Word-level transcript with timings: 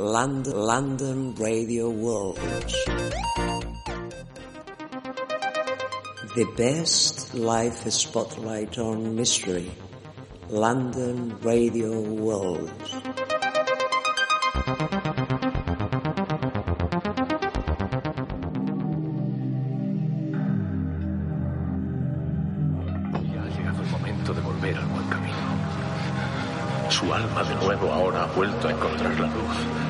London, 0.00 1.34
Radio 1.34 1.90
World. 1.90 2.38
The 6.34 6.46
best 6.56 7.34
live 7.34 7.74
spotlight 7.92 8.78
on 8.78 9.14
mystery. 9.14 9.70
London 10.48 11.36
Radio 11.42 12.00
World. 12.00 12.72
Su 26.88 27.12
alma 27.12 27.44
de 27.44 27.54
nuevo 27.56 27.92
ahora 27.92 28.22
ha 28.22 28.26
vuelto 28.34 28.66
a 28.66 28.70
encontrar 28.70 29.20
la 29.20 29.26
luz. 29.26 29.89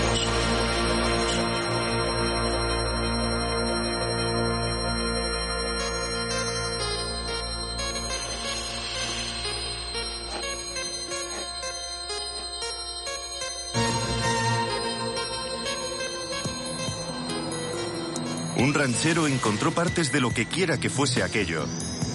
Un 18.71 18.75
ranchero 18.75 19.27
encontró 19.27 19.71
partes 19.73 20.13
de 20.13 20.21
lo 20.21 20.29
que 20.29 20.45
quiera 20.45 20.79
que 20.79 20.89
fuese 20.89 21.23
aquello 21.23 21.65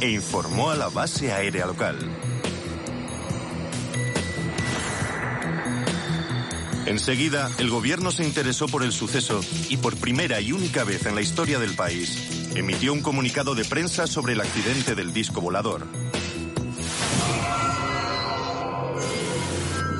e 0.00 0.08
informó 0.08 0.70
a 0.70 0.74
la 0.74 0.88
base 0.88 1.30
aérea 1.30 1.66
local. 1.66 1.98
Enseguida, 6.86 7.50
el 7.58 7.68
gobierno 7.68 8.10
se 8.10 8.24
interesó 8.24 8.68
por 8.68 8.84
el 8.84 8.92
suceso 8.92 9.42
y 9.68 9.76
por 9.76 9.98
primera 9.98 10.40
y 10.40 10.52
única 10.52 10.82
vez 10.82 11.04
en 11.04 11.14
la 11.14 11.20
historia 11.20 11.58
del 11.58 11.74
país, 11.74 12.50
emitió 12.54 12.94
un 12.94 13.02
comunicado 13.02 13.54
de 13.54 13.66
prensa 13.66 14.06
sobre 14.06 14.32
el 14.32 14.40
accidente 14.40 14.94
del 14.94 15.12
disco 15.12 15.42
volador. 15.42 15.86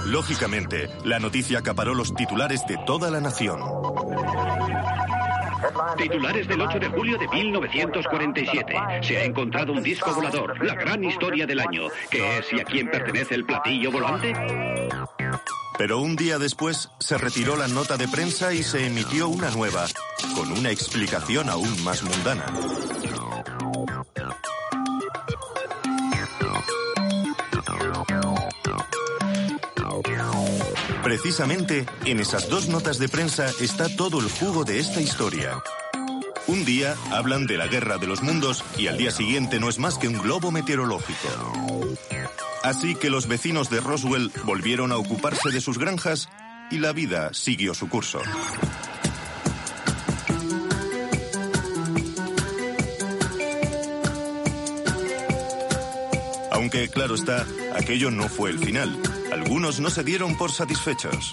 Lógicamente, 0.07 0.89
la 1.05 1.19
noticia 1.19 1.59
acaparó 1.59 1.93
los 1.93 2.15
titulares 2.15 2.63
de 2.67 2.79
toda 2.87 3.11
la 3.11 3.21
nación. 3.21 3.61
Titulares 5.97 6.47
del 6.47 6.61
8 6.61 6.79
de 6.79 6.89
julio 6.89 7.19
de 7.19 7.29
1947. 7.29 8.75
Se 9.03 9.17
ha 9.19 9.25
encontrado 9.25 9.73
un 9.73 9.83
disco 9.83 10.15
volador, 10.15 10.65
la 10.65 10.75
gran 10.75 11.03
historia 11.05 11.47
del 11.47 11.61
año. 11.61 11.89
¿Qué 12.11 12.39
es 12.39 12.53
y 12.53 12.61
a 12.61 12.65
quién 12.65 12.91
pertenece 12.91 13.35
el 13.35 13.45
platillo 13.45 13.91
volante? 13.91 14.33
Pero 15.79 15.99
un 15.99 16.17
día 16.17 16.39
después 16.39 16.91
se 16.99 17.19
retiró 17.19 17.57
la 17.57 17.69
nota 17.69 17.97
de 17.97 18.09
prensa 18.09 18.53
y 18.53 18.63
se 18.63 18.87
emitió 18.87 19.29
una 19.29 19.51
nueva, 19.51 19.87
con 20.35 20.51
una 20.53 20.71
explicación 20.71 21.51
aún 21.51 21.85
más 21.85 22.03
mundana. 22.03 22.47
Precisamente 31.03 31.87
en 32.05 32.21
esas 32.21 32.49
dos 32.49 32.69
notas 32.69 32.99
de 32.99 33.09
prensa 33.09 33.47
está 33.61 33.89
todo 33.95 34.21
el 34.21 34.29
jugo 34.29 34.65
de 34.65 34.81
esta 34.81 35.01
historia. 35.01 35.63
Un 36.49 36.65
día 36.65 36.95
hablan 37.11 37.47
de 37.47 37.57
la 37.57 37.67
guerra 37.67 37.99
de 37.99 38.07
los 38.07 38.23
mundos 38.23 38.65
y 38.79 38.87
al 38.87 38.97
día 38.97 39.11
siguiente 39.11 39.59
no 39.59 39.69
es 39.69 39.79
más 39.79 39.99
que 39.99 40.07
un 40.07 40.19
globo 40.19 40.53
meteorológico. 40.53 41.29
Así 42.63 42.95
que 42.95 43.11
los 43.11 43.27
vecinos 43.27 43.69
de 43.69 43.81
Roswell 43.81 44.31
volvieron 44.45 44.93
a 44.93 44.97
ocuparse 44.97 45.51
de 45.51 45.61
sus 45.61 45.79
granjas 45.79 46.29
y 46.71 46.79
la 46.79 46.93
vida 46.93 47.35
siguió 47.35 47.75
su 47.75 47.89
curso. 47.89 48.21
Aunque, 56.53 56.89
claro 56.89 57.17
está, 57.17 57.45
aquello 57.75 58.11
no 58.11 58.29
fue 58.29 58.51
el 58.51 58.59
final. 58.59 58.97
Algunos 59.33 59.81
no 59.81 59.91
se 59.91 60.05
dieron 60.05 60.37
por 60.37 60.53
satisfechos. 60.53 61.33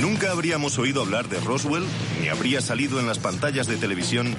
Nunca 0.00 0.30
habríamos 0.30 0.78
oído 0.78 1.02
hablar 1.02 1.28
de 1.28 1.40
Roswell, 1.40 1.84
ni 2.20 2.28
habría 2.28 2.60
salido 2.60 3.00
en 3.00 3.06
las 3.06 3.18
pantallas 3.18 3.66
de 3.66 3.76
televisión, 3.76 4.34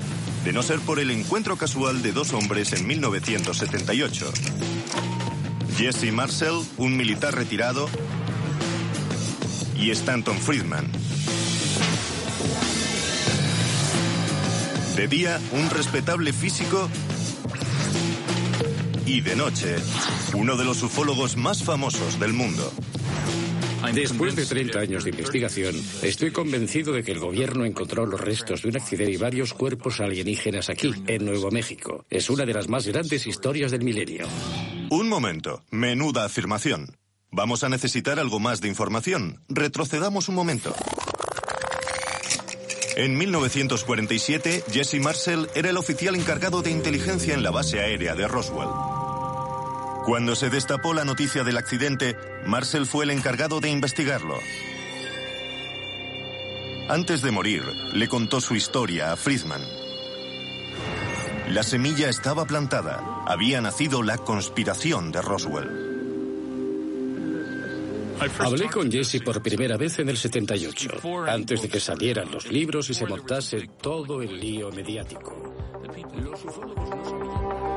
de 0.45 0.53
no 0.53 0.63
ser 0.63 0.79
por 0.79 0.99
el 0.99 1.11
encuentro 1.11 1.57
casual 1.57 2.01
de 2.01 2.13
dos 2.13 2.33
hombres 2.33 2.71
en 2.73 2.87
1978. 2.87 4.31
Jesse 5.77 6.11
Marcel, 6.13 6.59
un 6.77 6.95
militar 6.95 7.35
retirado, 7.35 7.89
y 9.75 9.91
Stanton 9.91 10.37
Friedman. 10.37 10.89
De 14.95 15.07
día, 15.07 15.39
un 15.53 15.69
respetable 15.69 16.33
físico 16.33 16.89
y 19.05 19.21
de 19.21 19.35
noche, 19.35 19.77
uno 20.33 20.57
de 20.57 20.65
los 20.65 20.83
ufólogos 20.83 21.37
más 21.37 21.63
famosos 21.63 22.19
del 22.19 22.33
mundo. 22.33 22.71
Después 23.93 24.35
de 24.35 24.45
30 24.45 24.79
años 24.79 25.03
de 25.03 25.09
investigación, 25.09 25.75
estoy 26.03 26.31
convencido 26.31 26.93
de 26.93 27.03
que 27.03 27.11
el 27.11 27.19
gobierno 27.19 27.65
encontró 27.65 28.05
los 28.05 28.19
restos 28.19 28.61
de 28.61 28.69
un 28.69 28.77
accidente 28.77 29.11
y 29.11 29.17
varios 29.17 29.53
cuerpos 29.53 29.99
alienígenas 29.99 30.69
aquí, 30.69 30.93
en 31.07 31.25
Nuevo 31.25 31.49
México. 31.51 32.05
Es 32.09 32.29
una 32.29 32.45
de 32.45 32.53
las 32.53 32.69
más 32.69 32.85
grandes 32.87 33.25
historias 33.25 33.71
del 33.71 33.83
milenio. 33.83 34.27
Un 34.89 35.09
momento, 35.09 35.63
menuda 35.71 36.25
afirmación. 36.25 36.97
Vamos 37.31 37.63
a 37.63 37.69
necesitar 37.69 38.19
algo 38.19 38.39
más 38.39 38.61
de 38.61 38.67
información. 38.67 39.41
Retrocedamos 39.49 40.29
un 40.29 40.35
momento. 40.35 40.75
En 42.95 43.17
1947, 43.17 44.63
Jesse 44.71 44.99
Marcel 44.99 45.47
era 45.55 45.69
el 45.69 45.77
oficial 45.77 46.15
encargado 46.15 46.61
de 46.61 46.71
inteligencia 46.71 47.33
en 47.33 47.43
la 47.43 47.51
base 47.51 47.79
aérea 47.79 48.15
de 48.15 48.27
Roswell. 48.27 48.98
Cuando 50.09 50.33
se 50.33 50.49
destapó 50.49 50.95
la 50.95 51.05
noticia 51.05 51.43
del 51.43 51.55
accidente, 51.57 52.17
Marcel 52.43 52.87
fue 52.87 53.05
el 53.05 53.11
encargado 53.11 53.59
de 53.59 53.69
investigarlo. 53.69 54.39
Antes 56.89 57.21
de 57.21 57.29
morir, 57.29 57.61
le 57.93 58.07
contó 58.07 58.41
su 58.41 58.55
historia 58.55 59.11
a 59.11 59.15
Friedman. 59.15 59.61
La 61.49 61.61
semilla 61.61 62.09
estaba 62.09 62.45
plantada. 62.45 63.23
Había 63.27 63.61
nacido 63.61 64.01
la 64.01 64.17
conspiración 64.17 65.11
de 65.11 65.21
Roswell. 65.21 65.69
Hablé 68.39 68.67
con 68.67 68.91
Jesse 68.91 69.21
por 69.23 69.43
primera 69.43 69.77
vez 69.77 69.99
en 69.99 70.09
el 70.09 70.17
78, 70.17 70.89
antes 71.27 71.61
de 71.61 71.69
que 71.69 71.79
salieran 71.79 72.31
los 72.31 72.51
libros 72.51 72.89
y 72.89 72.95
se 72.95 73.05
montase 73.05 73.69
todo 73.79 74.23
el 74.23 74.39
lío 74.39 74.71
mediático. 74.71 75.53
Los 76.15 76.45
ufólogos 76.45 76.89
no 76.89 77.68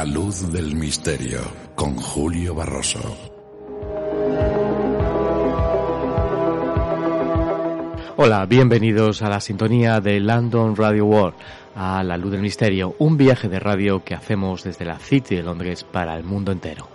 La 0.00 0.06
luz 0.06 0.50
del 0.50 0.74
misterio 0.76 1.40
con 1.74 1.94
Julio 1.94 2.54
Barroso. 2.54 3.00
Hola, 8.16 8.46
bienvenidos 8.46 9.20
a 9.20 9.28
la 9.28 9.42
sintonía 9.42 10.00
de 10.00 10.18
London 10.20 10.74
Radio 10.74 11.04
World, 11.04 11.34
a 11.76 12.02
la 12.02 12.16
luz 12.16 12.32
del 12.32 12.40
misterio, 12.40 12.94
un 12.98 13.18
viaje 13.18 13.50
de 13.50 13.60
radio 13.60 14.02
que 14.02 14.14
hacemos 14.14 14.64
desde 14.64 14.86
la 14.86 14.98
City 14.98 15.36
de 15.36 15.42
Londres 15.42 15.84
para 15.84 16.16
el 16.16 16.24
mundo 16.24 16.50
entero. 16.50 16.88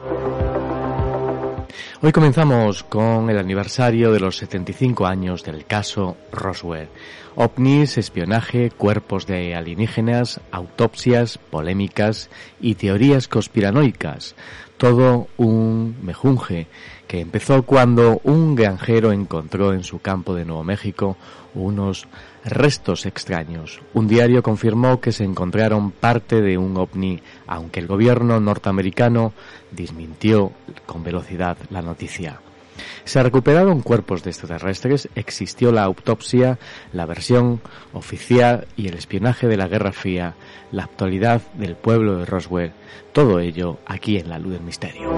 Hoy 2.02 2.12
comenzamos 2.12 2.84
con 2.84 3.30
el 3.30 3.38
aniversario 3.38 4.12
de 4.12 4.20
los 4.20 4.36
75 4.38 5.08
años 5.08 5.44
del 5.44 5.66
caso 5.66 6.18
Roswell. 6.30 6.90
OVNIs, 7.36 7.98
espionaje, 7.98 8.70
cuerpos 8.70 9.26
de 9.26 9.56
alienígenas, 9.56 10.42
autopsias, 10.52 11.38
polémicas 11.38 12.30
y 12.60 12.76
teorías 12.76 13.30
conspiranoicas. 13.30 14.36
Todo 14.76 15.30
un 15.38 15.96
mejunje 16.04 16.68
que 17.08 17.22
empezó 17.22 17.64
cuando 17.64 18.20
un 18.26 18.56
granjero 18.56 19.14
encontró 19.14 19.72
en 19.72 19.86
su 19.86 20.00
campo 20.00 20.36
de 20.36 20.44
Nuevo 20.44 20.66
México 20.66 21.16
unos 21.54 22.08
restos 22.44 23.06
extraños. 23.06 23.80
Un 23.94 24.08
diario 24.08 24.44
confirmó 24.44 25.00
que 25.00 25.14
se 25.14 25.24
encontraron 25.24 25.92
parte 25.92 26.42
de 26.42 26.58
un 26.58 26.76
ovni, 26.76 27.22
aunque 27.48 27.80
el 27.80 27.88
gobierno 27.88 28.40
norteamericano 28.40 29.34
desmintió 29.72 30.52
con 30.86 31.04
velocidad 31.04 31.58
la 31.70 31.82
noticia. 31.82 32.40
Se 33.06 33.22
recuperaron 33.22 33.82
cuerpos 33.82 34.24
de 34.24 34.32
extraterrestres, 34.32 35.08
existió 35.16 35.72
la 35.72 35.84
autopsia, 35.84 36.60
la 36.92 37.06
versión 37.06 37.62
oficial 37.94 38.68
y 38.76 38.88
el 38.88 38.96
espionaje 38.96 39.48
de 39.48 39.58
la 39.58 39.68
Guerra 39.68 39.92
Fría, 39.92 40.36
la 40.72 40.84
actualidad 40.84 41.42
del 41.54 41.76
pueblo 41.76 42.18
de 42.18 42.26
Roswell, 42.26 42.74
todo 43.14 43.40
ello 43.40 43.78
aquí 43.86 44.18
en 44.18 44.30
la 44.30 44.40
luz 44.40 44.54
del 44.54 44.62
misterio. 44.62 45.10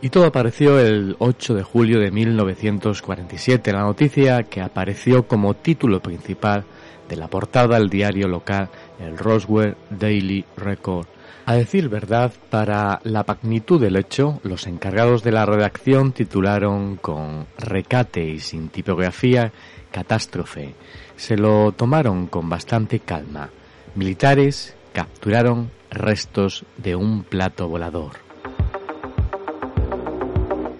Y 0.00 0.10
todo 0.10 0.26
apareció 0.26 0.78
el 0.78 1.16
8 1.18 1.54
de 1.54 1.62
julio 1.62 2.00
de 2.00 2.10
1947, 2.10 3.72
la 3.72 3.80
noticia 3.80 4.42
que 4.44 4.60
apareció 4.60 5.26
como 5.26 5.54
título 5.54 6.00
principal 6.00 6.64
de 7.08 7.16
la 7.16 7.28
portada 7.28 7.78
del 7.78 7.88
diario 7.88 8.28
local, 8.28 8.68
el 9.00 9.18
Roswell 9.18 9.76
Daily 9.90 10.44
Record. 10.56 11.06
A 11.44 11.54
decir 11.54 11.88
verdad, 11.88 12.32
para 12.50 13.00
la 13.04 13.24
magnitud 13.26 13.80
del 13.80 13.96
hecho, 13.96 14.40
los 14.42 14.66
encargados 14.66 15.22
de 15.22 15.30
la 15.30 15.46
redacción 15.46 16.12
titularon 16.12 16.96
con 16.96 17.46
recate 17.58 18.24
y 18.24 18.40
sin 18.40 18.68
tipografía 18.68 19.52
Catástrofe. 19.92 20.74
Se 21.16 21.36
lo 21.36 21.72
tomaron 21.72 22.26
con 22.26 22.48
bastante 22.48 22.98
calma. 22.98 23.50
Militares 23.94 24.74
capturaron 24.92 25.70
restos 25.90 26.64
de 26.76 26.96
un 26.96 27.22
plato 27.22 27.68
volador. 27.68 28.12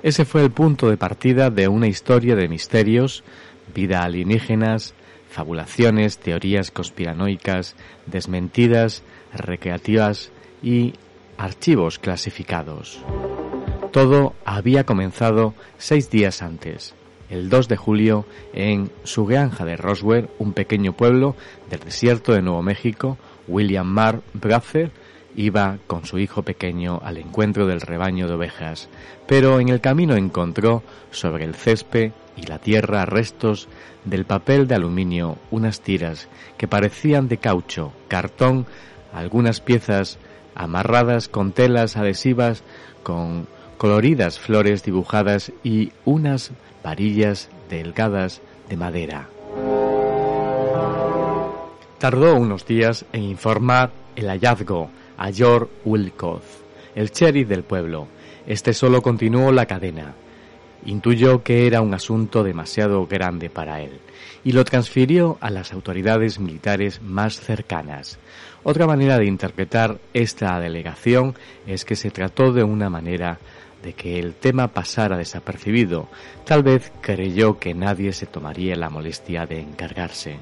Ese 0.03 0.25
fue 0.25 0.43
el 0.43 0.51
punto 0.51 0.91
de 0.91 0.97
partida 0.97 1.51
de 1.51 1.69
una 1.69 1.87
historia 1.87 2.35
de 2.35 2.49
misterios, 2.49 3.25
vida 3.75 4.03
alienígenas, 4.03 4.95
fabulaciones, 5.37 6.17
teorías 6.17 6.71
conspiranoicas, 6.71 7.77
desmentidas, 8.07 9.03
recreativas 9.35 10.31
y 10.63 10.95
archivos 11.37 11.99
clasificados. 11.99 13.05
Todo 13.93 14.33
había 14.47 14.85
comenzado 14.85 15.53
seis 15.77 16.09
días 16.09 16.41
antes, 16.41 16.95
el 17.29 17.51
2 17.51 17.69
de 17.69 17.77
julio, 17.77 18.25
en 18.55 18.91
su 19.05 19.27
granja 19.27 19.67
de 19.67 19.77
Roswell, 19.77 20.31
un 20.39 20.55
pequeño 20.55 20.95
pueblo 20.95 21.37
del 21.69 21.81
desierto 21.81 22.33
de 22.33 22.41
Nuevo 22.41 22.63
México, 22.63 23.19
William 23.47 23.87
Marr 23.87 24.23
Brother 24.33 24.91
iba 25.37 25.79
con 25.87 26.07
su 26.07 26.19
hijo 26.19 26.43
pequeño 26.43 27.01
al 27.05 27.19
encuentro 27.19 27.67
del 27.67 27.81
rebaño 27.81 28.27
de 28.27 28.35
ovejas, 28.35 28.89
pero 29.27 29.61
en 29.61 29.69
el 29.69 29.81
camino 29.81 30.17
encontró 30.17 30.83
sobre 31.11 31.45
el 31.45 31.55
césped 31.55 32.13
y 32.37 32.47
la 32.47 32.59
tierra 32.59 33.05
restos 33.07 33.69
del 34.05 34.25
papel 34.25 34.67
de 34.67 34.75
aluminio, 34.75 35.37
unas 35.51 35.81
tiras 35.81 36.29
que 36.57 36.67
parecían 36.67 37.29
de 37.29 37.37
caucho, 37.37 37.93
cartón, 38.09 38.67
algunas 39.13 39.61
piezas 39.61 40.19
amarradas 40.55 41.29
con 41.29 41.53
telas 41.53 41.97
adhesivas 41.97 42.63
con 43.03 43.47
coloridas 43.77 44.39
flores 44.39 44.83
dibujadas 44.83 45.53
y 45.63 45.93
unas 46.05 46.51
varillas 46.83 47.51
delgadas 47.69 48.41
de 48.69 48.77
madera. 48.77 49.29
Tardó 51.99 52.37
unos 52.37 52.67
días 52.67 53.05
en 53.13 53.23
informar 53.23 53.91
el 54.17 54.27
hallazgo 54.29 54.91
a 55.17 55.33
George 55.33 55.71
Wilcox, 55.85 56.45
el 56.95 57.11
sheriff 57.11 57.49
del 57.49 57.63
pueblo. 57.63 58.09
Este 58.47 58.73
solo 58.75 59.03
continuó 59.03 59.53
la 59.53 59.67
cadena. 59.67 60.15
Intuyó 60.85 61.43
que 61.43 61.67
era 61.67 61.81
un 61.81 61.95
asunto 61.95 62.45
demasiado 62.45 63.07
grande 63.07 63.51
para 63.51 63.81
él 63.81 64.01
y 64.47 64.53
lo 64.53 64.65
transfirió 64.65 65.39
a 65.41 65.51
las 65.51 65.73
autoridades 65.73 66.39
militares 66.39 67.03
más 67.03 67.41
cercanas. 67.41 68.19
Otra 68.63 68.87
manera 68.87 69.19
de 69.19 69.27
interpretar 69.27 69.99
esta 70.15 70.61
delegación 70.61 71.35
es 71.67 71.85
que 71.85 71.97
se 71.97 72.11
trató 72.11 72.53
de 72.53 72.63
una 72.63 72.89
manera 72.89 73.39
de 73.83 73.93
que 73.95 74.21
el 74.21 74.35
tema 74.35 74.69
pasara 74.69 75.17
desapercibido. 75.17 76.09
Tal 76.45 76.63
vez 76.63 76.93
creyó 77.01 77.59
que 77.59 77.75
nadie 77.75 78.13
se 78.13 78.27
tomaría 78.27 78.77
la 78.77 78.89
molestia 78.89 79.47
de 79.47 79.61
encargarse. 79.61 80.39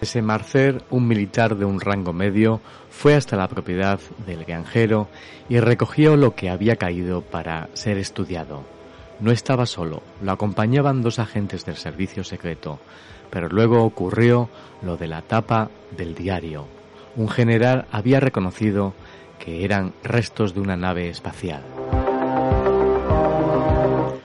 Ese 0.00 0.20
Marcer, 0.20 0.82
un 0.90 1.08
militar 1.08 1.56
de 1.56 1.64
un 1.64 1.80
rango 1.80 2.12
medio, 2.12 2.60
fue 2.90 3.14
hasta 3.14 3.36
la 3.36 3.48
propiedad 3.48 3.98
del 4.26 4.44
granjero 4.44 5.08
y 5.48 5.58
recogió 5.58 6.16
lo 6.16 6.34
que 6.34 6.50
había 6.50 6.76
caído 6.76 7.22
para 7.22 7.68
ser 7.72 7.96
estudiado. 7.96 8.62
No 9.20 9.30
estaba 9.30 9.64
solo, 9.64 10.02
lo 10.20 10.32
acompañaban 10.32 11.00
dos 11.00 11.18
agentes 11.18 11.64
del 11.64 11.76
servicio 11.76 12.24
secreto, 12.24 12.78
pero 13.30 13.48
luego 13.48 13.82
ocurrió 13.82 14.50
lo 14.82 14.98
de 14.98 15.08
la 15.08 15.22
tapa 15.22 15.70
del 15.96 16.14
diario. 16.14 16.66
Un 17.16 17.30
general 17.30 17.86
había 17.90 18.20
reconocido 18.20 18.92
que 19.38 19.64
eran 19.64 19.94
restos 20.02 20.54
de 20.54 20.60
una 20.60 20.76
nave 20.76 21.08
espacial. 21.08 21.62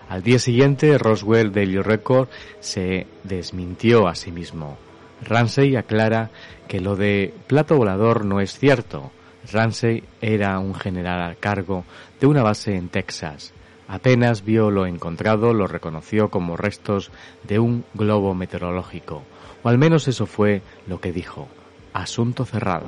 Al 0.09 0.23
día 0.23 0.39
siguiente, 0.39 0.97
Roswell 0.97 1.53
Daily 1.53 1.77
Record 1.77 2.27
se 2.59 3.07
desmintió 3.23 4.09
a 4.09 4.15
sí 4.15 4.33
mismo. 4.33 4.77
Ramsey 5.21 5.75
aclara 5.75 6.29
que 6.67 6.79
lo 6.79 6.95
de 6.95 7.33
plato 7.47 7.77
volador 7.77 8.25
no 8.25 8.41
es 8.41 8.57
cierto. 8.57 9.11
Ramsey 9.51 10.03
era 10.21 10.57
un 10.59 10.75
general 10.75 11.21
a 11.31 11.35
cargo 11.35 11.83
de 12.19 12.27
una 12.27 12.43
base 12.43 12.75
en 12.75 12.89
Texas. 12.89 13.53
Apenas 13.87 14.45
vio 14.45 14.71
lo 14.71 14.85
encontrado, 14.85 15.53
lo 15.53 15.67
reconoció 15.67 16.29
como 16.29 16.55
restos 16.55 17.11
de 17.43 17.59
un 17.59 17.83
globo 17.93 18.33
meteorológico, 18.33 19.23
o 19.63 19.69
al 19.69 19.77
menos 19.77 20.07
eso 20.07 20.25
fue 20.25 20.61
lo 20.87 21.01
que 21.01 21.11
dijo. 21.11 21.49
Asunto 21.91 22.45
cerrado. 22.45 22.85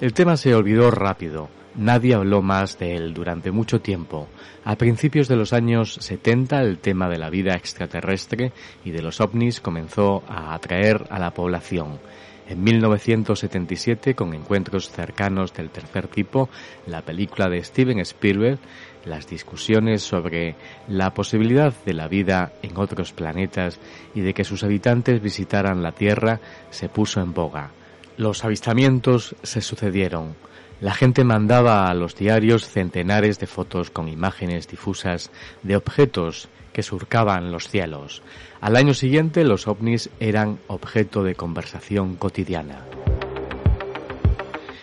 El 0.00 0.12
tema 0.12 0.36
se 0.36 0.54
olvidó 0.54 0.90
rápido. 0.90 1.48
Nadie 1.76 2.14
habló 2.14 2.40
más 2.40 2.78
de 2.78 2.94
él 2.94 3.12
durante 3.12 3.50
mucho 3.50 3.80
tiempo. 3.80 4.28
A 4.64 4.76
principios 4.76 5.26
de 5.26 5.34
los 5.34 5.52
años 5.52 5.94
70 6.00 6.60
el 6.60 6.78
tema 6.78 7.08
de 7.08 7.18
la 7.18 7.30
vida 7.30 7.54
extraterrestre 7.54 8.52
y 8.84 8.92
de 8.92 9.02
los 9.02 9.20
ovnis 9.20 9.60
comenzó 9.60 10.22
a 10.28 10.54
atraer 10.54 11.04
a 11.10 11.18
la 11.18 11.32
población. 11.32 11.98
En 12.46 12.62
1977, 12.62 14.14
con 14.14 14.34
encuentros 14.34 14.90
cercanos 14.90 15.52
del 15.54 15.70
tercer 15.70 16.08
tipo, 16.08 16.48
la 16.86 17.00
película 17.00 17.48
de 17.48 17.64
Steven 17.64 17.98
Spielberg, 18.00 18.58
las 19.06 19.26
discusiones 19.26 20.02
sobre 20.02 20.54
la 20.86 21.12
posibilidad 21.12 21.72
de 21.84 21.94
la 21.94 22.06
vida 22.06 22.52
en 22.62 22.76
otros 22.76 23.12
planetas 23.12 23.80
y 24.14 24.20
de 24.20 24.32
que 24.34 24.44
sus 24.44 24.62
habitantes 24.62 25.22
visitaran 25.22 25.82
la 25.82 25.92
Tierra 25.92 26.38
se 26.70 26.88
puso 26.88 27.20
en 27.20 27.32
boga. 27.32 27.70
Los 28.16 28.44
avistamientos 28.44 29.34
se 29.42 29.60
sucedieron. 29.60 30.36
La 30.84 30.92
gente 30.92 31.24
mandaba 31.24 31.88
a 31.88 31.94
los 31.94 32.14
diarios 32.14 32.68
centenares 32.68 33.38
de 33.38 33.46
fotos 33.46 33.88
con 33.88 34.06
imágenes 34.06 34.68
difusas 34.68 35.30
de 35.62 35.76
objetos 35.76 36.50
que 36.74 36.82
surcaban 36.82 37.50
los 37.50 37.68
cielos. 37.70 38.22
Al 38.60 38.76
año 38.76 38.92
siguiente 38.92 39.44
los 39.44 39.66
ovnis 39.66 40.10
eran 40.20 40.58
objeto 40.66 41.24
de 41.24 41.36
conversación 41.36 42.16
cotidiana. 42.16 42.84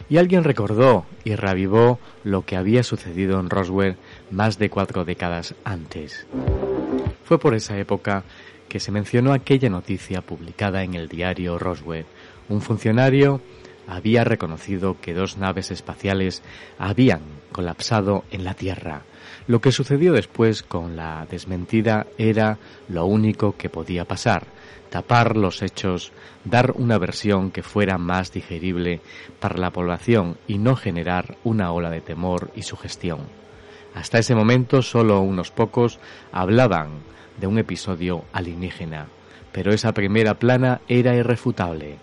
Y 0.09 0.17
alguien 0.17 0.43
recordó 0.43 1.05
y 1.23 1.35
reavivó 1.35 1.99
lo 2.23 2.47
que 2.47 2.55
había 2.57 2.81
sucedido 2.81 3.39
en 3.39 3.51
Roswell 3.51 3.97
más 4.31 4.57
de 4.57 4.71
cuatro 4.71 5.05
décadas 5.05 5.53
antes. 5.63 6.25
Fue 7.25 7.39
por 7.39 7.53
esa 7.53 7.77
época 7.77 8.23
que 8.67 8.79
se 8.79 8.91
mencionó 8.91 9.33
aquella 9.33 9.69
noticia 9.69 10.23
publicada 10.23 10.81
en 10.81 10.95
el 10.95 11.07
diario 11.07 11.59
Roswell. 11.59 12.05
Un 12.49 12.61
funcionario 12.61 13.39
había 13.91 14.23
reconocido 14.23 14.95
que 15.01 15.13
dos 15.13 15.37
naves 15.37 15.69
espaciales 15.69 16.41
habían 16.79 17.19
colapsado 17.51 18.23
en 18.31 18.45
la 18.45 18.53
Tierra. 18.53 19.01
Lo 19.47 19.59
que 19.59 19.73
sucedió 19.73 20.13
después 20.13 20.63
con 20.63 20.95
la 20.95 21.27
desmentida 21.29 22.07
era 22.17 22.57
lo 22.87 23.05
único 23.05 23.57
que 23.57 23.69
podía 23.69 24.05
pasar, 24.05 24.47
tapar 24.89 25.35
los 25.35 25.61
hechos, 25.61 26.13
dar 26.45 26.71
una 26.71 26.97
versión 26.97 27.51
que 27.51 27.63
fuera 27.63 27.97
más 27.97 28.31
digerible 28.31 29.01
para 29.41 29.57
la 29.57 29.71
población 29.71 30.37
y 30.47 30.57
no 30.57 30.77
generar 30.77 31.37
una 31.43 31.73
ola 31.73 31.89
de 31.89 31.99
temor 31.99 32.49
y 32.55 32.61
sugestión. 32.61 33.19
Hasta 33.93 34.19
ese 34.19 34.35
momento 34.35 34.81
solo 34.81 35.19
unos 35.19 35.51
pocos 35.51 35.99
hablaban 36.31 36.91
de 37.41 37.47
un 37.47 37.57
episodio 37.57 38.23
alienígena, 38.31 39.07
pero 39.51 39.73
esa 39.73 39.93
primera 39.93 40.35
plana 40.35 40.79
era 40.87 41.13
irrefutable. 41.13 41.97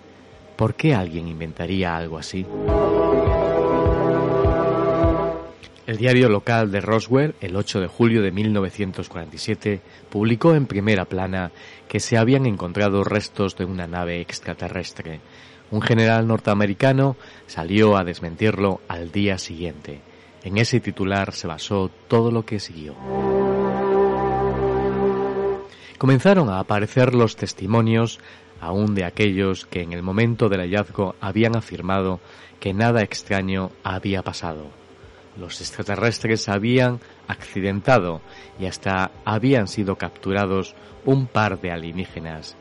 ¿Por 0.58 0.74
qué 0.74 0.92
alguien 0.92 1.28
inventaría 1.28 1.96
algo 1.96 2.18
así? 2.18 2.44
El 5.86 5.96
diario 5.96 6.28
local 6.28 6.72
de 6.72 6.80
Roswell, 6.80 7.36
el 7.40 7.54
8 7.54 7.80
de 7.80 7.86
julio 7.86 8.22
de 8.22 8.32
1947, 8.32 9.80
publicó 10.10 10.56
en 10.56 10.66
primera 10.66 11.04
plana 11.04 11.52
que 11.86 12.00
se 12.00 12.18
habían 12.18 12.44
encontrado 12.44 13.04
restos 13.04 13.56
de 13.56 13.66
una 13.66 13.86
nave 13.86 14.20
extraterrestre. 14.20 15.20
Un 15.70 15.80
general 15.80 16.26
norteamericano 16.26 17.16
salió 17.46 17.96
a 17.96 18.02
desmentirlo 18.02 18.80
al 18.88 19.12
día 19.12 19.38
siguiente. 19.38 20.00
En 20.42 20.58
ese 20.58 20.80
titular 20.80 21.34
se 21.34 21.46
basó 21.46 21.88
todo 22.08 22.32
lo 22.32 22.44
que 22.44 22.58
siguió. 22.58 22.96
Comenzaron 25.98 26.48
a 26.48 26.58
aparecer 26.58 27.14
los 27.14 27.36
testimonios 27.36 28.18
aún 28.60 28.94
de 28.94 29.04
aquellos 29.04 29.66
que 29.66 29.82
en 29.82 29.92
el 29.92 30.02
momento 30.02 30.48
del 30.48 30.60
hallazgo 30.60 31.14
habían 31.20 31.56
afirmado 31.56 32.20
que 32.60 32.74
nada 32.74 33.02
extraño 33.02 33.70
había 33.82 34.22
pasado. 34.22 34.66
Los 35.38 35.60
extraterrestres 35.60 36.48
habían 36.48 37.00
accidentado 37.28 38.20
y 38.58 38.66
hasta 38.66 39.12
habían 39.24 39.68
sido 39.68 39.96
capturados 39.96 40.74
un 41.04 41.26
par 41.26 41.60
de 41.60 41.70
alienígenas. 41.70 42.56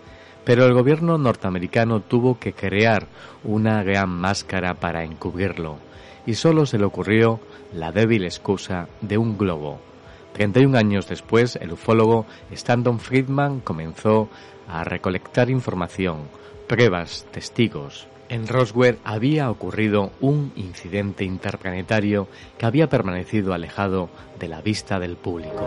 Pero 0.46 0.66
el 0.66 0.74
gobierno 0.74 1.18
norteamericano 1.18 2.02
tuvo 2.02 2.40
que 2.40 2.54
crear 2.54 3.08
una 3.44 3.84
gran 3.84 4.10
máscara 4.10 4.76
para 4.76 5.04
encubrirlo 5.04 5.80
y 6.26 6.36
solo 6.36 6.66
se 6.66 6.78
le 6.78 6.86
ocurrió 6.86 7.40
la 7.74 7.92
débil 7.92 8.24
excusa 8.26 8.88
de 9.02 9.18
un 9.18 9.38
globo. 9.38 9.80
31 10.34 10.78
años 10.78 11.08
después, 11.08 11.56
el 11.56 11.72
ufólogo 11.72 12.28
Stanton 12.52 13.00
Friedman 13.00 13.60
comenzó 13.62 14.30
a 14.68 14.84
recolectar 14.84 15.50
información, 15.50 16.28
pruebas, 16.68 17.26
testigos, 17.32 18.08
en 18.30 18.48
Roswell 18.48 19.00
había 19.04 19.50
ocurrido 19.50 20.12
un 20.20 20.52
incidente 20.56 21.24
interplanetario 21.24 22.28
que 22.58 22.66
había 22.66 22.90
permanecido 22.90 23.54
alejado 23.54 24.10
de 24.38 24.50
la 24.50 24.62
vista 24.62 25.00
del 25.00 25.16
público. 25.16 25.66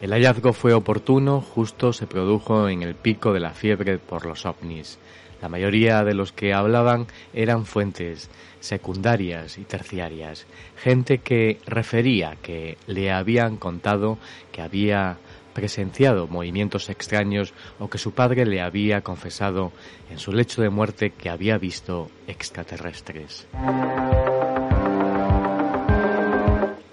El 0.00 0.12
hallazgo 0.12 0.52
fue 0.52 0.72
oportuno, 0.72 1.40
justo 1.40 1.92
se 1.92 2.06
produjo 2.06 2.68
en 2.68 2.82
el 2.82 2.94
pico 2.94 3.32
de 3.32 3.40
la 3.40 3.50
fiebre 3.50 3.98
por 3.98 4.24
los 4.24 4.46
ovnis. 4.46 4.98
La 5.42 5.48
mayoría 5.48 6.04
de 6.04 6.14
los 6.14 6.32
que 6.32 6.54
hablaban 6.54 7.06
eran 7.34 7.66
fuentes 7.66 8.30
secundarias 8.60 9.58
y 9.58 9.64
terciarias, 9.64 10.46
gente 10.76 11.18
que 11.18 11.58
refería 11.66 12.36
que 12.40 12.78
le 12.86 13.12
habían 13.12 13.56
contado 13.58 14.18
que 14.52 14.62
había 14.62 15.18
presenciado 15.56 16.28
movimientos 16.28 16.90
extraños 16.90 17.54
o 17.78 17.88
que 17.88 17.96
su 17.96 18.12
padre 18.12 18.44
le 18.44 18.60
había 18.60 19.00
confesado 19.00 19.72
en 20.10 20.18
su 20.18 20.30
lecho 20.30 20.60
de 20.60 20.68
muerte 20.68 21.12
que 21.12 21.30
había 21.30 21.56
visto 21.56 22.10
extraterrestres. 22.26 23.48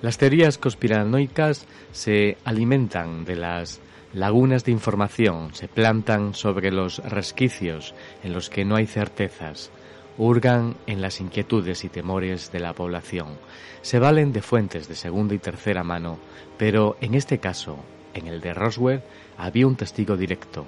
Las 0.02 0.18
teorías 0.18 0.58
conspiranoicas 0.58 1.66
se 1.92 2.38
alimentan 2.46 3.26
de 3.26 3.36
las 3.36 3.82
lagunas 4.14 4.64
de 4.64 4.72
información, 4.72 5.54
se 5.54 5.68
plantan 5.68 6.34
sobre 6.34 6.72
los 6.72 7.00
resquicios 7.00 7.94
en 8.24 8.32
los 8.32 8.50
que 8.50 8.64
no 8.64 8.78
hay 8.78 8.88
certezas, 8.88 9.72
hurgan 10.18 10.78
en 10.88 11.02
las 11.02 11.20
inquietudes 11.20 11.84
y 11.84 11.90
temores 11.90 12.50
de 12.54 12.62
la 12.62 12.72
población, 12.72 13.38
se 13.82 14.00
valen 14.00 14.32
de 14.32 14.42
fuentes 14.42 14.88
de 14.88 14.96
segunda 14.96 15.36
y 15.36 15.40
tercera 15.40 15.84
mano, 15.84 16.18
pero 16.58 16.96
en 17.02 17.16
este 17.16 17.40
caso 17.40 17.84
en 18.14 18.28
el 18.28 18.42
de 18.42 18.54
Roswell 18.54 19.02
había 19.38 19.68
un 19.68 19.76
testigo 19.76 20.18
directo, 20.18 20.66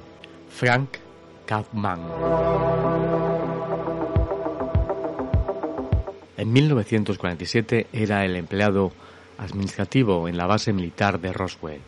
Frank 0.50 0.98
Kaufman. 1.46 2.02
En 6.38 6.52
1947 6.52 7.88
era 7.94 8.26
el 8.26 8.36
empleado 8.36 8.92
administrativo 9.38 10.28
en 10.28 10.38
la 10.38 10.46
base 10.46 10.74
militar 10.74 11.20
de 11.20 11.34
Roswell, 11.34 11.82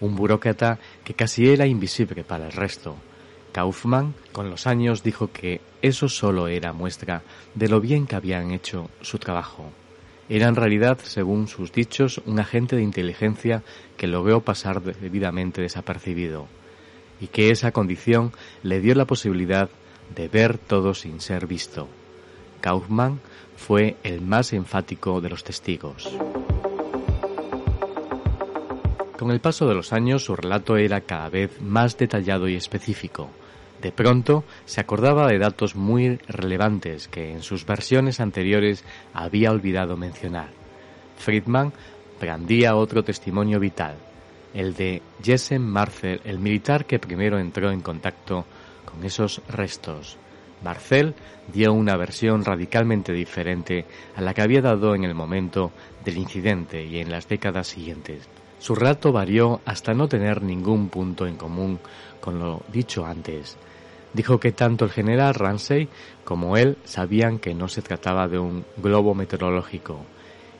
un 0.00 0.16
burócrata 0.16 0.78
que 1.04 1.14
casi 1.14 1.48
era 1.48 1.66
invisible 1.66 2.24
para 2.24 2.46
el 2.46 2.52
resto. 2.52 2.96
Kaufman, 3.52 4.14
con 4.32 4.50
los 4.50 4.66
años, 4.66 5.02
dijo 5.02 5.32
que 5.32 5.60
eso 5.82 6.08
solo 6.08 6.48
era 6.48 6.72
muestra 6.72 7.22
de 7.54 7.68
lo 7.68 7.80
bien 7.80 8.06
que 8.06 8.16
habían 8.16 8.52
hecho 8.52 8.88
su 9.00 9.18
trabajo. 9.18 9.72
Era 10.28 10.48
en 10.48 10.56
realidad, 10.56 10.98
según 11.02 11.48
sus 11.48 11.72
dichos, 11.72 12.20
un 12.26 12.38
agente 12.38 12.76
de 12.76 12.82
inteligencia 12.82 13.62
que 13.96 14.06
logró 14.06 14.40
pasar 14.40 14.82
debidamente 14.82 15.62
desapercibido, 15.62 16.48
y 17.20 17.28
que 17.28 17.50
esa 17.50 17.72
condición 17.72 18.32
le 18.62 18.80
dio 18.80 18.94
la 18.94 19.06
posibilidad 19.06 19.70
de 20.14 20.28
ver 20.28 20.58
todo 20.58 20.94
sin 20.94 21.20
ser 21.20 21.46
visto. 21.46 21.88
Kaufman 22.60 23.20
fue 23.56 23.96
el 24.02 24.20
más 24.20 24.52
enfático 24.52 25.20
de 25.20 25.30
los 25.30 25.44
testigos. 25.44 26.10
Con 29.18 29.30
el 29.32 29.40
paso 29.40 29.66
de 29.66 29.74
los 29.74 29.92
años 29.92 30.24
su 30.24 30.36
relato 30.36 30.76
era 30.76 31.00
cada 31.00 31.28
vez 31.28 31.60
más 31.60 31.98
detallado 31.98 32.48
y 32.48 32.54
específico. 32.54 33.30
De 33.82 33.92
pronto 33.92 34.44
se 34.64 34.80
acordaba 34.80 35.28
de 35.28 35.38
datos 35.38 35.76
muy 35.76 36.16
relevantes 36.26 37.06
que 37.06 37.32
en 37.32 37.42
sus 37.42 37.64
versiones 37.64 38.18
anteriores 38.18 38.84
había 39.14 39.52
olvidado 39.52 39.96
mencionar. 39.96 40.48
Friedman 41.16 41.72
brandía 42.20 42.74
otro 42.74 43.04
testimonio 43.04 43.60
vital, 43.60 43.94
el 44.54 44.74
de 44.74 45.02
Jesse 45.22 45.58
Marcel, 45.60 46.20
el 46.24 46.38
militar 46.38 46.86
que 46.86 46.98
primero 46.98 47.38
entró 47.38 47.70
en 47.70 47.80
contacto 47.80 48.44
con 48.84 49.04
esos 49.04 49.42
restos. 49.48 50.16
Marcel 50.64 51.14
dio 51.52 51.72
una 51.72 51.96
versión 51.96 52.44
radicalmente 52.44 53.12
diferente 53.12 53.84
a 54.16 54.20
la 54.20 54.34
que 54.34 54.42
había 54.42 54.60
dado 54.60 54.96
en 54.96 55.04
el 55.04 55.14
momento 55.14 55.70
del 56.04 56.18
incidente 56.18 56.84
y 56.84 56.98
en 56.98 57.10
las 57.10 57.28
décadas 57.28 57.68
siguientes. 57.68 58.28
Su 58.58 58.74
relato 58.74 59.12
varió 59.12 59.60
hasta 59.64 59.94
no 59.94 60.08
tener 60.08 60.42
ningún 60.42 60.88
punto 60.88 61.26
en 61.28 61.36
común 61.36 61.78
con 62.20 62.40
lo 62.40 62.62
dicho 62.72 63.06
antes. 63.06 63.56
Dijo 64.18 64.40
que 64.40 64.50
tanto 64.50 64.84
el 64.84 64.90
general 64.90 65.32
Ramsey 65.32 65.88
como 66.24 66.56
él 66.56 66.76
sabían 66.82 67.38
que 67.38 67.54
no 67.54 67.68
se 67.68 67.82
trataba 67.82 68.26
de 68.26 68.36
un 68.36 68.64
globo 68.76 69.14
meteorológico 69.14 70.00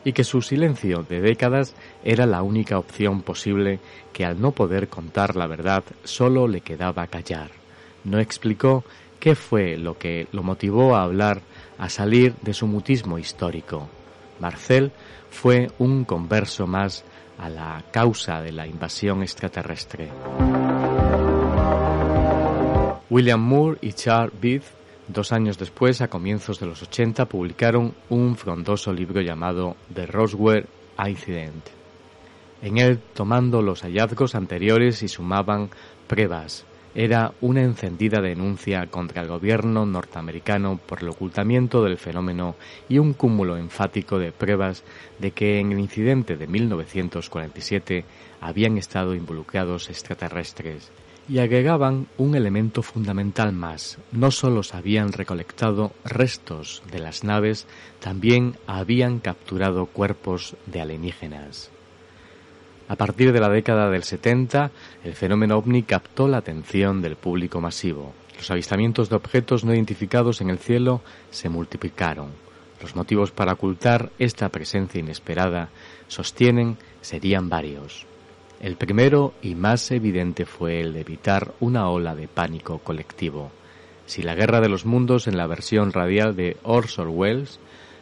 y 0.05 0.13
que 0.13 0.23
su 0.23 0.43
silencio 0.43 1.03
de 1.03 1.21
décadas 1.21 1.75
era 2.05 2.25
la 2.25 2.43
única 2.43 2.79
opción 2.79 3.23
posible 3.23 3.81
que 4.13 4.25
al 4.25 4.41
no 4.41 4.53
poder 4.53 4.87
contar 4.87 5.35
la 5.35 5.49
verdad 5.49 5.83
solo 6.05 6.47
le 6.47 6.61
quedaba 6.61 7.09
callar. 7.09 7.51
No 8.05 8.21
explicó 8.21 8.85
qué 9.19 9.35
fue 9.35 9.77
lo 9.77 9.99
que 9.99 10.29
lo 10.31 10.45
motivó 10.45 10.95
a 10.95 11.03
hablar, 11.03 11.41
a 11.79 11.89
salir 11.89 12.37
de 12.43 12.55
su 12.55 12.69
mutismo 12.69 13.19
histórico. 13.19 13.89
Marcel 14.39 14.93
fue 15.31 15.73
un 15.81 16.05
converso 16.05 16.69
más 16.69 17.03
a 17.39 17.49
la 17.49 17.83
causa 17.91 18.41
de 18.41 18.53
la 18.53 18.69
invasión 18.69 19.25
extraterrestre. 19.25 20.11
William 23.11 23.41
Moore 23.41 23.79
y 23.81 23.95
Charles 23.95 24.39
Beath, 24.39 24.65
dos 25.09 25.33
años 25.33 25.57
después, 25.57 26.03
a 26.03 26.09
comienzos 26.09 26.61
de 26.61 26.67
los 26.67 26.83
80, 26.83 27.25
publicaron 27.25 27.95
un 28.11 28.37
frondoso 28.37 28.93
libro 28.93 29.23
llamado 29.23 29.77
The 29.95 30.05
Roswell 30.05 30.67
Incident. 30.99 31.65
En 32.61 32.77
él, 32.77 33.01
tomando 33.15 33.63
los 33.63 33.81
hallazgos 33.81 34.35
anteriores 34.35 35.03
y 35.03 35.09
sumaban 35.09 35.71
pruebas, 36.07 36.67
era 36.95 37.33
una 37.41 37.63
encendida 37.63 38.21
denuncia 38.21 38.87
contra 38.89 39.23
el 39.23 39.29
gobierno 39.29 39.87
norteamericano 39.87 40.79
por 40.85 41.03
el 41.03 41.09
ocultamiento 41.09 41.83
del 41.85 41.97
fenómeno 41.97 42.57
y 42.91 42.99
un 42.99 43.15
cúmulo 43.15 43.57
enfático 43.57 44.19
de 44.19 44.33
pruebas 44.33 44.85
de 45.19 45.31
que 45.31 45.61
en 45.61 45.73
el 45.73 45.79
incidente 45.79 46.37
de 46.37 46.47
1947 46.47 48.05
habían 48.43 48.77
estado 48.77 49.15
involucrados 49.15 49.89
extraterrestres 49.89 50.91
y 51.29 51.41
agregaban 51.41 52.07
un 52.17 52.35
elemento 52.35 52.83
fundamental 52.83 53.53
más. 53.53 53.99
No 54.13 54.31
solo 54.31 54.63
se 54.63 54.77
habían 54.77 55.13
recolectado 55.13 55.93
restos 56.05 56.83
de 56.91 56.99
las 56.99 57.23
naves, 57.23 57.67
también 58.01 58.57
habían 58.67 59.19
capturado 59.19 59.87
cuerpos 59.87 60.57
de 60.67 60.81
alienígenas. 60.81 61.71
A 62.89 62.97
partir 62.97 63.33
de 63.33 63.41
la 63.41 63.51
década 63.51 63.91
del 63.91 64.03
70, 64.03 64.71
el 65.05 65.15
fenómeno 65.15 65.59
ovni 65.59 65.83
captó 65.83 66.27
la 66.27 66.39
atención 66.39 67.03
del 67.03 67.17
público 67.17 67.61
masivo. 67.61 68.15
Los 68.39 68.51
avistamientos 68.51 69.11
de 69.11 69.17
objetos 69.17 69.65
no 69.65 69.75
identificados 69.75 70.41
en 70.41 70.49
el 70.49 70.59
cielo 70.59 71.03
se 71.31 71.51
multiplicaron. 71.51 72.29
Los 72.81 72.97
motivos 72.97 73.31
para 73.31 73.53
ocultar 73.53 74.11
esta 74.19 74.49
presencia 74.49 75.01
inesperada, 75.01 75.69
sostienen, 76.07 76.79
serían 77.03 77.51
varios. 77.51 78.07
El 78.61 78.77
primero 78.77 79.35
y 79.41 79.55
más 79.55 79.91
evidente 79.93 80.45
fue 80.45 80.81
el 80.81 80.93
de 80.93 81.01
evitar 81.01 81.55
una 81.61 81.89
ola 81.89 82.17
de 82.17 82.27
pánico 82.27 82.79
colectivo. 82.79 83.53
Si 84.07 84.23
la 84.23 84.35
Guerra 84.35 84.61
de 84.61 84.69
los 84.69 84.85
Mundos 84.85 85.29
en 85.29 85.37
la 85.37 85.47
versión 85.47 85.93
radial 85.93 86.35
de 86.35 86.57
Orson 86.65 87.09
Welles 87.11 87.61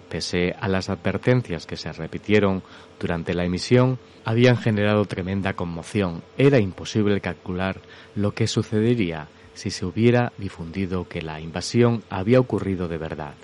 pese 0.08 0.54
a 0.58 0.68
las 0.68 0.88
advertencias 0.88 1.66
que 1.66 1.76
se 1.76 1.92
repitieron 1.92 2.62
durante 2.98 3.34
la 3.34 3.44
emisión, 3.44 3.98
habían 4.24 4.56
generado 4.56 5.04
tremenda 5.04 5.54
conmoción. 5.54 6.22
Era 6.38 6.58
imposible 6.58 7.20
calcular 7.20 7.80
lo 8.14 8.32
que 8.32 8.46
sucedería 8.46 9.28
si 9.54 9.70
se 9.70 9.84
hubiera 9.84 10.32
difundido 10.38 11.08
que 11.08 11.22
la 11.22 11.40
invasión 11.40 12.02
había 12.08 12.40
ocurrido 12.40 12.88
de 12.88 12.98
verdad. 12.98 13.34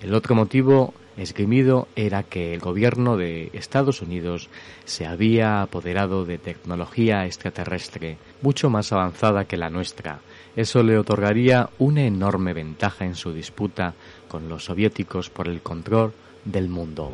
El 0.00 0.14
otro 0.14 0.34
motivo 0.34 0.94
esgrimido 1.18 1.88
era 1.96 2.22
que 2.22 2.54
el 2.54 2.60
gobierno 2.60 3.16
de 3.16 3.50
Estados 3.52 4.00
Unidos 4.02 4.48
se 4.84 5.06
había 5.06 5.62
apoderado 5.62 6.24
de 6.24 6.38
tecnología 6.38 7.26
extraterrestre 7.26 8.18
mucho 8.40 8.70
más 8.70 8.92
avanzada 8.92 9.44
que 9.44 9.56
la 9.56 9.70
nuestra. 9.70 10.20
Eso 10.56 10.82
le 10.82 10.98
otorgaría 10.98 11.70
una 11.78 12.02
enorme 12.02 12.52
ventaja 12.52 13.04
en 13.04 13.14
su 13.14 13.32
disputa 13.32 13.94
con 14.28 14.48
los 14.48 14.64
soviéticos 14.64 15.30
por 15.30 15.48
el 15.48 15.60
control 15.60 16.12
del 16.44 16.68
mundo. 16.68 17.12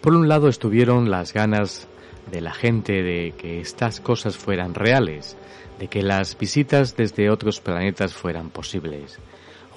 Por 0.00 0.14
un 0.14 0.28
lado 0.28 0.48
estuvieron 0.48 1.10
las 1.10 1.34
ganas 1.34 1.86
de 2.30 2.40
la 2.40 2.52
gente 2.52 3.02
de 3.02 3.34
que 3.36 3.60
estas 3.60 4.00
cosas 4.00 4.36
fueran 4.36 4.74
reales, 4.74 5.36
de 5.78 5.88
que 5.88 6.02
las 6.02 6.38
visitas 6.38 6.96
desde 6.96 7.30
otros 7.30 7.60
planetas 7.60 8.14
fueran 8.14 8.50
posibles. 8.50 9.18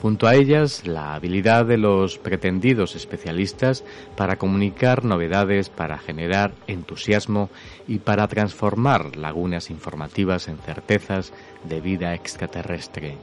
Junto 0.04 0.28
a 0.28 0.36
ellas, 0.36 0.86
la 0.86 1.16
habilidad 1.16 1.66
de 1.66 1.78
los 1.78 2.18
pretendidos 2.18 2.94
especialistas 2.94 3.86
para 4.18 4.36
comunicar 4.36 5.06
novedades, 5.06 5.70
para 5.70 5.98
generar 5.98 6.52
entusiasmo 6.68 7.50
y 7.88 8.00
para 8.00 8.28
transformar 8.28 9.16
lagunas 9.16 9.70
informativas 9.70 10.50
en 10.50 10.58
certezas 10.58 11.32
de 11.64 11.80
vida 11.80 12.14
extraterrestre. 12.16 13.16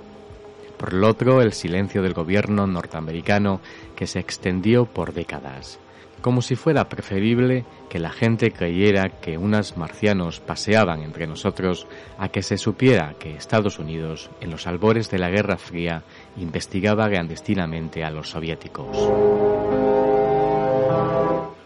Por 0.78 0.94
el 0.94 1.04
otro, 1.04 1.42
el 1.42 1.52
silencio 1.52 2.00
del 2.00 2.14
gobierno 2.14 2.66
norteamericano 2.66 3.60
que 3.94 4.06
se 4.06 4.18
extendió 4.18 4.86
por 4.86 5.12
décadas 5.12 5.78
como 6.20 6.42
si 6.42 6.54
fuera 6.54 6.88
preferible 6.88 7.64
que 7.88 7.98
la 7.98 8.10
gente 8.10 8.52
creyera 8.52 9.08
que 9.08 9.38
unos 9.38 9.76
marcianos 9.76 10.40
paseaban 10.40 11.02
entre 11.02 11.26
nosotros 11.26 11.86
a 12.18 12.28
que 12.28 12.42
se 12.42 12.58
supiera 12.58 13.14
que 13.18 13.34
Estados 13.34 13.78
Unidos, 13.78 14.30
en 14.40 14.50
los 14.50 14.66
albores 14.66 15.10
de 15.10 15.18
la 15.18 15.30
Guerra 15.30 15.56
Fría, 15.56 16.02
investigaba 16.40 17.08
clandestinamente 17.08 18.04
a 18.04 18.10
los 18.10 18.30
soviéticos. 18.30 18.96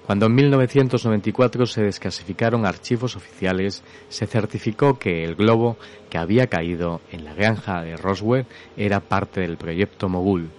Cuando 0.06 0.26
en 0.26 0.34
1994 0.34 1.64
se 1.64 1.82
desclasificaron 1.82 2.66
archivos 2.66 3.16
oficiales, 3.16 3.82
se 4.10 4.26
certificó 4.26 4.98
que 4.98 5.24
el 5.24 5.34
globo 5.34 5.78
que 6.10 6.18
había 6.18 6.48
caído 6.48 7.00
en 7.10 7.24
la 7.24 7.32
granja 7.32 7.80
de 7.82 7.96
Roswell 7.96 8.46
era 8.76 9.00
parte 9.00 9.40
del 9.40 9.56
proyecto 9.56 10.10
Mogul, 10.10 10.50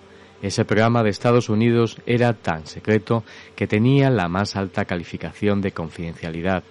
ese 0.46 0.64
programa 0.64 1.02
de 1.02 1.10
Estados 1.10 1.50
Unidos 1.50 1.98
era 2.06 2.34
tan 2.34 2.68
secreto 2.68 3.24
que 3.56 3.66
tenía 3.66 4.12
la 4.12 4.28
más 4.28 4.56
alta 4.56 4.86
calificación 4.86 5.60
de 5.60 5.72
confidencialidad, 5.72 6.64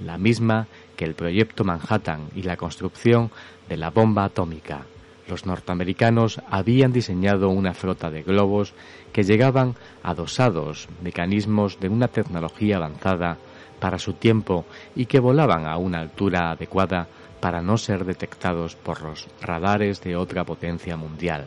la 0.00 0.18
misma 0.18 0.66
que 0.96 1.06
el 1.06 1.14
proyecto 1.14 1.64
Manhattan 1.64 2.28
y 2.34 2.42
la 2.42 2.58
construcción 2.58 3.30
de 3.70 3.78
la 3.78 3.88
bomba 3.88 4.24
atómica. 4.24 4.84
Los 5.28 5.46
norteamericanos 5.46 6.40
habían 6.50 6.92
diseñado 6.92 7.48
una 7.48 7.74
flota 7.74 8.10
de 8.10 8.22
globos 8.22 8.74
que 9.12 9.22
llegaban 9.22 9.76
adosados 10.02 10.88
mecanismos 11.02 11.78
de 11.80 11.88
una 11.88 12.08
tecnología 12.08 12.76
avanzada 12.76 13.38
para 13.80 13.98
su 13.98 14.14
tiempo 14.14 14.64
y 14.94 15.06
que 15.06 15.20
volaban 15.20 15.66
a 15.66 15.76
una 15.76 16.00
altura 16.00 16.50
adecuada 16.50 17.08
para 17.40 17.62
no 17.62 17.78
ser 17.78 18.04
detectados 18.04 18.76
por 18.76 19.02
los 19.02 19.28
radares 19.40 20.00
de 20.02 20.16
otra 20.16 20.44
potencia 20.44 20.96
mundial 20.96 21.46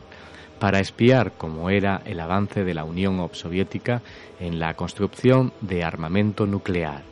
para 0.58 0.80
espiar 0.80 1.32
cómo 1.36 1.70
era 1.70 2.02
el 2.04 2.20
avance 2.20 2.64
de 2.64 2.74
la 2.74 2.84
Unión 2.84 3.28
Soviética 3.32 4.02
en 4.40 4.58
la 4.58 4.74
construcción 4.74 5.52
de 5.60 5.84
armamento 5.84 6.46
nuclear 6.46 7.02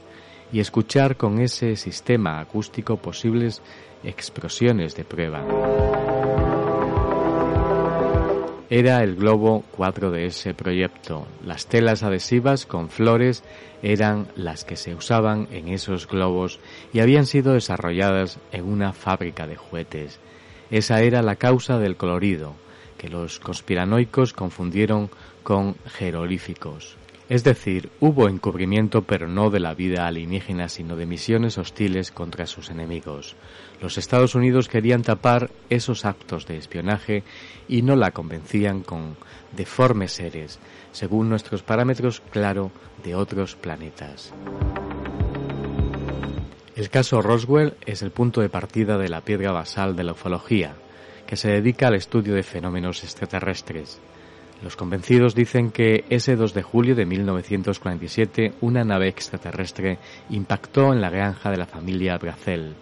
y 0.53 0.61
escuchar 0.61 1.17
con 1.17 1.41
ese 1.41 1.77
sistema 1.77 2.41
acústico 2.41 2.97
posibles 2.97 3.63
explosiones 4.03 4.95
de 4.95 5.05
prueba. 5.05 5.43
Era 8.71 9.03
el 9.03 9.17
globo 9.17 9.63
4 9.73 10.11
de 10.11 10.27
ese 10.27 10.55
proyecto. 10.55 11.27
Las 11.45 11.67
telas 11.67 12.03
adhesivas 12.03 12.65
con 12.65 12.89
flores 12.89 13.45
eran 13.83 14.29
las 14.37 14.65
que 14.65 14.77
se 14.77 14.95
usaban 14.95 15.49
en 15.51 15.69
esos 15.69 16.09
globos 16.09 16.61
y 16.93 17.01
habían 17.01 17.27
sido 17.27 17.53
desarrolladas 17.53 18.39
en 18.53 18.65
una 18.65 18.95
fábrica 18.95 19.47
de 19.47 19.57
juguetes. 19.57 20.19
Esa 20.71 21.03
era 21.03 21.21
la 21.21 21.37
causa 21.37 21.79
del 21.79 21.97
colorido, 21.97 22.55
que 22.97 23.11
los 23.11 23.39
conspiranoicos 23.39 24.33
confundieron 24.33 25.11
con 25.43 25.77
jerolíficos. 25.85 26.97
Es 27.29 27.43
decir, 27.43 27.91
hubo 28.01 28.29
encubrimiento 28.29 29.03
pero 29.03 29.29
no 29.29 29.49
de 29.49 29.59
la 29.59 29.75
vida 29.75 30.07
alienígena, 30.07 30.69
sino 30.69 30.95
de 30.95 31.07
misiones 31.07 31.57
hostiles 31.57 32.11
contra 32.11 32.47
sus 32.47 32.69
enemigos. 32.69 33.35
Los 33.81 33.97
Estados 33.97 34.35
Unidos 34.35 34.69
querían 34.69 35.03
tapar 35.03 35.51
esos 35.71 36.05
actos 36.05 36.47
de 36.47 36.59
espionaje 36.59 37.23
y 37.67 37.81
no 37.81 37.97
la 37.97 38.11
convencían 38.11 38.83
con 38.83 39.17
deformes 39.57 40.13
seres, 40.13 40.59
según 40.93 41.31
nuestros 41.31 41.63
parámetros, 41.63 42.21
claro, 42.31 42.71
de 43.03 43.15
otros 43.15 43.57
planetas. 43.57 44.35
El 46.77 46.91
caso 46.91 47.23
Roswell 47.23 47.75
es 47.87 48.03
el 48.03 48.11
punto 48.11 48.43
de 48.43 48.51
partida 48.51 48.99
de 48.99 49.09
la 49.09 49.23
piedra 49.23 49.53
basal 49.53 49.97
de 49.97 50.05
la 50.05 50.13
ufología, 50.13 50.75
que 51.27 51.37
se 51.37 51.49
dedica 51.49 51.89
al 51.89 51.95
estudio 51.95 52.35
de 52.35 52.43
fenómenos 52.43 53.03
extraterrestres. 53.03 53.99
Los 54.65 54.77
convencidos 54.77 55.35
dicen 55.35 55.71
que 55.71 56.07
ese 56.09 56.37
2 56.37 56.55
de 56.55 56.63
julio 56.63 56.95
de 56.95 57.05
1947 57.05 58.55
una 58.63 58.83
nave 58.83 59.09
extraterrestre 59.09 59.99
impactó 60.31 60.95
en 60.95 61.03
la 61.03 61.11
granja 61.11 61.51
de 61.51 61.59
la 61.59 61.67
familia 61.67 62.17
Bracel 62.17 62.73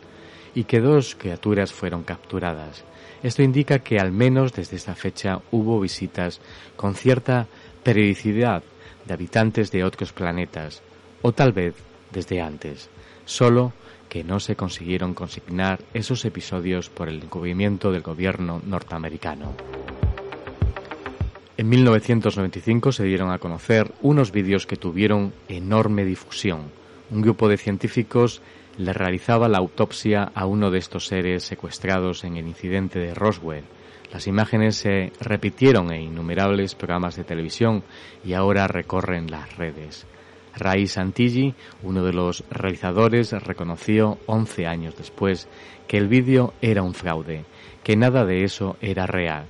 y 0.55 0.63
que 0.63 0.79
dos 0.79 1.17
criaturas 1.17 1.73
fueron 1.73 2.05
capturadas. 2.05 2.85
Esto 3.25 3.43
indica 3.43 3.81
que 3.81 3.99
al 3.99 4.13
menos 4.13 4.53
desde 4.53 4.77
esta 4.77 4.95
fecha 4.95 5.41
hubo 5.51 5.81
visitas 5.81 6.41
con 6.77 6.95
cierta 6.95 7.49
periodicidad 7.83 8.63
de 9.05 9.15
habitantes 9.15 9.73
de 9.73 9.83
otros 9.83 10.13
planetas, 10.13 10.83
o 11.21 11.33
tal 11.33 11.51
vez 11.51 11.75
desde 12.13 12.41
antes, 12.41 12.91
solo 13.25 13.73
que 14.09 14.23
no 14.23 14.39
se 14.39 14.55
consiguieron 14.55 15.15
consignar 15.15 15.81
esos 15.95 16.25
episodios 16.27 16.91
por 16.91 17.09
el 17.09 17.25
encubrimiento 17.25 17.91
del 17.91 18.03
gobierno 18.03 18.63
norteamericano. 18.65 19.57
En 21.63 21.69
1995 21.69 22.91
se 22.91 23.05
dieron 23.05 23.31
a 23.31 23.39
conocer 23.39 23.93
unos 24.03 24.33
vídeos 24.33 24.67
que 24.67 24.75
tuvieron 24.75 25.33
enorme 25.47 26.05
difusión. 26.05 26.63
Un 27.09 27.23
grupo 27.23 27.49
de 27.49 27.57
científicos 27.57 28.43
le 28.79 28.93
realizaba 28.93 29.49
la 29.49 29.59
autopsia 29.59 30.33
a 30.35 30.45
uno 30.47 30.73
de 30.73 30.79
estos 30.79 31.07
seres 31.07 31.45
secuestrados 31.45 32.25
en 32.25 32.37
el 32.37 32.49
incidente 32.49 32.99
de 32.99 33.15
Roswell. 33.15 33.63
Las 34.13 34.27
imágenes 34.27 34.75
se 34.75 35.13
repitieron 35.21 35.93
en 35.93 36.01
innumerables 36.01 36.75
programas 36.75 37.15
de 37.15 37.23
televisión 37.23 37.85
y 38.25 38.33
ahora 38.33 38.67
recorren 38.67 39.31
las 39.31 39.57
redes. 39.57 40.05
Ray 40.57 40.89
Santilli, 40.89 41.55
uno 41.85 42.03
de 42.03 42.13
los 42.13 42.43
realizadores, 42.51 43.31
reconoció 43.31 44.19
11 44.27 44.67
años 44.67 44.97
después 44.97 45.47
que 45.87 45.99
el 45.99 46.09
vídeo 46.09 46.55
era 46.61 46.83
un 46.83 46.95
fraude, 46.95 47.45
que 47.85 47.95
nada 47.95 48.25
de 48.25 48.43
eso 48.43 48.77
era 48.81 49.07
real. 49.07 49.47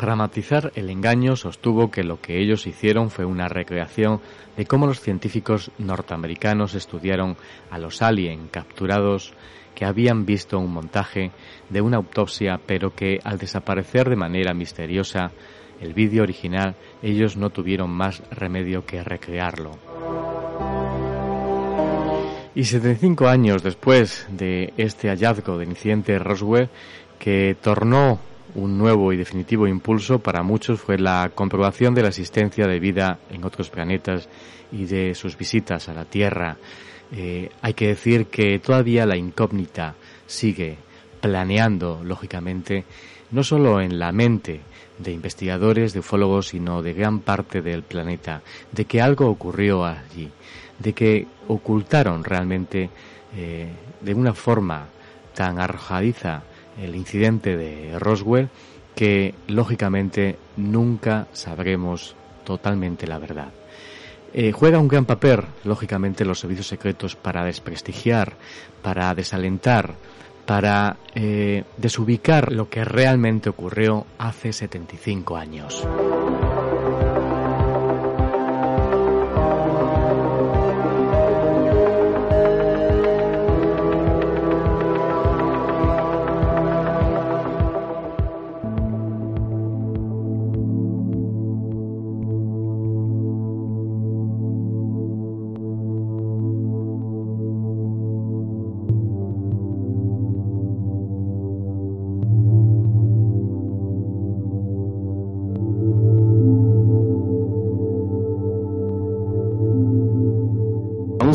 Para 0.00 0.16
matizar 0.16 0.72
el 0.76 0.88
engaño, 0.88 1.36
sostuvo 1.36 1.90
que 1.90 2.02
lo 2.02 2.22
que 2.22 2.40
ellos 2.40 2.66
hicieron 2.66 3.10
fue 3.10 3.26
una 3.26 3.48
recreación 3.48 4.22
de 4.56 4.64
cómo 4.64 4.86
los 4.86 4.98
científicos 4.98 5.70
norteamericanos 5.76 6.74
estudiaron 6.74 7.36
a 7.70 7.76
los 7.76 8.00
alien 8.00 8.48
capturados 8.48 9.34
que 9.74 9.84
habían 9.84 10.24
visto 10.24 10.58
un 10.58 10.72
montaje 10.72 11.32
de 11.68 11.82
una 11.82 11.98
autopsia, 11.98 12.58
pero 12.64 12.94
que 12.94 13.20
al 13.22 13.36
desaparecer 13.36 14.08
de 14.08 14.16
manera 14.16 14.54
misteriosa 14.54 15.32
el 15.82 15.92
vídeo 15.92 16.22
original, 16.22 16.76
ellos 17.02 17.36
no 17.36 17.50
tuvieron 17.50 17.90
más 17.90 18.22
remedio 18.30 18.86
que 18.86 19.04
recrearlo. 19.04 19.72
Y 22.54 22.64
75 22.64 23.28
años 23.28 23.62
después 23.62 24.26
de 24.30 24.72
este 24.78 25.10
hallazgo 25.10 25.58
del 25.58 25.68
incidente 25.68 26.18
Roswell, 26.18 26.70
que 27.18 27.54
tornó 27.60 28.18
un 28.54 28.78
nuevo 28.78 29.12
y 29.12 29.16
definitivo 29.16 29.66
impulso 29.66 30.18
para 30.18 30.42
muchos 30.42 30.80
fue 30.80 30.98
la 30.98 31.30
comprobación 31.34 31.94
de 31.94 32.02
la 32.02 32.08
existencia 32.08 32.66
de 32.66 32.80
vida 32.80 33.18
en 33.30 33.44
otros 33.44 33.70
planetas 33.70 34.28
y 34.72 34.86
de 34.86 35.14
sus 35.14 35.36
visitas 35.36 35.88
a 35.88 35.94
la 35.94 36.04
Tierra. 36.04 36.56
Eh, 37.12 37.50
hay 37.62 37.74
que 37.74 37.88
decir 37.88 38.26
que 38.26 38.58
todavía 38.58 39.06
la 39.06 39.16
incógnita 39.16 39.94
sigue 40.26 40.76
planeando, 41.20 42.02
lógicamente, 42.04 42.84
no 43.30 43.42
solo 43.42 43.80
en 43.80 43.98
la 43.98 44.12
mente 44.12 44.60
de 44.98 45.12
investigadores, 45.12 45.92
de 45.92 46.00
ufólogos, 46.00 46.48
sino 46.48 46.82
de 46.82 46.94
gran 46.94 47.20
parte 47.20 47.62
del 47.62 47.82
planeta, 47.82 48.42
de 48.72 48.84
que 48.84 49.00
algo 49.00 49.28
ocurrió 49.28 49.84
allí 49.84 50.30
de 50.80 50.92
que 50.92 51.26
ocultaron 51.46 52.24
realmente 52.24 52.90
eh, 53.36 53.68
de 54.00 54.14
una 54.14 54.34
forma 54.34 54.86
tan 55.34 55.60
arrojadiza 55.60 56.42
el 56.80 56.96
incidente 56.96 57.56
de 57.56 57.98
Roswell 57.98 58.48
que 58.94 59.34
lógicamente 59.46 60.36
nunca 60.56 61.26
sabremos 61.32 62.16
totalmente 62.44 63.06
la 63.06 63.18
verdad. 63.18 63.48
Eh, 64.32 64.52
juega 64.52 64.78
un 64.78 64.88
gran 64.88 65.06
papel, 65.06 65.40
lógicamente, 65.64 66.24
los 66.24 66.38
servicios 66.38 66.68
secretos 66.68 67.16
para 67.16 67.44
desprestigiar, 67.44 68.34
para 68.82 69.12
desalentar, 69.14 69.94
para 70.46 70.98
eh, 71.14 71.64
desubicar 71.76 72.52
lo 72.52 72.68
que 72.68 72.84
realmente 72.84 73.48
ocurrió 73.48 74.06
hace 74.18 74.52
75 74.52 75.36
años. 75.36 75.86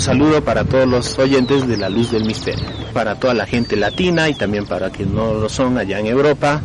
Saludo 0.05 0.43
para 0.43 0.63
todos 0.65 0.87
los 0.87 1.17
oyentes 1.17 1.67
de 1.67 1.77
La 1.77 1.89
Luz 1.89 2.11
del 2.11 2.25
Misterio, 2.25 2.63
para 2.93 3.15
toda 3.15 3.33
la 3.33 3.47
gente 3.47 3.75
latina 3.75 4.29
y 4.29 4.35
también 4.35 4.67
para 4.67 4.91
quienes 4.91 5.15
no 5.15 5.33
lo 5.33 5.49
son 5.49 5.79
allá 5.79 5.99
en 5.99 6.05
Europa. 6.05 6.61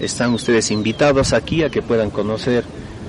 Están 0.00 0.34
ustedes 0.34 0.72
invitados 0.72 1.34
aquí 1.34 1.62
a 1.62 1.70
que 1.70 1.82
puedan 1.82 2.10
conocer 2.10 2.64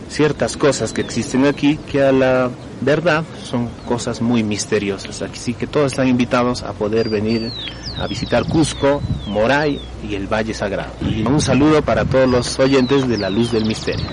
ciertas 0.07 0.55
cosas 0.55 0.93
que 0.93 1.01
existen 1.01 1.47
aquí 1.47 1.79
que 1.91 2.03
a 2.03 2.11
la 2.11 2.51
verdad 2.81 3.23
son 3.43 3.67
cosas 3.87 4.21
muy 4.21 4.43
misteriosas. 4.43 5.23
Así 5.23 5.55
que 5.55 5.65
todos 5.65 5.93
están 5.93 6.09
invitados 6.09 6.61
a 6.61 6.73
poder 6.73 7.09
venir 7.09 7.51
a 7.97 8.05
visitar 8.05 8.45
Cusco, 8.45 9.01
Moray 9.25 9.79
y 10.07 10.13
el 10.13 10.27
Valle 10.27 10.53
Sagrado. 10.53 10.91
Y 11.01 11.25
un 11.25 11.41
saludo 11.41 11.81
para 11.81 12.05
todos 12.05 12.29
los 12.29 12.59
oyentes 12.59 13.07
de 13.07 13.17
La 13.17 13.31
Luz 13.31 13.51
del 13.51 13.65
Misterio. 13.65 14.05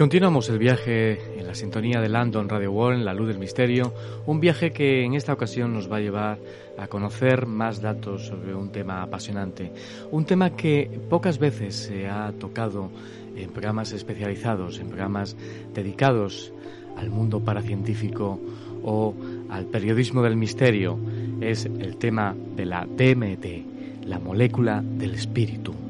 Continuamos 0.00 0.48
el 0.48 0.58
viaje 0.58 1.38
en 1.38 1.46
la 1.46 1.54
sintonía 1.54 2.00
de 2.00 2.08
Landon 2.08 2.48
Radio 2.48 2.72
World, 2.72 3.04
la 3.04 3.12
luz 3.12 3.28
del 3.28 3.38
misterio, 3.38 3.92
un 4.24 4.40
viaje 4.40 4.70
que 4.70 5.04
en 5.04 5.12
esta 5.12 5.34
ocasión 5.34 5.74
nos 5.74 5.92
va 5.92 5.98
a 5.98 6.00
llevar 6.00 6.38
a 6.78 6.86
conocer 6.86 7.44
más 7.44 7.82
datos 7.82 8.24
sobre 8.28 8.54
un 8.54 8.72
tema 8.72 9.02
apasionante, 9.02 9.70
un 10.10 10.24
tema 10.24 10.56
que 10.56 10.90
pocas 11.10 11.38
veces 11.38 11.74
se 11.74 12.08
ha 12.08 12.32
tocado 12.32 12.88
en 13.36 13.50
programas 13.50 13.92
especializados, 13.92 14.78
en 14.78 14.88
programas 14.88 15.36
dedicados 15.74 16.50
al 16.96 17.10
mundo 17.10 17.40
paracientífico 17.40 18.40
o 18.82 19.14
al 19.50 19.66
periodismo 19.66 20.22
del 20.22 20.34
misterio, 20.34 20.98
es 21.42 21.66
el 21.66 21.98
tema 21.98 22.34
de 22.56 22.64
la 22.64 22.86
DMT, 22.86 24.06
la 24.06 24.18
molécula 24.18 24.82
del 24.82 25.12
espíritu. 25.12 25.89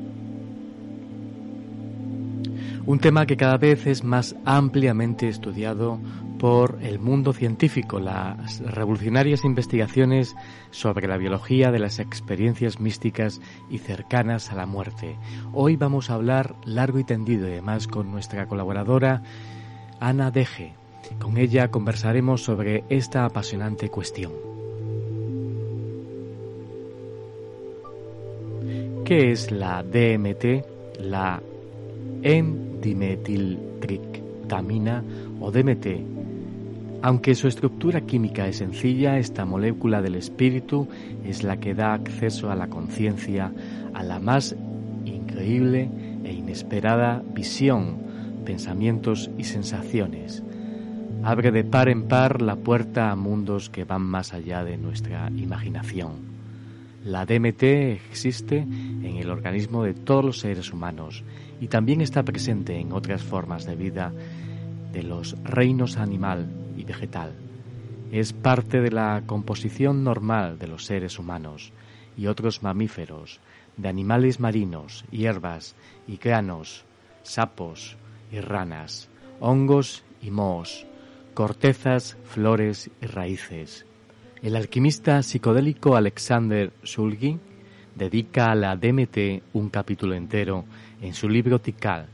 Un 2.91 2.99
tema 2.99 3.25
que 3.25 3.37
cada 3.37 3.57
vez 3.57 3.87
es 3.87 4.03
más 4.03 4.35
ampliamente 4.45 5.29
estudiado 5.29 6.01
por 6.41 6.81
el 6.83 6.99
mundo 6.99 7.33
científico, 7.33 8.01
las 8.01 8.59
revolucionarias 8.59 9.45
investigaciones 9.45 10.35
sobre 10.73 11.07
la 11.07 11.17
biología 11.17 11.71
de 11.71 11.79
las 11.79 12.01
experiencias 12.01 12.81
místicas 12.81 13.41
y 13.71 13.79
cercanas 13.79 14.51
a 14.51 14.57
la 14.57 14.67
muerte. 14.67 15.17
Hoy 15.53 15.77
vamos 15.77 16.11
a 16.11 16.15
hablar 16.15 16.57
largo 16.65 16.99
y 16.99 17.05
tendido, 17.05 17.47
además 17.47 17.87
con 17.87 18.11
nuestra 18.11 18.49
colaboradora 18.49 19.23
Ana 20.01 20.33
Deje. 20.33 20.75
Con 21.21 21.39
ella 21.39 21.71
conversaremos 21.71 22.43
sobre 22.43 22.83
esta 22.89 23.25
apasionante 23.25 23.89
cuestión. 23.89 24.33
¿Qué 29.05 29.31
es 29.31 29.53
la 29.53 29.85
DMT? 29.85 30.99
La 30.99 31.41
dimetiltriptamina 32.81 35.03
o 35.41 35.51
DMT. 35.51 35.87
Aunque 37.03 37.35
su 37.35 37.49
estructura 37.49 38.03
química 38.03 38.47
es 38.47 38.57
sencilla, 38.57 39.19
esta 39.19 39.47
molécula 39.47 40.03
del 40.03 40.17
espíritu 40.17 40.87
es 41.25 41.43
la 41.43 41.59
que 41.59 41.75
da 41.75 41.95
acceso 41.95 42.51
a 42.51 42.57
la 42.57 42.69
conciencia, 42.69 43.53
a 43.95 44.03
la 44.03 44.19
más 44.19 44.55
increíble 45.07 45.89
e 46.25 46.33
inesperada 46.33 47.23
visión, 47.35 47.97
pensamientos 48.45 49.31
y 49.39 49.45
sensaciones. 49.45 50.43
Abre 51.23 51.53
de 51.53 51.65
par 51.65 51.89
en 51.89 52.05
par 52.05 52.43
la 52.43 52.57
puerta 52.57 53.11
a 53.11 53.17
mundos 53.17 53.71
que 53.71 53.85
van 53.85 54.03
más 54.03 54.35
allá 54.35 54.63
de 54.65 54.77
nuestra 54.77 55.31
imaginación. 55.31 56.29
La 57.05 57.25
DMT 57.25 57.63
existe 58.11 58.59
en 58.59 59.17
el 59.17 59.31
organismo 59.31 59.85
de 59.85 59.95
todos 59.95 60.25
los 60.25 60.41
seres 60.41 60.71
humanos 60.71 61.25
y 61.61 61.69
también 61.69 62.01
está 62.01 62.23
presente 62.23 62.79
en 62.79 62.93
otras 62.93 63.23
formas 63.23 63.67
de 63.67 63.77
vida 63.77 64.13
de 64.93 65.03
los 65.03 65.37
reinos 65.45 65.99
animal 65.99 66.49
y 66.77 66.85
vegetal. 66.85 67.35
Es 68.11 68.33
parte 68.33 68.81
de 68.81 68.91
la 68.91 69.23
composición 69.27 70.03
normal 70.03 70.59
de 70.59 70.67
los 70.67 70.87
seres 70.87 71.19
humanos 71.19 71.73
y 72.17 72.27
otros 72.27 72.63
mamíferos, 72.63 73.41
de 73.77 73.89
animales 73.89 74.41
marinos, 74.41 75.05
hierbas 75.11 75.77
y 76.09 76.17
granos, 76.17 76.85
sapos 77.23 77.97
y 78.33 78.41
ranas, 78.41 79.09
hongos 79.39 80.03
y 80.21 80.31
mohos, 80.31 80.87
cortezas, 81.35 82.17
flores 82.25 82.91
y 83.01 83.07
raíces. 83.07 83.87
El 84.43 84.57
alquimista 84.57 85.23
psicodélico 85.23 85.97
Alexander 85.97 86.73
Shulgin 86.83 87.41
dedica 87.95 88.51
a 88.51 88.55
la 88.55 88.77
DMT 88.77 89.43
un 89.53 89.69
capítulo 89.69 90.15
entero 90.15 90.65
en 91.01 91.15
su 91.15 91.29
libro 91.29 91.61
Tikal, 91.61 92.07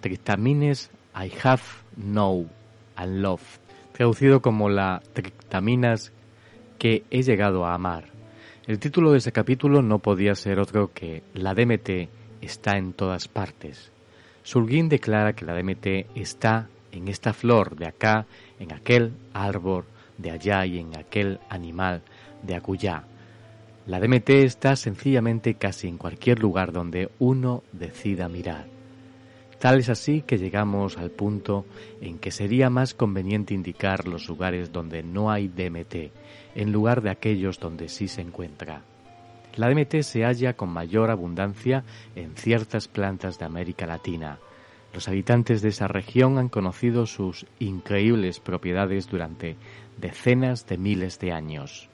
Triptamines 0.00 0.90
I 1.14 1.32
Have 1.42 1.62
Know 1.96 2.48
and 2.96 3.20
Loved, 3.20 3.60
traducido 3.92 4.40
como 4.40 4.68
la 4.68 5.02
Triptaminas 5.12 6.12
que 6.78 7.04
he 7.10 7.22
llegado 7.22 7.66
a 7.66 7.74
amar. 7.74 8.06
El 8.66 8.78
título 8.78 9.12
de 9.12 9.18
ese 9.18 9.32
capítulo 9.32 9.82
no 9.82 9.98
podía 9.98 10.34
ser 10.34 10.60
otro 10.60 10.92
que 10.92 11.22
La 11.34 11.54
DMT 11.54 12.08
está 12.40 12.76
en 12.76 12.92
todas 12.92 13.28
partes. 13.28 13.90
Surguín 14.42 14.88
declara 14.88 15.34
que 15.34 15.44
la 15.44 15.54
DMT 15.54 16.16
está 16.16 16.68
en 16.92 17.08
esta 17.08 17.32
flor 17.32 17.76
de 17.76 17.86
acá, 17.86 18.26
en 18.58 18.72
aquel 18.72 19.12
árbol 19.32 19.84
de 20.18 20.30
allá 20.30 20.64
y 20.66 20.78
en 20.78 20.96
aquel 20.96 21.38
animal 21.48 22.02
de 22.42 22.56
acullá. 22.56 23.04
La 23.86 23.98
DMT 23.98 24.30
está 24.30 24.76
sencillamente 24.76 25.54
casi 25.54 25.88
en 25.88 25.98
cualquier 25.98 26.38
lugar 26.38 26.72
donde 26.72 27.10
uno 27.18 27.62
decida 27.72 28.28
mirar. 28.28 28.66
Tal 29.58 29.78
es 29.78 29.88
así 29.88 30.22
que 30.22 30.38
llegamos 30.38 30.96
al 30.96 31.10
punto 31.10 31.66
en 32.00 32.18
que 32.18 32.30
sería 32.30 32.70
más 32.70 32.94
conveniente 32.94 33.52
indicar 33.52 34.08
los 34.08 34.28
lugares 34.28 34.72
donde 34.72 35.02
no 35.02 35.30
hay 35.30 35.48
DMT, 35.48 36.12
en 36.54 36.72
lugar 36.72 37.02
de 37.02 37.10
aquellos 37.10 37.58
donde 37.58 37.88
sí 37.88 38.08
se 38.08 38.22
encuentra. 38.22 38.82
La 39.56 39.68
DMT 39.68 40.02
se 40.02 40.24
halla 40.24 40.54
con 40.54 40.70
mayor 40.70 41.10
abundancia 41.10 41.84
en 42.14 42.36
ciertas 42.36 42.88
plantas 42.88 43.38
de 43.38 43.44
América 43.44 43.86
Latina. 43.86 44.38
Los 44.94 45.08
habitantes 45.08 45.62
de 45.62 45.68
esa 45.68 45.88
región 45.88 46.38
han 46.38 46.48
conocido 46.48 47.06
sus 47.06 47.46
increíbles 47.58 48.40
propiedades 48.40 49.08
durante 49.08 49.56
decenas 49.98 50.66
de 50.66 50.78
miles 50.78 51.18
de 51.18 51.32
años. 51.32 51.88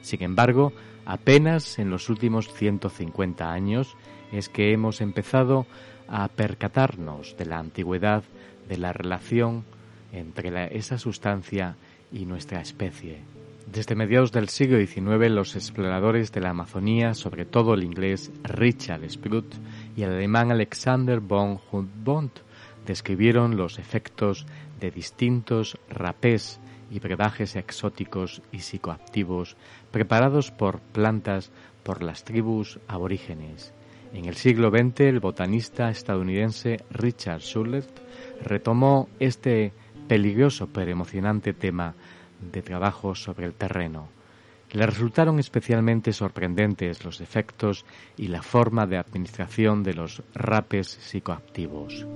Sin 0.00 0.22
embargo, 0.22 0.72
Apenas 1.04 1.78
en 1.78 1.90
los 1.90 2.08
últimos 2.08 2.52
150 2.52 3.50
años 3.50 3.96
es 4.32 4.48
que 4.48 4.72
hemos 4.72 5.00
empezado 5.00 5.66
a 6.08 6.28
percatarnos 6.28 7.36
de 7.36 7.46
la 7.46 7.58
antigüedad 7.58 8.24
de 8.68 8.78
la 8.78 8.92
relación 8.92 9.64
entre 10.12 10.76
esa 10.76 10.98
sustancia 10.98 11.76
y 12.12 12.26
nuestra 12.26 12.60
especie. 12.60 13.20
Desde 13.66 13.94
mediados 13.94 14.32
del 14.32 14.48
siglo 14.48 14.78
XIX, 14.78 15.30
los 15.30 15.56
exploradores 15.56 16.30
de 16.32 16.40
la 16.40 16.50
Amazonía, 16.50 17.14
sobre 17.14 17.44
todo 17.46 17.74
el 17.74 17.84
inglés 17.84 18.30
Richard 18.42 19.08
Sprout 19.08 19.54
y 19.96 20.02
el 20.02 20.12
alemán 20.12 20.50
Alexander 20.50 21.20
von 21.20 21.58
Humboldt, 21.70 22.40
describieron 22.86 23.56
los 23.56 23.78
efectos 23.78 24.46
de 24.80 24.90
distintos 24.90 25.78
rapés 25.88 26.60
y 26.92 27.00
brebajes 27.00 27.56
exóticos 27.56 28.42
y 28.52 28.60
psicoactivos 28.60 29.56
preparados 29.90 30.50
por 30.50 30.80
plantas 30.80 31.50
por 31.82 32.02
las 32.02 32.24
tribus 32.24 32.78
aborígenes. 32.86 33.72
En 34.12 34.26
el 34.26 34.36
siglo 34.36 34.70
XX, 34.70 35.00
el 35.00 35.20
botanista 35.20 35.88
estadounidense 35.88 36.84
Richard 36.90 37.40
Schuller 37.40 37.84
retomó 38.42 39.08
este 39.18 39.72
peligroso 40.06 40.68
pero 40.70 40.90
emocionante 40.90 41.54
tema 41.54 41.94
de 42.52 42.60
trabajos 42.60 43.22
sobre 43.22 43.46
el 43.46 43.54
terreno. 43.54 44.08
Le 44.72 44.86
resultaron 44.86 45.38
especialmente 45.38 46.12
sorprendentes 46.12 47.04
los 47.04 47.22
efectos 47.22 47.86
y 48.18 48.28
la 48.28 48.42
forma 48.42 48.86
de 48.86 48.98
administración 48.98 49.82
de 49.82 49.94
los 49.94 50.22
rapes 50.34 50.88
psicoactivos. 50.88 52.06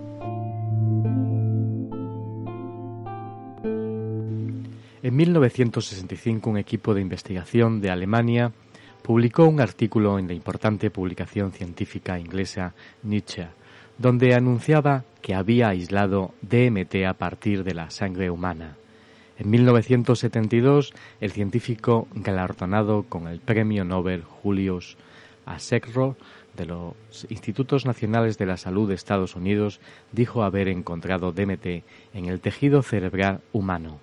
En 5.07 5.15
1965 5.15 6.51
un 6.51 6.59
equipo 6.59 6.93
de 6.93 7.01
investigación 7.01 7.81
de 7.81 7.91
Alemania 7.91 8.51
publicó 9.03 9.45
un 9.45 9.61
artículo 9.61 10.19
en 10.19 10.27
la 10.27 10.35
importante 10.35 10.91
publicación 10.91 11.53
científica 11.53 12.19
inglesa 12.19 12.75
Nietzsche, 13.05 13.47
donde 13.99 14.35
anunciaba 14.35 15.05
que 15.23 15.37
había 15.37 15.69
aislado 15.69 16.35
DMT 16.43 17.07
a 17.07 17.13
partir 17.13 17.63
de 17.63 17.75
la 17.75 17.89
sangre 17.91 18.31
humana. 18.31 18.79
En 19.39 19.49
1972, 19.49 20.93
el 21.21 21.31
científico 21.31 22.09
galardonado 22.13 23.05
con 23.05 23.29
el 23.29 23.39
Premio 23.39 23.85
Nobel 23.85 24.25
Julius 24.25 24.97
Asecro 25.45 26.17
de 26.57 26.67
los 26.67 26.97
Institutos 27.29 27.87
Nacionales 27.87 28.39
de 28.39 28.47
la 28.47 28.57
Salud 28.57 28.89
de 28.89 28.97
Estados 28.97 29.37
Unidos 29.37 29.79
dijo 30.11 30.43
haber 30.43 30.67
encontrado 30.67 31.31
DMT 31.31 31.85
en 32.13 32.25
el 32.25 32.41
tejido 32.41 32.83
cerebral 32.83 33.41
humano. 33.53 34.01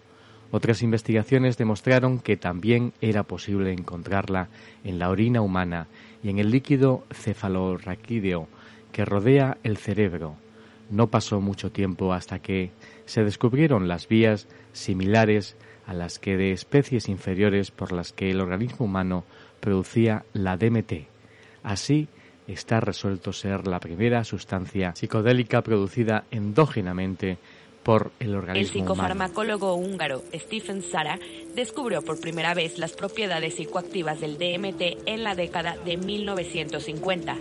Otras 0.55 0.83
investigaciones 0.83 1.57
demostraron 1.57 2.19
que 2.19 2.37
también 2.37 2.93
era 3.01 3.23
posible 3.23 3.73
encontrarla 3.73 4.49
en 4.83 4.99
la 4.99 5.09
orina 5.09 5.41
humana 5.41 5.87
y 6.21 6.29
en 6.29 6.37
el 6.37 6.51
líquido 6.51 7.05
cefalorraquídeo 7.11 8.47
que 8.91 9.03
rodea 9.03 9.57
el 9.63 9.77
cerebro. 9.77 10.35
No 10.91 11.07
pasó 11.07 11.41
mucho 11.41 11.71
tiempo 11.71 12.13
hasta 12.13 12.37
que 12.37 12.69
se 13.07 13.23
descubrieron 13.23 13.87
las 13.87 14.07
vías 14.07 14.47
similares 14.73 15.55
a 15.87 15.95
las 15.95 16.19
que 16.19 16.37
de 16.37 16.51
especies 16.51 17.09
inferiores 17.09 17.71
por 17.71 17.91
las 17.91 18.13
que 18.13 18.29
el 18.29 18.39
organismo 18.39 18.85
humano 18.85 19.23
producía 19.59 20.23
la 20.33 20.55
DMT. 20.55 21.07
Así, 21.63 22.09
está 22.47 22.79
resuelto 22.79 23.33
ser 23.33 23.67
la 23.67 23.79
primera 23.79 24.23
sustancia 24.23 24.93
psicodélica 24.93 25.63
producida 25.63 26.25
endógenamente 26.29 27.39
por 27.83 28.11
el 28.19 28.35
organismo. 28.35 28.59
El 28.59 28.67
psicofarmacólogo 28.67 29.75
húngaro 29.75 30.23
Stephen 30.33 30.81
Sara 30.81 31.19
descubrió 31.55 32.01
por 32.01 32.19
primera 32.19 32.53
vez 32.53 32.77
las 32.77 32.93
propiedades 32.93 33.55
psicoactivas 33.55 34.19
del 34.21 34.37
DMT 34.37 35.07
en 35.07 35.23
la 35.23 35.35
década 35.35 35.77
de 35.85 35.97
1950. 35.97 37.37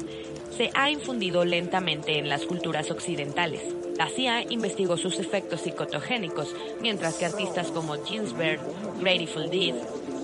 Se 0.57 0.71
ha 0.75 0.91
infundido 0.91 1.45
lentamente 1.45 2.19
en 2.19 2.29
las 2.29 2.45
culturas 2.45 2.91
occidentales. 2.91 3.63
La 3.97 4.09
CIA 4.09 4.51
investigó 4.51 4.97
sus 4.97 5.19
efectos 5.19 5.63
psicotogénicos, 5.63 6.55
mientras 6.81 7.15
que 7.15 7.27
artistas 7.27 7.71
como 7.71 8.03
Ginsberg, 8.05 8.61
Grateful 9.01 9.51
Dead, 9.51 9.75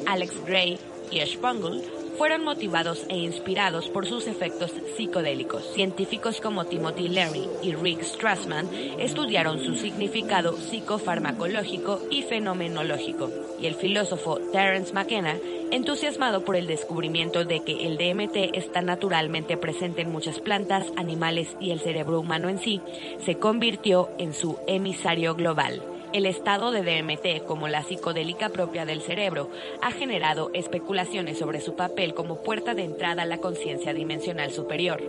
Alex 0.07 0.35
Gray 0.45 0.79
y 1.11 1.21
Ash 1.21 1.39
Bungle 1.39 1.83
fueron 2.19 2.43
motivados 2.43 3.07
e 3.09 3.17
inspirados 3.17 3.89
por 3.89 4.05
sus 4.05 4.27
efectos 4.27 4.73
psicodélicos. 4.97 5.65
Científicos 5.73 6.41
como 6.41 6.65
Timothy 6.65 7.09
Leary 7.09 7.49
y 7.63 7.75
Rick 7.75 8.03
Strassman 8.03 8.69
estudiaron 8.99 9.61
su 9.61 9.77
significado 9.77 10.57
psicofarmacológico 10.57 12.03
y 12.11 12.23
fenomenológico, 12.23 13.31
y 13.61 13.67
el 13.67 13.77
filósofo 13.77 14.41
Terence 14.53 14.93
McKenna, 14.93 15.39
entusiasmado 15.71 16.45
por 16.45 16.57
el 16.57 16.67
descubrimiento 16.67 17.45
de 17.45 17.61
que 17.61 17.87
el 17.87 17.97
DMT 17.97 18.57
está 18.57 18.83
naturalmente 18.83 19.57
presente 19.57 20.03
en 20.03 20.11
muchas 20.11 20.41
plantas, 20.41 20.87
animales 20.97 21.57
y 21.61 21.71
el 21.71 21.79
cerebro 21.79 22.19
humano 22.19 22.49
en 22.49 22.59
sí, 22.59 22.81
se 23.25 23.37
convirtió 23.37 24.11
en 24.19 24.35
su 24.35 24.59
emisario 24.67 25.37
global. 25.37 25.81
El 26.13 26.25
estado 26.25 26.71
de 26.71 26.83
DMT, 26.83 27.45
como 27.45 27.69
la 27.69 27.83
psicodélica 27.83 28.49
propia 28.49 28.87
del 28.87 29.03
cerebro, 29.03 29.51
ha 29.83 29.91
generado 29.91 30.51
especulaciones 30.55 31.39
sobre 31.39 31.61
su 31.61 31.77
papel 31.77 32.15
como 32.15 32.43
puerta 32.43 32.75
de 32.75 32.85
entrada 32.85 33.23
a 33.23 33.27
la 33.27 33.39
conciencia 33.39 33.93
dimensional 33.93 34.51
superior. 34.51 35.03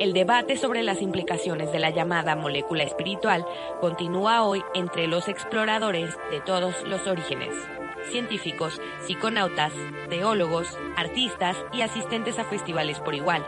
El 0.00 0.12
debate 0.12 0.56
sobre 0.56 0.82
las 0.82 1.02
implicaciones 1.02 1.72
de 1.72 1.78
la 1.78 1.90
llamada 1.90 2.36
molécula 2.36 2.84
espiritual 2.84 3.44
continúa 3.80 4.44
hoy 4.44 4.62
entre 4.74 5.06
los 5.06 5.28
exploradores 5.28 6.16
de 6.30 6.40
todos 6.40 6.82
los 6.86 7.06
orígenes 7.06 7.52
científicos, 8.10 8.80
psiconautas, 9.06 9.72
teólogos, 10.08 10.68
artistas 10.96 11.56
y 11.72 11.82
asistentes 11.82 12.38
a 12.38 12.44
festivales 12.44 12.98
por 13.00 13.14
igual. 13.14 13.44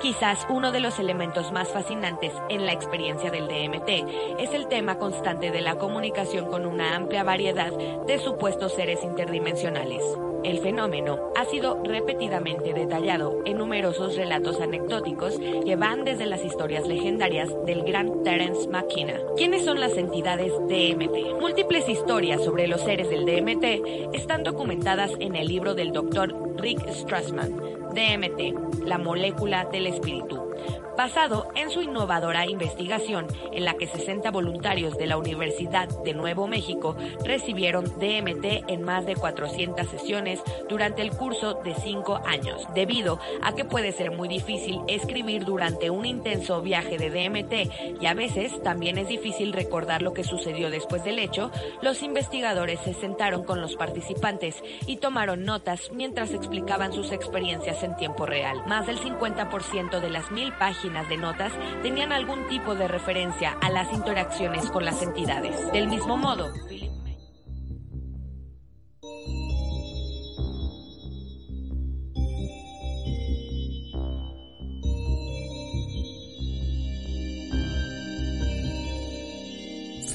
Quizás 0.00 0.46
uno 0.50 0.72
de 0.72 0.80
los 0.80 0.98
elementos 0.98 1.52
más 1.52 1.68
fascinantes 1.68 2.32
en 2.50 2.66
la 2.66 2.72
experiencia 2.72 3.30
del 3.30 3.48
DMT 3.48 4.38
es 4.38 4.52
el 4.52 4.68
tema 4.68 4.98
constante 4.98 5.50
de 5.50 5.62
la 5.62 5.76
comunicación 5.76 6.46
con 6.46 6.66
una 6.66 6.94
amplia 6.94 7.24
variedad 7.24 7.72
de 7.72 8.18
supuestos 8.18 8.74
seres 8.74 9.02
interdimensionales. 9.02 10.02
El 10.46 10.60
fenómeno 10.60 11.32
ha 11.34 11.44
sido 11.46 11.82
repetidamente 11.82 12.72
detallado 12.72 13.42
en 13.44 13.58
numerosos 13.58 14.14
relatos 14.14 14.60
anecdóticos 14.60 15.40
que 15.40 15.74
van 15.74 16.04
desde 16.04 16.24
las 16.24 16.44
historias 16.44 16.86
legendarias 16.86 17.48
del 17.66 17.82
gran 17.82 18.22
Terence 18.22 18.68
McKenna. 18.68 19.18
¿Quiénes 19.36 19.64
son 19.64 19.80
las 19.80 19.96
entidades 19.96 20.52
DMT? 20.68 21.40
Múltiples 21.40 21.88
historias 21.88 22.44
sobre 22.44 22.68
los 22.68 22.80
seres 22.82 23.10
del 23.10 23.26
DMT 23.26 24.14
están 24.14 24.44
documentadas 24.44 25.10
en 25.18 25.34
el 25.34 25.48
libro 25.48 25.74
del 25.74 25.90
doctor 25.90 26.32
Rick 26.56 26.92
Strassman, 26.92 27.50
DMT, 27.92 28.84
la 28.86 28.98
molécula 28.98 29.64
del 29.64 29.88
espíritu, 29.88 30.45
basado 30.96 31.48
en 31.54 31.70
su 31.70 31.82
innovadora 31.82 32.46
investigación 32.46 33.26
en 33.52 33.64
la 33.64 33.74
que 33.74 33.86
60 33.86 34.30
voluntarios 34.30 34.96
de 34.96 35.06
la 35.06 35.16
Universidad 35.16 35.88
de 36.04 36.14
Nuevo 36.14 36.46
México 36.46 36.96
recibieron 37.24 37.84
DMT 37.84 38.68
en 38.68 38.82
más 38.82 39.06
de 39.06 39.16
400 39.16 39.86
sesiones 39.86 40.42
durante 40.68 41.02
el 41.02 41.10
curso 41.10 41.54
de 41.64 41.74
5 41.74 42.22
años. 42.24 42.62
Debido 42.74 43.18
a 43.42 43.54
que 43.54 43.64
puede 43.64 43.92
ser 43.92 44.10
muy 44.10 44.28
difícil 44.28 44.80
escribir 44.88 45.44
durante 45.44 45.90
un 45.90 46.06
intenso 46.06 46.62
viaje 46.62 46.98
de 46.98 47.10
DMT 47.10 48.02
y 48.02 48.06
a 48.06 48.14
veces 48.14 48.62
también 48.62 48.98
es 48.98 49.08
difícil 49.08 49.52
recordar 49.52 50.02
lo 50.02 50.12
que 50.12 50.24
sucedió 50.24 50.70
después 50.70 51.04
del 51.04 51.18
hecho, 51.18 51.50
los 51.82 52.02
investigadores 52.02 52.80
se 52.80 52.94
sentaron 52.94 53.44
con 53.44 53.60
los 53.60 53.76
participantes 53.76 54.62
y 54.86 54.96
tomaron 54.96 55.44
notas 55.44 55.90
mientras 55.92 56.32
explicaban 56.32 56.92
sus 56.92 57.12
experiencias 57.12 57.82
en 57.82 57.96
tiempo 57.96 58.26
real. 58.26 58.62
Más 58.66 58.86
del 58.86 58.98
50% 58.98 60.00
de 60.00 60.10
las 60.10 60.30
mil 60.30 60.45
páginas 60.52 61.08
de 61.08 61.16
notas 61.16 61.52
tenían 61.82 62.12
algún 62.12 62.46
tipo 62.48 62.74
de 62.74 62.88
referencia 62.88 63.56
a 63.60 63.70
las 63.70 63.92
interacciones 63.92 64.70
con 64.70 64.84
las 64.84 65.02
entidades. 65.02 65.70
Del 65.72 65.88
mismo 65.88 66.16
modo, 66.16 66.52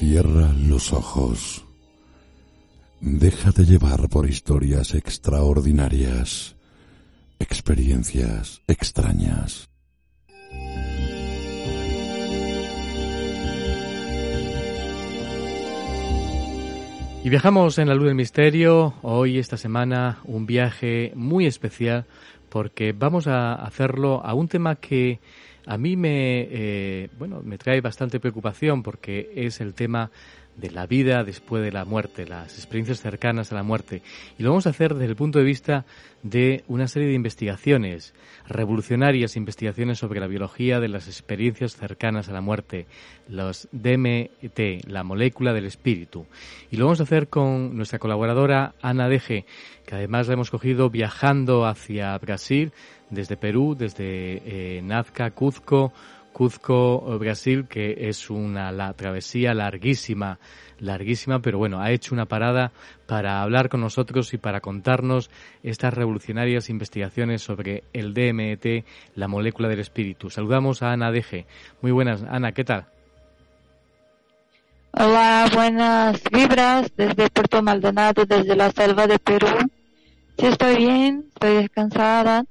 Cierra 0.02 0.52
los 0.58 0.92
ojos. 0.92 1.64
Déjate 3.00 3.64
llevar 3.64 4.08
por 4.08 4.28
historias 4.28 4.94
extraordinarias, 4.94 6.56
experiencias 7.38 8.60
extrañas. 8.66 9.71
Y 17.24 17.28
viajamos 17.28 17.78
en 17.78 17.88
la 17.88 17.94
luz 17.94 18.06
del 18.06 18.16
misterio. 18.16 18.94
Hoy, 19.02 19.38
esta 19.38 19.56
semana, 19.56 20.18
un 20.24 20.44
viaje 20.44 21.12
muy 21.14 21.46
especial 21.46 22.04
porque 22.48 22.92
vamos 22.92 23.28
a 23.28 23.54
hacerlo 23.54 24.20
a 24.24 24.34
un 24.34 24.48
tema 24.48 24.74
que 24.74 25.20
a 25.66 25.78
mí 25.78 25.96
me, 25.96 26.48
eh, 26.50 27.08
bueno, 27.18 27.40
me 27.44 27.58
trae 27.58 27.80
bastante 27.80 28.20
preocupación 28.20 28.82
porque 28.82 29.30
es 29.34 29.60
el 29.60 29.74
tema 29.74 30.10
de 30.56 30.70
la 30.70 30.86
vida 30.86 31.24
después 31.24 31.62
de 31.62 31.72
la 31.72 31.84
muerte, 31.84 32.26
las 32.26 32.58
experiencias 32.58 33.00
cercanas 33.00 33.52
a 33.52 33.54
la 33.54 33.62
muerte. 33.62 34.02
Y 34.38 34.42
lo 34.42 34.50
vamos 34.50 34.66
a 34.66 34.70
hacer 34.70 34.94
desde 34.94 35.06
el 35.06 35.16
punto 35.16 35.38
de 35.38 35.44
vista 35.44 35.86
de 36.22 36.62
una 36.68 36.88
serie 36.88 37.08
de 37.08 37.14
investigaciones, 37.14 38.14
revolucionarias 38.46 39.36
investigaciones 39.36 39.98
sobre 39.98 40.20
la 40.20 40.26
biología 40.26 40.78
de 40.78 40.88
las 40.88 41.06
experiencias 41.06 41.76
cercanas 41.76 42.28
a 42.28 42.32
la 42.32 42.40
muerte, 42.40 42.86
los 43.28 43.68
DMT, 43.72 44.86
la 44.88 45.04
molécula 45.04 45.52
del 45.52 45.64
espíritu. 45.64 46.26
Y 46.70 46.76
lo 46.76 46.84
vamos 46.84 47.00
a 47.00 47.04
hacer 47.04 47.28
con 47.28 47.76
nuestra 47.76 47.98
colaboradora 47.98 48.74
Ana 48.82 49.08
Deje, 49.08 49.46
que 49.86 49.94
además 49.94 50.28
la 50.28 50.34
hemos 50.34 50.50
cogido 50.50 50.90
viajando 50.90 51.66
hacia 51.66 52.16
Brasil, 52.18 52.72
desde 53.12 53.36
Perú, 53.36 53.76
desde 53.78 54.42
eh, 54.44 54.82
Nazca, 54.82 55.30
Cuzco, 55.30 55.92
Cuzco, 56.32 57.18
Brasil, 57.18 57.66
que 57.68 58.08
es 58.08 58.30
una 58.30 58.72
la 58.72 58.92
travesía 58.94 59.52
larguísima, 59.52 60.38
larguísima, 60.80 61.40
pero 61.40 61.58
bueno, 61.58 61.80
ha 61.80 61.90
hecho 61.92 62.14
una 62.14 62.24
parada 62.24 62.72
para 63.06 63.42
hablar 63.42 63.68
con 63.68 63.82
nosotros 63.82 64.32
y 64.32 64.38
para 64.38 64.60
contarnos 64.60 65.30
estas 65.62 65.92
revolucionarias 65.92 66.70
investigaciones 66.70 67.42
sobre 67.42 67.84
el 67.92 68.14
DMT, 68.14 68.86
la 69.14 69.28
molécula 69.28 69.68
del 69.68 69.80
espíritu. 69.80 70.30
Saludamos 70.30 70.82
a 70.82 70.92
Ana 70.92 71.12
Deje. 71.12 71.46
Muy 71.82 71.92
buenas, 71.92 72.22
Ana, 72.22 72.52
¿qué 72.52 72.64
tal? 72.64 72.86
Hola, 74.92 75.50
buenas 75.54 76.22
vibras 76.30 76.90
desde 76.96 77.28
Puerto 77.28 77.62
Maldonado, 77.62 78.24
desde 78.24 78.56
la 78.56 78.70
selva 78.70 79.06
de 79.06 79.18
Perú. 79.18 79.46
Sí, 80.38 80.46
estoy 80.46 80.76
bien, 80.76 81.26
estoy 81.28 81.56
descansada, 81.56 82.44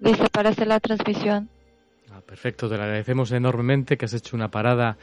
hacer 0.00 0.66
la 0.66 0.80
transmisión. 0.80 1.48
Ah, 2.12 2.20
perfecto, 2.20 2.68
te 2.68 2.76
lo 2.76 2.82
agradecemos 2.82 3.32
enormemente 3.32 3.96
que 3.96 4.04
has 4.04 4.14
hecho 4.14 4.36
una 4.36 4.50
parada 4.50 4.96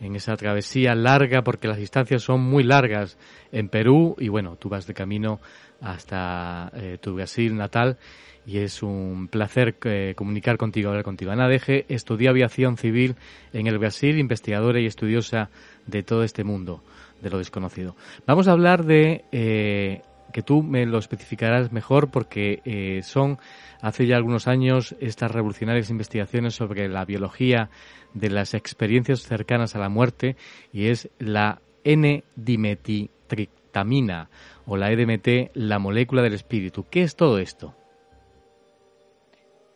en 0.00 0.16
esa 0.16 0.36
travesía 0.36 0.94
larga, 0.94 1.42
porque 1.42 1.68
las 1.68 1.76
distancias 1.76 2.22
son 2.22 2.40
muy 2.40 2.62
largas 2.62 3.18
en 3.52 3.68
Perú 3.68 4.16
y 4.18 4.28
bueno, 4.28 4.56
tú 4.56 4.68
vas 4.68 4.86
de 4.86 4.94
camino 4.94 5.40
hasta 5.80 6.70
eh, 6.74 6.98
tu 7.00 7.14
Brasil 7.14 7.56
natal 7.56 7.98
y 8.46 8.58
es 8.58 8.82
un 8.82 9.28
placer 9.28 9.76
eh, 9.84 10.14
comunicar 10.16 10.56
contigo, 10.56 10.88
hablar 10.88 11.04
contigo. 11.04 11.30
Ana 11.30 11.48
Deje 11.48 11.84
estudió 11.88 12.30
aviación 12.30 12.78
civil 12.78 13.16
en 13.52 13.66
el 13.66 13.78
Brasil, 13.78 14.18
investigadora 14.18 14.80
y 14.80 14.86
estudiosa 14.86 15.50
de 15.86 16.02
todo 16.02 16.24
este 16.24 16.44
mundo, 16.44 16.82
de 17.20 17.30
lo 17.30 17.38
desconocido. 17.38 17.94
Vamos 18.26 18.48
a 18.48 18.52
hablar 18.52 18.84
de, 18.84 19.24
eh, 19.32 20.02
que 20.32 20.42
tú 20.42 20.62
me 20.62 20.86
lo 20.86 20.98
especificarás 20.98 21.72
mejor 21.72 22.10
porque 22.10 22.62
eh, 22.64 23.02
son 23.02 23.38
hace 23.80 24.06
ya 24.06 24.16
algunos 24.16 24.48
años 24.48 24.96
estas 25.00 25.30
revolucionarias 25.30 25.90
investigaciones 25.90 26.54
sobre 26.54 26.88
la 26.88 27.04
biología 27.04 27.68
de 28.14 28.30
las 28.30 28.54
experiencias 28.54 29.22
cercanas 29.22 29.76
a 29.76 29.78
la 29.78 29.88
muerte 29.88 30.36
y 30.72 30.86
es 30.86 31.10
la 31.18 31.60
N-dimetitriptamina 31.84 34.28
o 34.66 34.76
la 34.76 34.92
EDMT, 34.92 35.52
la 35.54 35.78
molécula 35.78 36.20
del 36.22 36.34
espíritu. 36.34 36.84
¿Qué 36.90 37.02
es 37.02 37.16
todo 37.16 37.38
esto? 37.38 37.74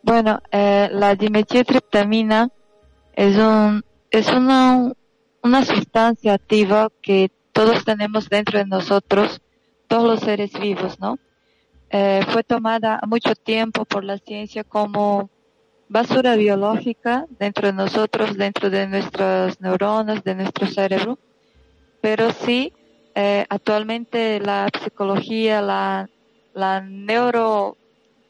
Bueno, 0.05 0.39
eh, 0.51 0.87
la 0.91 1.15
dimetiltriptamina 1.15 2.49
es, 3.15 3.37
un, 3.37 3.83
es 4.11 4.31
una, 4.31 4.93
una 5.41 5.65
sustancia 5.65 6.35
activa 6.35 6.89
que 7.01 7.31
todos 7.51 7.83
tenemos 7.83 8.29
dentro 8.29 8.59
de 8.59 8.65
nosotros, 8.65 9.41
todos 9.95 10.09
los 10.09 10.19
seres 10.19 10.51
vivos, 10.59 10.99
¿no? 10.99 11.17
Eh, 11.89 12.19
fue 12.27 12.43
tomada 12.43 12.99
mucho 13.07 13.33
tiempo 13.33 13.85
por 13.85 14.03
la 14.03 14.17
ciencia 14.17 14.65
como 14.65 15.29
basura 15.87 16.35
biológica 16.35 17.25
dentro 17.39 17.67
de 17.67 17.73
nosotros, 17.73 18.35
dentro 18.35 18.69
de 18.69 18.87
nuestras 18.87 19.61
neuronas, 19.61 20.21
de 20.25 20.35
nuestro 20.35 20.67
cerebro, 20.67 21.17
pero 22.01 22.33
sí, 22.33 22.73
eh, 23.15 23.45
actualmente 23.47 24.41
la 24.41 24.67
psicología, 24.83 25.61
la, 25.61 26.09
la 26.53 26.81
neuro, 26.81 27.77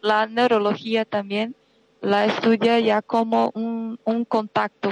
la 0.02 0.28
neurología 0.28 1.04
también 1.04 1.56
la 2.00 2.26
estudia 2.26 2.80
ya 2.80 3.02
como 3.02 3.50
un, 3.56 4.00
un 4.04 4.24
contacto 4.26 4.90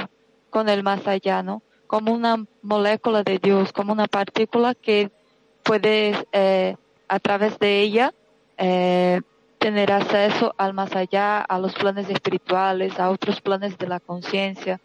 con 0.49 0.69
el 0.69 0.81
más 0.81 1.05
allá, 1.05 1.43
¿no? 1.43 1.61
Como 1.85 2.11
una 2.11 2.43
molécula 2.63 3.21
de 3.21 3.37
Dios, 3.37 3.71
como 3.71 3.93
una 3.93 4.07
partícula 4.07 4.73
que 4.73 5.11
puede 5.63 6.13
eh, 6.31 6.75
a 7.07 7.19
través 7.19 7.57
de 7.59 7.81
ella 7.81 8.13
eh, 8.57 9.21
tener 9.57 9.91
acceso 9.91 10.53
al 10.57 10.73
más 10.73 10.95
allá, 10.95 11.39
a 11.39 11.59
los 11.59 11.73
planes 11.73 12.09
espirituales, 12.09 12.99
a 12.99 13.09
otros 13.09 13.41
planes 13.41 13.77
de 13.77 13.87
la 13.87 13.99
conciencia, 13.99 14.81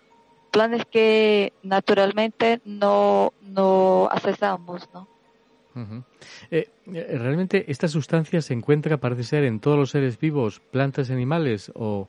planes 0.51 0.85
que 0.91 1.53
naturalmente 1.63 2.61
no, 2.65 3.33
no 3.43 4.09
accesamos, 4.11 4.89
¿no? 4.95 5.09
Eh, 6.51 6.71
¿Realmente 6.87 7.71
esta 7.71 7.87
sustancia 7.87 8.43
se 8.43 8.53
encuentra, 8.53 8.97
parece 8.97 9.23
ser, 9.23 9.45
en 9.45 9.61
todos 9.61 9.79
los 9.79 9.91
seres 9.91 10.19
vivos, 10.19 10.61
plantas 10.73 11.11
animales? 11.11 11.71
o 11.75 12.09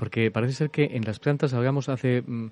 Porque 0.00 0.30
parece 0.30 0.54
ser 0.54 0.70
que 0.70 0.96
en 0.96 1.04
las 1.04 1.18
plantas 1.18 1.52
hablamos 1.52 1.90
hace 1.90 2.22
mm, 2.22 2.46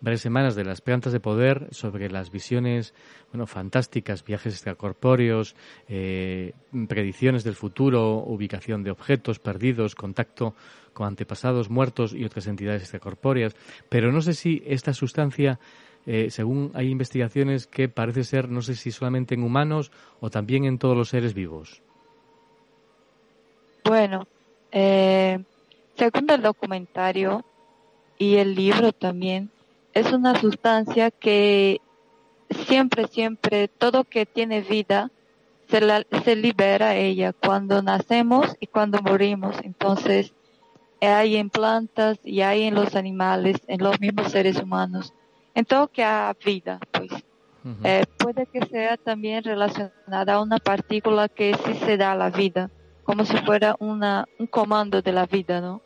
varias 0.00 0.20
semanas 0.20 0.54
de 0.54 0.62
las 0.62 0.80
plantas 0.80 1.12
de 1.12 1.18
poder, 1.18 1.66
sobre 1.72 2.08
las 2.08 2.30
visiones 2.30 2.94
bueno, 3.32 3.48
fantásticas, 3.48 4.24
viajes 4.24 4.54
extracorpóreos, 4.54 5.56
eh, 5.88 6.52
predicciones 6.86 7.42
del 7.42 7.56
futuro, 7.56 8.18
ubicación 8.18 8.84
de 8.84 8.92
objetos 8.92 9.40
perdidos, 9.40 9.96
contacto 9.96 10.54
con 10.92 11.08
antepasados 11.08 11.70
muertos 11.70 12.14
y 12.14 12.24
otras 12.24 12.46
entidades 12.46 12.82
extracorpóreas. 12.82 13.56
Pero 13.88 14.12
no 14.12 14.20
sé 14.20 14.34
si 14.34 14.62
esta 14.64 14.94
sustancia 14.94 15.58
eh, 16.06 16.30
según 16.30 16.70
hay 16.74 16.88
investigaciones 16.88 17.66
que 17.66 17.88
parece 17.88 18.22
ser, 18.22 18.48
no 18.48 18.62
sé 18.62 18.76
si 18.76 18.92
solamente 18.92 19.34
en 19.34 19.42
humanos 19.42 19.90
o 20.20 20.30
también 20.30 20.66
en 20.66 20.78
todos 20.78 20.96
los 20.96 21.08
seres 21.08 21.34
vivos. 21.34 21.82
Bueno, 23.84 24.28
eh, 24.70 25.42
según 26.02 26.28
el 26.30 26.42
documentario 26.42 27.44
y 28.18 28.36
el 28.36 28.56
libro 28.56 28.92
también, 28.92 29.50
es 29.94 30.10
una 30.12 30.34
sustancia 30.40 31.12
que 31.12 31.80
siempre, 32.66 33.06
siempre, 33.06 33.68
todo 33.68 34.02
que 34.02 34.26
tiene 34.26 34.62
vida, 34.62 35.12
se, 35.68 35.80
la, 35.80 36.04
se 36.24 36.34
libera 36.34 36.96
ella 36.96 37.32
cuando 37.32 37.82
nacemos 37.82 38.56
y 38.58 38.66
cuando 38.66 39.00
morimos. 39.00 39.54
Entonces, 39.62 40.34
hay 41.00 41.36
en 41.36 41.50
plantas 41.50 42.18
y 42.24 42.40
hay 42.40 42.64
en 42.64 42.74
los 42.74 42.96
animales, 42.96 43.58
en 43.68 43.80
los 43.80 44.00
mismos 44.00 44.32
seres 44.32 44.60
humanos 44.60 45.14
en 45.54 45.64
todo 45.64 45.86
que 45.88 46.02
hay 46.02 46.34
vida, 46.44 46.80
pues. 46.90 47.12
Eh, 47.84 48.04
puede 48.18 48.46
que 48.46 48.66
sea 48.66 48.96
también 48.96 49.44
relacionada 49.44 50.34
a 50.34 50.42
una 50.42 50.56
partícula 50.56 51.28
que 51.28 51.54
sí 51.64 51.74
se 51.74 51.96
da 51.96 52.10
a 52.10 52.16
la 52.16 52.30
vida, 52.30 52.70
como 53.04 53.24
si 53.24 53.36
fuera 53.36 53.76
una, 53.78 54.26
un 54.40 54.48
comando 54.48 55.00
de 55.00 55.12
la 55.12 55.26
vida, 55.26 55.60
¿no? 55.60 55.80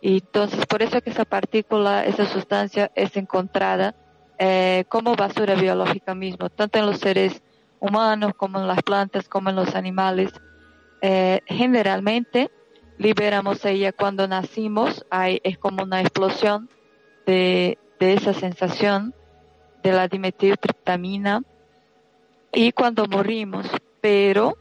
Y 0.00 0.18
entonces, 0.18 0.64
por 0.66 0.82
eso 0.82 1.00
que 1.02 1.10
esa 1.10 1.24
partícula, 1.24 2.04
esa 2.04 2.26
sustancia 2.26 2.90
es 2.94 3.16
encontrada 3.16 3.94
eh, 4.38 4.84
como 4.88 5.14
basura 5.14 5.54
biológica 5.54 6.14
mismo, 6.14 6.48
tanto 6.48 6.78
en 6.78 6.86
los 6.86 6.98
seres 6.98 7.42
humanos 7.78 8.32
como 8.36 8.58
en 8.58 8.66
las 8.66 8.82
plantas, 8.82 9.28
como 9.28 9.50
en 9.50 9.56
los 9.56 9.74
animales. 9.74 10.32
Eh, 11.02 11.40
generalmente 11.46 12.50
liberamos 12.96 13.64
ella 13.64 13.92
cuando 13.92 14.26
nacimos, 14.28 15.04
hay, 15.10 15.40
es 15.44 15.58
como 15.58 15.82
una 15.82 16.00
explosión 16.00 16.70
de, 17.26 17.78
de 17.98 18.14
esa 18.14 18.32
sensación 18.32 19.14
de 19.82 19.92
la 19.92 20.08
dimetiltriptamina 20.08 21.42
y 22.52 22.72
cuando 22.72 23.06
morimos, 23.06 23.66
pero 24.00 24.56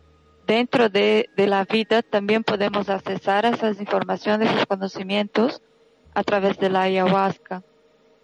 dentro 0.50 0.90
de, 0.90 1.30
la 1.38 1.64
vida 1.64 2.02
también 2.02 2.44
podemos 2.44 2.90
accesar 2.90 3.46
a 3.46 3.50
esas 3.50 3.80
informaciones, 3.80 4.50
esos 4.50 4.66
conocimientos 4.66 5.62
a 6.16 6.24
través 6.24 6.58
de 6.58 6.72
la 6.72 6.82
ayahuasca, 6.82 7.62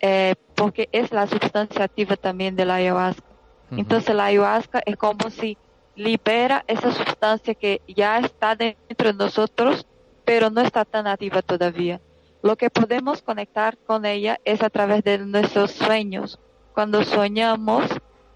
eh, 0.02 0.34
porque 0.56 0.90
es 0.92 1.12
la 1.12 1.28
sustancia 1.28 1.84
activa 1.84 2.16
también 2.16 2.56
de 2.56 2.66
la 2.66 2.76
ayahuasca. 2.76 3.28
Entonces 3.70 4.16
la 4.16 4.26
ayahuasca 4.26 4.82
es 4.88 4.98
como 4.98 5.30
si 5.30 5.56
libera 5.96 6.66
esa 6.68 6.92
sustancia 6.92 7.54
que 7.54 7.82
ya 7.88 8.18
está 8.18 8.56
dentro 8.56 9.12
de 9.12 9.14
nosotros, 9.14 9.86
pero 10.24 10.50
no 10.50 10.62
está 10.62 10.84
tan 10.84 11.06
activa 11.06 11.44
todavía. 11.44 12.02
Lo 12.42 12.56
que 12.56 12.72
podemos 12.72 13.22
conectar 13.22 13.78
con 13.78 14.04
ella 14.04 14.40
es 14.46 14.64
a 14.64 14.72
través 14.72 15.04
de 15.04 15.20
nuestros 15.20 15.72
sueños. 15.72 16.40
Cuando 16.74 17.04
soñamos, 17.04 17.86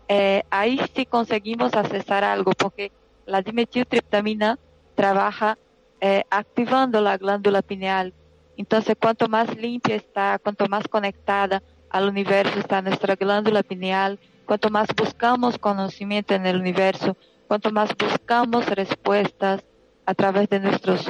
eh, 0.08 0.44
ahí 0.52 0.80
sí 0.94 1.08
conseguimos 1.08 1.74
accesar 1.74 2.24
algo, 2.24 2.52
porque 2.52 2.92
la 3.30 3.42
dimetiltriptamina 3.42 4.58
trabaja 4.96 5.58
eh, 6.02 6.24
activando 6.30 7.00
la 7.02 7.18
glándula 7.18 7.62
pineal. 7.62 8.14
Entonces, 8.58 8.98
cuanto 9.00 9.30
más 9.30 9.56
limpia 9.56 9.96
está, 9.96 10.40
cuanto 10.40 10.68
más 10.68 10.88
conectada 10.88 11.62
al 11.90 12.10
universo 12.10 12.60
está 12.60 12.82
nuestra 12.82 13.16
glándula 13.16 13.64
pineal, 13.64 14.20
cuanto 14.46 14.70
más 14.70 14.88
buscamos 14.96 15.58
conocimiento 15.58 16.34
en 16.34 16.46
el 16.46 16.60
universo, 16.60 17.16
cuanto 17.48 17.72
más 17.72 17.96
buscamos 17.98 18.66
respuestas 18.66 19.64
a 20.06 20.14
través 20.14 20.50
de 20.50 20.60
nuestros, 20.60 21.02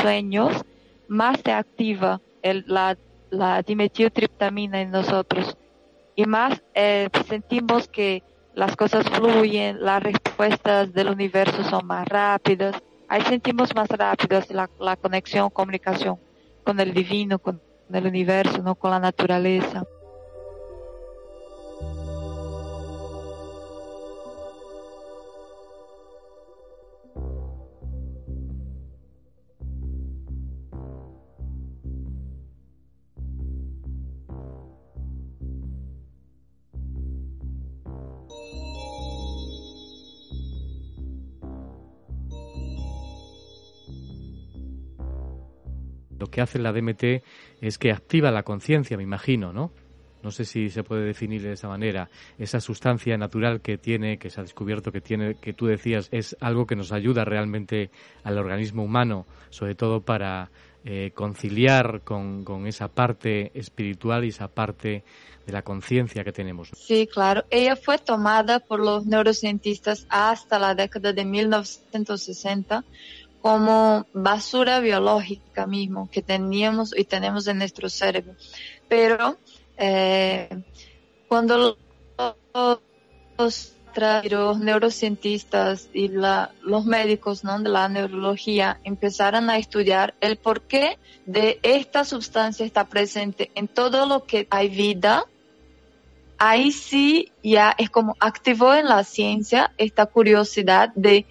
sueños, 0.00 0.64
más 1.08 1.40
se 1.44 1.52
activa 1.52 2.20
la, 2.42 2.96
la 3.30 3.62
dimetiltriptamina 3.62 4.80
en 4.80 4.90
nosotros 4.90 5.56
y 6.14 6.26
más 6.26 6.62
eh, 6.74 7.08
sentimos 7.28 7.88
que 7.88 8.22
las 8.54 8.76
cosas 8.76 9.08
fluyen, 9.08 9.82
las 9.82 10.02
respuestas 10.02 10.92
del 10.92 11.08
universo 11.08 11.64
son 11.64 11.86
más 11.86 12.06
rápidas, 12.06 12.76
ahí 13.08 13.22
sentimos 13.22 13.74
más 13.74 13.88
rápidas 13.88 14.50
la, 14.50 14.68
la 14.78 14.96
conexión, 14.96 15.50
comunicación 15.50 16.18
con 16.64 16.78
el 16.80 16.92
divino, 16.92 17.38
con 17.38 17.60
el 17.92 18.06
universo, 18.06 18.62
no 18.62 18.74
con 18.74 18.90
la 18.90 19.00
naturaleza. 19.00 19.84
Que 46.32 46.40
hace 46.40 46.58
la 46.58 46.72
DMT 46.72 47.22
es 47.60 47.78
que 47.78 47.92
activa 47.92 48.32
la 48.32 48.42
conciencia, 48.42 48.96
me 48.96 49.04
imagino, 49.04 49.52
¿no? 49.52 49.70
no 50.22 50.30
sé 50.30 50.44
si 50.44 50.70
se 50.70 50.84
puede 50.84 51.04
definir 51.04 51.42
de 51.42 51.52
esa 51.52 51.68
manera, 51.68 52.08
esa 52.38 52.60
sustancia 52.60 53.16
natural 53.18 53.60
que 53.60 53.76
tiene, 53.76 54.18
que 54.18 54.30
se 54.30 54.40
ha 54.40 54.44
descubierto 54.44 54.92
que 54.92 55.00
tiene, 55.00 55.34
que 55.34 55.52
tú 55.52 55.66
decías, 55.66 56.08
es 56.12 56.36
algo 56.40 56.66
que 56.66 56.76
nos 56.76 56.92
ayuda 56.92 57.24
realmente 57.24 57.90
al 58.22 58.38
organismo 58.38 58.84
humano, 58.84 59.26
sobre 59.50 59.74
todo 59.74 60.00
para 60.00 60.50
eh, 60.84 61.10
conciliar 61.14 62.02
con, 62.02 62.44
con, 62.44 62.66
esa 62.66 62.88
parte 62.88 63.50
espiritual 63.54 64.24
y 64.24 64.28
esa 64.28 64.48
parte 64.48 65.04
de 65.46 65.52
la 65.52 65.62
conciencia 65.62 66.24
que 66.24 66.32
tenemos. 66.32 66.70
Sí, 66.74 67.08
claro. 67.12 67.44
Ella 67.50 67.76
fue 67.76 67.98
tomada 67.98 68.60
por 68.60 68.80
los 68.80 69.06
neurocientistas 69.06 70.06
hasta 70.08 70.58
la 70.58 70.74
década 70.74 71.12
de 71.12 71.24
1960 71.24 72.84
como 73.42 74.06
basura 74.14 74.78
biológica 74.78 75.66
mismo 75.66 76.08
que 76.10 76.22
teníamos 76.22 76.96
y 76.96 77.04
tenemos 77.04 77.48
en 77.48 77.58
nuestro 77.58 77.90
cerebro. 77.90 78.36
Pero 78.88 79.36
eh, 79.76 80.48
cuando 81.28 81.76
los, 82.54 82.78
los 83.34 84.58
neurocientistas 84.60 85.90
y 85.92 86.08
los 86.08 86.84
médicos 86.84 87.42
de 87.42 87.68
la 87.68 87.88
neurología 87.88 88.80
empezaron 88.84 89.50
a 89.50 89.58
estudiar 89.58 90.14
el 90.20 90.36
porqué 90.36 90.98
de 91.26 91.58
esta 91.62 92.04
sustancia 92.04 92.64
está 92.64 92.88
presente 92.88 93.50
en 93.56 93.66
todo 93.66 94.06
lo 94.06 94.24
que 94.24 94.46
hay 94.50 94.68
vida, 94.68 95.24
ahí 96.38 96.70
sí 96.70 97.32
ya 97.42 97.74
es 97.76 97.90
como 97.90 98.16
activó 98.20 98.72
en 98.74 98.86
la 98.86 99.02
ciencia 99.04 99.72
esta 99.78 100.06
curiosidad 100.06 100.90
de 100.94 101.26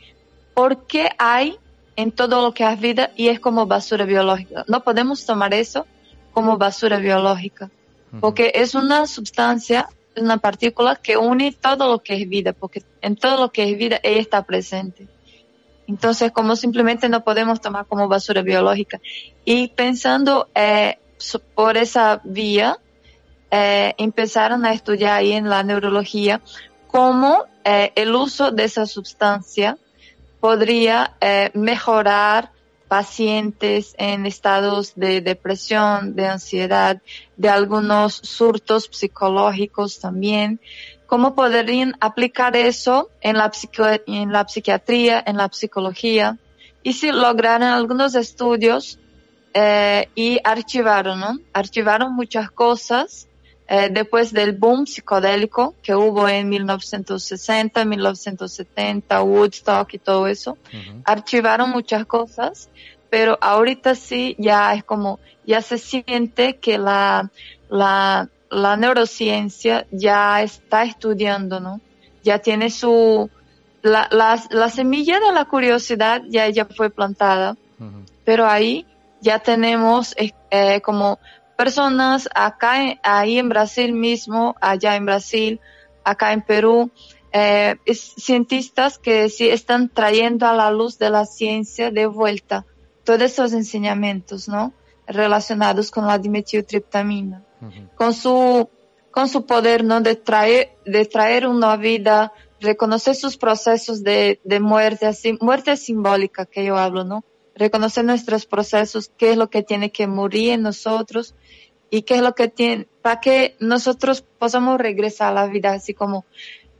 por 0.53 0.85
qué 0.87 1.09
hay 1.17 1.57
en 1.95 2.11
todo 2.11 2.41
lo 2.41 2.53
que 2.53 2.63
hay 2.63 2.75
vida 2.77 3.11
y 3.15 3.27
es 3.27 3.39
como 3.39 3.65
basura 3.65 4.05
biológica. 4.05 4.63
No 4.67 4.83
podemos 4.83 5.25
tomar 5.25 5.53
eso 5.53 5.85
como 6.31 6.57
basura 6.57 6.97
biológica, 6.97 7.69
porque 8.19 8.51
es 8.55 8.75
una 8.75 9.07
sustancia, 9.07 9.89
una 10.15 10.37
partícula 10.37 10.95
que 10.95 11.17
une 11.17 11.51
todo 11.51 11.87
lo 11.89 11.99
que 11.99 12.15
es 12.15 12.29
vida, 12.29 12.53
porque 12.53 12.83
en 13.01 13.15
todo 13.15 13.37
lo 13.37 13.51
que 13.51 13.69
es 13.69 13.77
vida 13.77 13.99
ella 14.03 14.21
está 14.21 14.43
presente. 14.43 15.07
Entonces, 15.87 16.31
como 16.31 16.55
simplemente 16.55 17.09
no 17.09 17.23
podemos 17.23 17.59
tomar 17.59 17.85
como 17.85 18.07
basura 18.07 18.41
biológica. 18.41 19.01
Y 19.43 19.69
pensando 19.69 20.47
eh, 20.55 20.99
por 21.53 21.75
esa 21.75 22.21
vía, 22.23 22.77
eh, 23.49 23.93
empezaron 23.97 24.65
a 24.65 24.71
estudiar 24.71 25.17
ahí 25.17 25.33
en 25.33 25.49
la 25.49 25.63
neurología 25.63 26.41
cómo 26.87 27.45
eh, 27.65 27.91
el 27.95 28.15
uso 28.15 28.51
de 28.51 28.63
esa 28.63 28.85
sustancia 28.85 29.77
podría 30.41 31.15
eh, 31.21 31.51
mejorar 31.53 32.51
pacientes 32.89 33.95
en 33.97 34.25
estados 34.25 34.95
de 34.95 35.21
depresión, 35.21 36.13
de 36.13 36.27
ansiedad, 36.27 37.01
de 37.37 37.47
algunos 37.47 38.15
surtos 38.15 38.89
psicológicos 38.91 40.01
también. 40.01 40.59
¿Cómo 41.07 41.35
podrían 41.35 41.95
aplicar 42.01 42.57
eso 42.57 43.09
en 43.21 43.37
la, 43.37 43.49
en 44.07 44.33
la 44.33 44.45
psiquiatría, 44.45 45.23
en 45.25 45.37
la 45.37 45.47
psicología? 45.49 46.37
Y 46.83 46.93
si 46.93 47.11
lograron 47.11 47.69
algunos 47.69 48.15
estudios 48.15 48.99
eh, 49.53 50.09
y 50.15 50.39
archivaron, 50.43 51.19
¿no? 51.19 51.39
Archivaron 51.53 52.13
muchas 52.13 52.51
cosas 52.51 53.27
eh, 53.73 53.87
después 53.89 54.33
del 54.33 54.51
boom 54.51 54.85
psicodélico 54.85 55.75
que 55.81 55.95
hubo 55.95 56.27
en 56.27 56.49
1960, 56.49 57.85
1970, 57.85 59.23
Woodstock 59.23 59.93
y 59.93 59.97
todo 59.97 60.27
eso, 60.27 60.57
archivaron 61.05 61.69
muchas 61.69 62.05
cosas, 62.05 62.69
pero 63.09 63.37
ahorita 63.39 63.95
sí 63.95 64.35
ya 64.37 64.73
es 64.73 64.83
como, 64.83 65.21
ya 65.47 65.61
se 65.61 65.77
siente 65.77 66.57
que 66.57 66.77
la, 66.77 67.31
la, 67.69 68.27
la 68.49 68.75
neurociencia 68.75 69.87
ya 69.89 70.41
está 70.41 70.83
estudiando, 70.83 71.61
¿no? 71.61 71.79
Ya 72.23 72.39
tiene 72.39 72.71
su, 72.71 73.29
la, 73.83 74.09
la, 74.11 74.37
la 74.49 74.67
semilla 74.67 75.21
de 75.21 75.31
la 75.31 75.45
curiosidad 75.45 76.23
ya, 76.27 76.49
ya 76.49 76.65
fue 76.65 76.89
plantada, 76.89 77.55
pero 78.25 78.47
ahí 78.47 78.85
ya 79.21 79.39
tenemos 79.39 80.13
eh, 80.17 80.81
como 80.81 81.19
personas 81.57 82.29
acá, 82.33 82.99
ahí 83.03 83.37
en 83.37 83.49
Brasil 83.49 83.93
mismo, 83.93 84.55
allá 84.61 84.95
en 84.95 85.05
Brasil, 85.05 85.59
acá 86.03 86.33
en 86.33 86.41
Perú, 86.41 86.91
eh, 87.31 87.77
cientistas 87.93 88.97
que 88.97 89.29
sí 89.29 89.49
están 89.49 89.89
trayendo 89.89 90.47
a 90.47 90.53
la 90.53 90.71
luz 90.71 90.97
de 90.97 91.09
la 91.09 91.25
ciencia 91.25 91.91
de 91.91 92.05
vuelta 92.05 92.65
todos 93.03 93.21
esos 93.21 93.53
enseñamientos, 93.53 94.47
¿no? 94.47 94.73
Relacionados 95.07 95.91
con 95.91 96.07
la 96.07 96.17
dimetiltriptamina. 96.17 97.43
Con 97.95 98.13
su, 98.13 98.69
con 99.11 99.29
su 99.29 99.45
poder, 99.45 99.83
¿no? 99.83 100.01
De 100.01 100.15
traer, 100.15 100.77
de 100.85 101.05
traer 101.05 101.47
una 101.47 101.77
vida, 101.77 102.33
reconocer 102.59 103.15
sus 103.15 103.37
procesos 103.37 104.03
de, 104.03 104.39
de 104.43 104.59
muerte, 104.59 105.05
así, 105.05 105.37
muerte 105.39 105.77
simbólica 105.77 106.45
que 106.45 106.65
yo 106.65 106.77
hablo, 106.77 107.03
¿no? 107.03 107.23
Reconocer 107.55 108.05
nuestros 108.05 108.45
procesos, 108.45 109.11
qué 109.17 109.31
es 109.31 109.37
lo 109.37 109.49
que 109.49 109.63
tiene 109.63 109.91
que 109.91 110.07
morir 110.07 110.53
en 110.53 110.61
nosotros 110.61 111.35
y 111.89 112.03
qué 112.03 112.15
es 112.15 112.21
lo 112.21 112.33
que 112.33 112.47
tiene, 112.47 112.87
para 113.01 113.19
que 113.19 113.55
nosotros 113.59 114.23
podamos 114.39 114.79
regresar 114.79 115.31
a 115.31 115.45
la 115.45 115.47
vida, 115.47 115.73
así 115.73 115.93
como, 115.93 116.25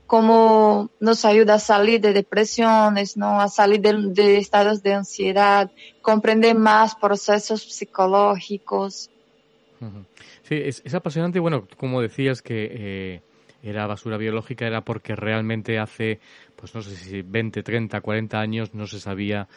como 0.07 0.89
nos 0.99 1.25
ayuda 1.25 1.55
a 1.55 1.59
salir 1.59 1.99
de 1.99 2.13
depresiones, 2.13 3.17
¿no? 3.17 3.41
A 3.41 3.49
salir 3.49 3.81
de, 3.81 4.37
estados 4.37 4.81
de 4.83 4.93
ansiedad, 4.93 5.69
comprender 6.01 6.55
más 6.55 6.95
procesos 6.95 7.61
psicológicos. 7.61 9.09
Sí, 10.43 10.55
es, 10.63 10.93
apasionante. 10.93 11.39
Bueno, 11.39 11.67
como 11.77 12.01
decías 12.01 12.41
que 12.41 12.71
eh, 12.73 13.21
era 13.63 13.87
basura 13.87 14.17
biológica, 14.17 14.65
era 14.65 14.81
porque 14.81 15.15
realmente 15.15 15.79
hace 15.79 16.19
pues 16.61 16.75
no 16.75 16.81
sé 16.83 16.95
si 16.95 17.23
20, 17.23 17.63
30, 17.63 17.99
40 17.99 18.39
años 18.39 18.75
no 18.75 18.85
se 18.85 18.99
sabía 18.99 19.47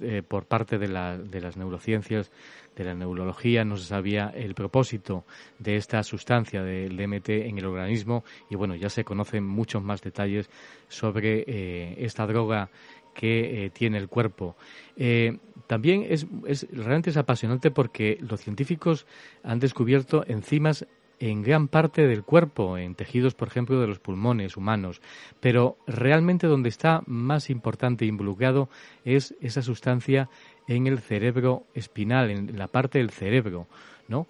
eh, 0.00 0.22
por 0.22 0.46
parte 0.46 0.78
de, 0.78 0.86
de 0.86 1.40
las 1.40 1.56
neurociencias, 1.56 2.30
de 2.76 2.84
la 2.84 2.94
neurología, 2.94 3.64
no 3.64 3.76
se 3.76 3.86
sabía 3.86 4.32
el 4.32 4.54
propósito 4.54 5.24
de 5.58 5.74
esta 5.74 6.00
sustancia 6.04 6.62
del 6.62 6.96
DMT 6.96 7.28
en 7.28 7.58
el 7.58 7.66
organismo 7.66 8.22
y 8.48 8.54
bueno, 8.54 8.76
ya 8.76 8.88
se 8.88 9.02
conocen 9.02 9.44
muchos 9.44 9.82
más 9.82 10.00
detalles 10.00 10.48
sobre 10.86 11.42
eh, 11.48 11.96
esta 11.98 12.24
droga 12.24 12.70
que 13.14 13.64
eh, 13.64 13.70
tiene 13.70 13.98
el 13.98 14.06
cuerpo. 14.06 14.54
también 15.66 16.06
es, 16.08 16.24
realmente 16.70 17.10
es 17.10 17.16
apasionante 17.16 17.72
porque 17.72 18.16
los 18.20 18.40
científicos 18.40 19.06
han 19.42 19.58
descubierto 19.58 20.24
enzimas 20.28 20.86
en 21.20 21.42
gran 21.42 21.68
parte 21.68 22.06
del 22.06 22.22
cuerpo, 22.22 22.78
en 22.78 22.94
tejidos, 22.94 23.34
por 23.34 23.48
ejemplo, 23.48 23.80
de 23.80 23.86
los 23.86 23.98
pulmones 23.98 24.56
humanos. 24.56 25.00
Pero 25.40 25.76
realmente 25.86 26.46
donde 26.46 26.68
está 26.68 27.02
más 27.06 27.50
importante 27.50 28.06
involucrado 28.06 28.68
es 29.04 29.34
esa 29.40 29.62
sustancia 29.62 30.28
en 30.66 30.86
el 30.86 30.98
cerebro 31.00 31.64
espinal, 31.74 32.30
en 32.30 32.58
la 32.58 32.68
parte 32.68 32.98
del 32.98 33.10
cerebro, 33.10 33.66
¿no? 34.06 34.26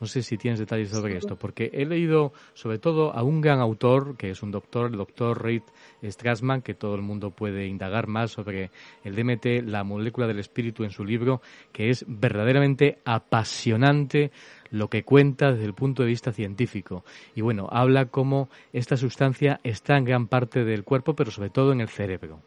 No 0.00 0.06
sé 0.06 0.22
si 0.22 0.38
tienes 0.38 0.60
detalles 0.60 0.90
sobre 0.90 1.16
esto, 1.16 1.36
porque 1.36 1.70
he 1.72 1.84
leído 1.84 2.32
sobre 2.54 2.78
todo 2.78 3.12
a 3.12 3.22
un 3.22 3.40
gran 3.40 3.60
autor, 3.60 4.16
que 4.16 4.30
es 4.30 4.42
un 4.42 4.50
doctor, 4.50 4.90
el 4.90 4.96
doctor 4.96 5.42
Reid 5.42 5.62
Strassman, 6.04 6.62
que 6.62 6.74
todo 6.74 6.94
el 6.94 7.02
mundo 7.02 7.30
puede 7.30 7.66
indagar 7.66 8.06
más 8.06 8.30
sobre 8.30 8.70
el 9.02 9.16
DMT, 9.16 9.66
la 9.66 9.82
molécula 9.82 10.26
del 10.26 10.38
espíritu 10.38 10.84
en 10.84 10.90
su 10.90 11.04
libro, 11.04 11.42
que 11.72 11.90
es 11.90 12.04
verdaderamente 12.06 12.98
apasionante 13.04 14.30
lo 14.70 14.88
que 14.88 15.02
cuenta 15.02 15.52
desde 15.52 15.64
el 15.64 15.74
punto 15.74 16.02
de 16.02 16.08
vista 16.08 16.32
científico. 16.32 17.04
Y 17.34 17.40
bueno, 17.40 17.68
habla 17.70 18.06
cómo 18.06 18.48
esta 18.72 18.96
sustancia 18.96 19.60
está 19.64 19.96
en 19.96 20.04
gran 20.04 20.28
parte 20.28 20.64
del 20.64 20.84
cuerpo, 20.84 21.14
pero 21.14 21.30
sobre 21.30 21.50
todo 21.50 21.72
en 21.72 21.80
el 21.80 21.88
cerebro. 21.88 22.40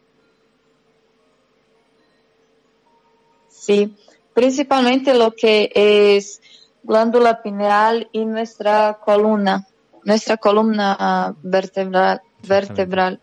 Sí, 3.48 3.94
principalmente 4.34 5.14
lo 5.14 5.32
que 5.32 5.70
es 5.74 6.40
glándula 6.82 7.42
pineal 7.42 8.08
y 8.12 8.24
nuestra 8.24 8.98
columna, 9.04 9.66
nuestra 10.04 10.36
columna 10.36 11.34
vertebral. 11.42 12.22
vertebral. 12.46 13.20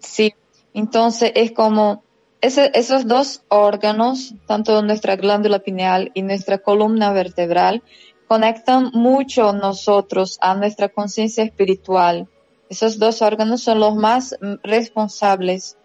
Sí, 0.00 0.34
entonces 0.74 1.32
es 1.34 1.52
como 1.52 2.02
esos 2.40 3.06
dos 3.06 3.42
órganos, 3.48 4.34
tanto 4.46 4.82
nuestra 4.82 5.16
glándula 5.16 5.60
pineal 5.60 6.10
y 6.14 6.22
nuestra 6.22 6.58
columna 6.58 7.12
vertebral, 7.12 7.82
conectan 8.28 8.90
mucho 8.92 9.52
nosotros 9.52 10.38
a 10.40 10.54
nuestra 10.54 10.88
conciencia 10.88 11.44
espiritual. 11.44 12.28
Esos 12.68 12.98
dos 12.98 13.22
órganos 13.22 13.62
son 13.62 13.80
los 13.80 13.94
más 13.94 14.36
mm, 14.40 14.54
responsables 14.64 15.75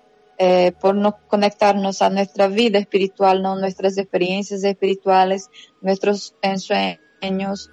eh, 0.44 0.72
por 0.72 0.96
no 0.96 1.20
conectarnos 1.28 2.02
a 2.02 2.10
nuestra 2.10 2.48
vida 2.48 2.80
espiritual, 2.80 3.44
no 3.44 3.56
nuestras 3.56 3.96
experiencias 4.00 4.64
espirituales, 4.64 5.52
nuestros 5.82 6.34
ensueños, 6.42 7.70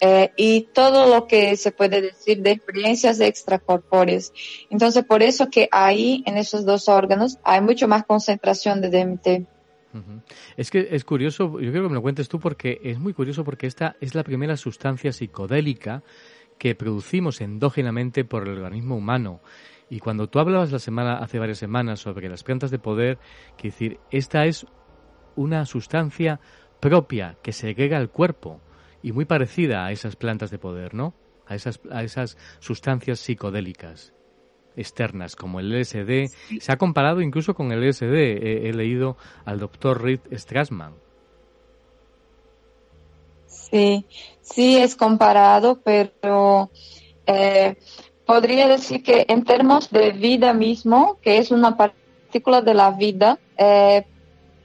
eh, 0.00 0.32
y 0.36 0.62
todo 0.72 1.06
lo 1.06 1.28
que 1.28 1.56
se 1.56 1.70
puede 1.70 2.02
decir 2.02 2.42
de 2.42 2.50
experiencias 2.50 3.20
extracorpóreas. 3.20 4.32
Entonces, 4.70 5.04
por 5.04 5.22
eso 5.22 5.50
que 5.50 5.68
ahí, 5.70 6.24
en 6.26 6.36
esos 6.36 6.66
dos 6.66 6.88
órganos, 6.88 7.38
hay 7.44 7.60
mucho 7.60 7.86
más 7.86 8.02
concentración 8.02 8.80
de 8.80 8.90
DMT. 8.90 9.46
Es 10.56 10.72
que 10.72 10.88
es 10.90 11.04
curioso, 11.04 11.60
yo 11.60 11.70
creo 11.70 11.84
que 11.84 11.90
me 11.90 11.94
lo 11.94 12.02
cuentes 12.02 12.28
tú 12.28 12.40
porque 12.40 12.80
es 12.82 12.98
muy 12.98 13.12
curioso 13.12 13.44
porque 13.44 13.68
esta 13.68 13.94
es 14.00 14.16
la 14.16 14.24
primera 14.24 14.56
sustancia 14.56 15.12
psicodélica 15.12 16.02
que 16.58 16.74
producimos 16.74 17.40
endógenamente 17.40 18.24
por 18.24 18.48
el 18.48 18.58
organismo 18.58 18.96
humano. 18.96 19.40
Y 19.90 19.98
cuando 19.98 20.28
tú 20.28 20.38
hablabas 20.38 20.70
la 20.70 20.78
semana, 20.78 21.18
hace 21.18 21.40
varias 21.40 21.58
semanas 21.58 21.98
sobre 21.98 22.28
las 22.28 22.44
plantas 22.44 22.70
de 22.70 22.78
poder, 22.78 23.18
que 23.56 23.68
decir, 23.68 23.98
esta 24.12 24.46
es 24.46 24.64
una 25.34 25.66
sustancia 25.66 26.40
propia 26.78 27.36
que 27.42 27.52
segrega 27.52 27.98
el 27.98 28.08
cuerpo 28.08 28.60
y 29.02 29.12
muy 29.12 29.24
parecida 29.24 29.84
a 29.84 29.90
esas 29.90 30.14
plantas 30.14 30.50
de 30.50 30.58
poder, 30.58 30.94
¿no? 30.94 31.14
A 31.46 31.56
esas, 31.56 31.80
a 31.90 32.04
esas 32.04 32.38
sustancias 32.60 33.18
psicodélicas 33.18 34.14
externas 34.76 35.36
como 35.36 35.60
el 35.60 35.70
LSD. 35.70 36.30
Se 36.60 36.72
ha 36.72 36.76
comparado 36.76 37.20
incluso 37.20 37.54
con 37.54 37.72
el 37.72 37.88
LSD. 37.88 38.14
He, 38.14 38.72
leído 38.72 39.16
al 39.44 39.58
doctor 39.58 40.02
Reed 40.02 40.20
Strassman. 40.32 40.94
Sí, 43.46 44.06
sí 44.40 44.76
es 44.76 44.96
comparado, 44.96 45.80
pero 45.82 46.70
eh, 47.26 47.76
podría 48.30 48.68
decir 48.68 49.02
que 49.02 49.26
en 49.28 49.42
términos 49.42 49.90
de 49.90 50.12
vida 50.12 50.54
mismo, 50.54 51.18
que 51.20 51.38
es 51.38 51.50
una 51.50 51.76
partícula 51.76 52.60
de 52.60 52.74
la 52.74 52.92
vida, 52.92 53.40
eh, 53.56 54.04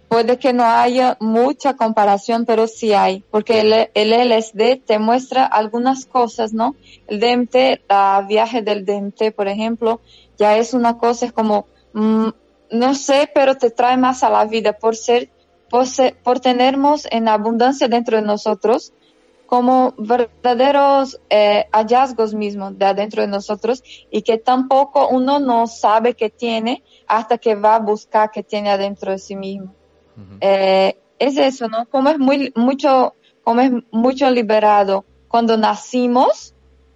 puede 0.08 0.38
que 0.38 0.54
no 0.54 0.64
haya 0.64 1.18
mucha 1.20 1.76
comparación, 1.76 2.46
pero 2.46 2.68
sí 2.68 2.94
hay, 2.94 3.24
porque 3.32 3.62
el, 3.62 3.90
el, 3.96 4.30
LSD 4.30 4.86
te 4.86 5.00
muestra 5.00 5.46
algunas 5.48 6.06
cosas, 6.06 6.54
¿no? 6.54 6.76
El 7.08 7.20
DMT, 7.20 7.90
la 7.90 8.24
viaje 8.30 8.62
del 8.62 8.86
DMT, 8.86 9.32
por 9.36 9.48
ejemplo, 9.48 10.00
ya 10.38 10.58
es 10.58 10.76
una 10.76 11.00
cosa, 11.00 11.26
es 11.26 11.34
como, 11.34 11.66
mm, 11.94 12.28
no 12.70 12.94
sé, 12.94 13.32
pero 13.34 13.56
te 13.58 13.72
trae 13.72 13.98
más 13.98 14.22
a 14.22 14.30
la 14.30 14.46
vida 14.46 14.74
por 14.74 14.96
ser, 14.96 15.30
por, 15.72 15.88
ser, 15.88 16.16
por 16.24 16.40
tenernos 16.40 17.08
en 17.10 17.28
abundancia 17.28 17.88
dentro 17.88 18.18
de 18.18 18.28
nosotros, 18.28 18.94
como 19.46 19.94
verdaderos 19.98 21.20
eh, 21.30 21.66
hallazgos 21.72 22.34
mismos 22.34 22.78
de 22.78 22.86
adentro 22.86 23.22
de 23.22 23.28
nosotros 23.28 23.84
y 24.12 24.22
que 24.22 24.38
tampoco 24.38 25.08
uno 25.10 25.40
no 25.40 25.68
sabe 25.68 26.16
que 26.16 26.30
tiene 26.30 26.84
hasta 27.08 27.38
que 27.38 27.56
va 27.56 27.76
a 27.76 27.80
buscar 27.80 28.32
que 28.32 28.44
tiene 28.44 28.72
adentro 28.72 29.12
de 29.12 29.20
sí 29.20 29.36
mismo. 29.36 29.74
Eh, 30.42 30.98
es 31.20 31.38
eso, 31.38 31.68
¿no? 31.68 31.86
Como 31.88 32.10
es 32.10 32.20
muy, 32.20 32.52
mucho, 32.56 33.16
como 33.44 33.62
es 33.62 33.72
mucho 33.92 34.30
liberado 34.30 35.06
cuando 35.28 35.58
nacimos, 35.58 36.54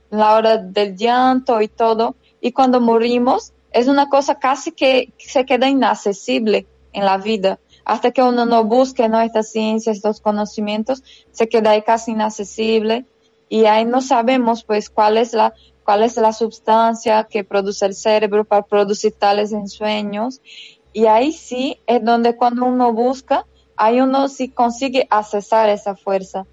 la 0.09 0.33
hora 0.33 0.57
del 0.57 0.95
llanto 0.95 1.61
y 1.61 1.67
todo, 1.67 2.15
y 2.41 2.51
cuando 2.51 2.81
morimos, 2.81 3.53
es 3.71 3.87
una 3.87 4.09
cosa 4.09 4.39
casi 4.39 4.71
que 4.71 5.13
se 5.17 5.45
queda 5.45 5.69
inaccesible 5.69 6.65
en 6.93 7.05
la 7.05 7.17
vida. 7.17 7.59
Hasta 7.89 8.11
que 8.11 8.21
uno 8.21 8.45
no 8.45 8.63
busque 8.65 9.09
¿no? 9.09 9.19
esta 9.19 9.41
ciencia, 9.41 9.91
estos 9.91 10.21
conocimientos, 10.21 11.03
se 11.31 11.49
queda 11.49 11.71
ahí 11.71 11.81
casi 11.81 12.11
inaccesible 12.11 13.07
y 13.49 13.65
ahí 13.65 13.83
no 13.83 14.01
sabemos 14.01 14.63
pues 14.63 14.91
cuál 14.91 15.17
es 15.17 15.33
la 15.33 15.55
cuál 15.83 16.03
es 16.03 16.15
la 16.17 16.31
sustancia 16.31 17.23
que 17.23 17.43
produce 17.43 17.87
el 17.87 17.95
cerebro 17.95 18.45
para 18.45 18.61
producir 18.61 19.13
tales 19.13 19.51
ensueños 19.53 20.39
y 20.93 21.07
ahí 21.07 21.31
sí 21.31 21.79
es 21.87 22.05
donde 22.05 22.35
cuando 22.35 22.65
uno 22.65 22.93
busca, 22.93 23.47
ahí 23.75 23.99
uno 24.01 24.27
sí 24.27 24.49
consigue 24.49 25.07
accesar 25.09 25.67
esa 25.69 25.95
fuerza. 25.95 26.45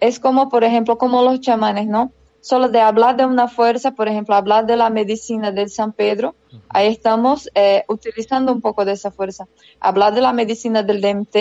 Es 0.00 0.18
como, 0.18 0.48
por 0.48 0.64
ejemplo, 0.64 0.98
como 0.98 1.22
los 1.22 1.40
chamanes, 1.40 1.86
¿no? 1.86 2.10
Solo 2.40 2.68
de 2.68 2.80
hablar 2.80 3.16
de 3.16 3.26
una 3.26 3.46
fuerza, 3.46 3.92
por 3.92 4.08
ejemplo, 4.08 4.34
hablar 4.34 4.66
de 4.66 4.76
la 4.76 4.90
medicina 4.90 5.52
del 5.52 5.70
San 5.70 5.92
Pedro, 5.92 6.34
ahí 6.68 6.88
estamos 6.88 7.50
eh, 7.54 7.84
utilizando 7.88 8.52
un 8.52 8.60
poco 8.60 8.84
de 8.84 8.92
esa 8.92 9.10
fuerza. 9.10 9.46
Hablar 9.80 10.14
de 10.14 10.20
la 10.20 10.32
medicina 10.32 10.82
del 10.82 11.00
DMT 11.00 11.36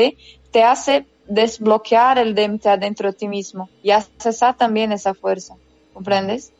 te 0.51 0.63
hace 0.63 1.05
desbloquear 1.27 2.17
el 2.17 2.35
DMT 2.35 2.65
adentro 2.67 3.11
de 3.11 3.17
ti 3.17 3.27
mismo 3.27 3.69
y 3.81 3.91
accesar 3.91 4.57
también 4.57 4.91
esa 4.91 5.13
fuerza. 5.13 5.55
¿Comprendes? 5.93 6.51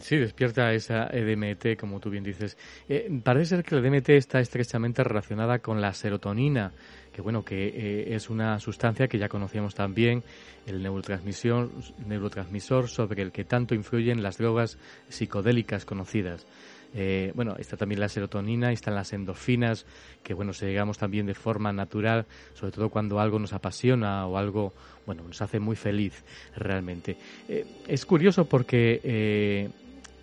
Sí, 0.00 0.16
despierta 0.16 0.72
esa 0.74 1.06
DMT, 1.06 1.78
como 1.78 1.98
tú 1.98 2.10
bien 2.10 2.24
dices. 2.24 2.58
Eh, 2.88 3.20
parece 3.24 3.56
ser 3.56 3.64
que 3.64 3.74
la 3.74 3.80
DMT 3.80 4.10
está 4.10 4.40
estrechamente 4.40 5.02
relacionada 5.02 5.60
con 5.60 5.80
la 5.80 5.94
serotonina, 5.94 6.72
que 7.12 7.22
bueno, 7.22 7.42
que 7.42 7.68
eh, 7.68 8.14
es 8.14 8.28
una 8.28 8.60
sustancia 8.60 9.08
que 9.08 9.18
ya 9.18 9.30
conocíamos 9.30 9.74
también, 9.74 10.22
el 10.66 10.82
neurotransmisor, 10.82 11.70
neurotransmisor 12.06 12.88
sobre 12.88 13.22
el 13.22 13.32
que 13.32 13.44
tanto 13.44 13.74
influyen 13.74 14.22
las 14.22 14.36
drogas 14.36 14.76
psicodélicas 15.08 15.86
conocidas. 15.86 16.46
Eh, 16.94 17.32
bueno, 17.34 17.56
está 17.58 17.76
también 17.76 18.00
la 18.00 18.08
serotonina, 18.08 18.72
están 18.72 18.94
las 18.94 19.12
endorfinas, 19.12 19.84
que 20.22 20.34
bueno, 20.34 20.52
se 20.52 20.66
llegamos 20.66 20.98
también 20.98 21.26
de 21.26 21.34
forma 21.34 21.72
natural, 21.72 22.26
sobre 22.54 22.72
todo 22.72 22.88
cuando 22.88 23.20
algo 23.20 23.38
nos 23.38 23.52
apasiona 23.52 24.26
o 24.26 24.38
algo, 24.38 24.72
bueno, 25.04 25.22
nos 25.24 25.42
hace 25.42 25.60
muy 25.60 25.76
feliz 25.76 26.24
realmente. 26.54 27.16
Eh, 27.48 27.66
es 27.86 28.06
curioso 28.06 28.46
porque 28.46 29.00
eh, 29.04 29.68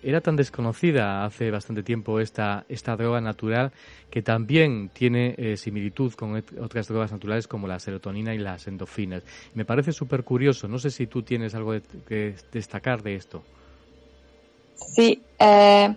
era 0.02 0.20
tan 0.20 0.36
desconocida 0.36 1.24
hace 1.24 1.50
bastante 1.50 1.82
tiempo 1.82 2.20
esta, 2.20 2.64
esta 2.68 2.96
droga 2.96 3.20
natural 3.20 3.72
que 4.10 4.22
también 4.22 4.90
tiene 4.90 5.56
similitud 5.56 6.12
con 6.12 6.42
otras 6.60 6.88
drogas 6.88 7.10
naturales 7.10 7.48
como 7.48 7.66
la 7.66 7.78
serotonina 7.78 8.34
y 8.34 8.38
las 8.38 8.66
endorfinas. 8.66 9.22
Me 9.54 9.64
parece 9.64 9.92
súper 9.92 10.22
curioso. 10.22 10.68
No 10.68 10.78
sé 10.78 10.90
si 10.90 11.06
tú 11.06 11.22
tienes 11.22 11.54
algo 11.54 11.72
que 12.06 12.34
destacar 12.52 13.02
de 13.02 13.14
esto. 13.14 13.42
Sí, 14.76 15.22
eh, 15.38 15.94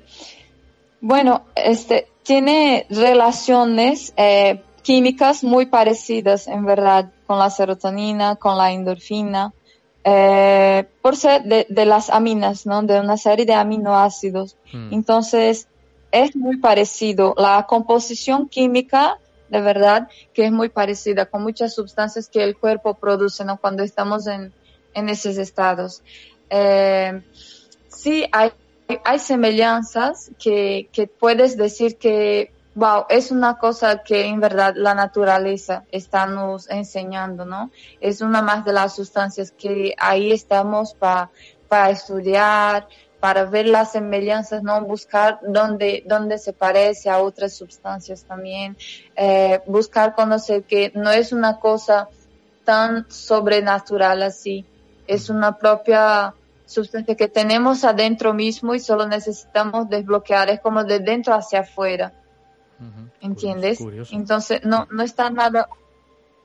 bueno, 1.02 1.44
este 1.56 2.08
tiene 2.24 2.86
relaciones 2.90 4.14
eh, 4.18 4.62
químicas 4.82 5.44
muy 5.44 5.68
parecidas, 5.68 6.48
en 6.48 6.66
verdad, 6.66 7.12
con 7.26 7.40
la 7.40 7.50
serotonina, 7.50 8.36
con 8.36 8.58
la 8.58 8.72
endorfina, 8.72 9.54
eh, 10.04 10.86
por 11.02 11.16
ser 11.16 11.44
de, 11.44 11.86
las 11.86 12.10
aminas, 12.10 12.66
¿no? 12.66 12.84
De 12.84 13.00
una 13.00 13.18
serie 13.18 13.46
de 13.46 13.54
aminoácidos. 13.54 14.58
Hmm. 14.72 14.94
Entonces, 14.94 15.68
es 16.12 16.36
muy 16.36 16.58
parecido. 16.58 17.34
La 17.38 17.66
composición 17.68 18.50
química, 18.50 19.20
de 19.50 19.62
verdad, 19.62 20.10
que 20.34 20.46
es 20.46 20.52
muy 20.52 20.70
parecida 20.70 21.26
con 21.26 21.44
muchas 21.44 21.76
sustancias 21.76 22.30
que 22.30 22.44
el 22.44 22.58
cuerpo 22.58 22.94
produce, 22.94 23.46
¿no? 23.46 23.58
Cuando 23.58 23.84
estamos 23.84 24.28
en, 24.28 24.54
en 24.94 25.10
esos 25.10 25.38
estados. 25.38 26.02
Eh, 26.50 27.22
sí, 27.90 28.26
hay 28.32 28.52
hay 29.04 29.20
semejanzas 29.20 30.32
que, 30.40 30.90
que 30.92 31.08
puedes 31.08 31.58
decir 31.58 31.98
que, 31.98 32.52
wow, 32.76 33.06
es 33.10 33.32
una 33.32 33.58
cosa 33.58 34.04
que 34.04 34.26
en 34.26 34.40
verdad 34.40 34.74
la 34.76 34.94
naturaleza 34.94 35.84
está 35.92 36.26
nos 36.26 36.70
enseñando, 36.70 37.46
¿no? 37.46 37.72
Es 38.00 38.22
una 38.22 38.42
más 38.42 38.64
de 38.66 38.74
las 38.74 38.96
sustancias 38.96 39.52
que 39.52 39.94
ahí 39.98 40.32
estamos 40.32 40.94
para 40.94 41.30
para 41.68 41.90
estudiar, 41.90 42.88
para 43.20 43.46
ver 43.46 43.68
las 43.68 43.92
semejanzas, 43.92 44.64
¿no? 44.64 44.82
Buscar 44.82 45.40
dónde, 45.42 46.04
dónde 46.06 46.38
se 46.38 46.54
parece 46.54 47.10
a 47.10 47.20
otras 47.20 47.54
sustancias 47.54 48.24
también, 48.24 48.78
eh, 49.16 49.62
buscar 49.66 50.16
conocer 50.16 50.64
que 50.64 50.92
no 50.96 51.12
es 51.12 51.32
una 51.32 51.60
cosa 51.60 52.10
tan 52.64 53.10
sobrenatural 53.10 54.22
así, 54.24 54.66
es 55.08 55.30
una 55.30 55.58
propia 55.58 56.34
sustancia 56.68 57.16
que 57.16 57.28
tenemos 57.28 57.84
adentro 57.84 58.34
mismo 58.34 58.76
y 58.76 58.80
solo 58.80 59.08
necesitamos 59.08 59.90
desbloquear, 59.90 60.50
es 60.50 60.60
como 60.60 60.84
de 60.84 61.00
dentro 61.00 61.34
hacia 61.34 61.62
afuera. 61.62 62.14
¿Entiendes? 63.22 63.80
Entonces 64.12 64.64
no, 64.64 64.88
no 64.92 65.02
está 65.02 65.32
nada, 65.32 65.68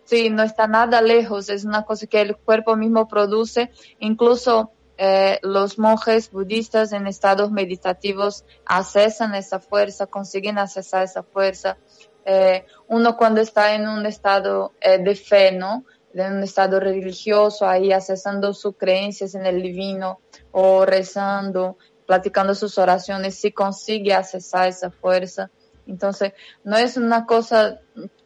sí, 0.05 0.31
no 0.31 0.43
está 0.43 0.67
nada 0.67 1.03
lejos, 1.03 1.51
es 1.51 1.65
una 1.65 1.85
cosa 1.85 2.07
que 2.07 2.23
el 2.23 2.37
cuerpo 2.37 2.75
mismo 2.77 3.07
produce, 3.07 3.71
incluso 3.99 4.71
eh, 4.97 5.39
los 5.43 5.79
monjes 5.79 6.31
budistas 6.31 6.93
en 6.93 7.07
estados 7.07 7.51
meditativos 7.51 8.45
accesan 8.65 9.35
esa 9.35 9.59
fuerza, 9.59 10.07
consiguen 10.07 10.59
accesar 10.59 11.03
esa 11.03 11.23
fuerza. 11.23 11.77
Eh, 12.25 12.65
uno 12.87 13.17
cuando 13.17 13.41
está 13.41 13.75
en 13.75 13.89
un 13.89 14.07
estado 14.07 14.73
eh, 14.81 14.99
de 14.99 15.17
fe, 15.17 15.53
¿no? 15.53 15.85
En 16.15 16.35
un 16.35 16.43
estado 16.43 16.81
religioso, 16.81 17.67
ahí 17.67 17.93
accesando 17.93 18.53
sus 18.53 18.77
creencias 18.77 19.35
en 19.35 19.47
el 19.47 19.63
divino 19.63 20.21
o 20.51 20.85
rezando, 20.85 21.77
platicando 22.07 22.55
sus 22.55 22.79
oraciones, 22.79 23.37
si 23.37 23.53
consigue 23.53 24.13
accesar 24.13 24.69
esa 24.69 24.91
fuerza. 24.91 25.51
Entonces, 25.87 26.33
no 26.65 26.77
es 26.77 26.97
una 26.97 27.27
cosa, 27.27 27.81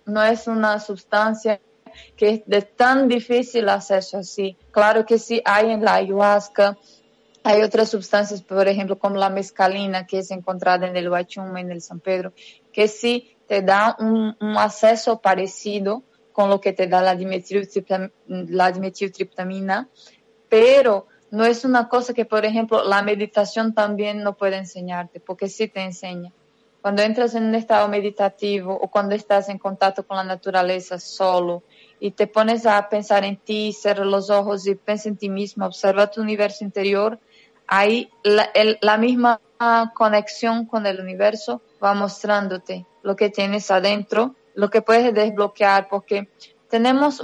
no 0.05 0.23
es 0.23 0.47
una 0.47 0.81
sustancia 0.81 1.61
que 2.17 2.29
es 2.31 2.43
de 2.47 2.63
tan 2.63 3.09
difícil 3.09 3.69
acceso 3.69 4.19
así. 4.19 4.57
Claro 4.71 5.07
que 5.07 5.19
sí 5.19 5.41
hay 5.45 5.71
en 5.71 5.85
la 5.85 5.95
ayahuasca, 5.95 6.77
hay 7.43 7.63
otras 7.63 7.91
sustancias, 7.91 8.43
por 8.43 8.67
ejemplo, 8.67 8.99
como 8.99 9.17
la 9.17 9.31
mescalina, 9.31 10.07
que 10.07 10.19
es 10.19 10.31
encontrada 10.31 10.87
en 10.87 10.97
el 10.97 11.09
Huachuma, 11.09 11.61
en 11.61 11.71
el 11.71 11.81
San 11.81 12.01
Pedro, 12.01 12.33
que 12.73 12.89
sí 12.89 13.37
te 13.47 13.63
da 13.63 13.97
un 14.01 14.35
acceso 14.59 15.21
parecido, 15.21 16.03
con 16.37 16.51
lo 16.51 16.61
que 16.61 16.75
te 16.75 16.87
da 16.87 17.01
la 17.01 17.17
dimetiltriptamina, 17.17 19.89
pero 20.51 21.07
no 21.31 21.47
es 21.47 21.65
una 21.65 21.89
cosa 21.89 22.13
que, 22.13 22.27
por 22.27 22.45
ejemplo, 22.45 22.85
la 22.85 23.01
meditación 23.01 23.73
también 23.73 24.23
no 24.23 24.37
puede 24.37 24.59
enseñarte, 24.59 25.19
porque 25.19 25.49
sí 25.49 25.67
te 25.67 25.81
enseña. 25.81 26.31
cuando 26.83 27.01
entras 27.01 27.35
en 27.35 27.45
un 27.45 27.55
estado 27.55 27.89
meditativo 27.89 28.75
o 28.75 28.89
cuando 28.89 29.15
estás 29.15 29.49
en 29.49 29.59
contacto 29.59 30.07
con 30.07 30.19
la 30.19 30.25
naturaleza 30.25 31.01
solo 31.01 31.63
y 32.01 32.11
te 32.11 32.27
pones 32.27 32.67
a 32.67 32.87
pensar 32.91 33.25
en 33.25 33.39
ti, 33.39 33.73
cerrar 33.73 34.07
los 34.07 34.29
ojos 34.29 34.67
y 34.67 34.75
piensa 34.75 35.09
en 35.09 35.17
ti 35.17 35.31
mismo, 35.31 35.65
observa 35.65 36.11
tu 36.11 36.21
universo 36.21 36.65
interior, 36.65 37.19
ahí 37.67 38.11
la, 38.23 38.51
la 38.83 38.99
misma 38.99 39.41
conexión 39.95 40.67
con 40.67 40.85
el 40.85 41.01
universo 41.01 41.63
va 41.83 41.95
mostrándote 41.95 42.85
lo 43.03 43.17
que 43.17 43.31
tienes 43.31 43.71
adentro, 43.71 44.35
lo 44.57 44.71
que 44.71 44.83
puedes 44.83 45.15
desbloquear, 45.15 45.89
porque 45.89 46.29
tenemos 46.69 47.23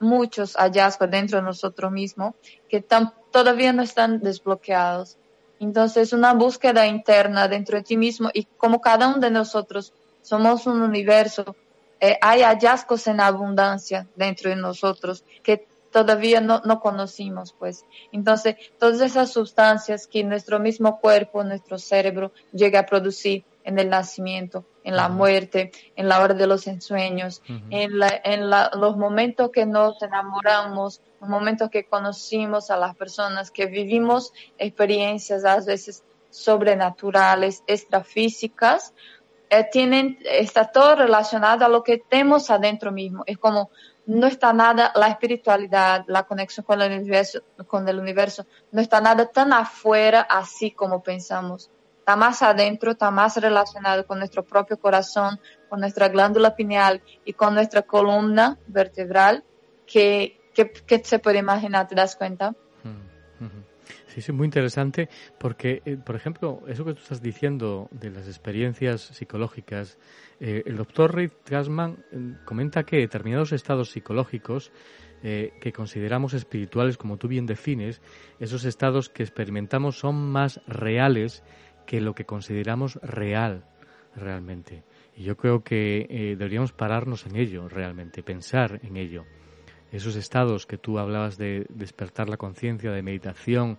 muchos 0.00 0.54
hallazgos 0.56 1.10
dentro 1.10 1.38
de 1.38 1.44
nosotros 1.44 1.90
mismos 1.90 2.34
que 2.68 2.84
todavía 3.30 3.72
no 3.72 3.82
están 3.82 4.20
desbloqueados. 4.20 5.16
Entonces, 5.60 6.12
una 6.12 6.34
búsqueda 6.34 6.86
interna 6.86 7.48
dentro 7.48 7.78
de 7.78 7.84
ti 7.84 7.96
mismo 7.96 8.28
y 8.34 8.44
como 8.44 8.80
cada 8.80 9.08
uno 9.08 9.18
de 9.18 9.30
nosotros 9.30 9.94
somos 10.20 10.66
un 10.66 10.82
universo, 10.82 11.56
eh, 12.00 12.18
hay 12.20 12.42
hallazgos 12.42 13.06
en 13.06 13.20
abundancia 13.20 14.06
dentro 14.16 14.50
de 14.50 14.56
nosotros 14.56 15.24
que 15.42 15.66
todavía 15.90 16.40
no, 16.40 16.60
no 16.64 16.80
conocimos, 16.80 17.54
pues. 17.56 17.84
Entonces, 18.10 18.56
todas 18.80 19.00
esas 19.00 19.32
sustancias 19.32 20.08
que 20.08 20.24
nuestro 20.24 20.58
mismo 20.58 20.98
cuerpo, 21.00 21.44
nuestro 21.44 21.78
cerebro 21.78 22.32
llega 22.52 22.80
a 22.80 22.86
producir 22.86 23.44
en 23.62 23.78
el 23.78 23.88
nacimiento, 23.88 24.64
en 24.84 24.96
la 24.96 25.08
muerte, 25.08 25.72
en 25.96 26.08
la 26.08 26.20
hora 26.20 26.34
de 26.34 26.46
los 26.46 26.66
ensueños, 26.66 27.42
en, 27.70 27.98
la, 27.98 28.20
en 28.22 28.50
la, 28.50 28.70
los 28.74 28.96
momentos 28.96 29.50
que 29.50 29.64
nos 29.64 30.00
enamoramos, 30.02 31.00
los 31.20 31.28
momentos 31.28 31.70
que 31.70 31.84
conocimos 31.84 32.70
a 32.70 32.76
las 32.76 32.94
personas, 32.94 33.50
que 33.50 33.66
vivimos 33.66 34.32
experiencias 34.58 35.44
a 35.46 35.58
veces 35.58 36.04
sobrenaturales, 36.30 37.64
extrafísicas, 37.66 38.92
eh, 39.48 39.66
tienen, 39.72 40.18
está 40.24 40.70
todo 40.70 40.96
relacionado 40.96 41.64
a 41.64 41.68
lo 41.68 41.82
que 41.82 41.98
tenemos 41.98 42.50
adentro 42.50 42.92
mismo. 42.92 43.24
Es 43.26 43.38
como 43.38 43.70
no 44.06 44.26
está 44.26 44.52
nada, 44.52 44.92
la 44.94 45.08
espiritualidad, 45.08 46.04
la 46.08 46.24
conexión 46.24 46.66
con 46.66 46.82
el 46.82 46.92
universo, 46.92 47.40
con 47.66 47.88
el 47.88 47.98
universo, 47.98 48.44
no 48.70 48.82
está 48.82 49.00
nada 49.00 49.30
tan 49.30 49.54
afuera 49.54 50.20
así 50.28 50.72
como 50.72 51.02
pensamos 51.02 51.70
está 52.04 52.16
más 52.16 52.42
adentro, 52.42 52.90
está 52.90 53.10
más 53.10 53.38
relacionado 53.38 54.06
con 54.06 54.18
nuestro 54.18 54.44
propio 54.44 54.78
corazón, 54.78 55.40
con 55.70 55.80
nuestra 55.80 56.10
glándula 56.10 56.54
pineal 56.54 57.00
y 57.24 57.32
con 57.32 57.54
nuestra 57.54 57.80
columna 57.80 58.58
vertebral 58.66 59.42
que, 59.86 60.38
que, 60.54 61.02
se 61.02 61.18
puede 61.18 61.38
imaginar, 61.38 61.88
¿te 61.88 61.94
das 61.94 62.14
cuenta? 62.14 62.50
Mm, 62.82 63.46
sí, 64.08 64.20
sí, 64.20 64.32
muy 64.32 64.44
interesante 64.44 65.08
porque, 65.38 65.80
eh, 65.86 65.96
por 65.96 66.14
ejemplo, 66.14 66.60
eso 66.68 66.84
que 66.84 66.92
tú 66.92 67.00
estás 67.00 67.22
diciendo 67.22 67.88
de 67.90 68.10
las 68.10 68.26
experiencias 68.26 69.00
psicológicas, 69.00 69.96
eh, 70.40 70.62
el 70.66 70.76
doctor 70.76 71.14
Reid 71.14 71.32
Gassman 71.46 72.04
eh, 72.12 72.34
comenta 72.44 72.82
que 72.84 72.98
determinados 72.98 73.52
estados 73.52 73.92
psicológicos 73.92 74.72
que 75.22 75.72
consideramos 75.74 76.34
espirituales, 76.34 76.98
como 76.98 77.16
tú 77.16 77.28
bien 77.28 77.46
defines, 77.46 78.02
esos 78.40 78.66
estados 78.66 79.08
que 79.08 79.22
experimentamos 79.22 79.98
son 79.98 80.16
más 80.16 80.60
reales 80.66 81.42
que 81.86 82.00
lo 82.00 82.14
que 82.14 82.24
consideramos 82.24 82.96
real 83.02 83.64
realmente. 84.16 84.84
Y 85.16 85.24
yo 85.24 85.36
creo 85.36 85.62
que 85.62 86.06
eh, 86.08 86.36
deberíamos 86.36 86.72
pararnos 86.72 87.26
en 87.26 87.36
ello 87.36 87.68
realmente, 87.68 88.22
pensar 88.22 88.80
en 88.82 88.96
ello. 88.96 89.24
Esos 89.92 90.16
estados 90.16 90.66
que 90.66 90.78
tú 90.78 90.98
hablabas 90.98 91.38
de 91.38 91.66
despertar 91.68 92.28
la 92.28 92.36
conciencia, 92.36 92.90
de 92.90 93.02
meditación, 93.02 93.78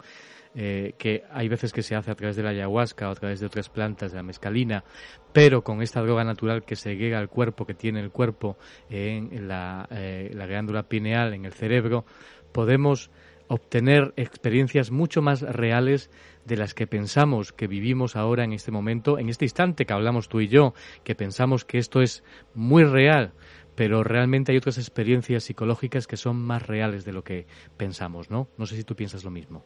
eh, 0.58 0.94
que 0.98 1.26
hay 1.32 1.50
veces 1.50 1.74
que 1.74 1.84
se 1.84 1.96
hace 1.96 2.12
a 2.12 2.16
través 2.16 2.38
de 2.38 2.44
la 2.44 2.52
ayahuasca 2.52 3.10
o 3.10 3.12
a 3.12 3.16
través 3.16 3.42
de 3.42 3.46
otras 3.46 3.68
plantas, 3.68 4.12
de 4.12 4.18
la 4.18 4.24
mescalina, 4.24 4.86
pero 5.34 5.66
con 5.66 5.82
esta 5.82 6.02
droga 6.02 6.24
natural 6.24 6.64
que 6.64 6.78
se 6.78 6.96
llega 6.96 7.20
al 7.20 7.28
cuerpo, 7.28 7.66
que 7.66 7.74
tiene 7.74 8.00
el 8.00 8.12
cuerpo 8.12 8.58
en 8.90 9.50
la, 9.50 9.86
eh, 9.92 10.32
la 10.34 10.46
glándula 10.46 10.84
pineal, 10.84 11.34
en 11.34 11.44
el 11.44 11.52
cerebro, 11.52 12.06
podemos 12.54 13.12
obtener 13.48 14.14
experiencias 14.16 14.92
mucho 14.92 15.22
más 15.22 15.42
reales 15.42 16.10
de 16.46 16.58
las 16.58 16.74
que 16.74 16.88
pensamos 16.88 17.52
que 17.52 17.68
vivimos 17.68 18.16
ahora 18.16 18.44
en 18.44 18.54
este 18.54 18.72
momento, 18.72 19.20
en 19.20 19.30
este 19.30 19.46
instante 19.46 19.86
que 19.86 19.94
hablamos 19.94 20.30
tú 20.30 20.42
y 20.42 20.48
yo, 20.48 20.74
que 21.04 21.16
pensamos 21.16 21.66
que 21.66 21.78
esto 21.78 22.02
es 22.02 22.24
muy 22.54 22.84
real, 22.84 23.34
pero 23.76 24.04
realmente 24.04 24.52
hay 24.52 24.58
otras 24.58 24.78
experiencias 24.78 25.44
psicológicas 25.44 26.08
que 26.08 26.18
son 26.18 26.38
más 26.38 26.66
reales 26.66 27.06
de 27.06 27.14
lo 27.14 27.24
que 27.24 27.46
pensamos, 27.78 28.30
¿no? 28.30 28.48
No 28.58 28.66
sé 28.66 28.76
si 28.76 28.84
tú 28.84 28.96
piensas 28.96 29.24
lo 29.24 29.32
mismo. 29.32 29.66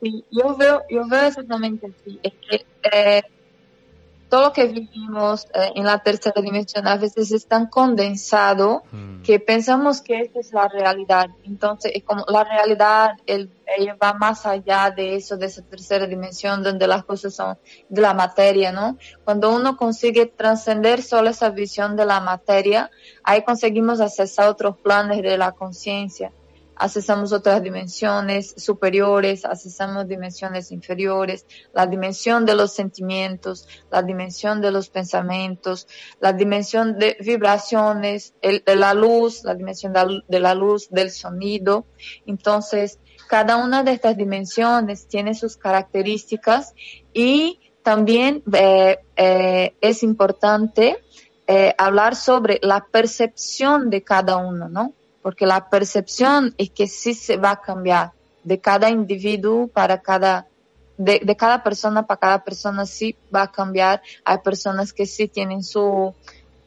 Sí, 0.00 0.24
yo 0.30 0.56
veo, 0.56 0.82
yo 0.90 1.06
veo 1.08 1.26
exactamente 1.26 1.86
así. 1.86 2.18
Es 2.22 2.32
que 2.34 2.64
eh, 2.92 3.22
todo 4.32 4.44
lo 4.44 4.52
que 4.54 4.64
vivimos 4.64 5.44
eh, 5.52 5.72
en 5.74 5.84
la 5.84 5.98
tercera 5.98 6.40
dimensión 6.40 6.88
a 6.88 6.96
veces 6.96 7.30
es 7.32 7.46
tan 7.46 7.66
condensado 7.66 8.82
mm. 8.90 9.20
que 9.20 9.38
pensamos 9.38 10.00
que 10.00 10.20
esa 10.20 10.40
es 10.40 10.54
la 10.54 10.68
realidad. 10.68 11.26
Entonces, 11.44 11.92
es 11.94 12.02
como 12.02 12.24
la 12.26 12.42
realidad 12.42 13.10
el, 13.26 13.50
va 14.02 14.14
más 14.14 14.46
allá 14.46 14.90
de 14.90 15.16
eso, 15.16 15.36
de 15.36 15.44
esa 15.44 15.60
tercera 15.60 16.06
dimensión 16.06 16.62
donde 16.62 16.86
las 16.86 17.04
cosas 17.04 17.34
son 17.34 17.58
de 17.90 18.00
la 18.00 18.14
materia, 18.14 18.72
¿no? 18.72 18.96
Cuando 19.22 19.54
uno 19.54 19.76
consigue 19.76 20.24
trascender 20.24 21.02
solo 21.02 21.28
esa 21.28 21.50
visión 21.50 21.94
de 21.94 22.06
la 22.06 22.20
materia, 22.20 22.90
ahí 23.24 23.42
conseguimos 23.42 24.00
accesar 24.00 24.46
a 24.46 24.50
otros 24.50 24.78
planes 24.78 25.20
de 25.20 25.36
la 25.36 25.52
conciencia 25.52 26.32
accesamos 26.82 27.32
otras 27.32 27.62
dimensiones 27.62 28.54
superiores, 28.56 29.44
accesamos 29.44 30.08
dimensiones 30.08 30.72
inferiores, 30.72 31.46
la 31.72 31.86
dimensión 31.86 32.44
de 32.44 32.56
los 32.56 32.72
sentimientos, 32.72 33.68
la 33.88 34.02
dimensión 34.02 34.60
de 34.60 34.72
los 34.72 34.88
pensamientos, 34.90 35.86
la 36.18 36.32
dimensión 36.32 36.98
de 36.98 37.16
vibraciones, 37.20 38.34
de 38.42 38.76
la 38.76 38.94
luz, 38.94 39.44
la 39.44 39.54
dimensión 39.54 39.92
de 40.26 40.40
la 40.40 40.54
luz, 40.54 40.88
del 40.90 41.12
sonido. 41.12 41.86
Entonces, 42.26 42.98
cada 43.28 43.58
una 43.58 43.84
de 43.84 43.92
estas 43.92 44.16
dimensiones 44.16 45.06
tiene 45.06 45.34
sus 45.34 45.56
características 45.56 46.74
y 47.12 47.60
también 47.84 48.42
eh, 48.52 48.98
eh, 49.14 49.76
es 49.80 50.02
importante 50.02 50.98
eh, 51.46 51.74
hablar 51.78 52.16
sobre 52.16 52.58
la 52.60 52.86
percepción 52.90 53.88
de 53.88 54.02
cada 54.02 54.36
uno, 54.38 54.68
¿no? 54.68 54.94
Porque 55.22 55.46
la 55.46 55.68
percepción 55.70 56.54
es 56.58 56.70
que 56.70 56.86
sí 56.86 57.14
se 57.14 57.36
va 57.36 57.52
a 57.52 57.60
cambiar 57.60 58.12
de 58.42 58.58
cada 58.58 58.90
individuo 58.90 59.68
para 59.68 60.00
cada, 60.00 60.46
de, 60.96 61.20
cada 61.36 61.62
persona 61.62 62.06
para 62.06 62.20
cada 62.20 62.44
persona 62.44 62.86
sí 62.86 63.16
va 63.34 63.42
a 63.42 63.52
cambiar. 63.52 64.02
Hay 64.24 64.38
personas 64.38 64.92
que 64.92 65.06
sí 65.06 65.28
tienen 65.28 65.62
su, 65.62 66.14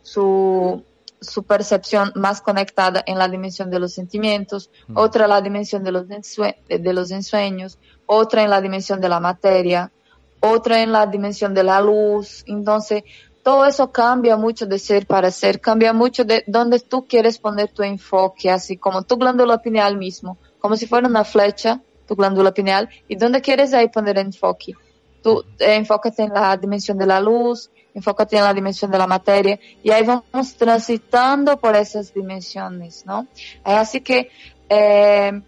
su, 0.02 0.84
su 1.20 1.44
percepción 1.44 2.12
más 2.16 2.42
conectada 2.42 3.04
en 3.06 3.18
la 3.18 3.28
dimensión 3.28 3.70
de 3.70 3.80
los 3.80 3.94
sentimientos, 3.94 4.70
mm. 4.88 4.98
otra 4.98 5.26
en 5.26 5.30
la 5.32 5.42
dimensión 5.42 5.84
de 5.84 5.92
los, 5.92 6.08
de 6.08 6.94
los 6.94 7.12
ensueños, 7.12 7.78
otra 8.06 8.44
en 8.44 8.50
la 8.50 8.62
dimensión 8.62 9.02
de 9.02 9.10
la 9.10 9.20
materia, 9.20 9.92
otra 10.40 10.82
en 10.82 10.92
la 10.92 11.08
dimensión 11.08 11.54
de 11.54 11.64
la 11.64 11.82
luz. 11.82 12.44
Entonces, 12.48 13.04
todo 13.46 13.68
eso 13.68 13.92
cambia 13.92 14.38
mucho 14.38 14.66
de 14.66 14.80
ser 14.80 15.06
para 15.06 15.30
ser, 15.30 15.62
cambia 15.62 15.94
mucho 15.94 16.24
de 16.26 16.44
dónde 16.48 16.80
tú 16.80 17.06
quieres 17.06 17.38
poner 17.38 17.72
tu 17.72 17.84
enfoque, 17.84 18.50
así 18.50 18.76
como 18.76 19.04
tu 19.04 19.18
glándula 19.18 19.60
pineal 19.60 19.98
mismo, 19.98 20.40
como 20.58 20.76
si 20.76 20.88
fuera 20.88 21.08
una 21.08 21.24
flecha, 21.24 21.80
tu 22.08 22.16
glándula 22.16 22.56
pineal, 22.56 22.90
y 23.08 23.16
dónde 23.16 23.42
quieres 23.42 23.72
ahí 23.76 23.90
poner 23.90 24.18
enfoque. 24.18 24.74
Tú 25.22 25.46
eh, 25.60 25.76
enfócate 25.76 26.24
en 26.24 26.34
la 26.34 26.58
dimensión 26.58 26.98
de 26.98 27.06
la 27.06 27.22
luz, 27.22 27.70
enfócate 27.94 28.36
en 28.36 28.46
la 28.46 28.54
dimensión 28.56 28.90
de 28.90 28.98
la 28.98 29.06
materia, 29.06 29.60
y 29.84 29.92
ahí 29.92 30.04
vamos 30.04 30.56
transitando 30.56 31.58
por 31.58 31.76
esas 31.76 32.16
dimensiones, 32.16 33.06
¿no? 33.06 33.28
Así 33.64 34.02
que 34.02 34.32
eh, 34.70 35.40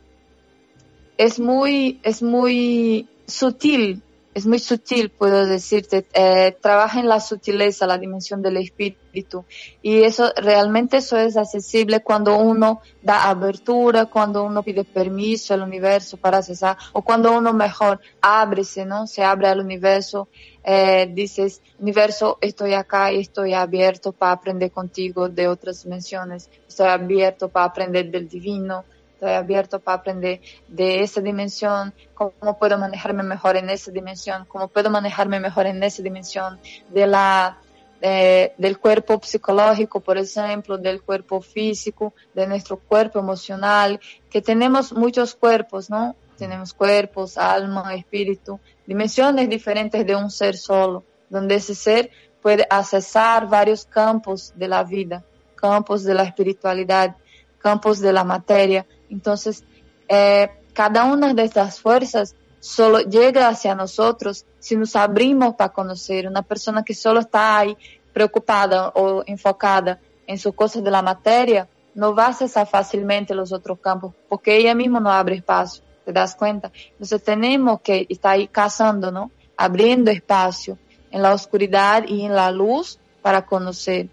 es 1.17 1.39
muy, 1.39 1.99
es 2.03 2.21
muy 2.21 3.09
sutil 3.25 4.03
es 4.37 4.45
muy 4.45 4.59
sutil, 4.59 5.09
puedo 5.09 5.47
decirte, 5.47 6.05
eh, 6.13 6.55
trabaja 6.61 6.99
en 6.99 7.09
la 7.09 7.19
sutileza, 7.19 7.87
la 7.87 7.97
dimensión 7.97 8.43
del 8.43 8.57
espíritu. 8.57 9.45
Y 9.81 10.03
eso, 10.03 10.31
realmente 10.35 10.97
eso 10.97 11.17
es 11.17 11.37
accesible 11.37 12.03
cuando 12.03 12.37
uno 12.37 12.81
da 13.01 13.29
abertura, 13.29 14.05
cuando 14.05 14.43
uno 14.43 14.61
pide 14.61 14.83
permiso 14.83 15.55
al 15.55 15.63
universo 15.63 16.17
para 16.17 16.43
cesar, 16.43 16.77
o 16.93 17.01
cuando 17.01 17.35
uno 17.35 17.51
mejor 17.51 17.99
ábrese, 18.21 18.85
¿no? 18.85 19.07
Se 19.07 19.23
abre 19.23 19.47
al 19.47 19.59
universo, 19.59 20.27
eh, 20.63 21.09
dices, 21.11 21.63
universo, 21.79 22.37
estoy 22.39 22.75
acá 22.75 23.11
y 23.11 23.21
estoy 23.21 23.55
abierto 23.55 24.11
para 24.11 24.33
aprender 24.33 24.69
contigo 24.69 25.29
de 25.29 25.47
otras 25.47 25.83
dimensiones, 25.83 26.47
estoy 26.67 26.89
abierto 26.89 27.49
para 27.49 27.65
aprender 27.65 28.11
del 28.11 28.29
divino, 28.29 28.85
estoy 29.17 29.31
abierto 29.31 29.79
para 29.79 29.97
aprender 29.97 30.41
de 30.67 31.01
esa 31.01 31.21
dimensión, 31.21 31.91
cómo 32.13 32.59
puedo 32.59 32.77
manejarme 32.77 33.23
mejor 33.23 33.57
en 33.57 33.69
esa 33.71 33.91
dimensión, 33.91 34.45
cómo 34.47 34.67
puedo 34.67 34.91
manejarme 34.91 35.39
mejor 35.39 35.65
en 35.65 35.81
esa 35.81 36.03
dimensión 36.03 36.59
de 36.89 37.07
la 37.07 37.57
del 37.99 38.77
cuerpo 38.77 39.19
psicológico, 39.23 40.01
por 40.01 40.19
ejemplo, 40.19 40.77
del 40.77 41.01
cuerpo 41.01 41.41
físico, 41.41 42.13
de 42.35 42.45
nuestro 42.45 42.77
cuerpo 42.77 43.17
emocional, 43.17 43.99
que 44.29 44.39
tenemos 44.39 44.93
muchos 44.93 45.33
cuerpos, 45.33 45.89
¿no? 45.89 46.15
Tenemos 46.37 46.75
cuerpos, 46.75 47.39
alma, 47.39 47.95
espíritu, 47.95 48.59
dimensiones 48.85 49.49
diferentes 49.49 50.05
de 50.05 50.15
un 50.15 50.29
ser 50.29 50.57
solo, 50.57 51.05
donde 51.27 51.55
ese 51.55 51.73
ser 51.73 52.11
puede 52.39 52.67
accesar 52.69 53.47
varios 53.49 53.83
campos 53.87 54.53
de 54.55 54.67
la 54.67 54.83
vida, 54.83 55.23
campos 55.55 56.03
de 56.03 56.13
la 56.13 56.21
espiritualidad, 56.21 57.15
campos 57.57 57.99
de 57.99 58.13
la 58.13 58.23
materia. 58.23 58.85
Entonces, 59.09 59.63
eh, 60.07 60.49
cada 60.73 61.05
una 61.05 61.33
de 61.33 61.43
estas 61.43 61.79
fuerzas 61.79 62.35
solo 62.59 62.99
llega 62.99 63.47
hacia 63.47 63.75
nosotros 63.75 64.45
si 64.59 64.75
nos 64.75 64.95
abrimos 64.95 65.55
para 65.55 65.73
conocer. 65.73 66.27
Una 66.27 66.41
persona 66.41 66.83
que 66.83 66.93
solo 66.93 67.19
está 67.19 67.57
ahí 67.59 67.77
preocupada 68.13 68.89
o 68.89 69.23
enfocada 69.25 69.99
en 70.25 70.37
sus 70.37 70.53
cosas 70.53 70.83
de 70.83 70.91
la 70.91 71.01
materia, 71.01 71.67
no 71.95 72.13
va 72.13 72.25
a 72.25 72.29
accesar 72.29 72.67
fácilmente 72.67 73.33
los 73.33 73.51
otros 73.51 73.79
campos, 73.79 74.13
porque 74.29 74.55
ella 74.55 74.75
misma 74.75 74.99
no 74.99 75.11
abre 75.11 75.35
espacio, 75.35 75.83
¿te 76.05 76.11
das 76.11 76.35
cuenta? 76.35 76.71
Entonces 76.91 77.23
tenemos 77.23 77.81
que 77.81 78.05
estar 78.09 78.33
ahí 78.33 78.47
cazando, 78.47 79.11
¿no? 79.11 79.31
Abriendo 79.55 80.11
espacio 80.11 80.77
en 81.09 81.21
la 81.21 81.33
oscuridad 81.33 82.03
y 82.07 82.23
en 82.23 82.35
la 82.35 82.51
luz 82.51 82.99
para 83.21 83.45
conocer 83.45 84.09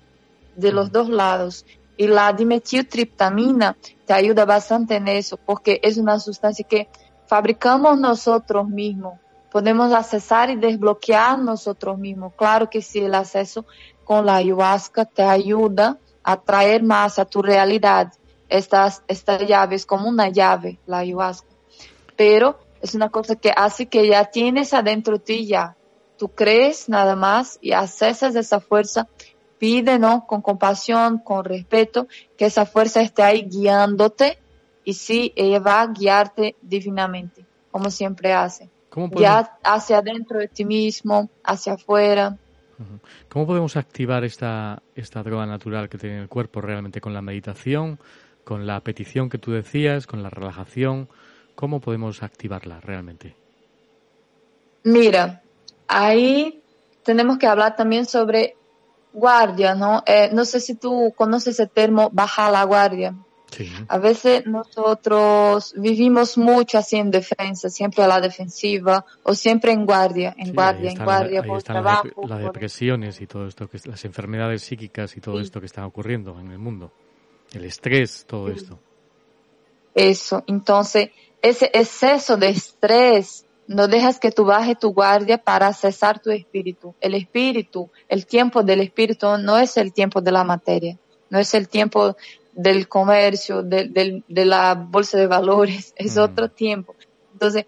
de 0.57 0.73
los 0.73 0.91
dos 0.93 1.09
lados. 1.09 1.67
Y 1.97 2.07
la 2.07 2.33
dimetiltriptamina 2.33 3.77
te 4.07 4.13
ayuda 4.13 4.45
bastante 4.45 4.97
en 4.97 5.09
eso, 5.09 5.37
porque 5.37 5.81
es 5.83 5.97
una 5.97 6.19
sustancia 6.19 6.67
que 6.69 6.89
fabricamos 7.27 7.99
nosotros 7.99 8.69
mismos. 8.69 9.19
Podemos 9.51 9.93
accesar 9.93 10.51
y 10.51 10.57
desbloquear 10.57 11.39
nosotros 11.39 11.99
mismos. 11.99 12.33
Claro 12.37 12.69
que 12.69 12.83
sí, 12.83 12.99
el 12.99 13.15
acceso 13.15 13.65
con 14.05 14.27
la 14.27 14.37
ayahuasca 14.37 15.05
te 15.05 15.23
ayuda 15.23 15.99
a 16.23 16.41
traer 16.41 16.83
más 16.83 17.19
a 17.19 17.25
tu 17.25 17.43
realidad 17.43 18.13
estas, 18.49 19.03
estas 19.09 19.47
llaves 19.47 19.87
como 19.87 20.09
una 20.09 20.29
llave, 20.29 20.79
la 20.87 20.99
ayahuasca. 20.99 21.49
Pero 22.17 22.59
es 22.81 22.95
una 22.95 23.09
cosa 23.11 23.37
que 23.37 23.53
hace 23.55 23.87
que 23.87 24.07
ya 24.07 24.25
tienes 24.27 24.75
adentro 24.75 25.19
ti 25.19 25.47
ya. 25.47 25.77
Tú 26.19 26.29
crees 26.29 26.89
nada 26.89 27.17
más 27.17 27.59
y 27.61 27.73
accesas 27.73 28.37
esa 28.37 28.61
fuerza 28.61 29.09
pide, 29.59 29.99
¿no? 29.99 30.27
Con 30.27 30.43
compasión, 30.43 31.19
con 31.19 31.45
respeto, 31.45 32.09
que 32.37 32.47
esa 32.47 32.67
fuerza 32.67 33.01
esté 33.01 33.23
ahí 33.23 33.43
guiándote 33.43 34.39
y 34.85 34.95
sí, 34.95 35.33
ella 35.37 35.61
va 35.61 35.81
a 35.81 35.87
guiarte 35.87 36.57
divinamente, 36.61 37.45
como 37.71 37.91
siempre 37.91 38.33
hace. 38.33 38.69
Ya 39.17 39.59
hacia 39.65 39.99
adentro 39.99 40.39
de 40.39 40.47
ti 40.47 40.65
mismo, 40.65 41.29
hacia 41.43 41.73
afuera. 41.73 42.37
¿Cómo 43.29 43.47
podemos 43.47 43.77
activar 43.77 44.25
esta, 44.25 44.83
esta 44.95 45.23
droga 45.23 45.47
natural 45.47 45.89
que 45.89 45.99
tiene 45.99 46.21
el 46.21 46.29
cuerpo 46.29 46.61
realmente 46.61 47.01
con 47.01 47.13
la 47.13 47.23
meditación, 47.23 47.99
con 48.45 48.67
la 48.67 48.81
petición 48.81 49.31
que 49.31 49.39
tú 49.39 49.53
decías, 49.53 50.07
con 50.07 50.23
la 50.23 50.31
relajación? 50.31 51.09
¿Cómo 51.55 51.81
podemos 51.81 52.23
activarla 52.23 52.81
realmente? 52.81 53.35
Mira, 54.85 55.43
ahí 55.89 56.63
tenemos 57.03 57.39
que 57.39 57.47
hablar 57.47 57.77
también 57.77 58.07
sobre 58.07 58.57
guardia, 59.15 59.75
¿no? 59.75 60.03
Eh, 60.07 60.29
no 60.33 60.45
sé 60.45 60.61
si 60.61 60.75
tú 60.75 61.15
conoces 61.17 61.59
el 61.61 61.71
término 61.71 62.11
bajar 62.13 62.53
la 62.53 62.65
guardia. 62.65 63.15
Sí. 63.51 63.71
A 63.87 63.99
veces 63.99 64.47
nosotros 64.47 65.75
vivimos 65.77 66.37
mucho 66.37 66.77
así 66.77 66.97
en 66.97 67.13
defensa, 67.13 67.71
siempre 67.71 68.03
a 68.03 68.09
la 68.09 68.21
defensiva 68.21 69.07
o 69.23 69.33
siempre 69.35 69.71
en 69.71 69.87
guardia, 69.87 70.35
en 70.37 70.53
guardia, 70.53 70.91
en 70.91 71.05
guardia 71.05 71.43
por 71.45 71.63
trabajo. 71.63 72.27
Las 72.27 72.41
depresiones 72.41 73.21
y 73.21 73.29
todo 73.29 73.47
esto, 73.47 73.71
que 73.71 73.79
las 73.85 74.05
enfermedades 74.05 74.63
psíquicas 74.63 75.17
y 75.17 75.21
todo 75.21 75.39
esto 75.39 75.61
que 75.61 75.67
está 75.67 75.87
ocurriendo 75.87 76.37
en 76.41 76.51
el 76.51 76.59
mundo, 76.59 76.91
el 77.53 77.65
estrés, 77.65 78.27
todo 78.27 78.49
esto. 78.49 78.81
Eso, 79.95 80.43
entonces 80.49 81.11
ese 81.41 81.71
exceso 81.73 82.37
de 82.37 82.49
estrés 82.49 83.47
no 83.67 83.89
dejas 83.89 84.19
que 84.19 84.31
tú 84.31 84.45
baje 84.45 84.75
tu 84.75 84.93
guardia 84.93 85.39
para 85.39 85.73
cesar 85.73 86.21
tu 86.21 86.31
espíritu. 86.31 86.95
El 87.01 87.15
espíritu, 87.15 87.91
el 88.09 88.27
tiempo 88.27 88.63
del 88.63 88.81
espíritu 88.81 89.27
no 89.39 89.59
es 89.59 89.77
el 89.77 89.93
tiempo 89.93 90.21
de 90.21 90.33
la 90.33 90.45
materia, 90.45 90.99
no 91.31 91.39
es 91.39 91.55
el 91.55 91.69
tiempo 91.69 92.17
del 92.53 92.89
comercio, 92.89 93.63
de, 93.63 94.23
la 94.29 94.75
bolsa 94.75 95.19
de 95.19 95.27
valores, 95.27 95.95
es 95.97 96.17
otro 96.19 96.51
tiempo. 96.51 96.95
Entonces, 97.33 97.65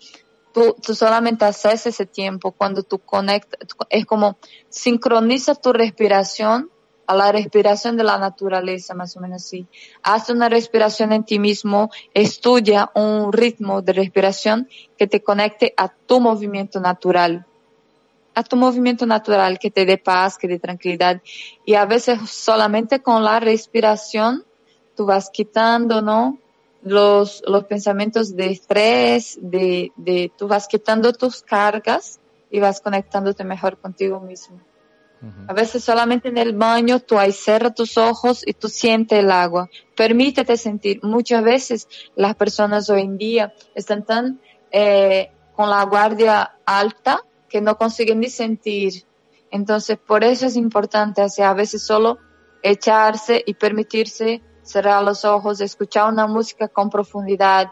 tú, 0.52 0.76
tú 0.82 0.94
solamente 0.94 1.44
haces 1.44 1.86
ese 1.86 2.06
tiempo 2.06 2.52
cuando 2.52 2.82
tú 2.82 2.98
conectas, 2.98 3.60
es 3.90 4.06
como 4.06 4.36
sincroniza 4.68 5.54
tu 5.54 5.72
respiración 5.72 6.70
a 7.06 7.14
la 7.14 7.32
respiración 7.32 7.96
de 7.96 8.04
la 8.04 8.18
naturaleza, 8.18 8.94
más 8.94 9.16
o 9.16 9.20
menos 9.20 9.44
así. 9.44 9.66
Haz 10.02 10.30
una 10.30 10.48
respiración 10.48 11.12
en 11.12 11.24
ti 11.24 11.38
mismo, 11.38 11.90
estudia 12.14 12.90
un 12.94 13.32
ritmo 13.32 13.82
de 13.82 13.92
respiración 13.92 14.68
que 14.98 15.06
te 15.06 15.22
conecte 15.22 15.72
a 15.76 15.88
tu 15.88 16.20
movimiento 16.20 16.80
natural, 16.80 17.46
a 18.34 18.42
tu 18.42 18.56
movimiento 18.56 19.06
natural 19.06 19.58
que 19.58 19.70
te 19.70 19.86
dé 19.86 19.98
paz, 19.98 20.36
que 20.36 20.46
te 20.46 20.54
dé 20.54 20.60
tranquilidad. 20.60 21.22
Y 21.64 21.74
a 21.74 21.86
veces 21.86 22.28
solamente 22.28 23.00
con 23.00 23.24
la 23.24 23.40
respiración 23.40 24.44
tú 24.96 25.06
vas 25.06 25.30
quitando, 25.30 26.02
¿no? 26.02 26.38
Los, 26.82 27.42
los 27.46 27.64
pensamientos 27.64 28.36
de 28.36 28.50
estrés, 28.50 29.38
de, 29.40 29.92
de, 29.96 30.30
tú 30.36 30.46
vas 30.46 30.68
quitando 30.68 31.12
tus 31.12 31.42
cargas 31.42 32.20
y 32.50 32.60
vas 32.60 32.80
conectándote 32.80 33.42
mejor 33.42 33.78
contigo 33.78 34.20
mismo. 34.20 34.60
A 35.48 35.52
veces 35.54 35.82
solamente 35.82 36.28
en 36.28 36.38
el 36.38 36.52
baño 36.52 37.00
tú 37.00 37.18
ahí 37.18 37.34
tus 37.74 37.96
ojos 37.96 38.42
y 38.46 38.52
tú 38.52 38.68
sientes 38.68 39.18
el 39.18 39.30
agua. 39.30 39.68
Permítete 39.96 40.56
sentir. 40.56 41.00
Muchas 41.02 41.42
veces 41.42 41.88
las 42.14 42.34
personas 42.36 42.88
hoy 42.90 43.02
en 43.02 43.18
día 43.18 43.54
están 43.74 44.04
tan 44.04 44.40
eh, 44.70 45.30
con 45.54 45.70
la 45.70 45.82
guardia 45.84 46.56
alta 46.64 47.22
que 47.48 47.60
no 47.60 47.76
consiguen 47.76 48.20
ni 48.20 48.28
sentir. 48.28 49.04
Entonces, 49.50 49.96
por 49.98 50.22
eso 50.22 50.46
es 50.46 50.56
importante, 50.56 51.22
a 51.22 51.54
veces 51.54 51.82
solo 51.82 52.18
echarse 52.62 53.42
y 53.46 53.54
permitirse 53.54 54.42
cerrar 54.62 55.02
los 55.02 55.24
ojos, 55.24 55.60
escuchar 55.60 56.12
una 56.12 56.26
música 56.26 56.68
con 56.68 56.90
profundidad, 56.90 57.68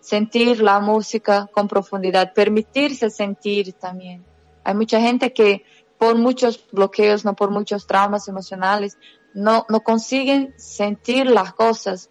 sentir 0.00 0.60
la 0.62 0.80
música 0.80 1.48
con 1.52 1.68
profundidad, 1.68 2.32
permitirse 2.32 3.10
sentir 3.10 3.74
también. 3.74 4.24
Hay 4.64 4.74
mucha 4.74 5.00
gente 5.00 5.32
que 5.32 5.64
por 5.98 6.16
muchos 6.16 6.64
bloqueos, 6.70 7.24
no 7.24 7.34
por 7.34 7.50
muchos 7.50 7.86
traumas 7.86 8.28
emocionales, 8.28 8.96
no, 9.34 9.66
no 9.68 9.80
consiguen 9.80 10.54
sentir 10.56 11.26
las 11.26 11.52
cosas. 11.52 12.08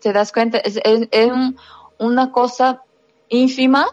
¿Te 0.00 0.12
das 0.12 0.32
cuenta? 0.32 0.58
Es, 0.58 0.78
una 1.98 2.30
cosa 2.30 2.82
ínfima, 3.28 3.88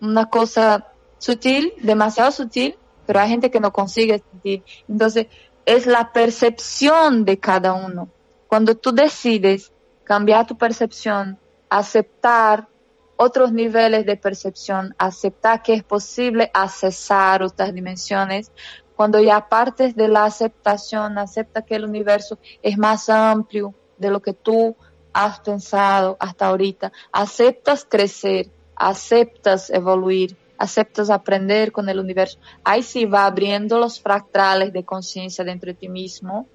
una 0.00 0.28
cosa 0.28 0.88
sutil, 1.18 1.72
demasiado 1.80 2.32
sutil, 2.32 2.76
pero 3.06 3.20
hay 3.20 3.28
gente 3.28 3.50
que 3.50 3.60
no 3.60 3.72
consigue 3.72 4.22
sentir. 4.30 4.64
Entonces, 4.88 5.28
es 5.66 5.86
la 5.86 6.12
percepción 6.12 7.24
de 7.24 7.38
cada 7.38 7.74
uno. 7.74 8.08
Cuando 8.48 8.74
tú 8.74 8.92
decides 8.92 9.72
cambiar 10.04 10.46
tu 10.46 10.56
percepción, 10.56 11.38
aceptar 11.70 12.68
otros 13.16 13.52
niveles 13.52 14.06
de 14.06 14.16
percepción, 14.16 14.94
aceptar 14.98 15.62
que 15.62 15.74
es 15.74 15.82
posible 15.82 16.50
accesar 16.52 17.42
otras 17.42 17.72
dimensiones. 17.72 18.50
Cuando 18.96 19.20
ya 19.20 19.48
partes 19.48 19.94
de 19.96 20.08
la 20.08 20.24
aceptación, 20.24 21.18
acepta 21.18 21.62
que 21.62 21.76
el 21.76 21.84
universo 21.84 22.38
es 22.62 22.78
más 22.78 23.08
amplio 23.08 23.74
de 23.98 24.10
lo 24.10 24.20
que 24.20 24.32
tú 24.32 24.76
has 25.12 25.40
pensado 25.40 26.16
hasta 26.18 26.46
ahorita, 26.48 26.92
aceptas 27.12 27.86
crecer, 27.88 28.50
aceptas 28.74 29.70
evoluir, 29.70 30.36
aceptas 30.58 31.08
aprender 31.10 31.70
con 31.70 31.88
el 31.88 32.00
universo, 32.00 32.38
ahí 32.64 32.82
sí 32.82 33.04
va 33.04 33.26
abriendo 33.26 33.78
los 33.78 34.00
fractales 34.00 34.72
de 34.72 34.84
conciencia 34.84 35.44
dentro 35.44 35.68
de 35.68 35.74
ti 35.74 35.88
mismo 35.88 36.48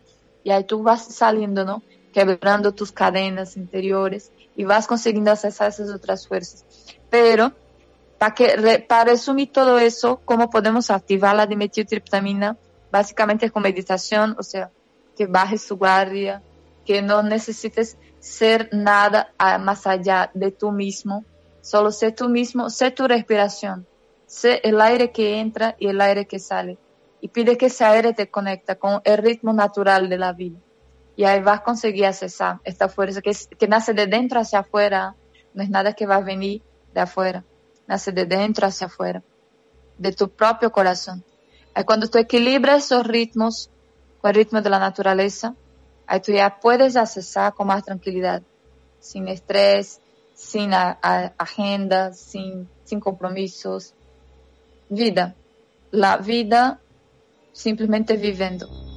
y 0.43 0.51
ahí 0.51 0.66
tú 0.66 0.84
vas 0.84 1.05
saliendo, 1.05 1.64
¿no? 1.64 1.82
Quebrando 2.14 2.74
tus 2.74 2.91
cadenas 2.91 3.55
interiores 3.55 4.32
y 4.56 4.64
vas 4.64 4.88
consiguiendo 4.88 5.32
accesar 5.32 5.70
esas 5.70 5.89
otras 5.89 6.28
fuerzas. 6.28 6.66
Pero, 7.10 7.54
para, 8.18 9.06
resumir 9.06 9.52
todo 9.52 9.80
eso, 9.80 10.22
¿cómo 10.26 10.50
podemos 10.50 10.91
activar 10.91 11.36
la 11.36 11.47
dimetiltriptamina? 11.47 12.58
Básicamente 12.91 13.50
con 13.50 13.64
meditación, 13.64 14.36
o 14.38 14.43
sea, 14.43 14.72
que 15.16 15.26
bajes 15.26 15.62
su 15.62 15.78
guardia, 15.78 16.41
que 16.86 17.02
no 17.02 17.24
necesites 17.24 17.97
ser 18.20 18.70
nada 18.74 19.34
más 19.60 19.88
allá 19.88 20.32
de 20.34 20.52
tú 20.52 20.72
mismo, 20.72 21.24
solo 21.62 21.91
sé 21.91 22.12
tú 22.12 22.30
mismo, 22.30 22.70
sé 22.70 22.91
tu 22.91 23.08
respiración, 23.08 23.88
sé 24.26 24.60
el 24.64 24.82
aire 24.82 25.12
que 25.12 25.39
entra 25.39 25.76
y 25.80 25.88
el 25.88 26.02
aire 26.02 26.26
que 26.26 26.39
sale. 26.39 26.78
Y 27.22 27.30
pide 27.30 27.58
que 27.58 27.68
ese 27.68 27.86
aire 27.86 28.14
te 28.14 28.30
conecta 28.30 28.76
con 28.76 29.02
el 29.04 29.18
ritmo 29.18 29.54
natural 29.54 30.10
de 30.10 30.18
la 30.18 30.34
vida 30.34 30.58
y 31.20 31.26
ahí 31.26 31.41
vas 31.41 31.59
a 31.59 31.63
conseguir 31.63 32.05
accesar 32.05 32.61
esta 32.63 32.88
fuerza 32.88 33.20
que, 33.22 33.67
nace 33.67 33.93
de 33.93 34.07
dentro 34.07 34.39
hacia 34.39 34.59
afuera, 34.59 35.17
no 35.53 35.61
es 35.61 35.70
nada 35.70 35.91
que 35.91 36.05
va 36.05 36.15
a 36.15 36.22
venir 36.22 36.61
de 36.93 37.01
afuera, 37.01 37.43
nace 37.88 38.13
de 38.13 38.24
dentro 38.24 38.65
hacia 38.65 38.88
afuera, 38.88 39.22
de 39.97 40.13
tu 40.13 40.30
propio 40.30 40.72
corazón. 40.72 41.26
Ahí 41.74 41.84
cuando 41.84 42.07
tú 42.07 42.20
equilibras 42.20 42.86
esos 42.86 43.05
ritmos 43.05 43.70
con 44.22 44.30
el 44.30 44.36
ritmo 44.36 44.61
de 44.61 44.70
la 44.70 44.80
naturaleza, 44.80 45.55
ahí 46.07 46.22
tú 46.22 46.32
ya 46.32 46.57
puedes 46.57 46.95
accesar 46.95 47.53
con 47.53 47.67
más 47.67 47.84
tranquilidad, 47.84 48.41
sin 49.01 49.28
estrés, 49.28 49.99
sin 50.34 50.72
agenda, 50.74 52.13
sin 52.13 52.70
compromisos. 53.01 53.93
Vida. 54.88 55.36
La 55.91 56.15
vida 56.15 56.80
simplemente 57.51 58.15
viviendo. 58.15 58.88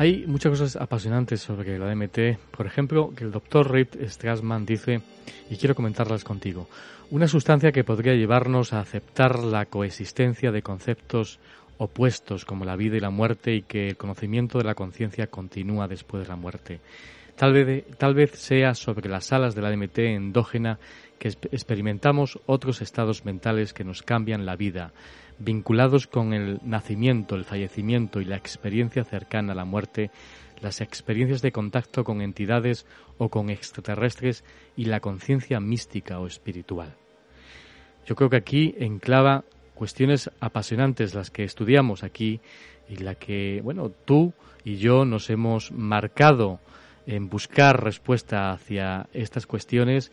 Hay 0.00 0.24
muchas 0.26 0.52
cosas 0.52 0.76
apasionantes 0.76 1.42
sobre 1.42 1.78
la 1.78 1.84
DMT. 1.84 2.38
Por 2.56 2.64
ejemplo, 2.64 3.12
que 3.14 3.22
el 3.22 3.30
doctor 3.30 3.70
Rip 3.70 3.96
Strassman 4.02 4.64
dice, 4.64 5.02
y 5.50 5.56
quiero 5.56 5.74
comentarlas 5.74 6.24
contigo, 6.24 6.70
una 7.10 7.28
sustancia 7.28 7.70
que 7.70 7.84
podría 7.84 8.14
llevarnos 8.14 8.72
a 8.72 8.80
aceptar 8.80 9.40
la 9.40 9.66
coexistencia 9.66 10.52
de 10.52 10.62
conceptos 10.62 11.38
opuestos 11.76 12.46
como 12.46 12.64
la 12.64 12.76
vida 12.76 12.96
y 12.96 13.00
la 13.00 13.10
muerte 13.10 13.54
y 13.54 13.60
que 13.60 13.88
el 13.88 13.98
conocimiento 13.98 14.56
de 14.56 14.64
la 14.64 14.74
conciencia 14.74 15.26
continúa 15.26 15.86
después 15.86 16.22
de 16.22 16.30
la 16.30 16.36
muerte. 16.36 16.80
Tal 17.36 17.52
vez, 17.52 17.84
tal 17.98 18.14
vez 18.14 18.30
sea 18.30 18.74
sobre 18.74 19.10
las 19.10 19.34
alas 19.34 19.54
de 19.54 19.60
la 19.60 19.70
DMT 19.70 19.98
endógena 19.98 20.78
que 21.20 21.28
experimentamos 21.28 22.40
otros 22.46 22.80
estados 22.80 23.26
mentales 23.26 23.74
que 23.74 23.84
nos 23.84 24.02
cambian 24.02 24.46
la 24.46 24.56
vida, 24.56 24.92
vinculados 25.38 26.06
con 26.06 26.32
el 26.32 26.60
nacimiento, 26.64 27.36
el 27.36 27.44
fallecimiento 27.44 28.22
y 28.22 28.24
la 28.24 28.36
experiencia 28.36 29.04
cercana 29.04 29.52
a 29.52 29.54
la 29.54 29.66
muerte, 29.66 30.10
las 30.62 30.80
experiencias 30.80 31.42
de 31.42 31.52
contacto 31.52 32.04
con 32.04 32.22
entidades 32.22 32.86
o 33.18 33.28
con 33.28 33.50
extraterrestres 33.50 34.44
y 34.76 34.86
la 34.86 35.00
conciencia 35.00 35.60
mística 35.60 36.18
o 36.18 36.26
espiritual. 36.26 36.96
Yo 38.06 38.16
creo 38.16 38.30
que 38.30 38.38
aquí 38.38 38.74
enclava 38.78 39.44
cuestiones 39.74 40.30
apasionantes 40.40 41.14
las 41.14 41.30
que 41.30 41.44
estudiamos 41.44 42.02
aquí 42.02 42.40
y 42.88 42.96
la 42.96 43.14
que, 43.14 43.60
bueno, 43.62 43.90
tú 43.90 44.32
y 44.64 44.76
yo 44.76 45.04
nos 45.04 45.28
hemos 45.28 45.70
marcado 45.70 46.60
en 47.06 47.28
buscar 47.28 47.84
respuesta 47.84 48.52
hacia 48.52 49.06
estas 49.12 49.46
cuestiones 49.46 50.10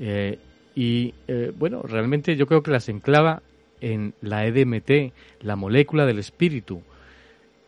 eh, 0.00 0.38
y, 0.74 1.14
eh, 1.28 1.52
bueno, 1.56 1.82
realmente 1.82 2.36
yo 2.36 2.46
creo 2.46 2.62
que 2.62 2.70
las 2.70 2.88
enclava 2.88 3.42
en 3.80 4.14
la 4.22 4.46
EDMT, 4.46 5.12
la 5.42 5.56
molécula 5.56 6.06
del 6.06 6.18
espíritu, 6.18 6.82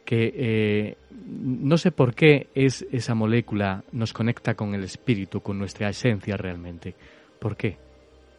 que 0.04 0.32
eh, 0.34 0.96
no 1.10 1.78
sé 1.78 1.90
por 1.90 2.14
qué 2.14 2.48
es 2.54 2.86
esa 2.92 3.14
molécula 3.14 3.82
nos 3.92 4.12
conecta 4.12 4.54
con 4.54 4.74
el 4.74 4.84
espíritu, 4.84 5.40
con 5.40 5.58
nuestra 5.58 5.88
esencia 5.88 6.36
realmente. 6.36 6.94
¿Por 7.38 7.56
qué? 7.56 7.76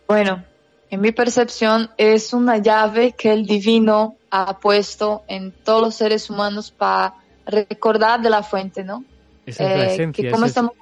Bueno, 0.07 0.43
en 0.89 1.01
mi 1.01 1.11
percepción 1.11 1.89
es 1.97 2.33
una 2.33 2.57
llave 2.57 3.13
que 3.13 3.31
el 3.31 3.45
divino 3.45 4.17
ha 4.29 4.59
puesto 4.59 5.23
en 5.27 5.51
todos 5.51 5.81
los 5.81 5.95
seres 5.95 6.29
humanos 6.29 6.71
para 6.71 7.13
recordar 7.45 8.21
de 8.21 8.29
la 8.29 8.43
fuente, 8.43 8.83
¿no? 8.83 9.03
Esa 9.45 9.71
es 9.71 9.77
la 9.77 9.85
eh, 9.85 9.93
esencia, 9.93 10.31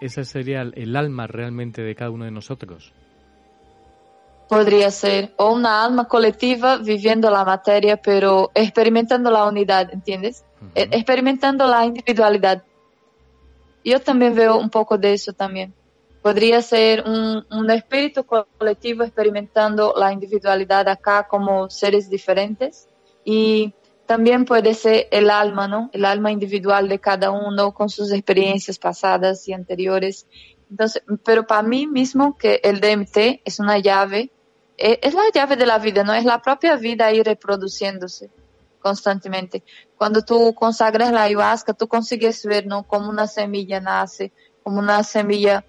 esa, 0.01 0.24
sería 0.24 0.62
el 0.62 0.95
alma 0.95 1.26
realmente 1.26 1.82
de 1.82 1.95
cada 1.95 2.12
uno 2.12 2.26
de 2.26 2.32
nosotros 2.32 2.93
podría 4.51 4.91
ser 4.91 5.33
o 5.37 5.53
una 5.53 5.81
alma 5.85 6.09
colectiva 6.09 6.75
viviendo 6.75 7.31
la 7.31 7.45
materia, 7.45 7.95
pero 7.95 8.51
experimentando 8.53 9.31
la 9.31 9.45
unidad, 9.45 9.93
¿entiendes? 9.93 10.43
E, 10.75 10.89
experimentando 10.91 11.65
la 11.67 11.85
individualidad. 11.85 12.61
Yo 13.85 14.01
también 14.01 14.35
veo 14.35 14.57
un 14.57 14.69
poco 14.69 14.97
de 14.97 15.13
eso 15.13 15.31
también. 15.31 15.73
Podría 16.21 16.61
ser 16.61 17.05
un, 17.07 17.45
un 17.49 17.71
espíritu 17.71 18.25
colectivo 18.25 19.05
experimentando 19.05 19.93
la 19.95 20.11
individualidad 20.11 20.85
acá 20.89 21.29
como 21.29 21.69
seres 21.69 22.09
diferentes 22.09 22.89
y 23.23 23.73
también 24.05 24.43
puede 24.43 24.73
ser 24.73 25.07
el 25.11 25.29
alma, 25.29 25.69
¿no? 25.69 25.89
El 25.93 26.03
alma 26.03 26.29
individual 26.29 26.89
de 26.89 26.99
cada 26.99 27.31
uno 27.31 27.73
con 27.73 27.87
sus 27.87 28.11
experiencias 28.11 28.77
pasadas 28.77 29.47
y 29.47 29.53
anteriores. 29.53 30.27
Entonces, 30.69 31.03
pero 31.23 31.47
para 31.47 31.63
mí 31.63 31.87
mismo 31.87 32.37
que 32.37 32.59
el 32.65 32.81
DMT 32.81 33.43
es 33.45 33.59
una 33.61 33.79
llave 33.79 34.29
es 34.82 35.13
la 35.13 35.23
llave 35.34 35.55
de 35.55 35.65
la 35.65 35.77
vida, 35.77 36.03
¿no? 36.03 36.13
Es 36.13 36.25
la 36.25 36.41
propia 36.41 36.75
vida 36.75 37.05
ahí 37.05 37.21
reproduciéndose 37.21 38.29
constantemente. 38.79 39.63
Cuando 39.97 40.23
tú 40.23 40.53
consagras 40.53 41.11
la 41.11 41.23
ayahuasca, 41.23 41.73
tú 41.73 41.88
consigues 41.88 42.43
ver, 42.45 42.65
¿no? 42.65 42.84
Cómo 42.84 43.09
una 43.09 43.27
semilla 43.27 43.79
nace, 43.79 44.32
como 44.63 44.79
una 44.79 45.03
semilla 45.03 45.63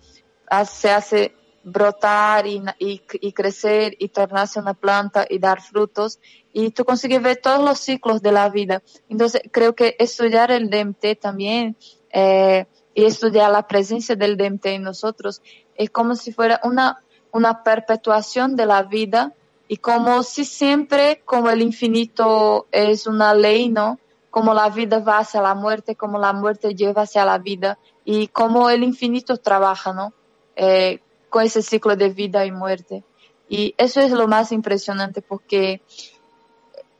se 0.67 0.91
hace 0.91 1.35
brotar 1.65 2.47
y, 2.47 2.63
y, 2.79 3.33
crecer 3.33 3.95
y 3.99 4.09
tornarse 4.09 4.59
una 4.59 4.75
planta 4.75 5.27
y 5.29 5.39
dar 5.39 5.61
frutos. 5.61 6.19
Y 6.53 6.71
tú 6.71 6.85
consigues 6.85 7.23
ver 7.23 7.37
todos 7.37 7.63
los 7.63 7.79
ciclos 7.79 8.21
de 8.23 8.33
la 8.33 8.49
vida. 8.49 8.83
Entonces, 9.09 9.43
creo 9.53 9.75
que 9.75 9.95
estudiar 9.99 10.51
el 10.51 10.71
DMT 10.71 11.21
también 11.21 11.77
eh, 12.11 12.67
y 12.95 13.05
estudiar 13.05 13.51
la 13.51 13.67
presencia 13.67 14.17
del 14.17 14.37
DMT 14.37 14.67
en 14.67 14.83
nosotros 14.83 15.41
es 15.77 15.91
como 15.91 16.15
si 16.15 16.33
fuera 16.33 16.61
una 16.65 17.03
una 17.33 17.63
perpetuación 17.63 18.57
de 18.57 18.67
la 18.67 18.83
vida 18.83 19.33
y 19.69 19.79
como 19.79 20.23
si 20.23 20.45
siempre, 20.45 21.23
como 21.25 21.49
el 21.51 21.63
infinito 21.63 22.67
es 22.73 23.07
una 23.07 23.35
ley, 23.35 23.69
¿no? 23.69 23.99
Como 24.31 24.55
la 24.55 24.69
vida 24.69 24.99
va 24.99 25.19
hacia 25.19 25.41
la 25.41 25.55
muerte, 25.55 25.97
como 25.97 26.19
la 26.19 26.33
muerte 26.33 26.75
lleva 26.75 27.03
hacia 27.03 27.25
la 27.25 27.39
vida 27.39 27.79
y 28.05 28.29
como 28.29 28.69
el 28.71 28.83
infinito 28.83 29.39
trabaja, 29.39 29.93
¿no? 29.93 30.13
Eh, 30.57 31.01
con 31.31 31.45
ese 31.45 31.63
ciclo 31.63 31.97
de 31.97 32.11
vida 32.11 32.45
y 32.45 32.53
muerte. 32.53 33.03
Y 33.49 33.75
eso 33.79 34.01
es 34.01 34.11
lo 34.13 34.29
más 34.29 34.53
impresionante 34.53 35.23
porque 35.23 35.81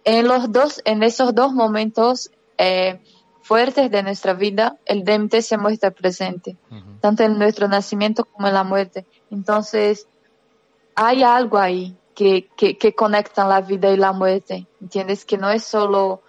en 0.05 0.27
los 0.27 0.51
dos, 0.51 0.81
en 0.85 1.03
esos 1.03 1.35
dos 1.35 1.53
momentos 1.53 2.31
eh, 2.59 3.01
fuertes 3.43 3.91
de 3.91 4.03
nuestra 4.03 4.33
vida, 4.33 4.79
el 4.87 5.05
DMT 5.05 5.41
se 5.41 5.59
muestra 5.59 5.91
presente, 5.91 6.57
tanto 7.01 7.23
en 7.23 7.39
nuestro 7.39 7.69
nacimiento 7.69 8.25
como 8.25 8.49
en 8.49 8.55
la 8.55 8.65
muerte. 8.65 9.05
Entonces, 9.31 10.09
hay 10.95 11.23
algo 11.23 11.59
ahí 11.59 11.97
que, 12.15 12.49
que, 12.57 12.77
que 12.77 12.95
conectan 12.95 13.49
la 13.49 13.61
vida 13.61 13.91
y 13.91 13.97
la 13.97 14.13
muerte, 14.13 14.67
¿entiendes? 14.81 15.25
Que 15.25 15.39
no 15.39 15.51
es 15.51 15.65
solo, 15.65 16.23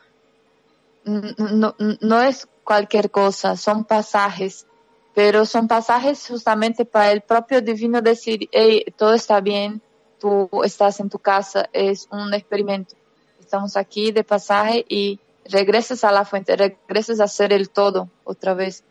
no, 1.03 1.76
no 1.78 2.22
es 2.22 2.47
cualquier 2.64 3.11
cosa, 3.11 3.57
son 3.57 3.84
pasajes, 3.84 4.66
pero 5.14 5.45
son 5.45 5.68
pasajes 5.68 6.28
justamente 6.28 6.86
para 6.86 7.11
el 7.11 7.22
propio 7.22 7.61
divino 7.61 8.01
decir, 8.01 8.49
hey, 8.51 8.86
todo 8.97 9.14
está 9.14 9.41
bien, 9.41 9.82
tú 10.20 10.49
estás 10.64 10.99
en 10.99 11.09
tu 11.09 11.20
casa, 11.20 11.70
es 11.74 12.07
un 12.11 12.34
experimento. 12.34 12.95
Estamos 13.39 13.76
aquí 13.78 14.11
de 14.11 14.24
pasaje 14.24 14.86
y 14.88 15.20
regresas 15.45 16.03
a 16.03 16.11
la 16.11 16.26
fuente, 16.26 16.55
regresas 16.55 17.20
a 17.20 17.28
ser 17.28 17.53
el 17.53 17.70
todo 17.70 18.09
otra 18.24 18.53
vez. 18.53 18.84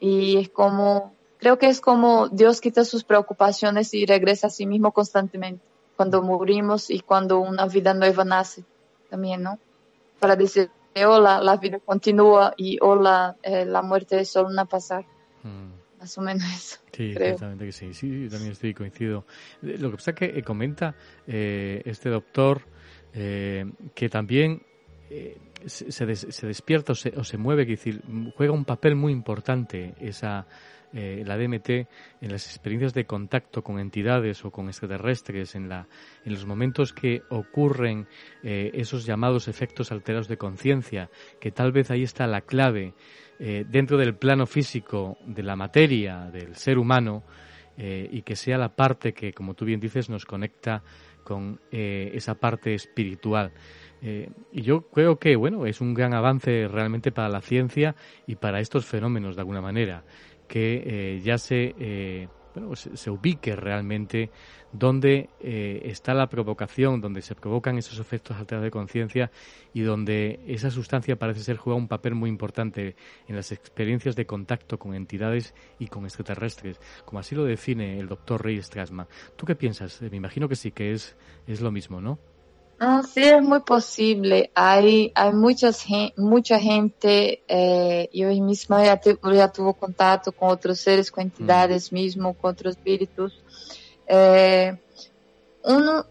Y 0.00 0.36
es 0.36 0.50
como 0.50 1.14
Creo 1.44 1.58
que 1.58 1.68
es 1.68 1.82
como 1.82 2.30
Dios 2.30 2.62
quita 2.62 2.86
sus 2.86 3.04
preocupaciones 3.04 3.92
y 3.92 4.06
regresa 4.06 4.46
a 4.46 4.50
sí 4.50 4.64
mismo 4.64 4.92
constantemente 4.92 5.62
cuando 5.94 6.22
morimos 6.22 6.88
y 6.88 7.00
cuando 7.00 7.38
una 7.40 7.66
vida 7.66 7.92
nueva 7.92 8.24
nace 8.24 8.64
también, 9.10 9.42
¿no? 9.42 9.58
Para 10.18 10.36
decir, 10.36 10.70
hola, 11.06 11.42
la 11.42 11.58
vida 11.58 11.80
continúa 11.80 12.54
y 12.56 12.78
hola, 12.80 13.36
eh, 13.42 13.66
la 13.66 13.82
muerte 13.82 14.18
es 14.20 14.30
solo 14.30 14.48
una 14.48 14.64
pasaje. 14.64 15.06
Mm. 15.42 15.98
Más 16.00 16.16
o 16.16 16.22
menos 16.22 16.44
eso. 16.44 16.78
Sí, 16.94 17.10
exactamente 17.10 17.66
que 17.66 17.72
sí. 17.72 17.92
Sí, 17.92 18.26
también 18.30 18.52
estoy 18.52 18.72
coincido. 18.72 19.26
Eh, 19.62 19.76
lo 19.78 19.90
que 19.90 19.96
pasa 19.98 20.12
es 20.12 20.16
que 20.16 20.38
eh, 20.38 20.42
comenta 20.42 20.94
este 21.26 22.08
doctor 22.08 22.62
que 23.12 24.08
también 24.10 24.62
se, 25.66 25.92
se, 25.92 26.46
despierta 26.46 26.92
o 26.92 26.94
se, 26.94 27.12
o 27.18 27.22
se 27.22 27.36
mueve, 27.36 27.66
que 27.66 27.72
decir, 27.72 28.02
juega 28.34 28.52
un 28.54 28.64
papel 28.64 28.96
muy 28.96 29.12
importante 29.12 29.94
esa 30.00 30.46
eh, 30.94 31.24
la 31.26 31.36
DMT 31.36 31.70
en 31.70 32.30
las 32.30 32.46
experiencias 32.46 32.94
de 32.94 33.04
contacto 33.04 33.62
con 33.62 33.78
entidades 33.78 34.44
o 34.44 34.50
con 34.50 34.68
extraterrestres, 34.68 35.54
en, 35.54 35.68
la, 35.68 35.86
en 36.24 36.32
los 36.32 36.46
momentos 36.46 36.92
que 36.92 37.22
ocurren 37.30 38.06
eh, 38.42 38.70
esos 38.74 39.04
llamados 39.04 39.48
efectos 39.48 39.92
alterados 39.92 40.28
de 40.28 40.36
conciencia, 40.36 41.10
que 41.40 41.50
tal 41.50 41.72
vez 41.72 41.90
ahí 41.90 42.02
está 42.02 42.26
la 42.26 42.42
clave 42.42 42.94
eh, 43.38 43.64
dentro 43.68 43.98
del 43.98 44.14
plano 44.14 44.46
físico 44.46 45.18
de 45.26 45.42
la 45.42 45.56
materia, 45.56 46.30
del 46.30 46.56
ser 46.56 46.78
humano, 46.78 47.24
y 47.76 48.22
que 48.22 48.36
sea 48.36 48.56
la 48.56 48.68
parte 48.68 49.12
que, 49.12 49.32
como 49.32 49.54
tú 49.54 49.64
bien 49.64 49.80
dices, 49.80 50.08
nos 50.08 50.24
conecta 50.24 50.84
con 51.24 51.58
eh, 51.72 52.12
esa 52.14 52.36
parte 52.36 52.74
espiritual. 52.74 53.50
Eh, 54.02 54.28
y 54.52 54.62
yo 54.62 54.82
creo 54.82 55.18
que, 55.18 55.34
bueno, 55.34 55.66
es 55.66 55.80
un 55.80 55.94
gran 55.94 56.14
avance 56.14 56.68
realmente 56.68 57.10
para 57.10 57.30
la 57.30 57.40
ciencia 57.40 57.96
y 58.26 58.36
para 58.36 58.60
estos 58.60 58.84
fenómenos 58.84 59.34
de 59.34 59.40
alguna 59.40 59.62
manera, 59.62 60.04
que 60.54 60.84
eh, 60.86 61.20
ya 61.24 61.36
se, 61.36 62.28
bueno, 62.54 62.76
se, 62.76 63.10
ubique 63.10 63.56
realmente 63.56 64.30
donde 64.70 65.28
está 65.40 66.14
la 66.14 66.28
provocación, 66.28 67.00
donde 67.00 67.22
se 67.22 67.34
provocan 67.34 67.76
esos 67.76 67.98
efectos 67.98 68.36
alterados 68.36 68.64
de 68.64 68.70
conciencia 68.70 69.32
y 69.72 69.80
donde 69.80 70.38
esa 70.46 70.70
sustancia 70.70 71.16
parece 71.16 71.40
ser 71.40 71.56
juega 71.56 71.76
un 71.76 71.88
papel 71.88 72.14
muy 72.14 72.30
importante 72.30 72.94
en 73.26 73.34
las 73.34 73.50
experiencias 73.50 74.14
de 74.14 74.26
contacto 74.26 74.78
con 74.78 74.94
entidades 74.94 75.54
y 75.80 75.88
con 75.88 76.04
extraterrestres, 76.04 76.80
como 77.04 77.18
así 77.18 77.34
lo 77.34 77.44
define 77.44 77.98
el 77.98 78.06
doctor 78.06 78.44
Rey 78.44 78.62
Strasma. 78.62 79.08
¿Tú 79.34 79.46
qué 79.46 79.56
piensas? 79.56 80.00
Me 80.02 80.16
imagino 80.16 80.48
que 80.48 80.54
sí, 80.54 80.70
que 80.70 80.92
es, 80.92 81.16
es 81.48 81.60
lo 81.60 81.72
mismo, 81.72 82.00
¿no? 82.00 82.20
No, 82.78 83.02
sí, 83.02 83.22
es 83.22 83.42
muy 83.42 83.60
posible. 83.60 84.50
Hay, 84.54 85.12
hay 85.14 85.32
muchas, 85.32 85.84
mucha 86.16 86.58
gente, 86.58 87.42
eh, 87.46 88.08
yo 88.12 88.28
misma 88.42 88.84
ya, 88.84 89.00
ya 89.32 89.52
tuvo 89.52 89.74
contacto 89.74 90.32
con 90.32 90.50
otros 90.50 90.80
seres, 90.80 91.10
con 91.10 91.22
entidades 91.22 91.92
mismo, 91.92 92.34
con 92.34 92.52
otros 92.52 92.76
espíritus. 92.76 93.32
Eh, 94.06 94.76
uno, 95.66 96.04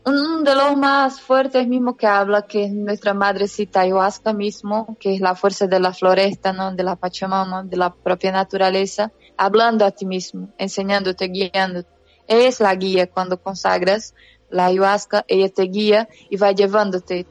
de 0.43 0.55
los 0.55 0.75
más 0.77 1.21
fuertes 1.21 1.67
mismo 1.67 1.95
que 1.95 2.07
habla, 2.07 2.41
que 2.43 2.65
es 2.65 2.71
nuestra 2.71 3.13
madrecita 3.13 3.81
ayahuasca 3.81 4.33
mismo, 4.33 4.97
que 4.99 5.13
es 5.13 5.21
la 5.21 5.35
fuerza 5.35 5.67
de 5.67 5.79
la 5.79 5.93
floresta, 5.93 6.53
¿no? 6.53 6.73
de 6.73 6.83
la 6.83 6.95
Pachamama, 6.95 7.63
de 7.63 7.77
la 7.77 7.93
propia 7.93 8.31
naturaleza, 8.31 9.11
hablando 9.37 9.85
a 9.85 9.91
ti 9.91 10.07
mismo, 10.07 10.49
enseñándote, 10.57 11.27
guiándote. 11.27 11.89
Es 12.25 12.61
la 12.61 12.73
guía 12.73 13.07
cuando 13.07 13.39
consagras 13.39 14.15
la 14.53 14.67
ayahuasca, 14.67 15.25
ella 15.27 15.49
te 15.49 15.63
guía 15.63 16.07
y 16.29 16.37
va 16.37 16.51
llevándote 16.51 17.25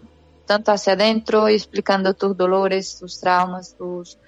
tanto 0.45 0.73
hacia 0.73 0.95
adentro 0.95 1.49
explicando 1.49 2.15
tus 2.15 2.37
dolores, 2.37 2.99
tus 2.99 3.21
traumas, 3.21 3.77
tus, 3.77 4.19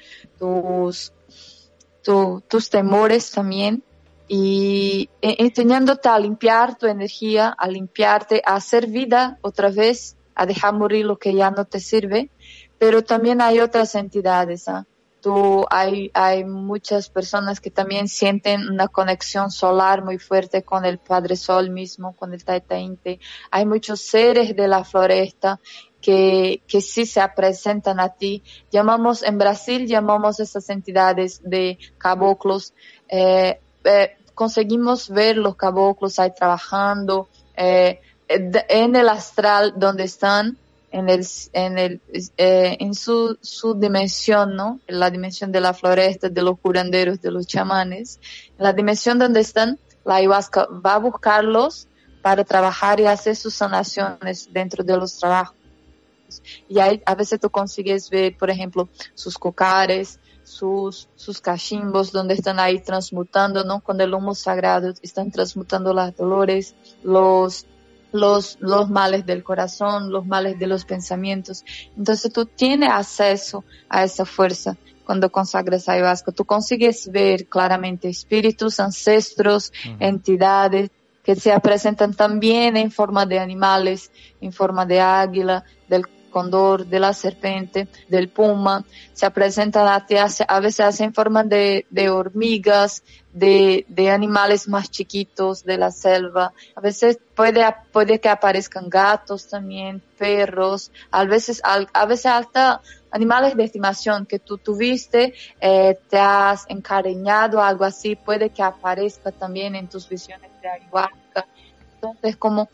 tus, 2.48 2.70
temores 2.70 3.30
también 3.30 3.82
y 4.28 5.10
e, 5.20 5.36
enseñándote 5.40 6.08
a 6.08 6.18
limpiar 6.18 6.78
tu 6.78 6.86
energía, 6.86 7.48
a 7.48 7.68
limpiarte, 7.68 8.42
a 8.46 8.54
hacer 8.54 8.86
vida 8.86 9.38
otra 9.42 9.70
vez, 9.70 10.16
a 10.34 10.46
dejar 10.46 10.72
morir 10.74 11.04
lo 11.04 11.18
que 11.18 11.34
ya 11.34 11.50
no 11.50 11.64
te 11.64 11.80
sirve. 11.80 12.30
Pero 12.78 13.02
también 13.02 13.40
hay 13.40 13.60
otras 13.60 13.94
entidades. 13.94 14.66
¿Ah? 15.26 15.66
hay, 15.70 16.10
hay 16.14 16.44
muchas 16.44 17.08
personas 17.08 17.60
que 17.60 17.70
también 17.70 18.08
sienten 18.08 18.68
una 18.68 18.88
conexión 18.88 19.50
solar 19.50 20.04
muy 20.04 20.18
fuerte 20.18 20.62
con 20.62 20.84
el 20.84 20.98
Padre 20.98 21.36
Sol 21.36 21.70
mismo, 21.70 22.14
con 22.16 22.32
el 22.32 22.44
Taita 22.44 22.76
Hay 23.50 23.66
muchos 23.66 24.00
seres 24.00 24.54
de 24.54 24.68
la 24.68 24.84
floresta 24.84 25.60
que, 26.00 26.62
que 26.68 26.80
sí 26.80 27.06
se 27.06 27.26
presentan 27.34 27.98
a 28.00 28.10
ti. 28.10 28.42
Llamamos, 28.70 29.22
en 29.22 29.38
Brasil 29.38 29.86
llamamos 29.86 30.38
esas 30.40 30.68
entidades 30.68 31.40
de 31.42 31.78
caboclos. 31.96 32.74
Eh, 33.08 33.58
eh, 33.84 34.16
conseguimos 34.34 35.08
ver 35.08 35.36
los 35.36 35.56
caboclos 35.56 36.18
ahí 36.18 36.32
trabajando 36.34 37.28
eh, 37.56 38.00
en 38.28 38.96
el 38.96 39.08
astral 39.08 39.74
donde 39.76 40.04
están 40.04 40.58
en 40.94 41.08
el, 41.08 41.26
en 41.52 41.76
el, 41.76 42.00
eh, 42.36 42.76
en 42.78 42.94
su, 42.94 43.36
su 43.40 43.74
dimensión, 43.74 44.54
¿no? 44.54 44.78
La 44.86 45.10
dimensión 45.10 45.50
de 45.50 45.60
la 45.60 45.74
floresta, 45.74 46.28
de 46.28 46.40
los 46.40 46.56
curanderos, 46.60 47.20
de 47.20 47.32
los 47.32 47.48
chamanes. 47.48 48.20
En 48.56 48.62
la 48.62 48.72
dimensión 48.72 49.18
donde 49.18 49.40
están, 49.40 49.80
la 50.04 50.16
ayahuasca 50.16 50.68
va 50.68 50.94
a 50.94 50.98
buscarlos 50.98 51.88
para 52.22 52.44
trabajar 52.44 53.00
y 53.00 53.06
hacer 53.06 53.34
sus 53.34 53.54
sanaciones 53.54 54.48
dentro 54.52 54.84
de 54.84 54.96
los 54.96 55.18
trabajos. 55.18 55.56
Y 56.68 56.78
ahí 56.78 57.02
a 57.04 57.16
veces 57.16 57.40
tú 57.40 57.50
consigues 57.50 58.08
ver, 58.08 58.36
por 58.36 58.48
ejemplo, 58.48 58.88
sus 59.14 59.36
cocares, 59.36 60.20
sus, 60.44 61.08
sus 61.16 61.40
cachimbos, 61.40 62.12
donde 62.12 62.34
están 62.34 62.60
ahí 62.60 62.78
transmutando, 62.78 63.64
¿no? 63.64 63.80
Con 63.80 64.00
el 64.00 64.14
humo 64.14 64.36
sagrado, 64.36 64.94
están 65.02 65.32
transmutando 65.32 65.92
los 65.92 66.14
dolores, 66.14 66.76
los, 67.02 67.66
los, 68.14 68.58
los 68.60 68.88
males 68.88 69.26
del 69.26 69.42
corazón, 69.42 70.12
los 70.12 70.24
males 70.24 70.56
de 70.60 70.68
los 70.68 70.84
pensamientos. 70.84 71.64
Entonces 71.96 72.32
tú 72.32 72.46
tienes 72.46 72.88
acceso 72.88 73.64
a 73.88 74.04
esa 74.04 74.24
fuerza 74.24 74.76
cuando 75.04 75.32
consagras 75.32 75.88
ayahuasca. 75.88 76.30
Tú 76.30 76.44
consigues 76.44 77.10
ver 77.10 77.46
claramente 77.46 78.08
espíritus, 78.08 78.78
ancestros, 78.78 79.72
entidades 79.98 80.90
que 81.24 81.34
se 81.34 81.58
presentan 81.58 82.14
también 82.14 82.76
en 82.76 82.92
forma 82.92 83.26
de 83.26 83.40
animales, 83.40 84.12
en 84.40 84.52
forma 84.52 84.86
de 84.86 85.00
águila, 85.00 85.64
del 85.88 86.06
condor, 86.34 86.86
de 86.86 86.98
la 86.98 87.12
serpiente, 87.12 87.86
del 88.08 88.28
puma, 88.28 88.84
se 89.12 89.30
presentan 89.30 89.86
a, 89.86 90.60
veces 90.60 91.00
en 91.00 91.14
forma 91.14 91.44
de, 91.44 91.86
hormigas, 92.10 93.04
de, 93.32 94.10
animales 94.10 94.66
más 94.66 94.90
chiquitos 94.90 95.64
de 95.64 95.78
la 95.78 95.92
selva, 95.92 96.52
a 96.74 96.80
veces 96.80 97.20
puede, 97.36 97.64
puede 97.92 98.18
que 98.18 98.28
aparezcan 98.28 98.90
gatos 98.90 99.46
también, 99.46 100.02
perros, 100.18 100.90
a 101.12 101.24
veces, 101.24 101.62
a 101.62 102.06
veces 102.06 102.26
hasta 102.26 102.80
animales 103.12 103.56
de 103.56 103.62
estimación 103.62 104.26
que 104.26 104.40
tú 104.40 104.58
tuviste, 104.58 105.34
eh, 105.60 105.96
te 106.10 106.18
has 106.18 106.64
encariñado, 106.68 107.62
algo 107.62 107.84
así, 107.84 108.16
puede 108.16 108.50
que 108.50 108.64
aparezca 108.64 109.30
también 109.30 109.76
en 109.76 109.86
tus 109.86 110.08
visiones 110.08 110.50
de 110.60 110.68
ayahuasca. 110.68 111.46
Entonces, 111.94 112.36
como 112.36 112.68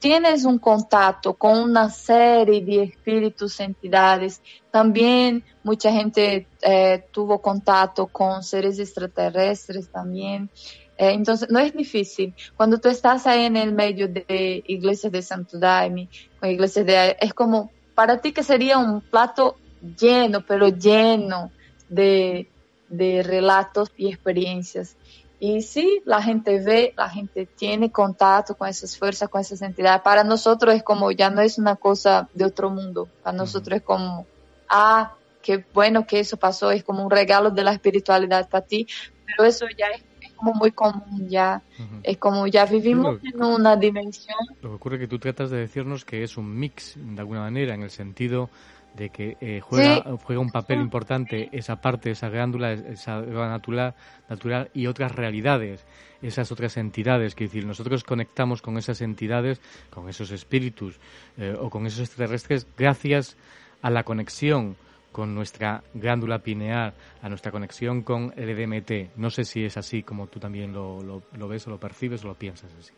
tienes 0.00 0.44
un 0.44 0.58
contacto 0.58 1.34
con 1.34 1.58
una 1.58 1.90
serie 1.90 2.64
de 2.64 2.82
espíritus, 2.84 3.60
entidades. 3.60 4.40
También 4.70 5.44
mucha 5.62 5.92
gente 5.92 6.48
eh, 6.62 7.04
tuvo 7.12 7.40
contacto 7.40 8.06
con 8.06 8.42
seres 8.42 8.78
extraterrestres 8.78 9.88
también. 9.90 10.48
Eh, 10.96 11.12
entonces, 11.12 11.50
no 11.50 11.58
es 11.58 11.74
difícil. 11.74 12.34
Cuando 12.56 12.78
tú 12.78 12.88
estás 12.88 13.26
ahí 13.26 13.44
en 13.44 13.56
el 13.56 13.72
medio 13.72 14.08
de 14.08 14.64
iglesias 14.66 15.12
de 15.12 15.22
Santo 15.22 15.58
Daime, 15.58 16.08
o 16.42 16.46
iglesias 16.46 16.86
de... 16.86 17.16
Es 17.20 17.34
como, 17.34 17.70
para 17.94 18.20
ti 18.20 18.32
que 18.32 18.42
sería 18.42 18.78
un 18.78 19.02
plato 19.02 19.56
lleno, 19.98 20.40
pero 20.46 20.68
lleno 20.68 21.50
de, 21.90 22.48
de 22.88 23.22
relatos 23.22 23.90
y 23.98 24.08
experiencias. 24.08 24.96
Y 25.42 25.62
sí, 25.62 26.02
la 26.04 26.22
gente 26.22 26.60
ve, 26.60 26.92
la 26.98 27.08
gente 27.08 27.46
tiene 27.46 27.90
contacto 27.90 28.54
con 28.54 28.68
esas 28.68 28.98
fuerzas, 28.98 29.30
con 29.30 29.40
esas 29.40 29.62
entidades. 29.62 30.02
Para 30.02 30.22
nosotros 30.22 30.74
es 30.74 30.82
como, 30.82 31.10
ya 31.12 31.30
no 31.30 31.40
es 31.40 31.56
una 31.56 31.76
cosa 31.76 32.28
de 32.34 32.44
otro 32.44 32.68
mundo. 32.68 33.08
Para 33.22 33.38
nosotros 33.38 33.78
es 33.78 33.82
como, 33.82 34.26
ah, 34.68 35.14
qué 35.42 35.64
bueno 35.72 36.06
que 36.06 36.20
eso 36.20 36.36
pasó, 36.36 36.70
es 36.70 36.84
como 36.84 37.02
un 37.02 37.10
regalo 37.10 37.50
de 37.50 37.64
la 37.64 37.72
espiritualidad 37.72 38.50
para 38.50 38.66
ti. 38.66 38.86
Pero 39.24 39.48
eso 39.48 39.64
ya 39.78 39.86
es, 39.86 40.04
como 40.36 40.52
muy 40.52 40.72
común, 40.72 41.28
ya 41.28 41.62
es 42.02 42.16
como 42.18 42.46
ya 42.46 42.64
vivimos 42.66 43.18
en 43.22 43.42
una 43.42 43.76
dimensión. 43.76 44.38
Lo 44.60 44.70
que 44.70 44.74
ocurre 44.76 44.96
es 44.96 45.00
que 45.00 45.08
tú 45.08 45.18
tratas 45.18 45.50
de 45.50 45.58
decirnos 45.58 46.04
que 46.04 46.22
es 46.22 46.36
un 46.36 46.58
mix, 46.58 46.94
de 46.96 47.20
alguna 47.20 47.40
manera, 47.40 47.74
en 47.74 47.82
el 47.82 47.90
sentido 47.90 48.50
de 48.94 49.10
que 49.10 49.36
eh, 49.40 49.60
juega, 49.60 50.02
juega 50.22 50.40
un 50.40 50.50
papel 50.50 50.80
importante 50.80 51.48
esa 51.52 51.80
parte, 51.80 52.10
esa 52.10 52.28
glándula, 52.28 52.72
esa 52.72 53.20
natural, 53.20 53.94
natural 54.28 54.70
y 54.74 54.86
otras 54.86 55.14
realidades, 55.14 55.84
esas 56.22 56.50
otras 56.52 56.76
entidades, 56.76 57.34
que 57.34 57.44
decir, 57.44 57.66
nosotros 57.66 58.04
conectamos 58.04 58.62
con 58.62 58.78
esas 58.78 59.00
entidades, 59.00 59.60
con 59.90 60.08
esos 60.08 60.30
espíritus 60.30 60.98
eh, 61.38 61.56
o 61.58 61.70
con 61.70 61.86
esos 61.86 62.00
extraterrestres 62.00 62.66
gracias 62.76 63.36
a 63.82 63.90
la 63.90 64.04
conexión 64.04 64.76
con 65.12 65.34
nuestra 65.34 65.82
glándula 65.94 66.38
pineal, 66.38 66.94
a 67.20 67.28
nuestra 67.28 67.50
conexión 67.50 68.02
con 68.02 68.32
el 68.36 68.56
DMT. 68.56 69.16
No 69.16 69.30
sé 69.30 69.44
si 69.44 69.64
es 69.64 69.76
así 69.76 70.02
como 70.02 70.28
tú 70.28 70.38
también 70.38 70.72
lo, 70.72 71.02
lo, 71.02 71.22
lo 71.36 71.48
ves 71.48 71.66
o 71.66 71.70
lo 71.70 71.78
percibes 71.80 72.24
o 72.24 72.28
lo 72.28 72.34
piensas 72.34 72.70
así. 72.78 72.92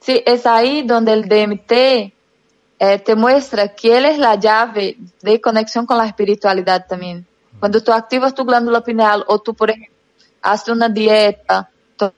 Sí, 0.00 0.22
es 0.24 0.46
ahí 0.46 0.82
donde 0.82 1.12
el 1.12 1.28
DMT 1.28 2.14
eh, 2.82 2.98
te 2.98 3.14
muestra 3.14 3.68
que 3.68 3.98
él 3.98 4.06
es 4.06 4.18
la 4.18 4.36
llave 4.36 4.96
de 5.20 5.38
conexión 5.38 5.84
con 5.84 5.98
la 5.98 6.06
espiritualidad 6.06 6.86
también. 6.88 7.26
Cuando 7.58 7.82
tú 7.82 7.92
activas 7.92 8.34
tu 8.34 8.46
glándula 8.46 8.80
pineal 8.82 9.22
o 9.28 9.38
tú, 9.38 9.52
por 9.52 9.68
ejemplo, 9.68 9.94
haces 10.40 10.70
una 10.70 10.88
dieta 10.88 11.68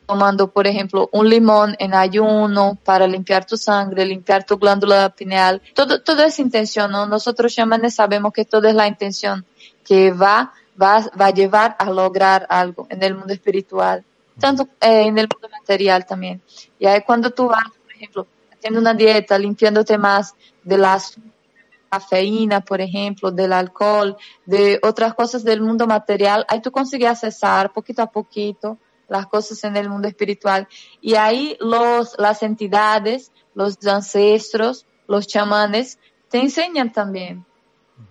tomando, 0.07 0.53
por 0.53 0.69
ejemplo, 0.69 1.09
un 1.11 1.29
limón 1.29 1.75
en 1.81 1.95
ayuno 1.95 2.79
para 2.85 3.09
limpiar 3.09 3.45
tu 3.45 3.57
sangre, 3.57 4.07
limpiar 4.07 4.45
tu 4.45 4.57
glándula 4.57 5.11
pineal, 5.11 5.61
todo, 5.75 6.01
todo 6.01 6.23
es 6.23 6.39
intención, 6.39 6.93
¿no? 6.93 7.07
Nosotros 7.07 7.53
chamanes 7.53 7.97
sabemos 7.97 8.33
que 8.33 8.45
todo 8.45 8.69
es 8.69 8.77
la 8.77 8.87
intención 8.87 9.45
que 9.85 10.13
va, 10.13 10.53
va, 10.81 11.05
va 11.21 11.27
a 11.27 11.31
llevar 11.31 11.75
a 11.77 11.91
lograr 11.91 12.47
algo 12.49 12.87
en 12.89 13.03
el 13.03 13.17
mundo 13.17 13.33
espiritual, 13.33 14.05
tanto 14.39 14.69
eh, 14.81 15.07
en 15.07 15.19
el 15.19 15.27
mundo 15.27 15.49
material 15.51 16.07
también. 16.07 16.41
Y 16.79 16.87
ahí 16.87 17.03
cuando 17.05 17.31
tú 17.31 17.49
vas, 17.49 17.65
por 17.65 17.93
ejemplo, 17.93 18.27
haciendo 18.63 18.79
una 18.79 18.95
dieta, 18.95 19.37
limpiándote 19.39 19.99
más 19.99 20.37
de 20.63 20.79
la 20.79 21.03
cafeína, 21.91 22.61
por 22.61 22.81
ejemplo, 22.81 23.33
del 23.33 23.53
alcohol, 23.53 24.17
de 24.47 24.79
otras 24.85 25.15
cosas 25.15 25.43
del 25.43 25.61
mundo 25.61 25.89
material, 25.89 26.47
ahí 26.49 26.63
tú 26.63 26.71
consigues 26.71 27.11
accesar 27.11 27.73
poquito 27.73 28.03
a 28.03 28.07
poquito 28.07 28.79
las 29.09 29.27
cosas 29.27 29.65
en 29.65 29.77
el 29.77 29.91
mundo 29.91 30.07
espiritual. 30.07 30.69
Y 31.01 31.17
ahí 31.17 31.57
los, 31.59 32.15
las 32.19 32.45
entidades, 32.45 33.33
los 33.55 33.85
ancestros, 33.85 34.87
los 35.09 35.27
chamanes, 35.27 35.99
te 36.31 36.39
enseñan 36.39 36.93
también. 36.93 37.45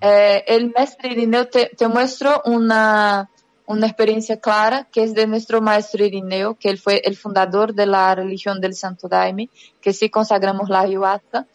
Eh, 0.01 0.43
el 0.47 0.73
maestro 0.75 1.07
Irineo 1.07 1.47
te, 1.47 1.71
te 1.77 1.87
muestro 1.87 2.41
una, 2.45 3.30
una 3.71 3.87
experiencia 3.87 4.39
clara 4.39 4.87
que 4.91 5.03
es 5.03 5.13
de 5.13 5.27
nuestro 5.27 5.61
maestro 5.61 6.03
Irineo, 6.05 6.55
que 6.55 6.69
él 6.69 6.77
fue 6.77 7.01
el 7.05 7.15
fundador 7.15 7.73
de 7.73 7.85
la 7.85 8.13
religión 8.13 8.59
del 8.61 8.75
Santo 8.75 9.07
Daime, 9.07 9.49
que 9.81 9.93
sí 9.93 10.09
consagramos 10.09 10.69
la 10.69 10.81
ayahuasca. 10.81 11.47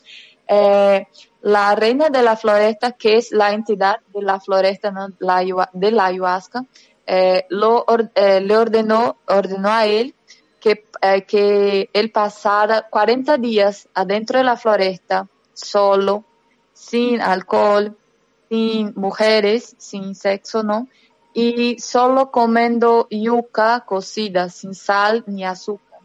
Eh, 0.48 1.06
la 1.42 1.74
reina 1.74 2.08
de 2.08 2.22
la 2.22 2.36
floresta, 2.36 2.92
que 2.92 3.16
es 3.16 3.32
la 3.32 3.52
entidad 3.52 3.96
de 4.12 4.22
la 4.22 4.40
floresta 4.40 4.92
de 5.72 5.90
la 5.92 6.06
ayahuasca, 6.06 6.64
eh, 7.06 7.46
lo, 7.50 7.84
eh, 8.14 8.40
le 8.40 8.56
ordenó, 8.56 9.16
ordenó 9.28 9.70
a 9.70 9.86
él 9.86 10.14
que, 10.60 10.84
que 11.26 11.88
él 11.92 12.10
pasara 12.10 12.88
40 12.88 13.38
días 13.38 13.88
adentro 13.94 14.38
de 14.38 14.44
la 14.44 14.56
floresta, 14.56 15.28
solo, 15.52 16.24
sin 16.72 17.20
alcohol, 17.20 17.96
sin 18.48 18.92
mujeres, 18.96 19.74
sin 19.78 20.14
sexo, 20.14 20.62
¿no? 20.62 20.88
Y 21.38 21.78
solo 21.80 22.30
comiendo 22.30 23.08
yuca 23.10 23.80
cocida, 23.80 24.48
sin 24.48 24.74
sal 24.74 25.22
ni 25.26 25.44
azúcar. 25.44 26.00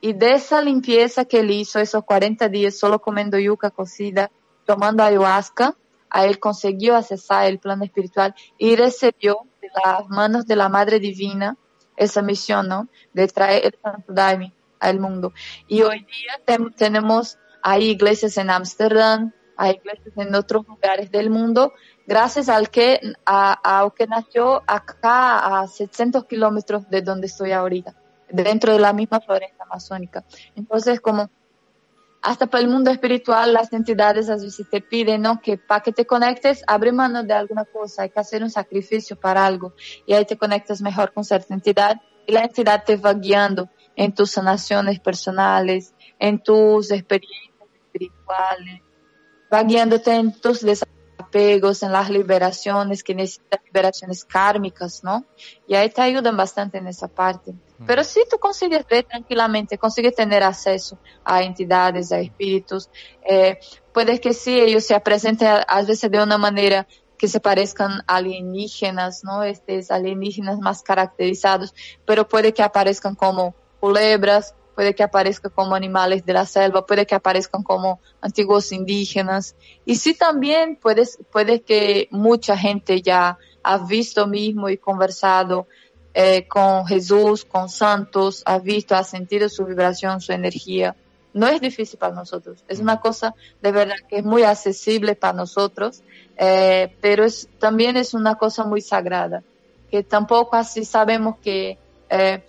Y 0.00 0.12
de 0.12 0.32
esa 0.32 0.60
limpieza 0.60 1.24
que 1.24 1.38
él 1.38 1.52
hizo 1.52 1.78
esos 1.78 2.02
40 2.02 2.48
días, 2.48 2.76
solo 2.76 3.00
comiendo 3.00 3.38
yuca 3.38 3.70
cocida, 3.70 4.32
tomando 4.66 5.04
ayahuasca, 5.04 5.76
a 6.10 6.26
él 6.26 6.40
consiguió 6.40 6.96
accesar 6.96 7.46
el 7.46 7.60
plano 7.60 7.84
espiritual 7.84 8.34
y 8.58 8.74
recibió 8.74 9.46
de 9.60 9.68
las 9.84 10.08
manos 10.08 10.46
de 10.46 10.56
la 10.56 10.68
Madre 10.68 10.98
Divina 10.98 11.56
esa 11.96 12.20
misión, 12.20 12.66
¿no? 12.66 12.88
De 13.12 13.28
traer 13.28 13.66
el 13.66 13.78
Santo 13.80 14.12
Daime 14.12 14.52
al 14.80 14.98
mundo. 14.98 15.32
Y 15.68 15.82
hoy 15.82 16.00
día 16.00 16.66
tenemos, 16.74 17.38
hay 17.62 17.90
iglesias 17.90 18.36
en 18.36 18.50
Ámsterdam, 18.50 19.32
hay 19.56 19.76
iglesias 19.76 20.12
en 20.16 20.34
otros 20.34 20.66
lugares 20.66 21.12
del 21.12 21.30
mundo, 21.30 21.72
gracias 22.06 22.48
al 22.48 22.70
que, 22.70 23.00
a, 23.26 23.90
que 23.96 24.06
nació 24.06 24.62
acá 24.66 25.60
a 25.60 25.66
700 25.66 26.24
kilómetros 26.26 26.88
de 26.88 27.02
donde 27.02 27.26
estoy 27.26 27.52
ahorita, 27.52 27.94
dentro 28.30 28.72
de 28.72 28.78
la 28.78 28.92
misma 28.92 29.20
floresta 29.20 29.64
amazónica. 29.64 30.24
Entonces, 30.54 31.00
como 31.00 31.30
hasta 32.22 32.46
para 32.46 32.62
el 32.62 32.70
mundo 32.70 32.90
espiritual, 32.90 33.52
las 33.52 33.72
entidades 33.72 34.30
a 34.30 34.36
veces 34.36 34.68
te 34.70 34.80
piden, 34.80 35.22
¿no? 35.22 35.40
Que 35.40 35.58
para 35.58 35.82
que 35.82 35.92
te 35.92 36.06
conectes, 36.06 36.62
abre 36.68 36.92
mano 36.92 37.24
de 37.24 37.34
alguna 37.34 37.64
cosa, 37.64 38.02
hay 38.02 38.10
que 38.10 38.20
hacer 38.20 38.44
un 38.44 38.50
sacrificio 38.50 39.18
para 39.18 39.44
algo, 39.44 39.74
y 40.06 40.14
ahí 40.14 40.24
te 40.24 40.38
conectas 40.38 40.80
mejor 40.80 41.12
con 41.12 41.24
cierta 41.24 41.52
entidad, 41.52 42.00
y 42.26 42.32
la 42.32 42.42
entidad 42.42 42.84
te 42.84 42.96
va 42.96 43.14
guiando 43.14 43.68
en 43.96 44.14
tus 44.14 44.30
sanaciones 44.30 45.00
personales, 45.00 45.94
en 46.20 46.40
tus 46.40 46.92
experiencias 46.92 47.68
espirituales, 47.86 48.82
va 49.52 49.62
guiándote 49.64 50.14
en 50.14 50.32
tus 50.32 50.62
desapegos, 51.22 51.82
en 51.82 51.92
las 51.92 52.10
liberaciones, 52.10 53.02
que 53.02 53.14
necesitas 53.14 53.60
liberaciones 53.64 54.24
kármicas, 54.24 55.02
¿no? 55.04 55.24
Y 55.66 55.74
ahí 55.74 55.90
te 55.90 56.02
ayudan 56.02 56.36
bastante 56.36 56.78
en 56.78 56.86
esa 56.86 57.08
parte. 57.08 57.54
Pero 57.86 58.04
si 58.04 58.20
tú 58.30 58.38
consigues 58.38 58.86
ver 58.86 59.04
tranquilamente, 59.04 59.76
consigues 59.76 60.14
tener 60.14 60.42
acceso 60.42 60.98
a 61.24 61.42
entidades, 61.42 62.12
a 62.12 62.20
espíritus, 62.20 62.88
eh, 63.24 63.58
puede 63.92 64.20
que 64.20 64.32
sí, 64.32 64.58
ellos 64.58 64.84
se 64.84 64.98
presenten 65.00 65.48
a, 65.66 65.82
veces 65.82 66.10
de 66.10 66.22
una 66.22 66.38
manera 66.38 66.86
que 67.18 67.28
se 67.28 67.40
parezcan 67.40 68.02
alienígenas, 68.06 69.24
¿no? 69.24 69.42
Estos 69.42 69.90
alienígenas 69.90 70.58
más 70.58 70.82
caracterizados, 70.82 71.74
pero 72.04 72.28
puede 72.28 72.52
que 72.52 72.62
aparezcan 72.62 73.14
como 73.14 73.54
culebras, 73.80 74.54
puede 74.74 74.94
que 74.94 75.02
aparezcan 75.02 75.52
como 75.54 75.74
animales 75.74 76.24
de 76.24 76.32
la 76.32 76.46
selva, 76.46 76.86
puede 76.86 77.06
que 77.06 77.14
aparezcan 77.14 77.62
como 77.62 78.00
antiguos 78.20 78.72
indígenas. 78.72 79.54
Y 79.84 79.96
sí 79.96 80.14
también 80.14 80.76
puede, 80.76 81.04
puede 81.30 81.62
que 81.62 82.08
mucha 82.10 82.56
gente 82.56 83.02
ya 83.02 83.38
ha 83.62 83.78
visto 83.78 84.26
mismo 84.26 84.68
y 84.68 84.78
conversado 84.78 85.66
eh, 86.14 86.46
con 86.46 86.86
Jesús, 86.86 87.44
con 87.44 87.68
santos, 87.68 88.42
ha 88.44 88.58
visto, 88.58 88.94
ha 88.94 89.04
sentido 89.04 89.48
su 89.48 89.64
vibración, 89.64 90.20
su 90.20 90.32
energía. 90.32 90.94
No 91.32 91.46
es 91.48 91.60
difícil 91.62 91.98
para 91.98 92.14
nosotros, 92.14 92.62
es 92.68 92.78
una 92.78 93.00
cosa 93.00 93.34
de 93.62 93.72
verdad 93.72 93.94
que 94.08 94.18
es 94.18 94.24
muy 94.24 94.42
accesible 94.42 95.14
para 95.14 95.32
nosotros, 95.32 96.02
eh, 96.36 96.94
pero 97.00 97.24
es, 97.24 97.48
también 97.58 97.96
es 97.96 98.12
una 98.12 98.34
cosa 98.34 98.64
muy 98.64 98.82
sagrada, 98.82 99.42
que 99.90 100.02
tampoco 100.02 100.56
así 100.56 100.84
sabemos 100.84 101.36
que 101.42 101.78
eh, 102.10 102.44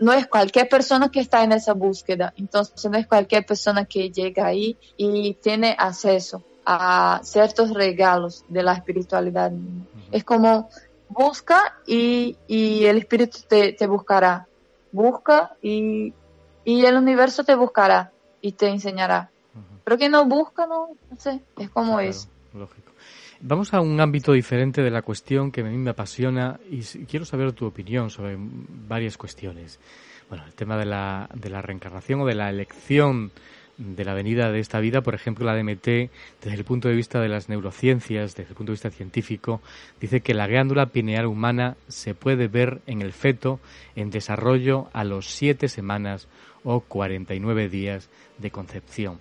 no 0.00 0.12
es 0.12 0.26
cualquier 0.26 0.68
persona 0.68 1.10
que 1.10 1.20
está 1.20 1.44
en 1.44 1.52
esa 1.52 1.74
búsqueda, 1.74 2.32
entonces 2.36 2.90
no 2.90 2.96
es 2.96 3.06
cualquier 3.06 3.44
persona 3.44 3.84
que 3.84 4.10
llega 4.10 4.46
ahí 4.46 4.76
y 4.96 5.34
tiene 5.34 5.76
acceso 5.78 6.42
a 6.64 7.20
ciertos 7.22 7.72
regalos 7.72 8.44
de 8.48 8.62
la 8.62 8.72
espiritualidad. 8.72 9.52
Es 10.10 10.24
como 10.24 10.68
busca 11.08 11.78
y, 11.86 12.36
y 12.46 12.86
el 12.86 12.98
espíritu 12.98 13.38
te, 13.48 13.72
te 13.72 13.86
buscará. 13.86 14.48
Busca 14.92 15.56
y, 15.62 16.14
y, 16.64 16.84
el 16.84 16.96
universo 16.96 17.44
te 17.44 17.54
buscará 17.54 18.12
y 18.40 18.52
te 18.52 18.68
enseñará. 18.68 19.30
Pero 19.84 19.98
que 19.98 20.08
no 20.08 20.24
busca, 20.24 20.66
no, 20.66 20.88
no 21.10 21.16
sé, 21.16 21.42
es 21.58 21.70
como 21.70 22.00
es. 22.00 22.28
Lógico. 22.52 22.92
Vamos 23.40 23.74
a 23.74 23.80
un 23.82 24.00
ámbito 24.00 24.32
diferente 24.32 24.82
de 24.82 24.90
la 24.90 25.02
cuestión 25.02 25.52
que 25.52 25.60
a 25.60 25.64
mí 25.64 25.76
me 25.76 25.90
apasiona 25.90 26.58
y 26.70 26.80
quiero 27.04 27.26
saber 27.26 27.52
tu 27.52 27.66
opinión 27.66 28.08
sobre 28.08 28.36
varias 28.38 29.18
cuestiones. 29.18 29.78
Bueno, 30.30 30.44
el 30.46 30.54
tema 30.54 30.78
de 30.78 30.86
la, 30.86 31.28
de 31.34 31.50
la 31.50 31.60
reencarnación 31.60 32.22
o 32.22 32.26
de 32.26 32.34
la 32.34 32.48
elección 32.48 33.30
de 33.76 34.06
la 34.06 34.14
venida 34.14 34.50
de 34.50 34.60
esta 34.60 34.80
vida, 34.80 35.02
por 35.02 35.14
ejemplo, 35.14 35.44
la 35.44 35.54
DMT, 35.54 35.84
desde 35.84 36.54
el 36.54 36.64
punto 36.64 36.88
de 36.88 36.94
vista 36.94 37.20
de 37.20 37.28
las 37.28 37.50
neurociencias, 37.50 38.34
desde 38.34 38.50
el 38.50 38.56
punto 38.56 38.72
de 38.72 38.76
vista 38.76 38.90
científico, 38.90 39.60
dice 40.00 40.22
que 40.22 40.32
la 40.32 40.46
glándula 40.46 40.86
pineal 40.86 41.26
humana 41.26 41.76
se 41.88 42.14
puede 42.14 42.48
ver 42.48 42.80
en 42.86 43.02
el 43.02 43.12
feto 43.12 43.60
en 43.94 44.10
desarrollo 44.10 44.88
a 44.94 45.04
los 45.04 45.26
siete 45.26 45.68
semanas 45.68 46.26
o 46.64 46.80
49 46.80 47.68
días 47.68 48.08
de 48.38 48.50
concepción. 48.50 49.18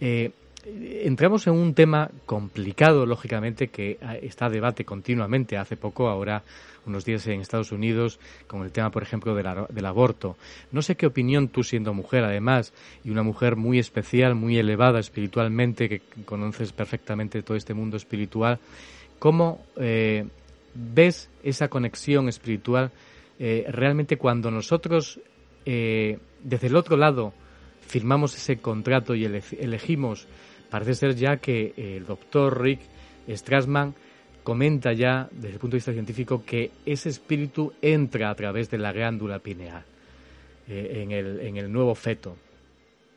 Eh, 0.00 0.32
entramos 0.64 1.46
en 1.46 1.54
un 1.54 1.74
tema 1.74 2.10
complicado, 2.26 3.06
lógicamente, 3.06 3.68
que 3.68 3.98
está 4.22 4.46
a 4.46 4.50
debate 4.50 4.84
continuamente. 4.84 5.56
Hace 5.56 5.76
poco, 5.76 6.08
ahora 6.08 6.42
unos 6.86 7.04
días 7.04 7.26
en 7.26 7.40
Estados 7.40 7.72
Unidos, 7.72 8.18
con 8.46 8.62
el 8.62 8.72
tema, 8.72 8.90
por 8.90 9.02
ejemplo, 9.02 9.34
del 9.34 9.86
aborto. 9.86 10.36
No 10.72 10.82
sé 10.82 10.96
qué 10.96 11.06
opinión 11.06 11.48
tú, 11.48 11.62
siendo 11.62 11.94
mujer, 11.94 12.24
además, 12.24 12.72
y 13.04 13.10
una 13.10 13.22
mujer 13.22 13.56
muy 13.56 13.78
especial, 13.78 14.34
muy 14.34 14.58
elevada 14.58 15.00
espiritualmente, 15.00 15.88
que 15.88 16.02
conoces 16.24 16.72
perfectamente 16.72 17.42
todo 17.42 17.56
este 17.56 17.74
mundo 17.74 17.96
espiritual, 17.96 18.58
¿cómo 19.18 19.64
eh, 19.76 20.26
ves 20.74 21.30
esa 21.42 21.68
conexión 21.68 22.28
espiritual 22.28 22.90
eh, 23.38 23.64
realmente 23.68 24.16
cuando 24.16 24.50
nosotros, 24.50 25.20
eh, 25.64 26.18
desde 26.42 26.68
el 26.68 26.76
otro 26.76 26.96
lado, 26.96 27.32
firmamos 27.86 28.36
ese 28.36 28.58
contrato 28.58 29.14
y 29.14 29.24
elegimos 29.24 30.26
Parece 30.74 30.96
ser 30.96 31.14
ya 31.14 31.36
que 31.36 31.72
el 31.76 32.04
doctor 32.04 32.60
Rick 32.60 32.80
Strassman 33.28 33.94
comenta 34.42 34.92
ya 34.92 35.28
desde 35.30 35.50
el 35.50 35.60
punto 35.60 35.74
de 35.74 35.78
vista 35.78 35.92
científico 35.92 36.42
que 36.44 36.72
ese 36.84 37.10
espíritu 37.10 37.72
entra 37.80 38.28
a 38.28 38.34
través 38.34 38.68
de 38.70 38.78
la 38.78 38.90
glándula 38.90 39.38
pineal 39.38 39.84
eh, 40.66 41.02
en, 41.04 41.12
el, 41.12 41.38
en 41.38 41.58
el 41.58 41.70
nuevo 41.70 41.94
feto. 41.94 42.34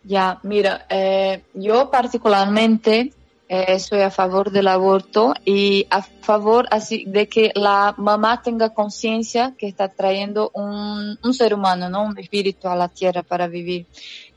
Ya, 0.04 0.40
mira, 0.44 0.86
eh, 0.88 1.46
yo 1.56 1.90
particularmente 1.90 3.12
eh, 3.50 3.80
soy 3.80 4.02
a 4.02 4.12
favor 4.12 4.52
del 4.52 4.68
aborto 4.68 5.34
y 5.44 5.88
a 5.90 6.04
favor 6.04 6.68
así 6.70 7.06
de 7.08 7.28
que 7.28 7.54
la 7.56 7.96
mamá 7.98 8.42
tenga 8.44 8.74
conciencia 8.74 9.56
que 9.58 9.68
está 9.68 9.88
trayendo 9.88 10.52
un, 10.54 11.18
un, 11.24 11.34
ser 11.34 11.56
humano, 11.56 11.90
¿no? 11.90 12.04
Un 12.04 12.20
espíritu 12.20 12.68
a 12.68 12.76
la 12.76 12.90
tierra 12.90 13.24
para 13.24 13.48
vivir 13.48 13.88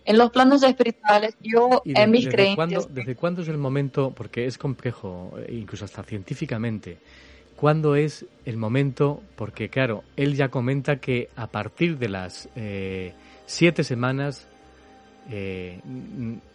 en 0.05 0.19
los 0.19 0.31
planos 0.31 0.63
espirituales, 0.63 1.37
yo 1.41 1.83
en 1.85 2.11
mis 2.11 2.29
creencias. 2.29 2.93
¿Desde 2.93 3.15
cuándo 3.15 3.43
es 3.43 3.49
el 3.49 3.59
momento, 3.59 4.13
porque 4.15 4.47
es 4.47 4.59
complejo, 4.59 5.33
eh, 5.39 5.55
incluso 5.55 5.85
hasta 5.85 6.03
científicamente, 6.03 6.99
cuándo 7.57 7.97
es 7.97 8.27
el 8.45 8.57
momento, 8.57 9.23
porque 9.37 9.69
claro, 9.69 10.03
él 10.17 10.35
ya 10.35 10.49
comenta 10.49 10.97
que 10.97 11.29
a 11.37 11.47
partir 11.47 11.99
de 11.99 12.09
las 12.09 12.49
eh, 12.57 13.13
siete 13.47 13.85
semanas 13.85 14.49
eh, 15.31 15.81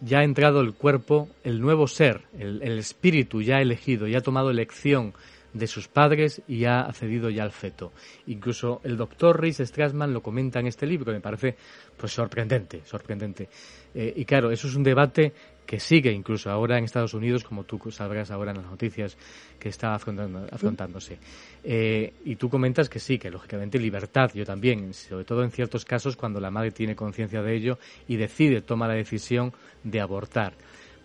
ya 0.00 0.18
ha 0.18 0.24
entrado 0.24 0.60
el 0.60 0.74
cuerpo, 0.74 1.28
el 1.44 1.60
nuevo 1.60 1.86
ser, 1.86 2.22
el, 2.38 2.60
el 2.62 2.78
espíritu 2.78 3.42
ya 3.42 3.56
ha 3.56 3.62
elegido, 3.62 4.06
ya 4.06 4.18
ha 4.18 4.22
tomado 4.22 4.50
elección 4.50 5.14
de 5.56 5.66
sus 5.66 5.88
padres 5.88 6.42
y 6.46 6.64
ha 6.64 6.80
accedido 6.80 7.30
ya 7.30 7.42
al 7.42 7.52
feto. 7.52 7.92
Incluso 8.26 8.80
el 8.84 8.96
doctor 8.96 9.40
Rhys 9.40 9.58
Strassman 9.58 10.12
lo 10.12 10.22
comenta 10.22 10.60
en 10.60 10.66
este 10.66 10.86
libro, 10.86 11.12
me 11.12 11.20
parece 11.20 11.56
pues 11.96 12.12
sorprendente, 12.12 12.82
sorprendente. 12.84 13.48
Eh, 13.94 14.12
y 14.16 14.24
claro, 14.24 14.50
eso 14.50 14.68
es 14.68 14.74
un 14.74 14.82
debate 14.82 15.32
que 15.66 15.80
sigue 15.80 16.12
incluso 16.12 16.50
ahora 16.50 16.78
en 16.78 16.84
Estados 16.84 17.14
Unidos, 17.14 17.42
como 17.42 17.64
tú 17.64 17.78
sabrás 17.90 18.30
ahora 18.30 18.52
en 18.52 18.58
las 18.58 18.66
noticias 18.66 19.16
que 19.58 19.68
está 19.68 19.94
afrontándose. 19.94 21.18
Eh, 21.64 22.12
y 22.24 22.36
tú 22.36 22.48
comentas 22.48 22.88
que 22.88 23.00
sí, 23.00 23.18
que 23.18 23.30
lógicamente 23.30 23.78
libertad, 23.78 24.30
yo 24.32 24.44
también, 24.44 24.94
sobre 24.94 25.24
todo 25.24 25.42
en 25.42 25.50
ciertos 25.50 25.84
casos 25.84 26.16
cuando 26.16 26.38
la 26.38 26.50
madre 26.50 26.70
tiene 26.70 26.94
conciencia 26.94 27.42
de 27.42 27.54
ello 27.54 27.78
y 28.06 28.16
decide, 28.16 28.62
toma 28.62 28.86
la 28.86 28.94
decisión 28.94 29.52
de 29.82 30.00
abortar. 30.00 30.52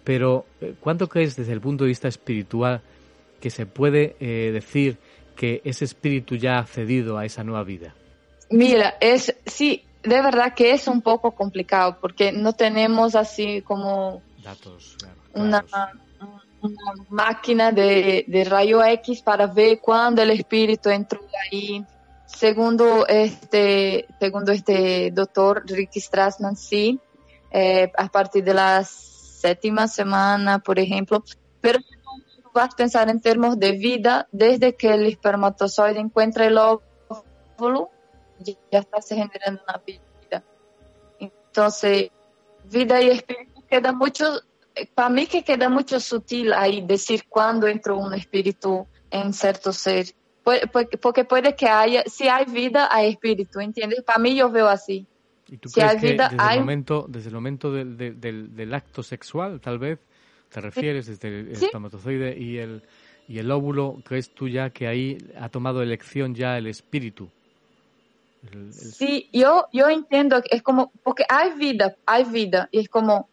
Pero, 0.03 0.45
eh, 0.61 0.76
¿cuánto 0.80 1.07
crees 1.07 1.36
desde 1.36 1.53
el 1.53 1.61
punto 1.61 1.84
de 1.84 1.90
vista 1.90 2.07
espiritual 2.07 2.82
que 3.41 3.49
se 3.49 3.65
puede 3.65 4.15
eh, 4.22 4.51
decir 4.53 4.97
que 5.35 5.61
ese 5.65 5.84
espíritu 5.84 6.35
ya 6.35 6.59
ha 6.59 6.65
cedido 6.65 7.18
a 7.18 7.26
esa 7.26 7.43
nueva 7.43 7.63
vida? 7.63 7.93
Mira, 8.49 8.95
es 9.01 9.35
sí, 9.45 9.84
de 10.03 10.22
verdad 10.22 10.53
que 10.53 10.72
es 10.72 10.88
un 10.88 11.01
poco 11.01 11.31
complicado 11.31 11.97
porque 11.99 12.31
no 12.31 12.53
tenemos 12.53 13.15
así 13.15 13.61
como 13.61 14.22
datos, 14.43 14.97
una, 15.34 15.65
una, 16.61 17.05
máquina 17.09 17.72
de, 17.72 18.26
de, 18.27 18.43
rayo 18.43 18.84
X 18.84 19.22
para 19.22 19.47
ver 19.47 19.80
cuándo 19.80 20.22
el 20.22 20.31
espíritu 20.31 20.89
entró 20.89 21.22
ahí. 21.51 21.84
Segundo 22.26 23.05
este, 23.07 24.07
segundo 24.19 24.51
este 24.51 25.11
doctor 25.11 25.63
Ricky 25.65 25.99
Strassman, 25.99 26.55
sí, 26.55 26.99
eh, 27.51 27.91
a 27.97 28.07
partir 28.07 28.43
de 28.43 28.53
la 28.53 28.84
séptima 28.84 29.88
semana, 29.88 30.59
por 30.59 30.80
ejemplo, 30.80 31.23
pero 31.59 31.80
vas 32.53 32.73
a 32.73 32.78
pensar 32.78 33.10
en 33.10 33.22
términos 33.22 33.60
de 33.60 33.73
vida 33.73 34.28
desde 34.32 34.76
que 34.76 34.94
el 34.94 35.06
espermatozoide 35.06 35.99
encuentra 35.99 36.45
el 36.45 36.57
óvulo 36.57 37.91
ya 38.72 38.80
está 38.80 39.02
se 39.02 39.15
generando 39.15 39.61
una 39.68 39.82
vida. 39.86 40.44
Entonces, 41.19 42.10
vida 42.69 43.02
y 43.02 43.10
espíritu 43.10 43.61
queda 43.69 43.91
mucho, 43.91 44.26
para 44.95 45.10
mí 45.10 45.28
que 45.28 45.44
queda 45.44 45.69
mucho 45.69 45.99
sutil 45.99 46.53
ahí 46.53 46.82
decir 46.82 47.23
cuándo 47.28 47.68
entró 47.68 47.98
un 47.98 48.14
espíritu 48.14 48.88
en 49.10 49.34
cierto 49.34 49.73
ser. 49.73 50.07
Porque 50.44 51.26
puede 51.26 51.56
que 51.56 51.68
haya, 51.68 52.03
si 52.07 52.28
hay 52.28 52.45
vida, 52.45 52.88
hay 52.90 53.10
espíritu, 53.10 53.60
¿entiendes? 53.60 54.02
Para 54.02 54.19
mí 54.19 54.36
yo 54.36 54.49
veo 54.49 54.68
así. 54.68 55.06
¿Y 55.48 55.57
tú 55.57 55.69
crees 55.69 55.95
que 55.95 56.14
desde, 56.14 56.36
el 56.53 56.60
momento, 56.60 57.06
desde 57.10 57.28
el 57.28 57.36
momento 57.36 57.73
del, 57.73 57.98
del, 57.98 58.56
del, 58.56 58.73
acto 58.73 59.03
sexual, 59.03 59.60
tal 59.60 59.78
vez, 59.78 59.99
te 60.52 60.61
refieres, 60.61 61.07
desde 61.07 61.40
el 61.40 61.52
espermatozoide 61.52 62.38
y 62.38 62.57
el, 62.57 62.84
y 63.28 63.40
el 63.40 63.49
óvulo, 63.49 64.02
crees 64.03 64.34
tú 64.34 64.49
ya 64.49 64.69
que 64.69 64.88
ahí 64.88 65.18
ha 65.40 65.49
tomado 65.49 65.82
elección 65.82 66.36
ya 66.36 66.57
el 66.57 66.68
espíritu? 66.68 67.30
Sí, 68.72 69.30
yo, 69.32 69.68
yo 69.72 69.88
entiendo 69.90 70.41
que 70.41 70.56
es 70.56 70.61
como, 70.61 70.91
porque 71.03 71.23
hay 71.30 71.53
vida, 71.53 71.95
hay 72.06 72.26
vida, 72.26 72.68
y 72.72 72.80
es 72.80 72.90
como, 72.90 73.30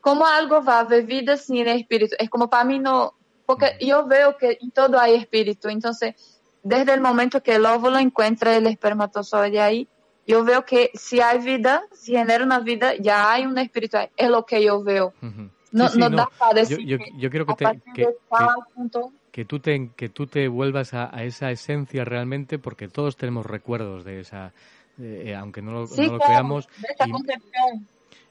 ¿cómo 0.00 0.26
algo 0.26 0.62
va 0.62 0.76
a 0.76 0.80
haber 0.80 1.04
vida 1.06 1.36
sin 1.36 1.66
espíritu? 1.66 2.14
Es 2.18 2.30
como 2.30 2.48
para 2.48 2.64
mí 2.64 2.78
no, 2.78 3.14
porque 3.46 3.76
yo 3.80 4.06
veo 4.06 4.36
que 4.36 4.58
en 4.60 4.70
todo 4.70 5.00
hay 5.00 5.14
espíritu, 5.14 5.68
entonces, 5.68 6.14
desde 6.62 6.94
el 6.94 7.00
momento 7.00 7.42
que 7.42 7.56
el 7.56 7.66
óvulo 7.66 7.98
encuentra 7.98 8.56
el 8.56 8.66
espermatozoide 8.66 9.60
ahí, 9.60 9.88
yo 10.26 10.44
veo 10.44 10.64
que 10.64 10.90
si 10.94 11.20
hay 11.20 11.38
vida, 11.40 11.84
si 11.92 12.12
genera 12.12 12.44
una 12.44 12.60
vida, 12.60 12.94
ya 12.96 13.32
hay 13.32 13.44
un 13.44 13.58
espíritu, 13.58 13.98
es 14.16 14.30
lo 14.30 14.46
que 14.46 14.62
yo 14.62 14.82
veo. 14.82 15.12
No, 15.74 15.88
no, 15.96 16.08
da 16.08 16.28
para 16.38 16.54
decir 16.54 16.78
yo, 16.86 16.98
que, 16.98 17.54
te, 17.56 17.82
que, 17.94 18.08
que 19.32 19.44
tú 19.44 19.58
te, 19.58 19.90
que 19.96 20.08
tú 20.08 20.28
te 20.28 20.46
vuelvas 20.46 20.94
a, 20.94 21.06
esa 21.24 21.50
esencia 21.50 22.04
realmente, 22.04 22.60
porque 22.60 22.86
todos 22.86 23.16
tenemos 23.16 23.44
recuerdos 23.44 24.04
de 24.04 24.20
esa, 24.20 24.52
eh, 25.00 25.34
aunque 25.36 25.62
no 25.62 25.72
lo, 25.72 25.86
no 25.86 26.12
lo 26.12 26.18
creamos. 26.20 26.68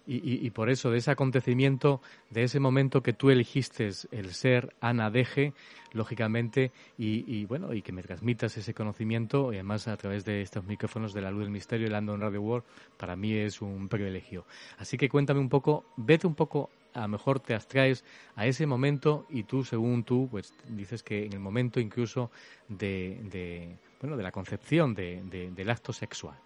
Y, 0.06 0.46
y, 0.46 0.50
por 0.52 0.70
eso, 0.70 0.90
de 0.90 0.98
ese 0.98 1.12
acontecimiento, 1.12 2.02
de 2.30 2.44
ese 2.44 2.60
momento 2.60 3.02
que 3.02 3.14
tú 3.14 3.30
elegiste 3.30 3.90
el 4.12 4.34
ser 4.34 4.74
Ana 4.82 5.10
Deje, 5.10 5.54
lógicamente, 5.92 6.72
y, 6.98 7.46
bueno, 7.46 7.74
y 7.74 7.82
que 7.82 7.92
me 7.92 8.04
transmitas 8.04 8.56
ese 8.58 8.74
conocimiento, 8.74 9.52
y 9.52 9.58
además 9.58 9.90
a 9.90 9.98
través 9.98 10.24
de 10.24 10.42
estos 10.42 10.66
micrófonos 10.66 11.14
de 11.14 11.22
la 11.22 11.32
luz 11.32 11.42
del 11.44 11.52
misterio 11.52 11.88
y 11.88 11.90
London 11.90 12.22
Radio 12.22 12.42
World, 12.42 12.66
para 12.98 13.18
mí 13.18 13.34
es 13.34 13.62
un 13.62 13.90
privilegio. 13.90 14.46
Así 14.78 14.98
que 14.98 15.10
cuéntame 15.10 15.42
un 15.42 15.50
poco, 15.50 15.86
vete 15.98 16.28
un 16.28 16.36
poco 16.36 16.70
a 16.94 17.02
lo 17.02 17.08
mejor 17.08 17.40
te 17.40 17.54
abstraes 17.54 18.04
a 18.36 18.46
ese 18.46 18.66
momento 18.66 19.26
y 19.30 19.44
tú, 19.44 19.64
según 19.64 20.04
tú, 20.04 20.28
pues 20.30 20.54
dices 20.68 21.04
que 21.04 21.26
en 21.26 21.34
el 21.34 21.40
momento 21.40 21.80
incluso 21.80 22.32
de, 22.68 23.20
de 23.24 23.78
bueno, 24.00 24.18
de 24.18 24.24
la 24.24 24.32
concepción 24.32 24.94
de, 24.94 25.22
del 25.24 25.70
acto 25.70 25.94
sexual. 25.94 26.38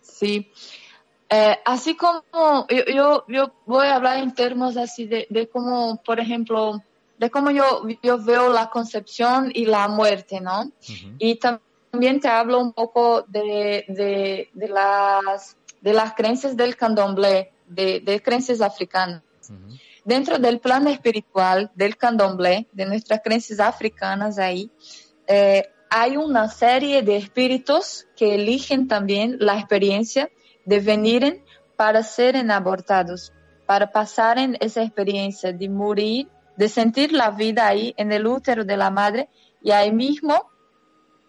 Sí. 0.00 0.50
Eh, 1.28 1.58
así 1.64 1.96
como 1.96 2.66
yo, 2.68 2.84
yo, 2.92 3.24
yo, 3.28 3.52
voy 3.66 3.86
a 3.86 3.96
hablar 3.96 4.18
en 4.18 4.34
términos 4.34 4.76
así 4.76 5.06
de, 5.06 5.26
de 5.30 5.48
cómo, 5.48 6.00
por 6.04 6.18
ejemplo, 6.18 6.82
de 7.18 7.30
cómo 7.30 7.50
yo, 7.50 7.86
yo 8.02 8.22
veo 8.22 8.52
la 8.52 8.70
concepción 8.70 9.50
y 9.54 9.66
la 9.66 9.88
muerte, 9.88 10.40
¿no? 10.40 10.70
Y 11.18 11.36
también 11.36 12.18
te 12.20 12.28
hablo 12.28 12.58
un 12.58 12.72
poco 12.72 13.22
de, 13.22 13.84
de, 13.88 14.48
de, 14.52 14.68
las, 14.68 15.56
de 15.80 15.92
las 15.92 16.14
creencias 16.14 16.56
del 16.56 16.76
candomblé 16.76 17.52
de, 17.70 18.20
creencias 18.22 18.60
africanas. 18.60 19.22
Dentro 20.04 20.38
del 20.38 20.60
plano 20.60 20.90
espiritual 20.90 21.70
del 21.74 21.96
candomblé, 21.96 22.68
de 22.72 22.86
nuestras 22.86 23.20
creencias 23.22 23.60
africanas 23.60 24.38
ahí, 24.38 24.70
eh, 25.26 25.64
hay 25.90 26.16
una 26.16 26.48
serie 26.48 27.02
de 27.02 27.16
espíritus 27.16 28.06
que 28.16 28.34
eligen 28.34 28.88
también 28.88 29.36
la 29.40 29.58
experiencia 29.58 30.30
de 30.64 30.80
venir 30.80 31.42
para 31.76 32.02
ser 32.02 32.36
abortados, 32.50 33.32
para 33.66 33.90
pasar 33.90 34.38
en 34.38 34.56
esa 34.60 34.82
experiencia 34.82 35.52
de 35.52 35.68
morir, 35.68 36.28
de 36.56 36.68
sentir 36.68 37.12
la 37.12 37.30
vida 37.30 37.66
ahí 37.66 37.94
en 37.96 38.12
el 38.12 38.26
útero 38.26 38.64
de 38.64 38.76
la 38.76 38.90
madre 38.90 39.28
y 39.62 39.72
ahí 39.72 39.92
mismo 39.92 40.50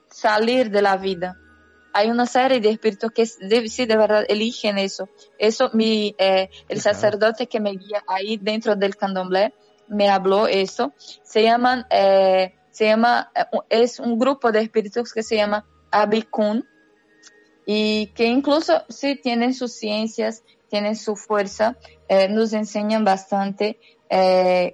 salir 0.10 0.70
de 0.70 0.82
la 0.82 0.98
vida 0.98 1.41
hay 1.94 2.10
una 2.10 2.26
serie 2.26 2.60
de 2.60 2.70
espíritus 2.70 3.12
que 3.12 3.28
de, 3.40 3.68
sí 3.68 3.86
de 3.86 3.98
verdad 3.98 4.26
eligen 4.28 4.78
eso. 4.78 5.10
Eso 5.38 5.70
mi, 5.74 6.16
eh, 6.18 6.50
el 6.70 6.82
sacerdote 6.82 7.48
que 7.48 7.60
me 7.60 7.72
guía 7.72 8.04
ahí 8.08 8.38
dentro 8.38 8.76
del 8.76 8.96
candomblé 8.96 9.54
me 9.88 10.10
habló 10.10 10.48
eso. 10.48 10.94
Se 11.24 11.44
llaman, 11.44 11.86
eh, 11.90 12.56
se 12.72 12.86
llama, 12.86 13.32
eh, 13.36 13.46
es 13.70 14.00
un 14.00 14.18
grupo 14.18 14.52
de 14.52 14.62
espíritus 14.62 15.14
que 15.14 15.24
se 15.24 15.36
llama 15.36 15.66
Abikun 15.92 16.66
y 17.66 18.08
que 18.08 18.26
incluso 18.26 18.84
sí 18.90 19.16
tienen 19.16 19.54
sus 19.54 19.74
ciencias, 19.74 20.44
tienen 20.70 20.96
su 20.96 21.16
fuerza, 21.16 21.78
nos 22.30 22.54
enseñan 22.54 23.06
bastante 23.06 23.78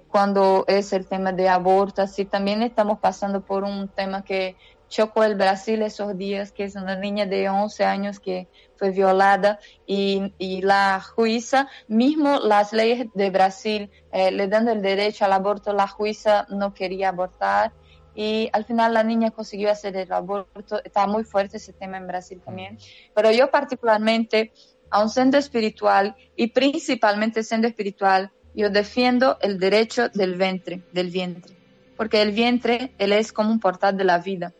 cuando 0.08 0.64
es 0.66 0.92
el 0.92 1.06
tema 1.06 1.32
de 1.32 1.48
aborto, 1.48 2.02
así 2.02 2.24
también 2.24 2.62
estamos 2.62 2.98
pasando 2.98 3.44
por 3.44 3.64
un 3.64 3.88
tema 3.88 4.24
que 4.24 4.56
chocó 4.88 5.24
el 5.24 5.34
Brasil 5.34 5.82
esos 5.82 6.16
días, 6.16 6.52
que 6.52 6.64
es 6.64 6.74
una 6.74 6.96
niña 6.96 7.26
de 7.26 7.48
11 7.48 7.84
años 7.84 8.20
que 8.20 8.48
fue 8.76 8.90
violada 8.90 9.58
y, 9.86 10.32
y 10.38 10.62
la 10.62 11.00
jueza, 11.00 11.68
mismo 11.88 12.38
las 12.40 12.72
leyes 12.72 13.06
de 13.14 13.30
Brasil 13.30 13.90
eh, 14.12 14.30
le 14.30 14.48
dando 14.48 14.72
el 14.72 14.82
derecho 14.82 15.24
al 15.24 15.32
aborto, 15.32 15.72
la 15.72 15.88
jueza 15.88 16.46
no 16.48 16.74
quería 16.74 17.10
abortar 17.10 17.72
y 18.14 18.48
al 18.52 18.64
final 18.64 18.94
la 18.94 19.04
niña 19.04 19.30
consiguió 19.30 19.70
hacer 19.70 19.96
el 19.96 20.12
aborto. 20.12 20.82
Está 20.82 21.06
muy 21.06 21.22
fuerte 21.22 21.58
ese 21.58 21.72
tema 21.72 21.98
en 21.98 22.08
Brasil 22.08 22.40
también. 22.44 22.76
Pero 23.14 23.30
yo 23.30 23.48
particularmente, 23.48 24.52
aun 24.90 25.08
siendo 25.08 25.38
espiritual 25.38 26.16
y 26.34 26.48
principalmente 26.48 27.44
siendo 27.44 27.68
espiritual, 27.68 28.32
yo 28.54 28.70
defiendo 28.70 29.38
el 29.40 29.60
derecho 29.60 30.08
del 30.08 30.34
vientre, 30.34 30.82
del 30.92 31.10
vientre. 31.10 31.56
Porque 31.96 32.20
el 32.20 32.32
vientre, 32.32 32.92
él 32.98 33.12
es 33.12 33.32
como 33.32 33.52
un 33.52 33.60
portal 33.60 33.96
de 33.96 34.02
la 34.02 34.18
vida 34.18 34.52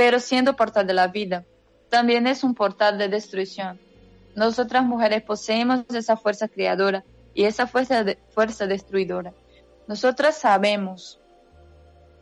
pero 0.00 0.18
siendo 0.18 0.56
portal 0.56 0.86
de 0.86 0.94
la 0.94 1.08
vida, 1.08 1.44
también 1.90 2.26
es 2.26 2.42
un 2.42 2.54
portal 2.54 2.96
de 2.96 3.10
destrucción. 3.10 3.78
Nosotras 4.34 4.82
mujeres 4.82 5.20
poseemos 5.20 5.84
esa 5.90 6.16
fuerza 6.16 6.48
creadora 6.48 7.04
y 7.34 7.44
esa 7.44 7.66
fuerza, 7.66 8.02
fuerza 8.30 8.66
destruidora. 8.66 9.34
Nosotras 9.86 10.38
sabemos 10.38 11.20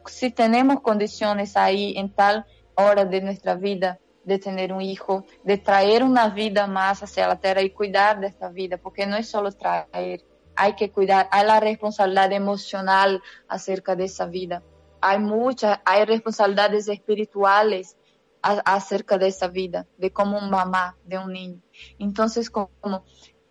si 0.07 0.33
tenemos 0.33 0.81
condiciones 0.81 1.57
ahí 1.57 1.95
en 1.97 2.11
tal 2.11 2.47
hora 2.75 3.05
de 3.05 3.21
nuestra 3.21 3.55
vida 3.55 4.01
de 4.25 4.41
tener 4.41 4.73
un 4.73 4.83
hijo, 4.83 5.25
de 5.45 5.59
traer 5.59 6.03
una 6.03 6.31
vida 6.31 6.67
más 6.67 7.05
hacia 7.05 7.29
la 7.29 7.37
tierra 7.37 7.63
y 7.63 7.71
cuidar 7.71 8.19
de 8.19 8.27
esta 8.27 8.49
vida, 8.49 8.77
porque 8.79 9.07
no 9.07 9.17
es 9.17 9.29
solo 9.29 9.53
traer, 9.53 10.25
hay 10.57 10.75
que 10.75 10.91
cuidar, 10.91 11.29
hay 11.31 11.47
la 11.47 11.61
responsabilidad 11.61 12.33
emocional 12.33 13.23
acerca 13.47 13.95
de 13.95 14.07
esa 14.07 14.27
vida 14.27 14.65
hay 15.01 15.19
muchas, 15.19 15.81
hay 15.85 16.05
responsabilidades 16.05 16.89
espirituales 16.89 17.97
acerca 18.43 19.19
de 19.19 19.29
esa 19.29 19.49
vida, 19.49 19.87
de 19.97 20.13
como 20.13 20.41
mamá 20.41 20.97
de 21.05 21.19
un 21.19 21.33
niño. 21.33 21.61
Entonces, 21.99 22.51
como 22.51 23.05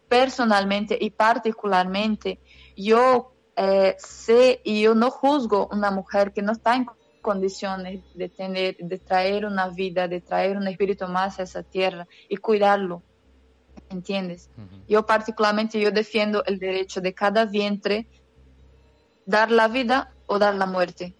personalmente 0.07 0.97
y 0.99 1.09
particularmente, 1.09 2.39
yo 2.75 3.33
eh, 3.55 3.95
sé 3.99 4.61
y 4.63 4.81
yo 4.81 4.95
no 4.95 5.11
juzgo 5.11 5.67
una 5.71 5.91
mujer 5.91 6.31
que 6.31 6.41
no 6.41 6.53
está 6.53 6.75
en 6.75 6.85
condiciones 7.21 8.01
de 8.15 8.29
tener, 8.29 8.77
de 8.77 8.97
traer 8.97 9.45
una 9.45 9.67
vida, 9.69 10.07
de 10.07 10.21
traer 10.21 10.55
un 10.55 10.67
espíritu 10.67 11.07
más 11.07 11.39
a 11.39 11.43
esa 11.43 11.63
tierra 11.63 12.07
y 12.29 12.37
cuidarlo. 12.37 13.03
¿entiendes? 13.89 14.49
Yo 14.87 15.05
particularmente, 15.05 15.79
yo 15.79 15.91
defiendo 15.91 16.43
el 16.45 16.59
derecho 16.59 17.01
de 17.01 17.13
cada 17.13 17.45
vientre 17.45 18.07
dar 19.25 19.51
la 19.51 19.67
vida 19.67 20.13
o 20.25 20.39
dar 20.39 20.55
la 20.55 20.65
muerte. 20.65 21.15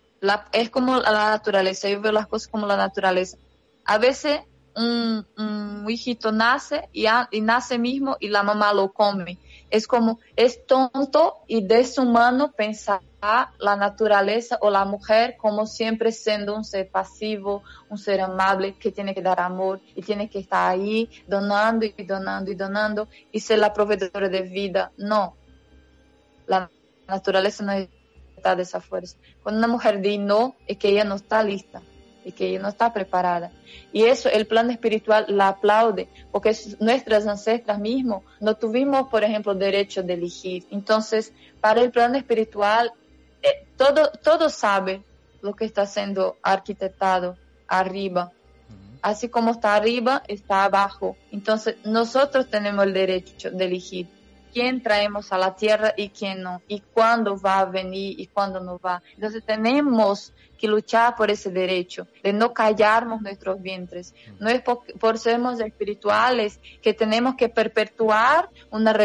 Es 0.52 0.70
como 0.70 0.98
la 0.98 1.30
naturaleza, 1.30 1.90
yo 1.90 2.02
veo 2.02 2.12
las 2.12 2.28
cosas 2.28 2.48
como 2.48 2.66
la 2.66 2.78
naturaleza. 2.78 3.38
A 3.86 3.98
veces 3.98 4.42
un, 4.78 5.86
hijito 5.90 6.32
nace 6.32 6.90
y, 6.92 7.08
nace 7.42 7.78
mismo 7.78 8.18
y 8.20 8.30
la 8.30 8.44
mamá 8.44 8.74
lo 8.74 8.94
come. 8.94 9.38
Es 9.70 9.88
como, 9.88 10.20
es 10.36 10.66
tonto 10.66 11.36
y 11.48 11.66
deshumano 11.66 12.52
pensar 12.52 13.02
la 13.60 13.76
naturaleza 13.76 14.58
o 14.62 14.70
la 14.70 14.86
mujer 14.86 15.36
como 15.38 15.66
siempre 15.66 16.12
siendo 16.12 16.56
un 16.56 16.64
ser 16.64 16.90
pasivo, 16.90 17.64
un 17.90 17.98
ser 17.98 18.22
amable 18.22 18.78
que 18.78 18.92
tiene 18.92 19.14
que 19.14 19.22
dar 19.22 19.42
amor 19.42 19.82
y 19.96 20.02
tiene 20.02 20.30
que 20.30 20.40
estar 20.40 20.70
ahí 20.70 21.10
donando 21.28 21.86
y 21.86 22.04
donando 22.04 22.52
y 22.52 22.56
donando 22.56 23.08
y 23.32 23.40
ser 23.40 23.60
la 23.60 23.74
proveedora 23.74 24.30
de 24.30 24.42
vida. 24.42 24.92
No, 24.98 25.36
la 26.46 26.70
naturaleza 27.08 27.64
no 27.64 27.72
está 27.72 27.97
de 28.56 28.64
esa 28.64 28.80
fuerza. 28.80 29.18
Cuando 29.44 29.60
una 29.60 29.68
mujer 29.68 30.00
dice 30.02 30.20
no, 30.20 30.56
es 30.68 30.78
que 30.78 30.90
ella 30.90 31.04
no 31.04 31.16
está 31.16 31.44
lista 31.44 31.82
y 32.24 32.32
que 32.32 32.50
ella 32.50 32.60
no 32.60 32.70
está 32.70 32.94
preparada. 32.94 33.52
Y 33.92 34.04
eso 34.04 34.30
el 34.30 34.48
plan 34.48 34.70
espiritual 34.70 35.26
la 35.30 35.50
aplaude, 35.50 36.08
porque 36.32 36.56
nuestras 36.80 37.26
ancestras 37.26 37.80
mismos 37.80 38.24
no 38.40 38.56
tuvimos, 38.56 39.10
por 39.10 39.24
ejemplo, 39.24 39.56
derecho 39.56 40.04
de 40.04 40.14
elegir. 40.14 40.66
Entonces, 40.72 41.34
para 41.62 41.82
el 41.82 41.92
plan 41.92 42.16
espiritual, 42.16 42.92
eh, 43.42 43.66
todo, 43.78 44.12
todo 44.24 44.50
sabe 44.50 45.04
lo 45.42 45.56
que 45.56 45.66
está 45.66 45.86
siendo 45.86 46.38
arquitectado 46.42 47.38
arriba. 47.68 48.32
Así 49.02 49.30
como 49.30 49.52
está 49.52 49.76
arriba, 49.76 50.24
está 50.28 50.64
abajo. 50.64 51.16
Entonces, 51.32 51.76
nosotros 51.86 52.50
tenemos 52.50 52.86
el 52.86 52.94
derecho 52.94 53.52
de 53.52 53.66
elegir 53.66 54.17
quién 54.54 54.82
traemos 54.82 55.32
a 55.32 55.38
la 55.38 55.56
tierra 55.56 55.94
y 55.96 56.10
quién 56.10 56.42
no, 56.42 56.62
y 56.68 56.80
cuándo 56.80 57.40
va 57.40 57.60
a 57.60 57.66
venir 57.66 58.20
y 58.20 58.28
cuándo 58.28 58.60
no 58.60 58.80
va. 58.80 59.02
Entonces 59.16 59.44
tenemos 59.46 60.34
que 60.58 60.68
luchar 60.68 61.16
por 61.16 61.30
ese 61.30 61.52
derecho 61.52 62.08
de 62.24 62.34
no 62.34 62.54
callarnos 62.54 63.22
nuestros 63.22 63.62
vientres. 63.62 64.14
No 64.40 64.50
es 64.50 64.62
por, 64.62 64.84
por 65.00 65.18
sermos 65.18 65.60
espirituales 65.60 66.60
que 66.82 66.94
tenemos 66.94 67.36
que 67.36 67.50
perpetuar 67.50 68.50
una, 68.72 68.96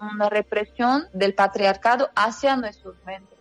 una 0.00 0.28
represión 0.28 1.08
del 1.12 1.34
patriarcado 1.34 2.10
hacia 2.14 2.56
nuestros 2.56 2.94
vientres. 3.04 3.38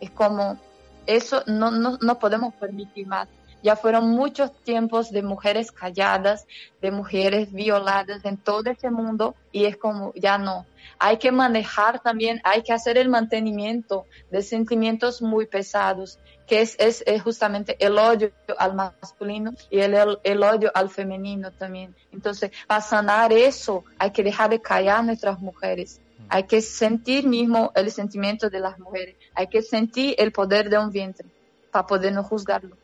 Es 0.00 0.10
como, 0.10 0.58
eso 1.06 1.42
no, 1.46 1.70
no, 1.70 1.98
no 2.00 2.18
podemos 2.18 2.54
permitir 2.54 3.06
más. 3.06 3.28
Ya 3.64 3.76
fueron 3.76 4.10
muchos 4.10 4.52
tiempos 4.62 5.10
de 5.10 5.22
mujeres 5.22 5.72
calladas, 5.72 6.46
de 6.82 6.90
mujeres 6.90 7.50
violadas 7.50 8.22
en 8.26 8.36
todo 8.36 8.70
ese 8.70 8.90
mundo 8.90 9.34
y 9.52 9.64
es 9.64 9.78
como, 9.78 10.12
ya 10.14 10.36
no. 10.36 10.66
Hay 10.98 11.16
que 11.16 11.32
manejar 11.32 11.98
también, 12.00 12.42
hay 12.44 12.60
que 12.60 12.74
hacer 12.74 12.98
el 12.98 13.08
mantenimiento 13.08 14.04
de 14.30 14.42
sentimientos 14.42 15.22
muy 15.22 15.46
pesados, 15.46 16.18
que 16.46 16.60
es, 16.60 16.76
es, 16.78 17.22
justamente 17.22 17.74
el 17.82 17.96
odio 17.96 18.32
al 18.58 18.74
masculino 18.74 19.54
y 19.70 19.80
el, 19.80 20.18
el, 20.22 20.42
odio 20.42 20.70
al 20.74 20.90
femenino 20.90 21.50
también. 21.50 21.96
Entonces, 22.12 22.50
para 22.66 22.82
sanar 22.82 23.32
eso, 23.32 23.82
hay 23.98 24.10
que 24.10 24.22
dejar 24.22 24.50
de 24.50 24.60
callar 24.60 24.98
a 24.98 25.02
nuestras 25.04 25.40
mujeres. 25.40 26.02
Hay 26.28 26.42
que 26.42 26.60
sentir 26.60 27.26
mismo 27.26 27.72
el 27.74 27.90
sentimiento 27.90 28.50
de 28.50 28.60
las 28.60 28.78
mujeres. 28.78 29.16
Hay 29.34 29.46
que 29.46 29.62
sentir 29.62 30.16
el 30.18 30.32
poder 30.32 30.68
de 30.68 30.76
un 30.76 30.90
vientre 30.90 31.26
para 31.70 31.86
poder 31.86 32.12
no 32.12 32.22
juzgarlo. 32.22 32.83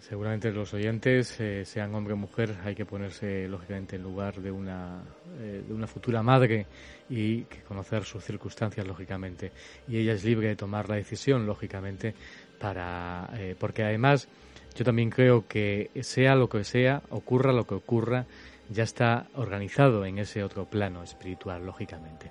Seguramente 0.00 0.52
los 0.52 0.74
oyentes, 0.74 1.40
eh, 1.40 1.64
sean 1.64 1.94
hombre 1.94 2.12
o 2.12 2.16
mujer, 2.16 2.54
hay 2.64 2.74
que 2.74 2.84
ponerse 2.84 3.48
lógicamente 3.48 3.96
en 3.96 4.02
lugar 4.02 4.40
de 4.40 4.50
una, 4.50 5.02
eh, 5.40 5.62
de 5.66 5.72
una 5.72 5.86
futura 5.86 6.22
madre 6.22 6.66
y 7.08 7.42
que 7.44 7.62
conocer 7.62 8.04
sus 8.04 8.22
circunstancias 8.22 8.86
lógicamente. 8.86 9.52
Y 9.88 9.98
ella 9.98 10.12
es 10.12 10.24
libre 10.24 10.48
de 10.48 10.56
tomar 10.56 10.88
la 10.88 10.96
decisión 10.96 11.46
lógicamente 11.46 12.14
para, 12.60 13.30
eh, 13.34 13.56
porque 13.58 13.82
además 13.82 14.28
yo 14.74 14.84
también 14.84 15.08
creo 15.08 15.46
que 15.48 15.90
sea 16.02 16.34
lo 16.34 16.48
que 16.48 16.64
sea, 16.64 17.02
ocurra 17.10 17.52
lo 17.52 17.66
que 17.66 17.74
ocurra, 17.74 18.26
ya 18.68 18.82
está 18.82 19.28
organizado 19.34 20.04
en 20.04 20.18
ese 20.18 20.42
otro 20.42 20.66
plano 20.66 21.02
espiritual 21.02 21.64
lógicamente. 21.64 22.30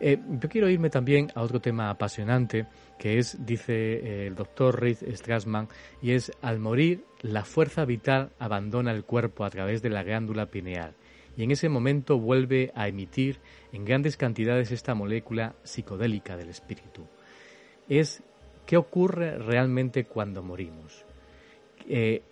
yo 0.00 0.48
quiero 0.48 0.68
irme 0.68 0.90
también 0.90 1.30
a 1.34 1.42
otro 1.42 1.60
tema 1.60 1.90
apasionante 1.90 2.66
que 2.98 3.18
es, 3.18 3.44
dice 3.46 3.74
eh, 3.74 4.26
el 4.26 4.34
doctor 4.34 4.80
Reid 4.80 4.98
Strassman, 5.14 5.68
y 6.02 6.12
es 6.12 6.32
al 6.42 6.58
morir 6.58 7.04
la 7.20 7.44
fuerza 7.44 7.84
vital 7.84 8.30
abandona 8.38 8.92
el 8.92 9.04
cuerpo 9.04 9.44
a 9.44 9.50
través 9.50 9.82
de 9.82 9.90
la 9.90 10.02
glándula 10.02 10.46
pineal 10.46 10.94
y 11.36 11.44
en 11.44 11.52
ese 11.52 11.68
momento 11.68 12.18
vuelve 12.18 12.72
a 12.74 12.88
emitir 12.88 13.38
en 13.72 13.84
grandes 13.84 14.16
cantidades 14.16 14.72
esta 14.72 14.96
molécula 14.96 15.54
psicodélica 15.62 16.36
del 16.36 16.48
espíritu. 16.48 17.06
Es 17.88 18.24
qué 18.66 18.76
ocurre 18.76 19.38
realmente 19.38 20.04
cuando 20.04 20.42
morimos. 20.42 21.04
Eh, 21.88 22.22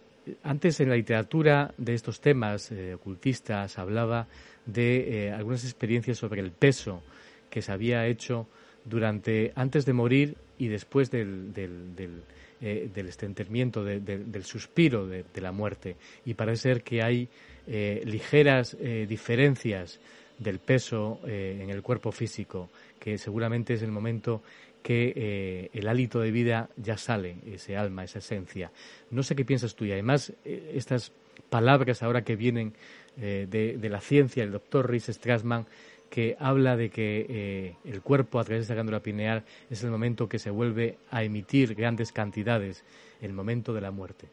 antes 0.43 0.81
en 0.81 0.89
la 0.89 0.97
literatura 0.97 1.73
de 1.79 1.95
estos 1.95 2.21
temas 2.21 2.73
eh, 2.73 2.95
ocultistas 2.95 3.79
hablaba 3.79 4.27
de 4.67 5.33
algunas 5.33 5.63
experiencias 5.65 6.19
sobre 6.19 6.41
el 6.41 6.51
peso 6.51 7.01
que 7.49 7.63
se 7.63 7.71
había 7.71 8.07
hecho 8.07 8.49
durante 8.85 9.53
antes 9.55 9.87
de 9.87 9.93
morir 9.93 10.37
y 10.59 10.69
después 10.69 11.11
del, 11.11 11.53
del, 11.53 11.95
del, 11.95 12.23
eh, 12.61 12.89
del 12.95 14.33
del 14.33 14.45
suspiro 14.45 15.07
de, 15.07 15.25
la 15.41 15.53
muerte. 15.53 15.97
Y 16.25 16.33
parece 16.33 16.63
ser 16.63 16.83
que 16.83 17.03
hay 17.03 17.29
eh, 17.67 18.03
ligeras 18.07 18.75
eh, 18.81 19.05
diferencias 19.07 20.01
del 20.39 20.59
peso 20.59 21.21
en 21.25 21.71
el 21.71 21.83
cuerpo 21.83 22.13
físico, 22.13 22.69
que 23.01 23.17
seguramente 23.17 23.75
es 23.75 23.83
el 23.83 23.91
momento 23.91 24.43
que 24.83 25.71
el 25.73 25.89
hálito 25.89 26.21
de 26.21 26.31
vida 26.31 26.69
ya 26.77 26.99
sale, 26.99 27.37
ese 27.51 27.75
alma, 27.75 28.05
esa 28.05 28.19
esencia. 28.19 28.71
No 29.11 29.23
sé 29.23 29.35
qué 29.35 29.47
piensas 29.47 29.75
tú 29.75 29.87
y 29.87 29.93
además 29.93 30.35
estas 30.45 31.11
palabras 31.49 32.03
ahora 32.03 32.23
que 32.23 32.37
vienen 32.37 32.75
de, 33.17 33.89
la 33.91 34.03
ciencia, 34.03 34.45
el 34.45 34.53
doctor 34.53 34.91
Rhys 34.91 35.07
Strassman, 35.07 35.65
que 36.11 36.37
habla 36.39 36.77
de 36.77 36.91
que 36.91 37.27
eh, 37.29 37.77
el 37.85 38.03
cuerpo 38.03 38.39
a 38.39 38.45
través 38.45 38.63
de 38.63 38.65
esa 38.65 38.75
glándula 38.75 39.01
pineal 39.01 39.45
es 39.71 39.83
el 39.83 39.91
momento 39.91 40.29
que 40.29 40.39
se 40.39 40.51
vuelve 40.51 40.99
a 41.11 41.23
emitir 41.23 41.75
grandes 41.75 42.13
cantidades, 42.13 42.85
el 43.21 43.33
momento 43.33 43.73
de 43.73 43.81
la 43.81 43.91
muerte. 43.91 44.29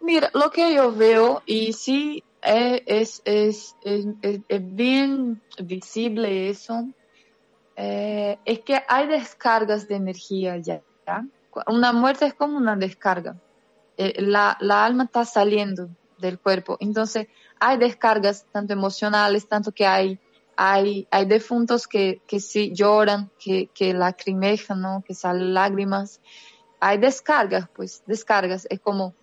Mira, 0.00 0.30
lo 0.34 0.50
que 0.50 0.74
yo 0.74 0.92
veo, 0.92 1.42
y 1.46 1.72
sí 1.72 2.24
es, 2.42 3.22
es, 3.24 3.76
es, 3.84 4.06
es 4.48 4.74
bien 4.74 5.40
visible 5.62 6.48
eso, 6.48 6.88
eh, 7.76 8.38
es 8.44 8.60
que 8.60 8.82
hay 8.88 9.06
descargas 9.06 9.88
de 9.88 9.96
energía 9.96 10.58
ya. 10.58 10.82
Una 11.66 11.92
muerte 11.92 12.26
es 12.26 12.34
como 12.34 12.56
una 12.56 12.76
descarga. 12.76 13.36
Eh, 13.96 14.22
la, 14.22 14.56
la 14.60 14.84
alma 14.84 15.04
está 15.04 15.24
saliendo 15.24 15.88
del 16.18 16.38
cuerpo. 16.38 16.76
Entonces, 16.80 17.28
hay 17.60 17.76
descargas 17.76 18.46
tanto 18.50 18.72
emocionales, 18.72 19.46
tanto 19.46 19.70
que 19.70 19.86
hay, 19.86 20.18
hay, 20.56 21.06
hay 21.10 21.26
defuntos 21.26 21.86
que, 21.86 22.22
que 22.26 22.40
sí 22.40 22.72
lloran, 22.74 23.30
que, 23.38 23.68
que 23.74 23.92
lacrimejan, 23.92 24.80
¿no? 24.80 25.04
Que 25.06 25.14
salen 25.14 25.52
lágrimas. 25.54 26.20
Hay 26.80 26.96
descargas, 26.96 27.68
pues, 27.74 28.02
descargas. 28.06 28.66
Es 28.70 28.80
como 28.80 29.14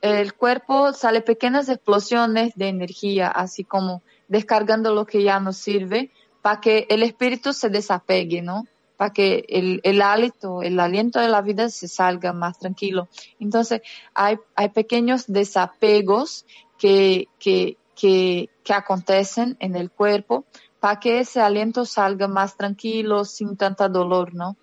el 0.00 0.34
cuerpo 0.34 0.92
sale 0.94 1.20
pequeñas 1.20 1.68
explosiones 1.68 2.54
de 2.56 2.68
energía, 2.68 3.28
así 3.28 3.64
como 3.64 4.02
descargando 4.28 4.94
lo 4.94 5.04
que 5.06 5.22
ya 5.22 5.38
no 5.40 5.52
sirve, 5.52 6.10
para 6.40 6.60
que 6.60 6.86
el 6.88 7.02
espíritu 7.02 7.52
se 7.52 7.68
desapegue, 7.68 8.40
¿no? 8.42 8.66
Para 8.96 9.12
que 9.12 9.44
el, 9.48 9.80
el 9.82 10.00
hálito, 10.00 10.62
el 10.62 10.80
aliento 10.80 11.20
de 11.20 11.28
la 11.28 11.42
vida 11.42 11.68
se 11.68 11.88
salga 11.88 12.32
más 12.32 12.58
tranquilo. 12.58 13.08
Entonces, 13.40 13.82
hay, 14.14 14.38
hay 14.54 14.70
pequeños 14.70 15.24
desapegos 15.26 16.46
que, 16.84 17.28
que, 17.38 17.78
que, 17.96 18.50
que 18.62 18.74
acontecen 18.74 19.56
en 19.58 19.74
el 19.74 19.90
cuerpo 19.90 20.44
para 20.80 21.00
que 21.00 21.20
ese 21.20 21.40
aliento 21.40 21.86
salga 21.86 22.28
más 22.28 22.58
tranquilo, 22.58 23.24
sin 23.24 23.56
tanta 23.56 23.88
dolor, 23.88 24.34
¿no? 24.34 24.58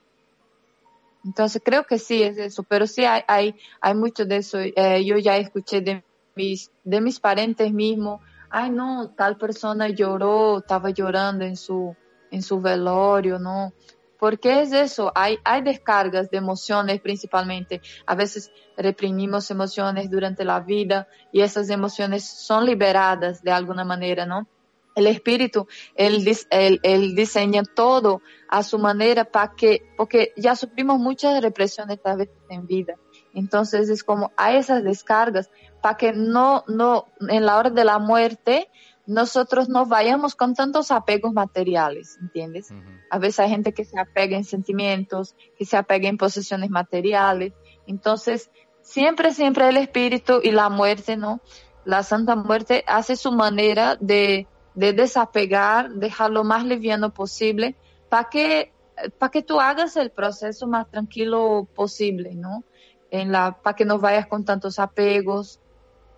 Entonces 1.26 1.64
creo 1.65 1.88
que 1.88 1.98
sí 1.98 2.22
es 2.22 2.38
eso, 2.38 2.61
pero 2.61 2.85
sí 2.85 3.06
hay, 3.06 3.23
hay, 3.27 3.56
hay 3.81 3.95
mucho 3.95 4.26
de 4.26 4.35
eso. 4.38 4.60
Eh, 4.60 5.03
yo 5.03 5.18
ya 5.18 5.35
escuché 5.38 5.81
de 5.81 6.03
mis, 6.35 6.69
de 6.84 7.02
mis 7.02 7.19
parientes 7.19 7.73
mismos, 7.73 8.22
ay 8.52 8.69
no, 8.69 9.10
tal 9.18 9.38
persona 9.38 9.89
lloró, 9.89 10.60
estaba 10.60 10.91
llorando 10.91 11.43
en 11.43 11.56
su, 11.56 11.95
en 12.30 12.43
su 12.43 12.61
velorio, 12.61 13.39
¿no? 13.39 13.73
¿Por 14.22 14.39
qué 14.39 14.61
es 14.61 14.72
eso? 14.72 15.11
Hay, 15.15 15.39
hay 15.43 15.64
descargas 15.64 16.30
de 16.30 16.38
emociones 16.38 17.02
principalmente. 17.02 17.81
A 18.06 18.14
veces 18.14 18.52
reprimimos 18.77 19.49
emociones 19.49 20.11
durante 20.11 20.45
la 20.45 20.60
vida 20.60 21.07
y 21.31 21.41
esas 21.41 21.72
emociones 21.72 22.23
son 22.23 22.68
liberadas 22.68 23.41
de 23.41 23.49
alguna 23.49 23.84
manera, 23.84 24.27
¿no? 24.27 24.48
El 24.93 25.07
espíritu, 25.07 25.68
él, 25.95 26.23
él, 26.52 26.80
él 26.84 27.15
diseña 27.15 27.64
todo 27.64 28.22
a 28.48 28.61
su 28.61 28.77
manera 28.77 29.26
para 29.26 29.56
que, 29.56 29.91
porque 29.98 30.34
ya 30.38 30.56
sufrimos 30.56 30.99
muchas 30.99 31.41
represiones 31.41 31.99
tal 31.99 32.19
vez 32.19 32.30
en 32.48 32.68
vida. 32.68 32.98
Entonces 33.34 33.89
es 33.89 34.03
como 34.03 34.31
a 34.38 34.53
esas 34.53 34.84
descargas 34.84 35.49
para 35.81 35.98
que 35.98 36.14
no, 36.14 36.64
no, 36.68 37.07
en 37.27 37.43
la 37.48 37.57
hora 37.57 37.72
de 37.72 37.85
la 37.85 37.98
muerte, 37.98 38.69
nosotros 39.07 39.69
no 39.69 39.86
vayamos 39.86 40.36
con 40.36 40.53
tantos 40.53 40.91
apegos 40.91 41.34
materiales, 41.34 42.18
¿entiendes? 42.22 42.69
A 43.10 43.19
veces 43.19 43.40
hay 43.40 43.49
gente 43.49 43.73
que 43.73 43.86
se 43.86 43.99
apega 43.99 44.38
en 44.38 44.44
sentimientos, 44.44 45.36
que 45.57 45.65
se 45.65 45.78
apega 45.78 46.07
en 46.07 46.18
posesiones 46.18 46.69
materiales. 46.69 47.53
Entonces, 47.88 48.52
siempre, 48.82 49.34
siempre 49.34 49.68
el 49.69 49.78
espíritu 49.78 50.40
y 50.44 50.52
la 50.52 50.69
muerte, 50.69 51.18
¿no? 51.18 51.41
La 51.84 52.03
Santa 52.03 52.36
Muerte 52.36 52.84
hace 52.88 53.15
su 53.15 53.32
manera 53.32 53.98
de, 53.99 54.48
de 54.76 54.94
desapegar, 54.94 55.90
dejar 55.91 56.32
lo 56.32 56.44
más 56.44 56.64
liviano 56.64 57.14
posible, 57.14 57.76
para 58.10 58.30
que, 58.30 58.72
para 59.18 59.32
que 59.32 59.41
tú 59.41 59.60
hagas 59.60 59.98
el 59.98 60.11
proceso 60.11 60.68
más 60.68 60.90
tranquilo 60.90 61.68
posible, 61.73 62.36
¿no? 62.36 62.64
En 63.10 63.32
la, 63.32 63.57
para 63.61 63.76
que 63.76 63.86
no 63.86 63.99
vayas 63.99 64.28
con 64.28 64.45
tantos 64.45 64.80
apegos, 64.80 65.60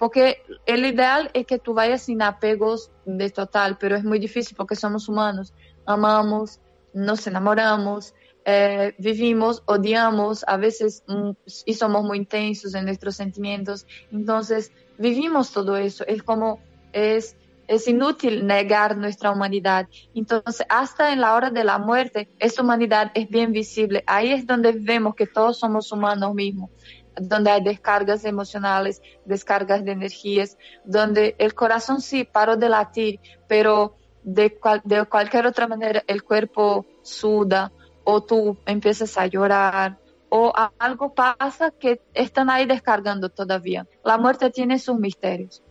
porque 0.03 0.43
el 0.65 0.85
ideal 0.85 1.31
es 1.33 1.45
que 1.45 1.59
tú 1.59 1.73
vayas 1.73 2.01
sin 2.01 2.21
apegos 2.21 2.91
de 3.05 3.29
total, 3.29 3.77
pero 3.79 3.95
es 3.95 4.03
muy 4.03 4.19
difícil 4.19 4.53
porque 4.57 4.75
somos 4.75 5.07
humanos. 5.07 5.53
Amamos, 5.85 6.59
nos 6.93 7.25
enamoramos, 7.25 8.13
eh, 8.43 8.95
vivimos, 8.97 9.63
odiamos, 9.65 10.43
a 10.45 10.57
veces 10.57 11.05
mm, 11.07 11.29
y 11.65 11.73
somos 11.75 12.03
muy 12.03 12.17
intensos 12.17 12.75
en 12.75 12.83
nuestros 12.83 13.15
sentimientos. 13.15 13.87
Entonces, 14.11 14.73
vivimos 14.97 15.53
todo 15.53 15.77
eso. 15.77 16.05
Es 16.05 16.21
como, 16.21 16.59
es, 16.91 17.37
es 17.69 17.87
inútil 17.87 18.45
negar 18.45 18.97
nuestra 18.97 19.31
humanidad. 19.31 19.87
Entonces, 20.13 20.65
hasta 20.67 21.13
en 21.13 21.21
la 21.21 21.33
hora 21.33 21.49
de 21.49 21.63
la 21.63 21.77
muerte, 21.77 22.27
esa 22.39 22.61
humanidad 22.61 23.09
es 23.15 23.29
bien 23.29 23.53
visible. 23.53 24.03
Ahí 24.05 24.33
es 24.33 24.45
donde 24.45 24.73
vemos 24.73 25.15
que 25.15 25.27
todos 25.27 25.59
somos 25.59 25.89
humanos 25.93 26.33
mismos 26.35 26.71
donde 27.19 27.51
hay 27.51 27.63
descargas 27.63 28.25
emocionales, 28.25 29.01
descargas 29.25 29.83
de 29.83 29.91
energías, 29.91 30.57
donde 30.83 31.35
el 31.37 31.53
corazón 31.53 32.01
sí 32.01 32.23
paró 32.23 32.57
de 32.57 32.69
latir, 32.69 33.19
pero 33.47 33.95
de, 34.23 34.57
de 34.83 35.05
cualquier 35.05 35.47
otra 35.47 35.67
manera 35.67 36.03
el 36.07 36.23
cuerpo 36.23 36.85
suda 37.01 37.71
o 38.03 38.23
tú 38.23 38.57
empiezas 38.65 39.17
a 39.17 39.27
llorar 39.27 39.97
o 40.29 40.51
algo 40.79 41.13
pasa 41.13 41.71
que 41.71 42.01
están 42.13 42.49
ahí 42.49 42.65
descargando 42.65 43.29
todavía. 43.29 43.85
La 44.03 44.17
muerte 44.17 44.49
tiene 44.49 44.79
sus 44.79 44.97
misterios 44.97 45.61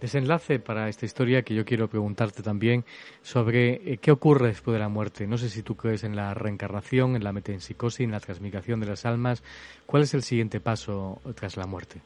desenlace 0.00 0.58
para 0.58 0.88
esta 0.88 1.06
historia 1.06 1.42
que 1.42 1.54
yo 1.54 1.64
quiero 1.64 1.88
preguntarte 1.88 2.42
también 2.42 2.84
sobre 3.22 3.92
eh, 3.92 3.98
qué 3.98 4.10
ocurre 4.10 4.48
después 4.48 4.72
de 4.74 4.80
la 4.80 4.88
muerte. 4.88 5.26
No 5.26 5.38
sé 5.38 5.48
si 5.48 5.62
tú 5.62 5.76
crees 5.76 6.04
en 6.04 6.16
la 6.16 6.34
reencarnación, 6.34 7.16
en 7.16 7.24
la 7.24 7.32
metempsicosis, 7.32 8.00
en 8.00 8.12
la 8.12 8.20
transmigración 8.20 8.80
de 8.80 8.86
las 8.86 9.04
almas. 9.04 9.42
¿Cuál 9.86 10.02
es 10.02 10.14
el 10.14 10.22
siguiente 10.22 10.60
paso 10.60 11.20
tras 11.34 11.56
la 11.56 11.66
muerte? 11.66 12.00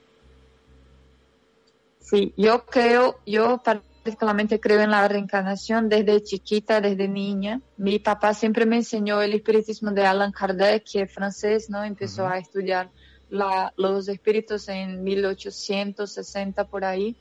Sí, 2.01 2.35
yo 2.37 2.66
creo, 2.66 3.21
yo 3.25 3.62
particularmente 3.65 4.61
creo 4.61 4.83
en 4.83 4.91
la 4.91 5.09
reencarnación 5.09 5.89
desde 5.89 6.23
chiquita, 6.23 6.81
desde 6.81 7.09
niña. 7.09 7.62
Mi 7.79 7.99
papá 7.99 8.35
siempre 8.35 8.66
me 8.66 8.77
enseñó 8.77 9.23
el 9.23 9.33
espiritismo 9.33 9.91
de 9.93 10.05
Allan 10.05 10.33
Kardec, 10.33 10.85
que 10.85 11.03
es 11.03 11.12
francés, 11.12 11.71
¿no? 11.71 11.83
Empezó 11.83 12.27
a 12.27 12.39
estudiar 12.39 12.91
los 13.31 14.09
espíritus 14.09 14.69
en 14.69 15.03
1860 15.03 16.65
por 16.66 16.85
ahí 16.85 17.16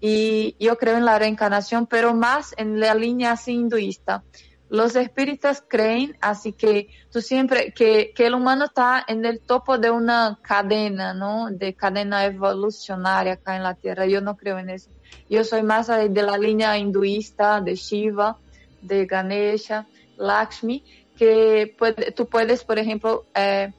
y 0.00 0.56
yo 0.58 0.76
creo 0.78 0.96
en 0.96 1.04
la 1.04 1.18
reencarnación, 1.18 1.86
pero 1.86 2.14
más 2.14 2.54
en 2.56 2.80
la 2.80 2.94
línea 2.94 3.32
así 3.32 3.52
hinduista. 3.52 4.22
Los 4.70 4.96
espíritas 4.96 5.64
creen, 5.66 6.16
así 6.20 6.52
que 6.52 6.88
tú 7.10 7.22
siempre, 7.22 7.72
que, 7.72 8.12
que 8.14 8.26
el 8.26 8.34
humano 8.34 8.66
está 8.66 9.02
en 9.08 9.24
el 9.24 9.40
topo 9.40 9.78
de 9.78 9.90
una 9.90 10.38
cadena, 10.42 11.14
¿no? 11.14 11.48
De 11.50 11.74
cadena 11.74 12.26
evolucionaria 12.26 13.34
acá 13.34 13.56
en 13.56 13.62
la 13.62 13.74
Tierra. 13.74 14.06
Yo 14.06 14.20
no 14.20 14.36
creo 14.36 14.58
en 14.58 14.68
eso. 14.68 14.90
Yo 15.30 15.42
soy 15.42 15.62
más 15.62 15.86
de 15.86 16.22
la 16.22 16.36
línea 16.36 16.76
hinduista, 16.76 17.62
de 17.62 17.76
Shiva, 17.76 18.36
de 18.82 19.06
Ganesha, 19.06 19.86
Lakshmi, 20.18 20.84
que 21.16 21.74
puede, 21.78 22.12
tú 22.12 22.26
puedes, 22.26 22.62
por 22.62 22.78
ejemplo, 22.78 23.24
eh, 23.34 23.72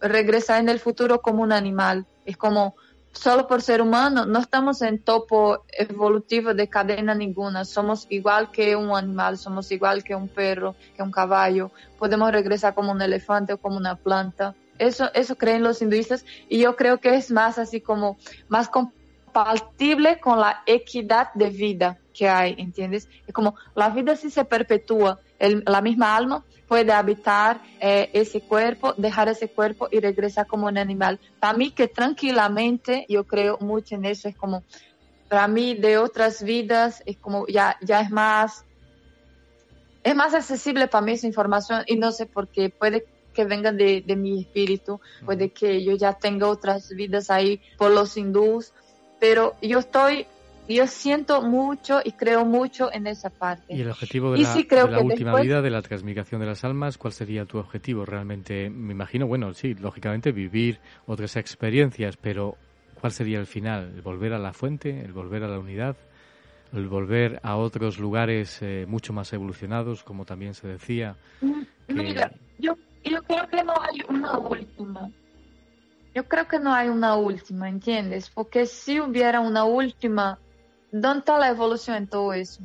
regresar 0.00 0.60
en 0.60 0.68
el 0.68 0.78
futuro 0.78 1.22
como 1.22 1.42
un 1.42 1.52
animal. 1.52 2.06
Es 2.26 2.36
como 2.36 2.76
solo 3.14 3.46
por 3.46 3.62
ser 3.62 3.80
humano, 3.80 4.26
no 4.26 4.40
estamos 4.40 4.82
en 4.82 4.98
topo 4.98 5.64
evolutivo 5.72 6.52
de 6.52 6.68
cadena 6.68 7.14
ninguna, 7.14 7.64
somos 7.64 8.06
igual 8.10 8.50
que 8.50 8.76
un 8.76 8.94
animal, 8.94 9.38
somos 9.38 9.70
igual 9.72 10.02
que 10.04 10.14
un 10.14 10.28
perro, 10.28 10.74
que 10.94 11.02
un 11.02 11.10
caballo, 11.10 11.70
podemos 11.98 12.30
regresar 12.32 12.74
como 12.74 12.92
un 12.92 13.00
elefante 13.00 13.54
o 13.54 13.58
como 13.58 13.76
una 13.76 13.96
planta. 13.96 14.54
Eso, 14.78 15.08
eso 15.14 15.36
creen 15.36 15.62
los 15.62 15.80
hinduistas 15.80 16.26
y 16.48 16.58
yo 16.58 16.74
creo 16.74 16.98
que 16.98 17.14
es 17.14 17.30
más 17.30 17.58
así 17.58 17.80
como 17.80 18.18
más 18.48 18.68
compatible 18.68 20.18
con 20.18 20.40
la 20.40 20.62
equidad 20.66 21.32
de 21.34 21.50
vida 21.50 21.98
que 22.12 22.28
hay, 22.28 22.56
¿entiendes? 22.58 23.08
Es 23.26 23.32
como 23.32 23.54
la 23.74 23.90
vida 23.90 24.16
sí 24.16 24.30
se 24.30 24.44
perpetúa, 24.44 25.20
la 25.38 25.80
misma 25.80 26.16
alma 26.16 26.44
puede 26.68 26.92
habitar 26.92 27.60
eh, 27.80 28.10
ese 28.12 28.40
cuerpo, 28.40 28.94
dejar 28.96 29.28
ese 29.28 29.48
cuerpo 29.48 29.88
y 29.90 30.00
regresar 30.00 30.46
como 30.46 30.66
un 30.66 30.78
animal. 30.78 31.20
Para 31.40 31.56
mí 31.56 31.70
que 31.70 31.88
tranquilamente, 31.88 33.06
yo 33.08 33.24
creo 33.24 33.58
mucho 33.60 33.94
en 33.94 34.04
eso, 34.06 34.28
es 34.28 34.36
como, 34.36 34.64
para 35.28 35.48
mí 35.48 35.74
de 35.74 35.98
otras 35.98 36.42
vidas, 36.42 37.02
es 37.06 37.16
como 37.16 37.46
ya, 37.46 37.76
ya 37.80 38.00
es 38.00 38.10
más, 38.10 38.64
es 40.02 40.14
más 40.14 40.34
accesible 40.34 40.86
para 40.88 41.04
mí 41.04 41.12
esa 41.12 41.26
información 41.26 41.82
y 41.86 41.96
no 41.96 42.12
sé 42.12 42.26
por 42.26 42.48
qué, 42.48 42.70
puede 42.70 43.06
que 43.32 43.44
venga 43.44 43.72
de, 43.72 44.02
de 44.06 44.16
mi 44.16 44.42
espíritu, 44.42 45.00
puede 45.24 45.50
que 45.50 45.82
yo 45.82 45.96
ya 45.96 46.12
tenga 46.12 46.48
otras 46.48 46.90
vidas 46.90 47.30
ahí 47.30 47.60
por 47.76 47.90
los 47.90 48.16
hindús, 48.16 48.72
pero 49.18 49.56
yo 49.60 49.80
estoy 49.80 50.26
yo 50.68 50.86
siento 50.86 51.42
mucho 51.42 52.00
y 52.04 52.12
creo 52.12 52.44
mucho 52.44 52.92
en 52.92 53.06
esa 53.06 53.30
parte. 53.30 53.74
¿Y 53.74 53.82
el 53.82 53.90
objetivo 53.90 54.32
de 54.32 54.38
la, 54.38 55.00
última 55.00 55.40
vida, 55.40 55.60
de 55.60 55.70
la 55.70 55.82
transmigración 55.82 56.40
de 56.40 56.46
las 56.46 56.64
almas, 56.64 56.96
cuál 56.98 57.12
sería 57.12 57.44
tu 57.44 57.58
objetivo 57.58 58.04
realmente? 58.04 58.70
Me 58.70 58.92
imagino, 58.92 59.26
bueno, 59.26 59.52
sí, 59.54 59.74
lógicamente 59.74 60.32
vivir 60.32 60.80
otras 61.06 61.36
experiencias, 61.36 62.16
pero 62.16 62.56
¿cuál 63.00 63.12
sería 63.12 63.38
el 63.38 63.46
final? 63.46 63.92
¿El 63.94 64.02
volver 64.02 64.32
a 64.32 64.38
la 64.38 64.52
fuente? 64.52 65.00
¿El 65.04 65.12
volver 65.12 65.44
a 65.44 65.48
la 65.48 65.58
unidad? 65.58 65.96
¿El 66.72 66.88
volver 66.88 67.40
a 67.42 67.56
otros 67.56 67.98
lugares 67.98 68.60
eh, 68.62 68.84
mucho 68.88 69.12
más 69.12 69.32
evolucionados, 69.32 70.02
como 70.02 70.24
también 70.24 70.54
se 70.54 70.66
decía? 70.66 71.16
Mm, 71.40 71.62
mira, 71.88 72.32
yo, 72.58 72.74
yo 73.04 73.22
creo 73.22 73.46
que 73.48 73.62
no 73.62 73.74
hay 73.80 74.00
una 74.08 74.38
última. 74.38 75.10
Yo 76.14 76.24
creo 76.24 76.46
que 76.46 76.58
no 76.58 76.72
hay 76.72 76.88
una 76.88 77.16
última, 77.16 77.68
¿entiendes? 77.68 78.30
Porque 78.30 78.66
si 78.66 79.00
hubiera 79.00 79.40
una 79.40 79.64
última, 79.64 80.38
¿dónde 81.00 81.20
está 81.20 81.38
la 81.38 81.48
evolución 81.48 81.96
en 81.96 82.06
todo 82.06 82.32
eso? 82.32 82.62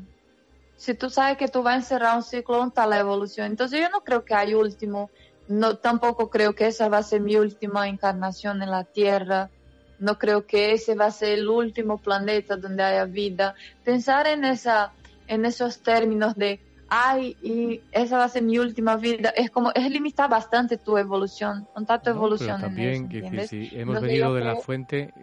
Si 0.78 0.94
tú 0.94 1.10
sabes 1.10 1.38
que 1.38 1.48
tú 1.48 1.64
vas 1.64 1.74
a 1.74 1.78
encerrar 1.78 2.16
un 2.16 2.24
ciclo, 2.24 2.58
¿dónde 2.58 2.70
está 2.70 2.86
la 2.86 3.00
evolución? 3.00 3.48
Entonces 3.48 3.82
yo 3.82 3.90
no 3.90 4.02
creo 4.02 4.24
que 4.24 4.36
hay 4.36 4.54
último, 4.54 5.10
no, 5.48 5.78
tampoco 5.78 6.30
creo 6.30 6.54
que 6.54 6.68
esa 6.68 6.90
va 6.90 7.00
a 7.00 7.04
ser 7.04 7.22
mi 7.22 7.36
última 7.36 7.88
encarnación 7.88 8.62
en 8.62 8.70
la 8.70 8.84
Tierra, 8.84 9.50
no 9.98 10.18
creo 10.18 10.46
que 10.46 10.74
ese 10.74 10.96
va 10.96 11.08
a 11.08 11.12
ser 11.12 11.40
el 11.40 11.50
último 11.50 11.98
planeta 11.98 12.56
donde 12.56 12.84
haya 12.84 13.06
vida. 13.06 13.56
Pensar 13.84 14.28
en 14.28 14.46
esa, 14.46 14.94
en 15.28 15.44
esos 15.44 15.80
términos 15.80 16.36
de, 16.36 16.60
ay, 16.88 17.36
y 17.42 17.82
esa 17.92 18.20
va 18.20 18.26
a 18.26 18.30
ser 18.30 18.44
mi 18.44 18.60
última 18.60 18.96
vida, 18.96 19.34
es 19.36 19.50
como, 19.50 19.72
es 19.74 19.90
limitar 19.90 20.30
bastante 20.30 20.78
tu 20.78 20.98
evolución, 20.98 21.68
contar 21.74 22.02
tu 22.04 22.12
evolución. 22.12 22.62
también, 22.62 23.10
en 23.12 23.48
si 23.48 23.70
hemos 23.74 24.00
venido 24.00 24.36
de 24.36 24.46
la 24.46 24.56
fuente, 24.56 25.14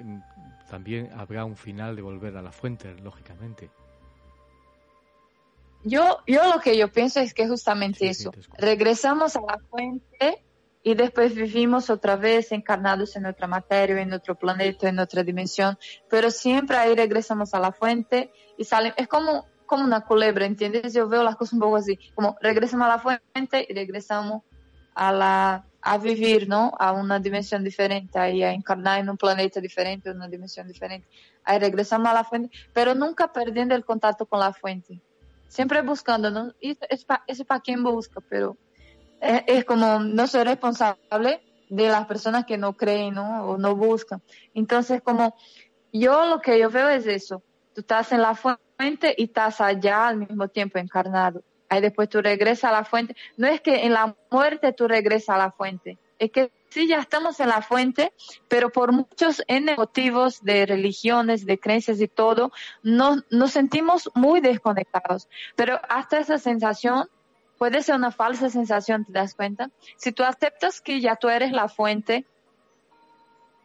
también 0.68 1.10
habrá 1.16 1.44
un 1.44 1.56
final 1.56 1.96
de 1.96 2.02
volver 2.02 2.36
a 2.36 2.42
la 2.42 2.52
fuente, 2.52 2.94
lógicamente. 3.02 3.70
Yo, 5.84 6.18
yo 6.26 6.52
lo 6.52 6.60
que 6.60 6.76
yo 6.76 6.90
pienso 6.90 7.20
es 7.20 7.32
que 7.32 7.46
justamente 7.46 8.08
eso, 8.08 8.32
regresamos 8.58 9.36
a 9.36 9.40
la 9.40 9.58
fuente 9.70 10.44
y 10.82 10.94
después 10.94 11.34
vivimos 11.34 11.90
otra 11.90 12.16
vez 12.16 12.50
encarnados 12.50 13.14
en 13.16 13.26
otra 13.26 13.46
materia, 13.46 14.00
en 14.00 14.12
otro 14.12 14.34
planeta, 14.34 14.88
en 14.88 14.98
otra 14.98 15.22
dimensión, 15.22 15.78
pero 16.08 16.30
siempre 16.30 16.76
ahí 16.76 16.94
regresamos 16.94 17.54
a 17.54 17.60
la 17.60 17.72
fuente 17.72 18.32
y 18.56 18.64
salen, 18.64 18.94
es 18.96 19.06
como, 19.06 19.46
como 19.66 19.84
una 19.84 20.00
culebra, 20.02 20.46
¿entiendes? 20.46 20.92
Yo 20.92 21.08
veo 21.08 21.22
las 21.22 21.36
cosas 21.36 21.54
un 21.54 21.60
poco 21.60 21.76
así, 21.76 21.98
como 22.14 22.36
regresamos 22.40 22.86
a 22.86 22.90
la 22.90 22.98
fuente 22.98 23.66
y 23.68 23.74
regresamos 23.74 24.42
a 24.94 25.12
la 25.12 25.66
a 25.82 25.98
vivir, 25.98 26.48
¿no? 26.48 26.72
A 26.78 26.92
una 26.92 27.18
dimensión 27.18 27.62
diferente, 27.62 28.18
ahí 28.18 28.42
a 28.42 28.52
encarnar 28.52 29.00
en 29.00 29.08
un 29.08 29.16
planeta 29.16 29.60
diferente, 29.60 30.10
en 30.10 30.16
una 30.16 30.28
dimensión 30.28 30.66
diferente. 30.66 31.06
Ahí 31.44 31.58
regresamos 31.58 32.08
a 32.08 32.14
la 32.14 32.24
fuente, 32.24 32.56
pero 32.72 32.94
nunca 32.94 33.32
perdiendo 33.32 33.74
el 33.74 33.84
contacto 33.84 34.26
con 34.26 34.40
la 34.40 34.52
fuente. 34.52 35.00
Siempre 35.48 35.82
buscando, 35.82 36.30
¿no? 36.30 36.52
Y 36.60 36.76
es 36.88 37.44
para 37.44 37.60
quien 37.60 37.82
busca, 37.82 38.20
pero 38.28 38.56
es, 39.20 39.42
es, 39.46 39.64
como 39.64 40.00
no 40.00 40.26
soy 40.26 40.44
responsable 40.44 41.40
de 41.68 41.88
las 41.88 42.06
personas 42.06 42.44
que 42.46 42.58
no 42.58 42.72
creen, 42.76 43.14
¿no? 43.14 43.46
O 43.46 43.58
no 43.58 43.76
buscan. 43.76 44.22
Entonces, 44.54 45.02
como 45.02 45.36
yo 45.92 46.26
lo 46.26 46.40
que 46.40 46.58
yo 46.58 46.70
veo 46.70 46.88
es 46.88 47.06
eso. 47.06 47.42
Tú 47.74 47.82
estás 47.82 48.10
en 48.12 48.22
la 48.22 48.34
fuente 48.34 49.14
y 49.16 49.24
estás 49.24 49.60
allá 49.60 50.08
al 50.08 50.16
mismo 50.18 50.48
tiempo 50.48 50.78
encarnado 50.78 51.42
ahí 51.68 51.80
después 51.80 52.08
tú 52.08 52.22
regresas 52.22 52.70
a 52.70 52.72
la 52.72 52.84
fuente. 52.84 53.16
No 53.36 53.46
es 53.46 53.60
que 53.60 53.84
en 53.84 53.92
la 53.92 54.14
muerte 54.30 54.72
tú 54.72 54.88
regresas 54.88 55.30
a 55.30 55.38
la 55.38 55.50
fuente, 55.52 55.98
es 56.18 56.30
que 56.30 56.50
sí, 56.70 56.86
ya 56.86 56.98
estamos 56.98 57.40
en 57.40 57.48
la 57.48 57.62
fuente, 57.62 58.12
pero 58.48 58.70
por 58.70 58.92
muchos 58.92 59.42
motivos 59.76 60.42
de 60.42 60.66
religiones, 60.66 61.46
de 61.46 61.58
creencias 61.58 62.00
y 62.00 62.08
todo, 62.08 62.52
nos, 62.82 63.24
nos 63.30 63.52
sentimos 63.52 64.10
muy 64.14 64.40
desconectados. 64.40 65.28
Pero 65.56 65.80
hasta 65.88 66.18
esa 66.18 66.38
sensación 66.38 67.08
puede 67.58 67.82
ser 67.82 67.94
una 67.94 68.10
falsa 68.10 68.50
sensación, 68.50 69.04
¿te 69.04 69.12
das 69.12 69.34
cuenta? 69.34 69.70
Si 69.96 70.12
tú 70.12 70.22
aceptas 70.22 70.80
que 70.80 71.00
ya 71.00 71.16
tú 71.16 71.28
eres 71.28 71.52
la 71.52 71.68
fuente, 71.68 72.24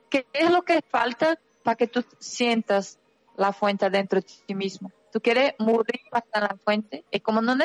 ¿qué 0.10 0.26
es 0.34 0.49
lo 0.49 0.64
que 0.64 0.82
falta 0.82 1.38
para 1.64 1.76
que 1.76 1.88
tú 1.88 2.03
sientas 2.19 2.99
la 3.36 3.53
fuente 3.53 3.90
dentro 3.90 4.19
de 4.22 4.28
ti 4.45 4.56
mismo? 4.56 4.91
Tú 5.11 5.19
quieres 5.19 5.53
morir 5.60 6.02
para 6.10 6.48
la 6.48 6.57
fuente, 6.64 7.03
es 7.11 7.22
como 7.22 7.41
no 7.41 7.56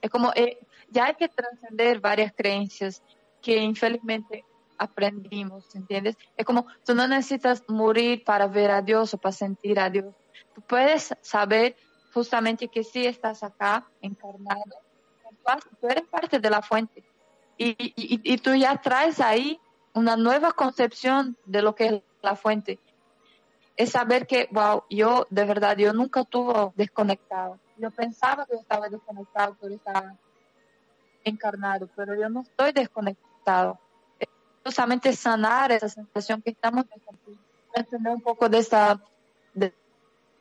Es 0.00 0.10
como, 0.10 0.32
eh, 0.34 0.58
ya 0.90 1.06
hay 1.06 1.14
que 1.14 1.28
trascender 1.28 2.00
varias 2.00 2.32
creencias 2.32 3.02
que 3.42 3.56
infelizmente 3.56 4.44
aprendimos, 4.78 5.74
¿entiendes? 5.74 6.16
Es 6.36 6.46
como, 6.46 6.66
tú 6.84 6.94
no 6.94 7.06
necesitas 7.08 7.64
morir 7.68 8.22
para 8.24 8.46
ver 8.46 8.70
a 8.70 8.82
Dios 8.82 9.12
o 9.14 9.18
para 9.18 9.32
sentir 9.32 9.80
a 9.80 9.90
Dios. 9.90 10.14
Tú 10.54 10.62
puedes 10.62 11.14
saber 11.20 11.76
justamente 12.14 12.68
que 12.68 12.84
sí 12.84 13.06
estás 13.06 13.42
acá 13.42 13.86
encarnado, 14.00 14.62
tú 15.80 15.88
eres 15.88 16.04
parte 16.04 16.38
de 16.38 16.50
la 16.50 16.62
fuente. 16.62 17.04
Y, 17.56 17.70
y, 17.78 18.20
y 18.34 18.38
tú 18.38 18.54
ya 18.54 18.80
traes 18.80 19.20
ahí 19.20 19.58
una 19.94 20.16
nueva 20.16 20.52
concepción 20.52 21.36
de 21.44 21.62
lo 21.62 21.74
que 21.74 21.86
es 21.86 22.02
la 22.22 22.36
fuente. 22.36 22.78
Es 23.76 23.90
saber 23.90 24.26
que, 24.26 24.48
wow, 24.52 24.84
yo 24.90 25.26
de 25.30 25.44
verdad, 25.44 25.76
yo 25.76 25.92
nunca 25.92 26.20
estuve 26.20 26.72
desconectado. 26.76 27.58
Yo 27.78 27.90
pensaba 27.90 28.44
que 28.46 28.54
yo 28.54 28.60
estaba 28.60 28.88
desconectado, 28.88 29.56
pero 29.60 29.74
estaba 29.74 30.16
encarnado, 31.24 31.88
pero 31.94 32.14
yo 32.14 32.28
no 32.28 32.42
estoy 32.42 32.72
desconectado. 32.72 33.78
Es 34.18 34.28
justamente 34.64 35.12
sanar 35.12 35.72
esa 35.72 35.88
sensación 35.88 36.42
que 36.42 36.50
estamos 36.50 36.84
entender 37.74 38.12
un 38.12 38.22
poco 38.22 38.48
de 38.48 38.58
esa, 38.58 39.00
de 39.54 39.72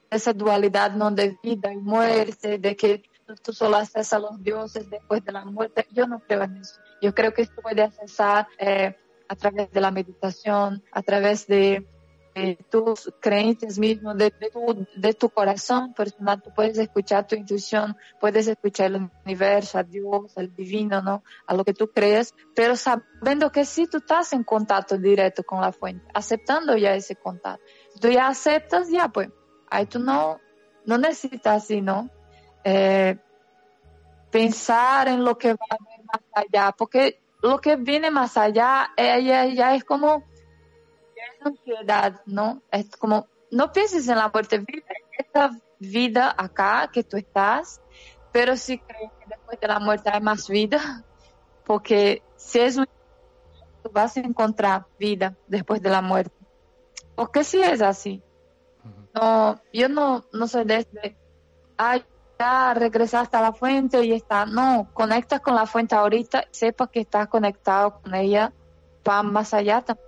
esa 0.09 0.33
dualidad 0.33 0.91
no 0.91 1.11
de 1.11 1.37
vida 1.43 1.71
y 1.71 1.77
muerte, 1.77 2.57
de 2.57 2.75
que 2.75 3.03
tú 3.43 3.53
solo 3.53 3.77
accesas 3.77 4.13
a 4.13 4.19
los 4.19 4.41
dioses 4.43 4.89
después 4.89 5.23
de 5.23 5.31
la 5.31 5.45
muerte. 5.45 5.85
Yo 5.91 6.07
no 6.07 6.19
creo 6.19 6.43
en 6.43 6.57
eso. 6.57 6.79
Yo 7.01 7.13
creo 7.13 7.33
que 7.33 7.43
esto 7.43 7.61
puede 7.61 7.83
accesar 7.83 8.47
eh, 8.57 8.95
a 9.27 9.35
través 9.35 9.71
de 9.71 9.81
la 9.81 9.91
meditación, 9.91 10.83
a 10.91 11.01
través 11.01 11.47
de 11.47 11.85
tus 12.69 13.11
creencias 13.19 13.77
mismos, 13.79 14.17
de, 14.17 14.31
tu, 14.31 14.87
de 14.95 15.13
tu 15.13 15.29
corazón 15.29 15.93
personal, 15.93 16.41
tú 16.41 16.51
puedes 16.53 16.77
escuchar 16.77 17.27
tu 17.27 17.35
intuición, 17.35 17.95
puedes 18.19 18.47
escuchar 18.47 18.87
el 18.87 19.09
universo, 19.25 19.79
a 19.79 19.83
Dios, 19.83 20.37
al 20.37 20.53
divino, 20.53 21.01
¿no? 21.01 21.23
A 21.45 21.53
lo 21.53 21.63
que 21.63 21.73
tú 21.73 21.91
crees, 21.91 22.33
pero 22.55 22.75
sabiendo 22.75 23.51
que 23.51 23.65
si 23.65 23.87
tú 23.87 23.97
estás 23.97 24.33
en 24.33 24.43
contacto 24.43 24.97
directo 24.97 25.43
con 25.43 25.61
la 25.61 25.71
fuente, 25.71 26.05
aceptando 26.13 26.75
ya 26.77 26.93
ese 26.93 27.15
contacto. 27.15 27.63
Si 27.93 27.99
tú 27.99 28.09
ya 28.09 28.27
aceptas, 28.27 28.89
ya 28.89 29.07
pues, 29.09 29.29
ahí 29.69 29.85
tú 29.85 29.99
no, 29.99 30.39
no 30.85 30.97
necesitas 30.97 31.65
sino 31.65 32.09
eh, 32.63 33.17
pensar 34.31 35.07
en 35.07 35.23
lo 35.23 35.37
que 35.37 35.53
va 35.53 35.65
a 35.69 35.77
venir 35.83 36.05
más 36.05 36.45
allá, 36.45 36.71
porque 36.77 37.21
lo 37.41 37.59
que 37.59 37.75
viene 37.75 38.11
más 38.11 38.37
allá 38.37 38.91
eh, 38.97 39.23
ya 39.23 39.75
es 39.75 39.83
como 39.83 40.23
es 41.17 41.45
ansiedad, 41.45 42.21
¿no? 42.25 42.61
Es 42.71 42.89
como, 42.95 43.27
no 43.51 43.71
pienses 43.71 44.07
en 44.07 44.17
la 44.17 44.29
muerte, 44.29 44.59
vive 44.59 44.85
esta 45.17 45.51
vida 45.79 46.33
acá 46.37 46.89
que 46.91 47.03
tú 47.03 47.17
estás, 47.17 47.81
pero 48.31 48.55
si 48.55 48.79
crees 48.79 49.11
que 49.19 49.25
después 49.27 49.59
de 49.59 49.67
la 49.67 49.79
muerte 49.79 50.09
hay 50.11 50.21
más 50.21 50.47
vida, 50.47 51.03
porque 51.65 52.23
si 52.35 52.59
es 52.59 52.77
un 52.77 52.87
tú 53.83 53.91
vas 53.91 54.17
a 54.17 54.21
encontrar 54.21 54.85
vida 54.99 55.35
después 55.47 55.81
de 55.81 55.89
la 55.89 56.01
muerte. 56.01 56.35
Porque 57.15 57.43
si 57.43 57.61
es 57.61 57.81
así. 57.81 58.21
No, 59.13 59.59
yo 59.73 59.89
no, 59.89 60.25
no 60.31 60.47
soy 60.47 60.65
desde, 60.65 61.17
ay, 61.77 62.05
ya 62.39 62.73
regresaste 62.73 63.35
a 63.35 63.41
la 63.41 63.53
fuente 63.53 64.03
y 64.05 64.13
está. 64.13 64.45
No, 64.45 64.89
conectas 64.93 65.41
con 65.41 65.55
la 65.55 65.65
fuente 65.65 65.95
ahorita, 65.95 66.45
sepa 66.51 66.87
que 66.87 67.01
estás 67.01 67.27
conectado 67.27 67.99
con 68.01 68.13
ella, 68.13 68.53
va 69.07 69.23
más 69.23 69.53
allá 69.53 69.81
también. 69.81 70.06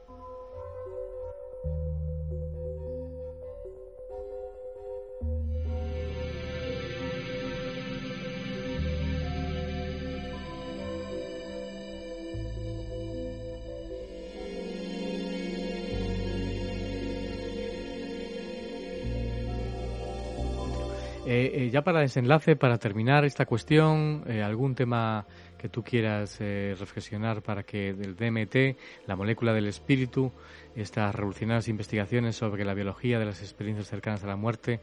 Eh, 21.49 21.65
eh, 21.65 21.69
ya 21.71 21.81
para 21.81 22.01
desenlace, 22.01 22.55
para 22.55 22.77
terminar 22.77 23.25
esta 23.25 23.45
cuestión, 23.45 24.23
eh, 24.27 24.43
algún 24.43 24.75
tema 24.75 25.25
que 25.57 25.67
tú 25.67 25.83
quieras 25.83 26.39
reflexionar 26.39 27.41
para 27.41 27.63
que 27.63 27.93
del 27.93 28.15
DMT, 28.15 28.77
la 29.07 29.17
molécula 29.17 29.51
del 29.51 29.67
espíritu, 29.67 30.31
estas 30.73 31.13
revolucionarias 31.13 31.67
investigaciones 31.67 32.37
sobre 32.37 32.63
la 32.63 32.73
biología 32.73 33.19
de 33.19 33.25
las 33.25 33.41
experiencias 33.41 33.89
cercanas 33.89 34.23
a 34.23 34.27
la 34.27 34.37
muerte 34.37 34.79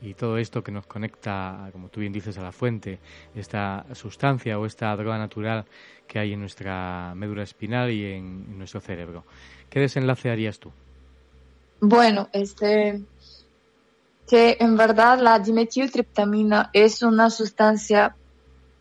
y 0.00 0.14
todo 0.14 0.38
esto 0.38 0.64
que 0.64 0.72
nos 0.72 0.86
conecta, 0.86 1.68
como 1.72 1.90
tú 1.90 2.00
bien 2.00 2.14
dices, 2.14 2.38
a 2.38 2.42
la 2.42 2.52
fuente, 2.52 3.00
esta 3.34 3.84
sustancia 3.92 4.58
o 4.58 4.64
esta 4.64 4.96
droga 4.96 5.18
natural 5.18 5.66
que 6.06 6.18
hay 6.18 6.32
en 6.32 6.40
nuestra 6.40 7.12
médula 7.14 7.42
espinal 7.42 7.90
y 7.90 8.06
en, 8.06 8.46
en 8.48 8.56
nuestro 8.56 8.80
cerebro. 8.80 9.24
¿Qué 9.68 9.80
desenlace 9.80 10.30
harías 10.30 10.58
tú? 10.58 10.72
Bueno, 11.80 12.30
este 12.32 13.02
que 14.26 14.56
en 14.60 14.76
verdad 14.76 15.18
la 15.18 15.38
dimetiltriptamina 15.38 16.70
es 16.72 17.02
una 17.02 17.30
sustancia 17.30 18.16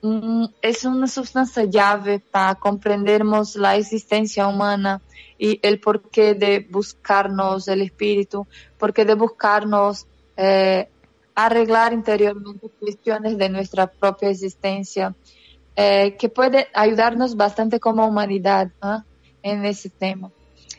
mm, 0.01 0.45
es 0.61 0.85
una 0.85 1.07
sustancia 1.07 1.63
llave 1.65 2.19
para 2.19 2.55
comprendernos 2.55 3.55
la 3.55 3.75
existencia 3.75 4.47
humana 4.47 5.01
y 5.37 5.59
el 5.61 5.79
porqué 5.79 6.35
de 6.35 6.65
buscarnos 6.69 7.67
el 7.67 7.81
espíritu, 7.81 8.47
porqué 8.77 9.03
de 9.03 9.15
buscarnos 9.15 10.07
eh, 10.37 10.87
arreglar 11.35 11.93
interiormente 11.93 12.69
cuestiones 12.79 13.37
de 13.37 13.49
nuestra 13.49 13.87
propia 13.87 14.29
existencia, 14.29 15.15
eh, 15.75 16.15
que 16.17 16.29
puede 16.29 16.67
ayudarnos 16.73 17.35
bastante 17.35 17.79
como 17.79 18.07
humanidad 18.07 18.71
¿ah? 18.81 19.03
en 19.41 19.65
ese 19.65 19.89
tema 19.89 20.31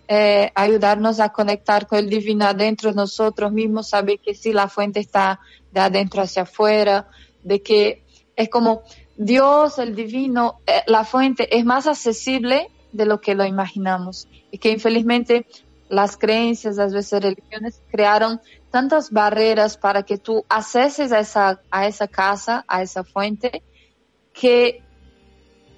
eh, 0.07 0.51
ayudarnos 0.55 1.21
a 1.21 1.31
conectar 1.31 1.87
con 1.87 1.99
el 1.99 2.11
divino 2.11 2.45
adentro 2.45 2.91
de 2.91 2.97
nosotros 2.97 3.53
mismos, 3.53 3.89
saber 3.89 4.19
que 4.21 4.35
si 4.35 4.53
la 4.53 4.69
fuente 4.69 5.01
está 5.01 5.41
de 5.73 5.81
adentro 5.81 6.23
hacia 6.23 6.43
afuera, 6.43 7.09
de 7.43 7.63
que 7.63 8.03
es 8.37 8.49
como 8.49 8.83
Dios, 9.17 9.79
el 9.79 9.95
divino, 9.95 10.61
eh, 10.67 10.83
la 10.87 11.05
fuente 11.05 11.57
es 11.57 11.65
más 11.65 11.87
accesible 11.87 12.69
de 12.93 13.07
lo 13.07 13.21
que 13.21 13.35
lo 13.35 13.45
imaginamos. 13.45 14.29
Y 14.51 14.59
que 14.59 14.71
infelizmente 14.71 15.47
las 15.89 16.17
creencias, 16.17 16.77
las 16.77 16.93
veces 16.93 17.23
religiones 17.23 17.81
crearon 17.91 18.41
tantas 18.71 19.11
barreras 19.11 19.77
para 19.77 20.03
que 20.03 20.19
tú 20.19 20.45
acceses 20.49 21.13
a 21.13 21.21
esa, 21.21 21.61
a 21.71 21.87
esa 21.87 22.09
casa, 22.09 22.65
a 22.67 22.83
esa 22.83 23.05
fuente, 23.05 23.63
que 24.33 24.83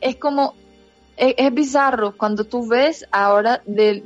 es 0.00 0.16
como 0.16 0.54
es, 1.16 1.54
bizarro 1.54 2.16
cuando 2.16 2.44
tú 2.44 2.68
ves 2.68 3.06
ahora 3.10 3.62
de, 3.66 4.02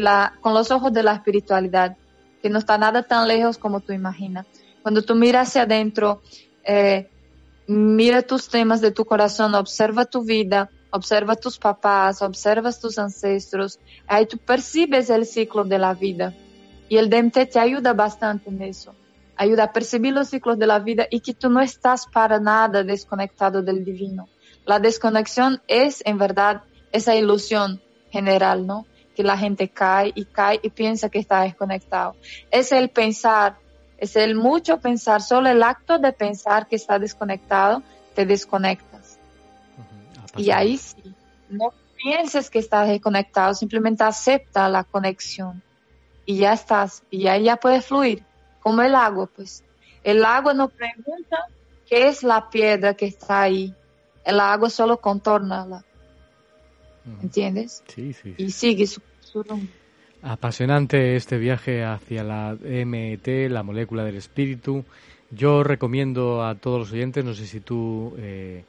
la, 0.00 0.34
con 0.40 0.54
los 0.54 0.70
ojos 0.70 0.92
de 0.92 1.02
la 1.02 1.14
espiritualidad, 1.14 1.96
que 2.42 2.50
no 2.50 2.58
está 2.58 2.78
nada 2.78 3.02
tan 3.02 3.28
lejos 3.28 3.58
como 3.58 3.80
tú 3.80 3.92
imaginas. 3.92 4.46
Cuando 4.82 5.02
tú 5.02 5.14
miras 5.14 5.48
hacia 5.48 5.62
adentro, 5.62 6.22
eh, 6.64 7.08
mira 7.66 8.22
tus 8.22 8.48
temas 8.48 8.80
de 8.80 8.90
tu 8.90 9.04
corazón, 9.04 9.54
observa 9.54 10.04
tu 10.04 10.22
vida, 10.24 10.70
observa 10.90 11.36
tus 11.36 11.58
papás, 11.58 12.22
observas 12.22 12.80
tus 12.80 12.98
ancestros, 12.98 13.78
ahí 14.06 14.26
tú 14.26 14.38
percibes 14.38 15.10
el 15.10 15.26
ciclo 15.26 15.64
de 15.64 15.78
la 15.78 15.94
vida. 15.94 16.34
Y 16.88 16.96
el 16.96 17.10
DMT 17.10 17.50
te 17.52 17.58
ayuda 17.58 17.92
bastante 17.92 18.48
en 18.48 18.62
eso. 18.62 18.94
Ayuda 19.36 19.64
a 19.64 19.72
percibir 19.72 20.14
los 20.14 20.28
ciclos 20.28 20.58
de 20.58 20.66
la 20.66 20.78
vida 20.78 21.06
y 21.10 21.20
que 21.20 21.34
tú 21.34 21.50
no 21.50 21.60
estás 21.60 22.06
para 22.06 22.40
nada 22.40 22.82
desconectado 22.82 23.62
del 23.62 23.84
divino 23.84 24.28
la 24.68 24.80
desconexión 24.80 25.62
es 25.66 26.02
en 26.04 26.18
verdad 26.18 26.60
esa 26.92 27.14
ilusión 27.14 27.80
general, 28.10 28.66
¿no? 28.66 28.84
Que 29.16 29.22
la 29.22 29.38
gente 29.38 29.70
cae 29.70 30.12
y 30.14 30.26
cae 30.26 30.60
y 30.62 30.68
piensa 30.68 31.08
que 31.08 31.20
está 31.20 31.40
desconectado. 31.40 32.16
Es 32.50 32.70
el 32.72 32.90
pensar, 32.90 33.56
es 33.96 34.14
el 34.14 34.34
mucho 34.34 34.78
pensar, 34.78 35.22
solo 35.22 35.48
el 35.48 35.62
acto 35.62 35.98
de 35.98 36.12
pensar 36.12 36.68
que 36.68 36.76
está 36.76 36.98
desconectado, 36.98 37.82
te 38.14 38.26
desconectas. 38.26 39.18
y 40.36 40.50
ahí 40.50 40.76
sí, 40.76 41.14
no 41.48 41.72
pienses 41.96 42.50
que 42.50 42.58
estás 42.58 42.88
desconectado, 42.88 43.54
simplemente 43.54 44.04
acepta 44.04 44.68
la 44.68 44.84
conexión 44.84 45.62
y 46.26 46.36
ya 46.36 46.52
estás, 46.52 47.02
y 47.10 47.26
ahí 47.26 47.44
ya 47.44 47.56
puedes 47.56 47.86
fluir, 47.86 48.22
como 48.60 48.82
el 48.82 48.94
agua, 48.94 49.30
pues. 49.34 49.64
El 50.04 50.26
agua 50.26 50.52
no 50.52 50.68
pregunta 50.68 51.46
qué 51.88 52.08
es 52.08 52.22
la 52.22 52.50
piedra 52.50 52.92
que 52.92 53.06
está 53.06 53.40
ahí, 53.40 53.74
el 54.28 54.40
agua 54.40 54.68
solo 54.68 54.98
contorna 54.98 55.82
¿entiendes? 57.22 57.82
Sí, 57.88 58.12
sí. 58.12 58.34
Y 58.36 58.50
sigue 58.50 58.86
su, 58.86 59.00
su 59.20 59.42
rumbo. 59.42 59.66
Apasionante 60.20 61.16
este 61.16 61.38
viaje 61.38 61.82
hacia 61.82 62.22
la 62.22 62.54
MET, 62.60 63.26
la 63.48 63.62
molécula 63.62 64.04
del 64.04 64.16
espíritu. 64.16 64.84
Yo 65.30 65.62
recomiendo 65.62 66.44
a 66.44 66.56
todos 66.56 66.78
los 66.78 66.92
oyentes, 66.92 67.24
no 67.24 67.32
sé 67.32 67.46
si 67.46 67.60
tú 67.60 68.14
eh, 68.18 68.64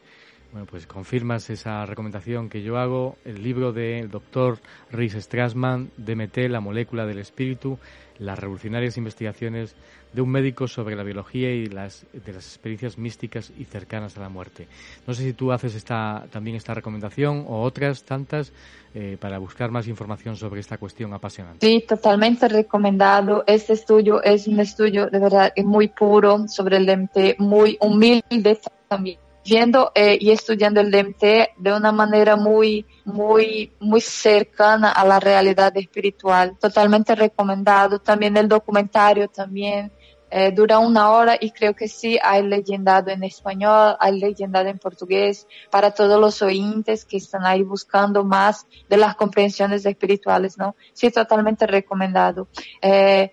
bueno, 0.51 0.65
pues 0.69 0.87
confirmas 0.87 1.49
esa 1.49 1.85
recomendación 1.85 2.49
que 2.49 2.63
yo 2.63 2.77
hago, 2.77 3.17
el 3.23 3.43
libro 3.43 3.71
del 3.71 4.09
doctor 4.09 4.57
Rhys 4.91 5.13
Strassman, 5.13 5.91
DMT, 5.97 6.37
la 6.49 6.59
molécula 6.59 7.05
del 7.05 7.19
espíritu, 7.19 7.77
las 8.17 8.39
revolucionarias 8.39 8.97
investigaciones 8.97 9.75
de 10.11 10.21
un 10.23 10.29
médico 10.29 10.67
sobre 10.67 10.95
la 10.95 11.03
biología 11.03 11.51
y 11.51 11.67
las, 11.67 12.05
de 12.13 12.33
las 12.33 12.47
experiencias 12.47 12.97
místicas 12.97 13.51
y 13.59 13.65
cercanas 13.65 14.17
a 14.17 14.21
la 14.21 14.29
muerte. 14.29 14.67
No 15.05 15.13
sé 15.13 15.23
si 15.23 15.33
tú 15.33 15.51
haces 15.51 15.75
esta, 15.75 16.25
también 16.31 16.55
esta 16.55 16.73
recomendación 16.73 17.45
o 17.47 17.61
otras 17.61 18.03
tantas 18.03 18.51
eh, 18.95 19.17
para 19.19 19.37
buscar 19.37 19.69
más 19.69 19.87
información 19.87 20.35
sobre 20.35 20.61
esta 20.61 20.79
cuestión 20.79 21.13
apasionante. 21.13 21.65
Sí, 21.65 21.85
totalmente 21.87 22.47
recomendado. 22.47 23.43
Este 23.45 23.73
estudio 23.73 24.23
es 24.23 24.47
un 24.47 24.59
estudio 24.59 25.11
de 25.11 25.19
verdad 25.19 25.53
muy 25.63 25.89
puro 25.89 26.47
sobre 26.47 26.77
el 26.77 26.87
DMT, 26.87 27.37
muy 27.37 27.77
humilde 27.79 28.59
también 28.87 29.19
viendo 29.45 29.91
eh, 29.95 30.17
y 30.19 30.31
estudiando 30.31 30.81
el 30.81 30.91
DMT 30.91 31.23
de 31.57 31.73
una 31.73 31.91
manera 31.91 32.35
muy, 32.35 32.85
muy, 33.05 33.71
muy 33.79 34.01
cercana 34.01 34.91
a 34.91 35.05
la 35.05 35.19
realidad 35.19 35.75
espiritual. 35.77 36.57
Totalmente 36.59 37.15
recomendado. 37.15 37.99
También 37.99 38.37
el 38.37 38.47
documentario 38.47 39.27
también 39.27 39.91
eh, 40.31 40.51
dura 40.51 40.77
una 40.77 41.09
hora 41.11 41.37
y 41.39 41.49
creo 41.49 41.75
que 41.75 41.87
sí 41.87 42.19
hay 42.21 42.43
legendado 42.43 43.09
en 43.09 43.23
español, 43.23 43.95
hay 43.99 44.19
legendado 44.19 44.67
en 44.67 44.77
portugués 44.77 45.47
para 45.71 45.89
todos 45.91 46.21
los 46.21 46.41
oyentes 46.43 47.03
que 47.03 47.17
están 47.17 47.45
ahí 47.45 47.63
buscando 47.63 48.23
más 48.23 48.67
de 48.87 48.97
las 48.97 49.15
comprensiones 49.15 49.85
espirituales, 49.87 50.55
¿no? 50.57 50.75
Sí, 50.93 51.09
totalmente 51.09 51.65
recomendado. 51.65 52.47
Eh, 52.79 53.31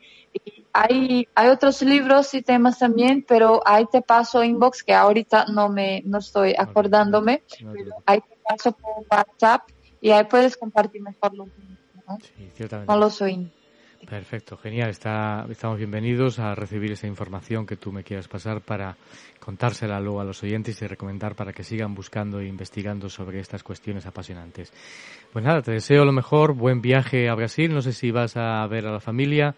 hay, 0.79 1.27
hay 1.35 1.49
otros 1.49 1.81
libros 1.81 2.35
y 2.35 2.43
temas 2.43 2.79
también, 2.79 3.25
pero 3.27 3.63
ahí 3.65 3.87
te 3.91 4.03
paso 4.03 4.45
inbox 4.45 4.85
que 4.85 4.93
ahorita 4.93 5.47
no 5.47 5.71
me, 5.71 6.03
no 6.05 6.19
estoy 6.19 6.55
acordándome, 6.57 7.43
pero 7.73 7.97
ahí 8.05 8.21
te 8.21 8.37
paso 8.47 8.73
por 8.73 9.07
WhatsApp 9.11 9.63
y 10.03 10.11
ahí 10.11 10.25
puedes 10.25 10.55
compartir 10.59 11.01
mejor 11.01 11.35
los 11.35 11.49
¿no? 12.07 12.19
Sí, 12.21 12.65
con 12.85 13.01
los 13.01 13.23
oyentes. 13.23 13.55
Perfecto, 14.07 14.59
genial. 14.59 14.91
Está, 14.91 15.47
estamos 15.49 15.79
bienvenidos 15.79 16.39
a 16.39 16.55
recibir 16.55 16.93
esa 16.93 17.07
información 17.07 17.67
que 17.67 17.77
tú 17.77 17.91
me 17.91 18.05
quieras 18.05 18.29
pasar 18.29 18.61
para 18.61 18.97
contársela 19.41 19.99
luego 19.99 20.21
a 20.21 20.25
los 20.25 20.43
oyentes 20.43 20.81
y 20.83 20.87
recomendar 20.87 21.35
para 21.35 21.55
que 21.55 21.65
sigan 21.65 21.95
buscando 21.95 22.39
e 22.39 22.47
investigando 22.47 23.09
sobre 23.09 23.41
estas 23.41 23.63
cuestiones 23.63 24.05
apasionantes. 24.05 24.73
Pues 25.33 25.43
nada, 25.43 25.63
te 25.63 25.73
deseo 25.73 26.05
lo 26.05 26.13
mejor, 26.13 26.53
buen 26.53 26.83
viaje 26.83 27.31
a 27.31 27.35
Brasil. 27.35 27.73
No 27.73 27.81
sé 27.81 27.93
si 27.93 28.11
vas 28.11 28.37
a 28.37 28.65
ver 28.67 28.87
a 28.87 28.93
la 28.93 29.01
familia 29.01 29.57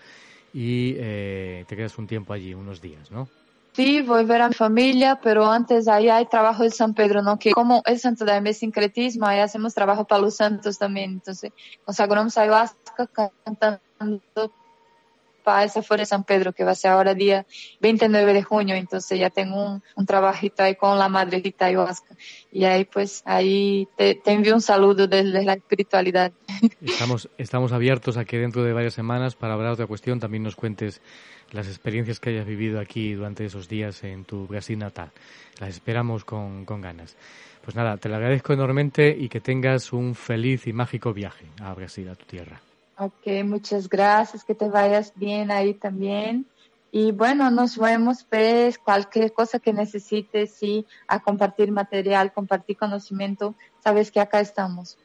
y 0.53 0.95
eh, 0.99 1.65
te 1.69 1.77
quedas 1.77 1.97
un 1.99 2.07
tiempo 2.07 2.33
allí, 2.33 2.55
unos 2.55 2.81
días, 2.81 3.11
¿no? 3.11 3.29
Sí, 3.73 4.03
voy 4.03 4.21
a 4.21 4.25
ver 4.25 4.43
a 4.43 4.49
mi 4.49 4.55
familia, 4.55 5.21
pero 5.23 5.49
antes 5.49 5.87
ahí 5.87 6.09
hay 6.09 6.27
trabajo 6.27 6.65
de 6.65 6.71
San 6.71 6.95
Pedro, 6.95 7.23
¿no? 7.23 7.39
Que 7.39 7.53
como 7.53 7.83
es 7.87 8.03
Santo 8.03 8.25
Daime 8.25 8.53
sincretismo, 8.53 9.27
ahí 9.27 9.39
hacemos 9.39 9.73
trabajo 9.73 10.05
para 10.05 10.23
los 10.23 10.35
santos 10.35 10.79
también. 10.79 11.13
Entonces, 11.13 11.53
consagramos 11.85 12.37
ayahuasca 12.37 13.07
cantando 13.45 13.81
para 15.49 15.65
esa 15.65 15.83
fuera 15.83 16.03
de 16.03 16.07
San 16.07 16.25
Pedro, 16.25 16.53
que 16.53 16.63
va 16.63 16.73
a 16.73 16.75
ser 16.75 16.91
ahora 16.91 17.15
día 17.15 17.47
29 17.81 18.35
de 18.35 18.43
junio. 18.43 18.75
Entonces 18.75 19.19
ya 19.19 19.31
tengo 19.31 19.65
un, 19.65 19.83
un 19.97 20.05
trabajito 20.05 20.63
ahí 20.63 20.75
con 20.75 20.99
la 20.99 21.09
madrecita 21.09 21.65
ayahuasca. 21.65 22.15
Y 22.53 22.65
ahí 22.65 22.85
pues, 22.85 23.23
ahí 23.25 23.89
te, 23.97 24.15
te 24.15 24.33
envío 24.33 24.55
un 24.55 24.61
saludo 24.61 25.07
desde 25.07 25.43
la 25.43 25.55
espiritualidad. 25.55 26.33
Estamos, 26.83 27.31
estamos 27.39 27.73
abiertos 27.73 28.19
a 28.19 28.27
que 28.27 28.37
dentro 28.37 28.63
de 28.63 28.75
varias 28.75 28.93
semanas, 28.93 29.37
para 29.37 29.55
hablar 29.55 29.71
de 29.71 29.75
otra 29.75 29.87
cuestión, 29.87 30.21
también 30.21 30.43
nos 30.43 30.55
cuentes 30.55 31.01
las 31.53 31.67
experiencias 31.67 32.21
que 32.21 32.29
hayas 32.29 32.45
vivido 32.45 32.79
aquí 32.79 33.15
durante 33.15 33.47
esos 33.47 33.71
días 33.71 34.05
en 34.05 34.27
tu 34.27 34.47
Brasil 34.47 34.79
natal. 34.79 35.13
Las 35.61 35.71
esperamos 35.71 36.27
con, 36.27 36.67
con 36.67 36.83
ganas. 36.83 37.17
Pues 37.65 37.75
nada, 37.75 37.97
te 37.97 38.11
lo 38.11 38.17
agradezco 38.17 38.53
enormemente 38.53 39.17
y 39.19 39.31
que 39.31 39.41
tengas 39.41 39.95
un 39.95 40.15
feliz 40.15 40.67
y 40.67 40.75
mágico 40.75 41.15
viaje 41.15 41.47
a 41.63 41.73
Brasil, 41.73 42.07
a 42.11 42.17
tu 42.17 42.27
tierra. 42.27 42.61
Ok, 43.01 43.45
muchas 43.45 43.89
gracias, 43.89 44.45
que 44.45 44.57
te 44.57 44.69
vayas 44.69 45.13
bien 45.15 45.53
ahí 45.53 45.73
también. 45.73 46.47
Y 46.91 47.13
bueno, 47.13 47.49
nos 47.49 47.79
vemos, 47.79 48.25
pues, 48.29 48.77
cualquier 48.77 49.33
cosa 49.33 49.61
que 49.61 49.73
necesites, 49.73 50.55
sí, 50.55 50.85
a 51.07 51.21
compartir 51.21 51.71
material, 51.71 52.33
compartir 52.33 52.77
conocimiento, 52.77 53.55
sabes 53.85 54.11
que 54.11 54.19
acá 54.19 54.41
estamos. 54.41 54.99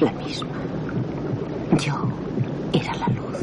La 0.00 0.12
misma. 0.12 0.48
Yo 1.78 1.94
era 2.72 2.94
la 2.96 3.06
luz. 3.08 3.38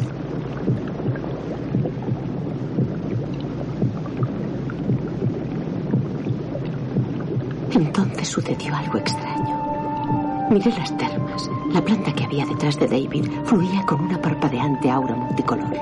Entonces 7.71 8.27
sucedió 8.27 8.75
algo 8.75 8.97
extraño. 8.97 10.47
Miré 10.49 10.71
las 10.71 10.97
termas. 10.97 11.49
La 11.73 11.81
planta 11.83 12.13
que 12.13 12.23
había 12.23 12.45
detrás 12.45 12.79
de 12.79 12.87
David 12.87 13.29
fluía 13.45 13.85
con 13.85 14.01
una 14.01 14.19
parpadeante 14.19 14.89
aura 14.89 15.15
multicolor. 15.15 15.73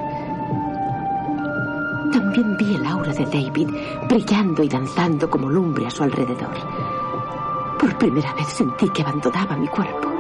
También 2.12 2.58
vi 2.58 2.76
el 2.76 2.86
aura 2.86 3.14
de 3.14 3.26
David 3.26 3.70
brillando 4.10 4.64
y 4.64 4.70
danzando 4.70 5.30
como 5.30 5.50
lumbre 5.50 5.86
a 5.86 5.90
su 5.92 6.04
alrededor. 6.04 6.56
Por 7.80 7.98
primera 7.98 8.34
vez 8.34 8.48
sentí 8.48 8.90
que 8.90 9.04
abandonaba 9.04 9.56
mi 9.56 9.68
cuerpo. 9.68 10.15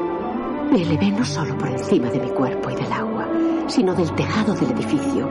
Me 0.71 0.81
elevé 0.81 1.11
no 1.11 1.23
solo 1.23 1.57
por 1.57 1.69
encima 1.69 2.09
de 2.09 2.19
mi 2.19 2.29
cuerpo 2.29 2.69
y 2.69 2.75
del 2.75 2.91
agua, 2.91 3.27
sino 3.67 3.93
del 3.93 4.11
tejado 4.13 4.53
del 4.53 4.71
edificio, 4.71 5.29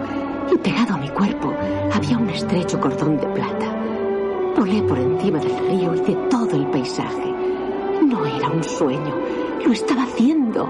y 0.53 0.57
pegado 0.59 0.95
a 0.95 0.99
mi 0.99 1.09
cuerpo 1.09 1.53
había 1.93 2.19
un 2.19 2.31
estrecho 2.31 2.81
cordón 2.81 3.19
de 3.19 3.27
plata. 3.29 3.75
Volé 4.57 4.83
por 4.83 4.99
encima 4.99 5.39
del 5.39 5.59
río 5.59 5.95
y 5.95 6.01
de 6.01 6.15
todo 6.31 6.57
el 6.57 6.67
paisaje. 6.69 7.35
No 8.07 8.25
era 8.25 8.49
un 8.49 8.63
sueño, 8.63 9.15
lo 9.65 9.73
estaba 9.73 10.05
haciendo. 10.05 10.69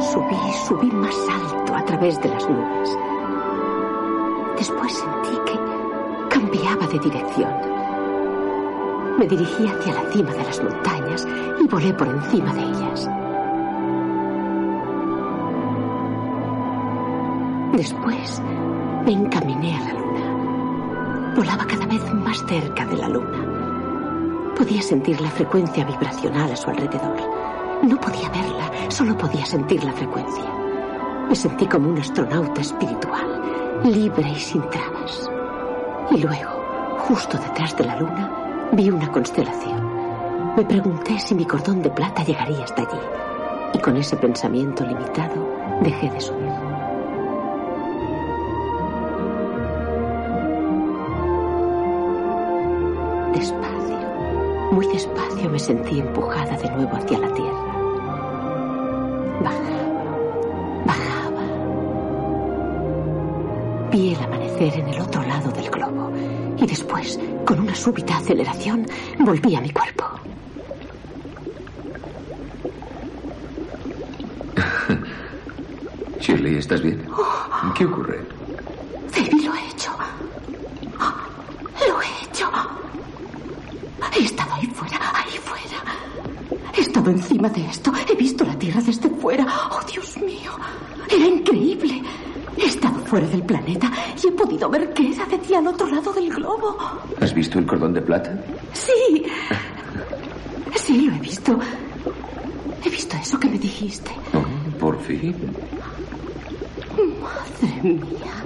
Subí, 0.00 0.36
subí 0.66 0.90
más 0.90 1.16
alto 1.28 1.74
a 1.74 1.84
través 1.84 2.20
de 2.20 2.28
las 2.28 2.48
nubes. 2.48 2.98
Después 4.56 4.92
sentí 4.92 5.19
de 6.90 6.98
dirección. 6.98 7.52
Me 9.18 9.26
dirigí 9.26 9.66
hacia 9.66 9.94
la 9.94 10.10
cima 10.10 10.32
de 10.32 10.44
las 10.44 10.62
montañas 10.62 11.26
y 11.60 11.66
volé 11.66 11.92
por 11.92 12.08
encima 12.08 12.52
de 12.52 12.62
ellas. 12.62 13.08
Después 17.72 18.42
me 19.04 19.12
encaminé 19.12 19.76
a 19.76 19.80
la 19.84 19.92
luna. 19.92 21.34
Volaba 21.36 21.66
cada 21.66 21.86
vez 21.86 22.12
más 22.12 22.44
cerca 22.46 22.84
de 22.86 22.96
la 22.96 23.08
luna. 23.08 24.54
Podía 24.56 24.82
sentir 24.82 25.20
la 25.20 25.30
frecuencia 25.30 25.84
vibracional 25.84 26.52
a 26.52 26.56
su 26.56 26.70
alrededor. 26.70 27.16
No 27.82 27.98
podía 28.00 28.28
verla, 28.30 28.70
solo 28.88 29.16
podía 29.16 29.46
sentir 29.46 29.82
la 29.84 29.92
frecuencia. 29.92 30.44
Me 31.28 31.34
sentí 31.34 31.66
como 31.66 31.88
un 31.90 31.98
astronauta 31.98 32.60
espiritual 32.60 33.40
libre 33.84 34.28
y 34.30 34.38
sin 34.38 34.62
trabas. 34.68 35.30
Y 36.10 36.18
luego, 36.18 36.59
justo 37.10 37.38
detrás 37.38 37.76
de 37.76 37.84
la 37.84 37.96
luna, 37.96 38.68
vi 38.70 38.88
una 38.88 39.10
constelación. 39.10 40.54
Me 40.54 40.64
pregunté 40.64 41.18
si 41.18 41.34
mi 41.34 41.44
cordón 41.44 41.82
de 41.82 41.90
plata 41.90 42.22
llegaría 42.22 42.62
hasta 42.62 42.82
allí. 42.82 43.00
Y 43.74 43.78
con 43.80 43.96
ese 43.96 44.16
pensamiento 44.16 44.86
limitado, 44.86 45.34
dejé 45.82 46.08
de 46.08 46.20
subir. 46.20 46.52
Despacio, 53.34 54.70
muy 54.70 54.86
despacio 54.86 55.50
me 55.50 55.58
sentí 55.58 55.98
empujada 55.98 56.56
de 56.58 56.70
nuevo 56.70 56.94
hacia 56.94 57.18
la 57.18 57.34
tierra. 57.34 57.74
Bajaba, 59.42 59.79
Vi 63.90 64.14
el 64.14 64.22
amanecer 64.22 64.74
en 64.78 64.88
el 64.88 65.00
otro 65.00 65.22
lado 65.22 65.50
del 65.50 65.68
globo 65.70 66.12
y 66.56 66.66
después, 66.66 67.18
con 67.44 67.60
una 67.60 67.74
súbita 67.74 68.18
aceleración, 68.18 68.86
volví 69.18 69.56
a 69.56 69.60
mi 69.60 69.70
cuerpo. 69.70 70.04
Shirley, 76.20 76.56
¿estás 76.56 76.82
bien? 76.82 77.04
Oh. 77.10 77.72
¿Qué 77.74 77.84
ocurre? 77.84 78.20
Baby, 79.14 79.42
lo 79.44 79.54
he 79.54 79.66
hecho. 79.68 79.90
Lo 81.88 82.00
he 82.02 82.24
hecho. 82.24 82.50
He 84.16 84.24
estado 84.24 84.54
ahí 84.54 84.66
fuera, 84.66 84.98
ahí 85.14 85.38
fuera. 85.38 85.82
He 86.76 86.80
estado 86.82 87.10
encima 87.10 87.48
de 87.48 87.66
esto. 87.66 87.92
He 88.08 88.14
visto 88.14 88.44
la 88.44 88.56
tierra 88.58 88.80
desde 88.82 89.08
fuera. 89.10 89.46
¡Oh, 89.70 89.80
Dios! 89.90 89.99
Fuera 93.10 93.26
del 93.26 93.42
planeta 93.42 93.90
y 94.22 94.28
he 94.28 94.30
podido 94.30 94.70
ver 94.70 94.92
qué 94.94 95.10
era 95.10 95.26
decía 95.26 95.58
al 95.58 95.66
otro 95.66 95.88
lado 95.88 96.12
del 96.12 96.32
globo. 96.32 96.78
¿Has 97.20 97.34
visto 97.34 97.58
el 97.58 97.66
cordón 97.66 97.92
de 97.92 98.02
plata? 98.02 98.40
Sí. 98.72 99.26
Sí, 100.76 101.06
lo 101.08 101.16
he 101.16 101.18
visto. 101.18 101.58
He 102.84 102.88
visto 102.88 103.16
eso 103.16 103.40
que 103.40 103.48
me 103.48 103.58
dijiste. 103.58 104.12
Oh, 104.32 104.78
por 104.78 104.96
fin. 105.00 105.34
Madre 107.20 107.82
mía. 107.82 108.36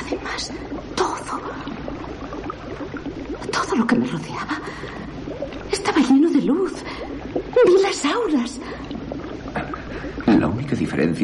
Además, 0.00 0.50
todo. 0.94 1.34
Todo 3.52 3.76
lo 3.76 3.86
que 3.86 3.96
me 3.96 4.06
rodeaba 4.06 4.58
estaba 5.70 5.98
lleno 5.98 6.30
de 6.30 6.40
luz. 6.40 6.72
Vi 7.66 7.82
las 7.82 8.06
auras. 8.06 8.58
La 10.26 10.48
única 10.48 10.74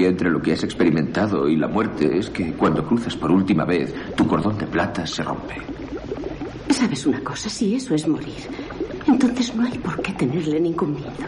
entre 0.05 0.31
lo 0.31 0.41
que 0.41 0.53
has 0.53 0.65
experimentado 0.65 1.49
y 1.49 1.57
la 1.57 1.69
muerte 1.69 2.19
es 2.19 2.31
que 2.31 2.53
cuando 2.53 2.85
cruzas 2.87 3.17
por 3.17 3.31
última 3.31 3.65
vez, 3.65 3.95
tu 4.17 4.27
cordón 4.27 4.59
de 4.59 4.67
plata 4.67 5.07
se 5.07 5.23
rompe. 5.23 5.57
¿Sabes 6.71 7.07
una 7.07 7.21
cosa? 7.23 7.49
Si 7.49 7.75
eso 7.75 7.95
es 7.95 8.07
morir, 8.07 8.49
entonces 9.07 9.55
no 9.55 9.65
hay 9.65 9.79
por 9.79 10.01
qué 10.03 10.13
tenerle 10.13 10.61
ningún 10.61 10.95
miedo. 10.95 11.28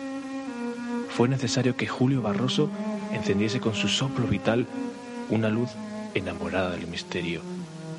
Fue 1.15 1.27
necesario 1.27 1.75
que 1.75 1.87
Julio 1.87 2.21
Barroso 2.21 2.69
encendiese 3.13 3.59
con 3.59 3.75
su 3.75 3.87
soplo 3.87 4.27
vital 4.27 4.65
una 5.29 5.49
luz 5.49 5.69
enamorada 6.13 6.71
del 6.71 6.87
misterio, 6.87 7.41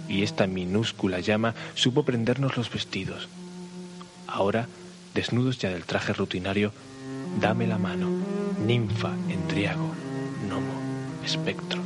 y 0.09 0.23
esta 0.23 0.47
minúscula 0.47 1.21
llama 1.21 1.55
supo 1.75 2.05
prendernos 2.05 2.57
los 2.57 2.71
vestidos. 2.71 3.29
Ahora, 4.27 4.67
desnudos 5.15 5.59
ya 5.59 5.71
del 5.71 5.85
traje 5.85 6.13
rutinario, 6.13 6.73
dame 7.41 7.67
la 7.67 7.79
mano, 7.79 8.09
ninfa, 8.67 9.13
endriago, 9.29 9.91
gnomo, 10.47 10.75
espectro. 11.25 11.82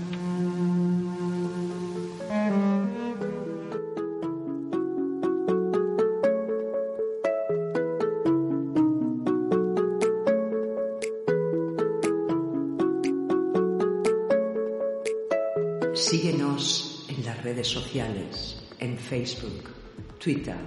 Redes 17.57 17.69
sociales, 17.69 18.63
en 18.79 18.99
Facebook, 18.99 19.71
Twitter, 20.19 20.59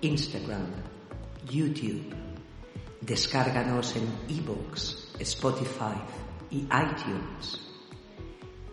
Instagram, 0.00 0.64
YouTube. 1.50 2.14
Descárganos 3.00 3.96
en 3.96 4.36
iVoox, 4.36 5.18
Spotify 5.18 5.98
y 6.52 6.58
iTunes. 6.58 7.60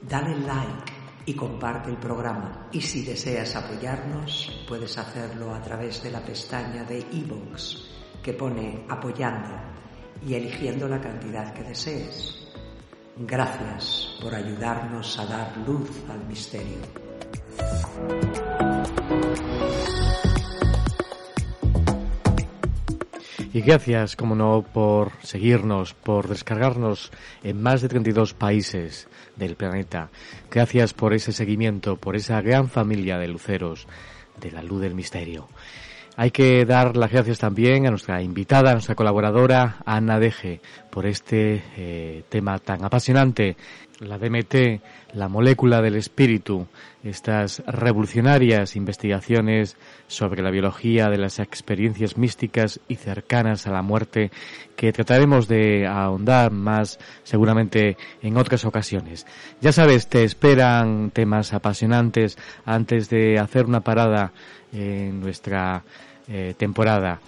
Dale 0.08 0.38
like 0.42 0.94
y 1.26 1.34
comparte 1.34 1.90
el 1.90 1.98
programa. 1.98 2.70
Y 2.72 2.80
si 2.80 3.04
deseas 3.04 3.56
apoyarnos, 3.56 4.64
puedes 4.68 4.96
hacerlo 4.96 5.56
a 5.56 5.60
través 5.60 6.04
de 6.04 6.12
la 6.12 6.24
pestaña 6.24 6.84
de 6.84 7.00
iVoox 7.00 8.22
que 8.22 8.34
pone 8.34 8.86
apoyando 8.88 9.56
y 10.24 10.36
eligiendo 10.36 10.88
la 10.88 11.02
cantidad 11.02 11.52
que 11.56 11.64
desees. 11.64 12.36
Gracias 13.18 14.16
por 14.22 14.36
ayudarnos 14.36 15.18
a 15.18 15.26
dar 15.26 15.58
luz 15.66 15.90
al 16.08 16.24
misterio. 16.28 17.07
Y 23.58 23.62
gracias, 23.62 24.16
como 24.16 24.36
no, 24.36 24.64
por 24.72 25.14
seguirnos, 25.24 25.96
por 25.96 26.28
descargarnos 26.28 27.12
en 27.44 27.60
más 27.60 27.82
de 27.82 27.90
32 27.90 28.36
países 28.36 29.08
del 29.36 29.56
planeta. 29.56 30.12
Gracias 30.52 30.94
por 30.94 31.16
ese 31.16 31.32
seguimiento, 31.32 31.96
por 31.98 32.16
esa 32.16 32.40
gran 32.42 32.70
familia 32.70 33.18
de 33.18 33.28
luceros 33.28 33.88
de 34.40 34.52
la 34.52 34.62
luz 34.62 34.82
del 34.82 34.94
misterio. 34.94 35.48
Hay 36.16 36.30
que 36.30 36.66
dar 36.66 36.98
las 36.98 37.12
gracias 37.12 37.40
también 37.40 37.88
a 37.88 37.90
nuestra 37.90 38.22
invitada, 38.22 38.70
a 38.70 38.74
nuestra 38.74 38.94
colaboradora, 38.94 39.78
Ana 39.86 40.20
Deje, 40.20 40.62
por 40.98 41.06
este 41.06 41.61
eh, 41.78 42.24
tema 42.28 42.57
tan 42.57 42.84
apasionante, 42.84 43.56
la 43.99 44.18
DMT, 44.18 44.82
la 45.14 45.28
molécula 45.28 45.80
del 45.80 45.95
espíritu, 45.95 46.65
estas 47.03 47.61
revolucionarias 47.68 48.76
investigaciones 48.76 49.78
sobre 50.07 50.41
la 50.41 50.49
biología 50.49 51.10
de 51.10 51.19
las 51.19 51.38
experiencias 51.38 52.18
místicas 52.18 52.80
y 52.88 52.95
cercanas 52.95 53.68
a 53.68 53.72
la 53.74 53.84
muerte 53.84 54.32
que 54.76 54.91
trataremos 54.91 55.48
de 55.48 55.86
ahondar 55.86 56.49
más 56.49 56.98
seguramente 57.22 57.95
en 58.24 58.36
otras 58.36 58.65
ocasiones. 58.65 59.28
Ya 59.61 59.74
sabes, 59.74 60.07
te 60.07 60.24
esperan 60.24 61.11
temas 61.11 61.53
apasionantes 61.53 62.40
antes 62.65 63.07
de 63.11 63.38
hacer 63.38 63.68
una 63.68 63.82
parada 63.82 64.34
en 64.74 65.19
nuestra 65.19 65.84
eh, 66.28 66.56
temporada. 66.57 67.22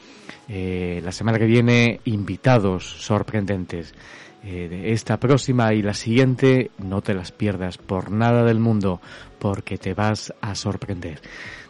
Eh, 0.47 1.01
la 1.03 1.11
semana 1.11 1.37
que 1.37 1.45
viene, 1.45 1.99
invitados 2.05 2.85
sorprendentes. 2.85 3.93
Eh, 4.41 4.69
de 4.69 4.93
esta 4.93 5.19
próxima 5.19 5.73
y 5.73 5.81
la 5.81 5.93
siguiente, 5.93 6.71
no 6.77 7.01
te 7.01 7.13
las 7.13 7.33
pierdas 7.33 7.77
por 7.77 8.09
nada 8.09 8.45
del 8.45 8.59
mundo, 8.59 9.01
porque 9.37 9.77
te 9.77 9.93
vas 9.93 10.33
a 10.39 10.55
sorprender. 10.55 11.19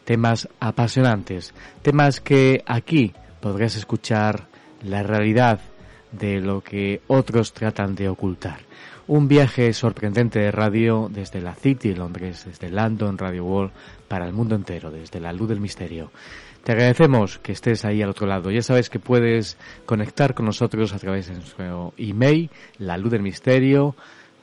Temas 0.05 0.47
apasionantes, 0.59 1.53
temas 1.81 2.21
que 2.21 2.63
aquí 2.67 3.13
podrás 3.41 3.75
escuchar 3.75 4.47
la 4.83 5.01
realidad 5.01 5.59
de 6.11 6.41
lo 6.41 6.61
que 6.61 7.01
otros 7.07 7.53
tratan 7.53 7.95
de 7.95 8.09
ocultar. 8.09 8.59
Un 9.07 9.27
viaje 9.27 9.73
sorprendente 9.73 10.37
de 10.37 10.51
radio 10.51 11.09
desde 11.11 11.41
la 11.41 11.55
City, 11.55 11.95
Londres, 11.95 12.45
desde 12.45 12.69
London 12.69 13.17
Radio 13.17 13.45
World, 13.45 13.71
para 14.07 14.27
el 14.27 14.33
mundo 14.33 14.53
entero, 14.55 14.91
desde 14.91 15.19
la 15.19 15.33
luz 15.33 15.49
del 15.49 15.59
misterio. 15.59 16.11
Te 16.63 16.73
agradecemos 16.73 17.39
que 17.39 17.51
estés 17.51 17.85
ahí 17.85 18.01
al 18.01 18.09
otro 18.09 18.27
lado. 18.27 18.51
Ya 18.51 18.61
sabes 18.61 18.89
que 18.89 18.99
puedes 18.99 19.57
conectar 19.85 20.33
con 20.33 20.45
nosotros 20.45 20.93
a 20.93 20.99
través 20.99 21.27
de 21.27 21.35
nuestro 21.35 21.93
email, 21.97 22.49
la 22.77 22.97
luz 22.97 23.11
del 23.11 23.21
misterio, 23.21 23.95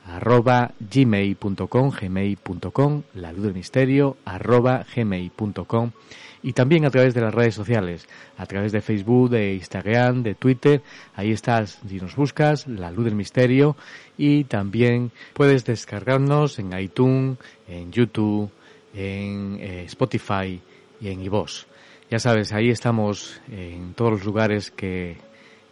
arroba 0.05 0.71
gmail.com, 0.79 1.91
gmail.com, 1.91 3.03
la 3.13 3.31
luz 3.31 3.43
del 3.43 3.53
misterio, 3.53 4.17
arroba 4.25 4.85
gmail.com 4.95 5.91
y 6.43 6.53
también 6.53 6.85
a 6.85 6.89
través 6.89 7.13
de 7.13 7.21
las 7.21 7.33
redes 7.33 7.55
sociales, 7.55 8.07
a 8.37 8.45
través 8.45 8.71
de 8.71 8.81
Facebook, 8.81 9.29
de 9.29 9.55
Instagram, 9.55 10.23
de 10.23 10.35
Twitter, 10.35 10.81
ahí 11.15 11.31
estás 11.31 11.79
si 11.87 11.99
nos 11.99 12.15
buscas, 12.15 12.67
la 12.67 12.91
luz 12.91 13.05
del 13.05 13.15
misterio 13.15 13.75
y 14.17 14.45
también 14.45 15.11
puedes 15.33 15.65
descargarnos 15.65 16.59
en 16.59 16.77
iTunes, 16.77 17.37
en 17.67 17.91
YouTube, 17.91 18.49
en 18.93 19.57
eh, 19.59 19.83
Spotify 19.87 20.61
y 21.01 21.07
en 21.09 21.21
iVoox. 21.21 21.66
Ya 22.09 22.19
sabes, 22.19 22.53
ahí 22.53 22.69
estamos 22.69 23.41
en 23.51 23.93
todos 23.93 24.11
los 24.11 24.23
lugares 24.23 24.71
que 24.71 25.17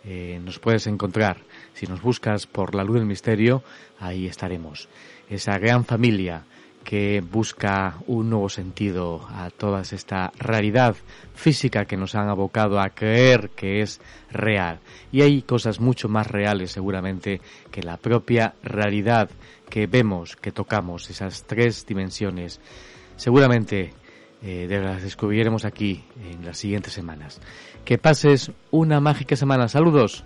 eh, 0.04 0.42
nos 0.44 0.60
puedes 0.60 0.86
encontrar. 0.86 1.38
Si 1.74 1.88
nos 1.88 2.02
buscas 2.02 2.46
por 2.46 2.76
la 2.76 2.84
luz 2.84 2.98
del 2.98 3.06
misterio, 3.06 3.64
ahí 4.02 4.28
estaremos. 4.28 4.90
Esa 5.30 5.58
gran 5.60 5.86
familia 5.86 6.44
que 6.84 7.22
busca 7.22 8.00
un 8.08 8.30
nuevo 8.30 8.50
sentido 8.50 9.26
a 9.32 9.50
toda 9.50 9.82
esta 9.82 10.34
realidad 10.38 10.98
física 11.34 11.86
que 11.86 11.96
nos 11.96 12.16
han 12.16 12.28
abocado 12.28 12.82
a 12.82 12.90
creer 12.90 13.52
que 13.52 13.82
es 13.82 14.02
real. 14.30 14.80
Y 15.14 15.22
hay 15.22 15.42
cosas 15.42 15.80
mucho 15.80 16.10
más 16.10 16.28
reales 16.28 16.72
seguramente 16.72 17.40
que 17.72 17.82
la 17.82 17.96
propia 17.96 18.56
realidad 18.62 19.30
que 19.70 19.88
vemos, 19.88 20.36
que 20.36 20.52
tocamos, 20.52 21.10
esas 21.10 21.46
tres 21.46 21.86
dimensiones. 21.86 22.60
Seguramente 23.16 23.94
eh, 24.48 24.68
las 24.70 25.02
descubriremos 25.02 25.66
aquí 25.66 26.04
en 26.24 26.46
las 26.46 26.60
siguientes 26.60 26.94
semanas. 26.94 27.42
Que 27.84 27.98
pases 27.98 28.52
una 28.70 29.00
mágica 29.00 29.36
semana. 29.36 29.68
Saludos. 29.68 30.24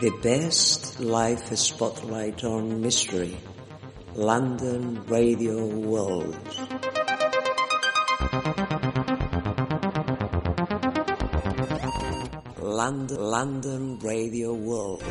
The 0.00 0.12
best 0.22 0.98
life 1.00 1.54
spotlight 1.54 2.42
on 2.42 2.80
mystery. 2.80 3.36
London 4.14 5.04
Radio 5.06 5.66
World. 5.66 6.77
London, 12.68 13.16
London 13.18 13.98
Radio 14.02 14.52
World. 14.52 15.02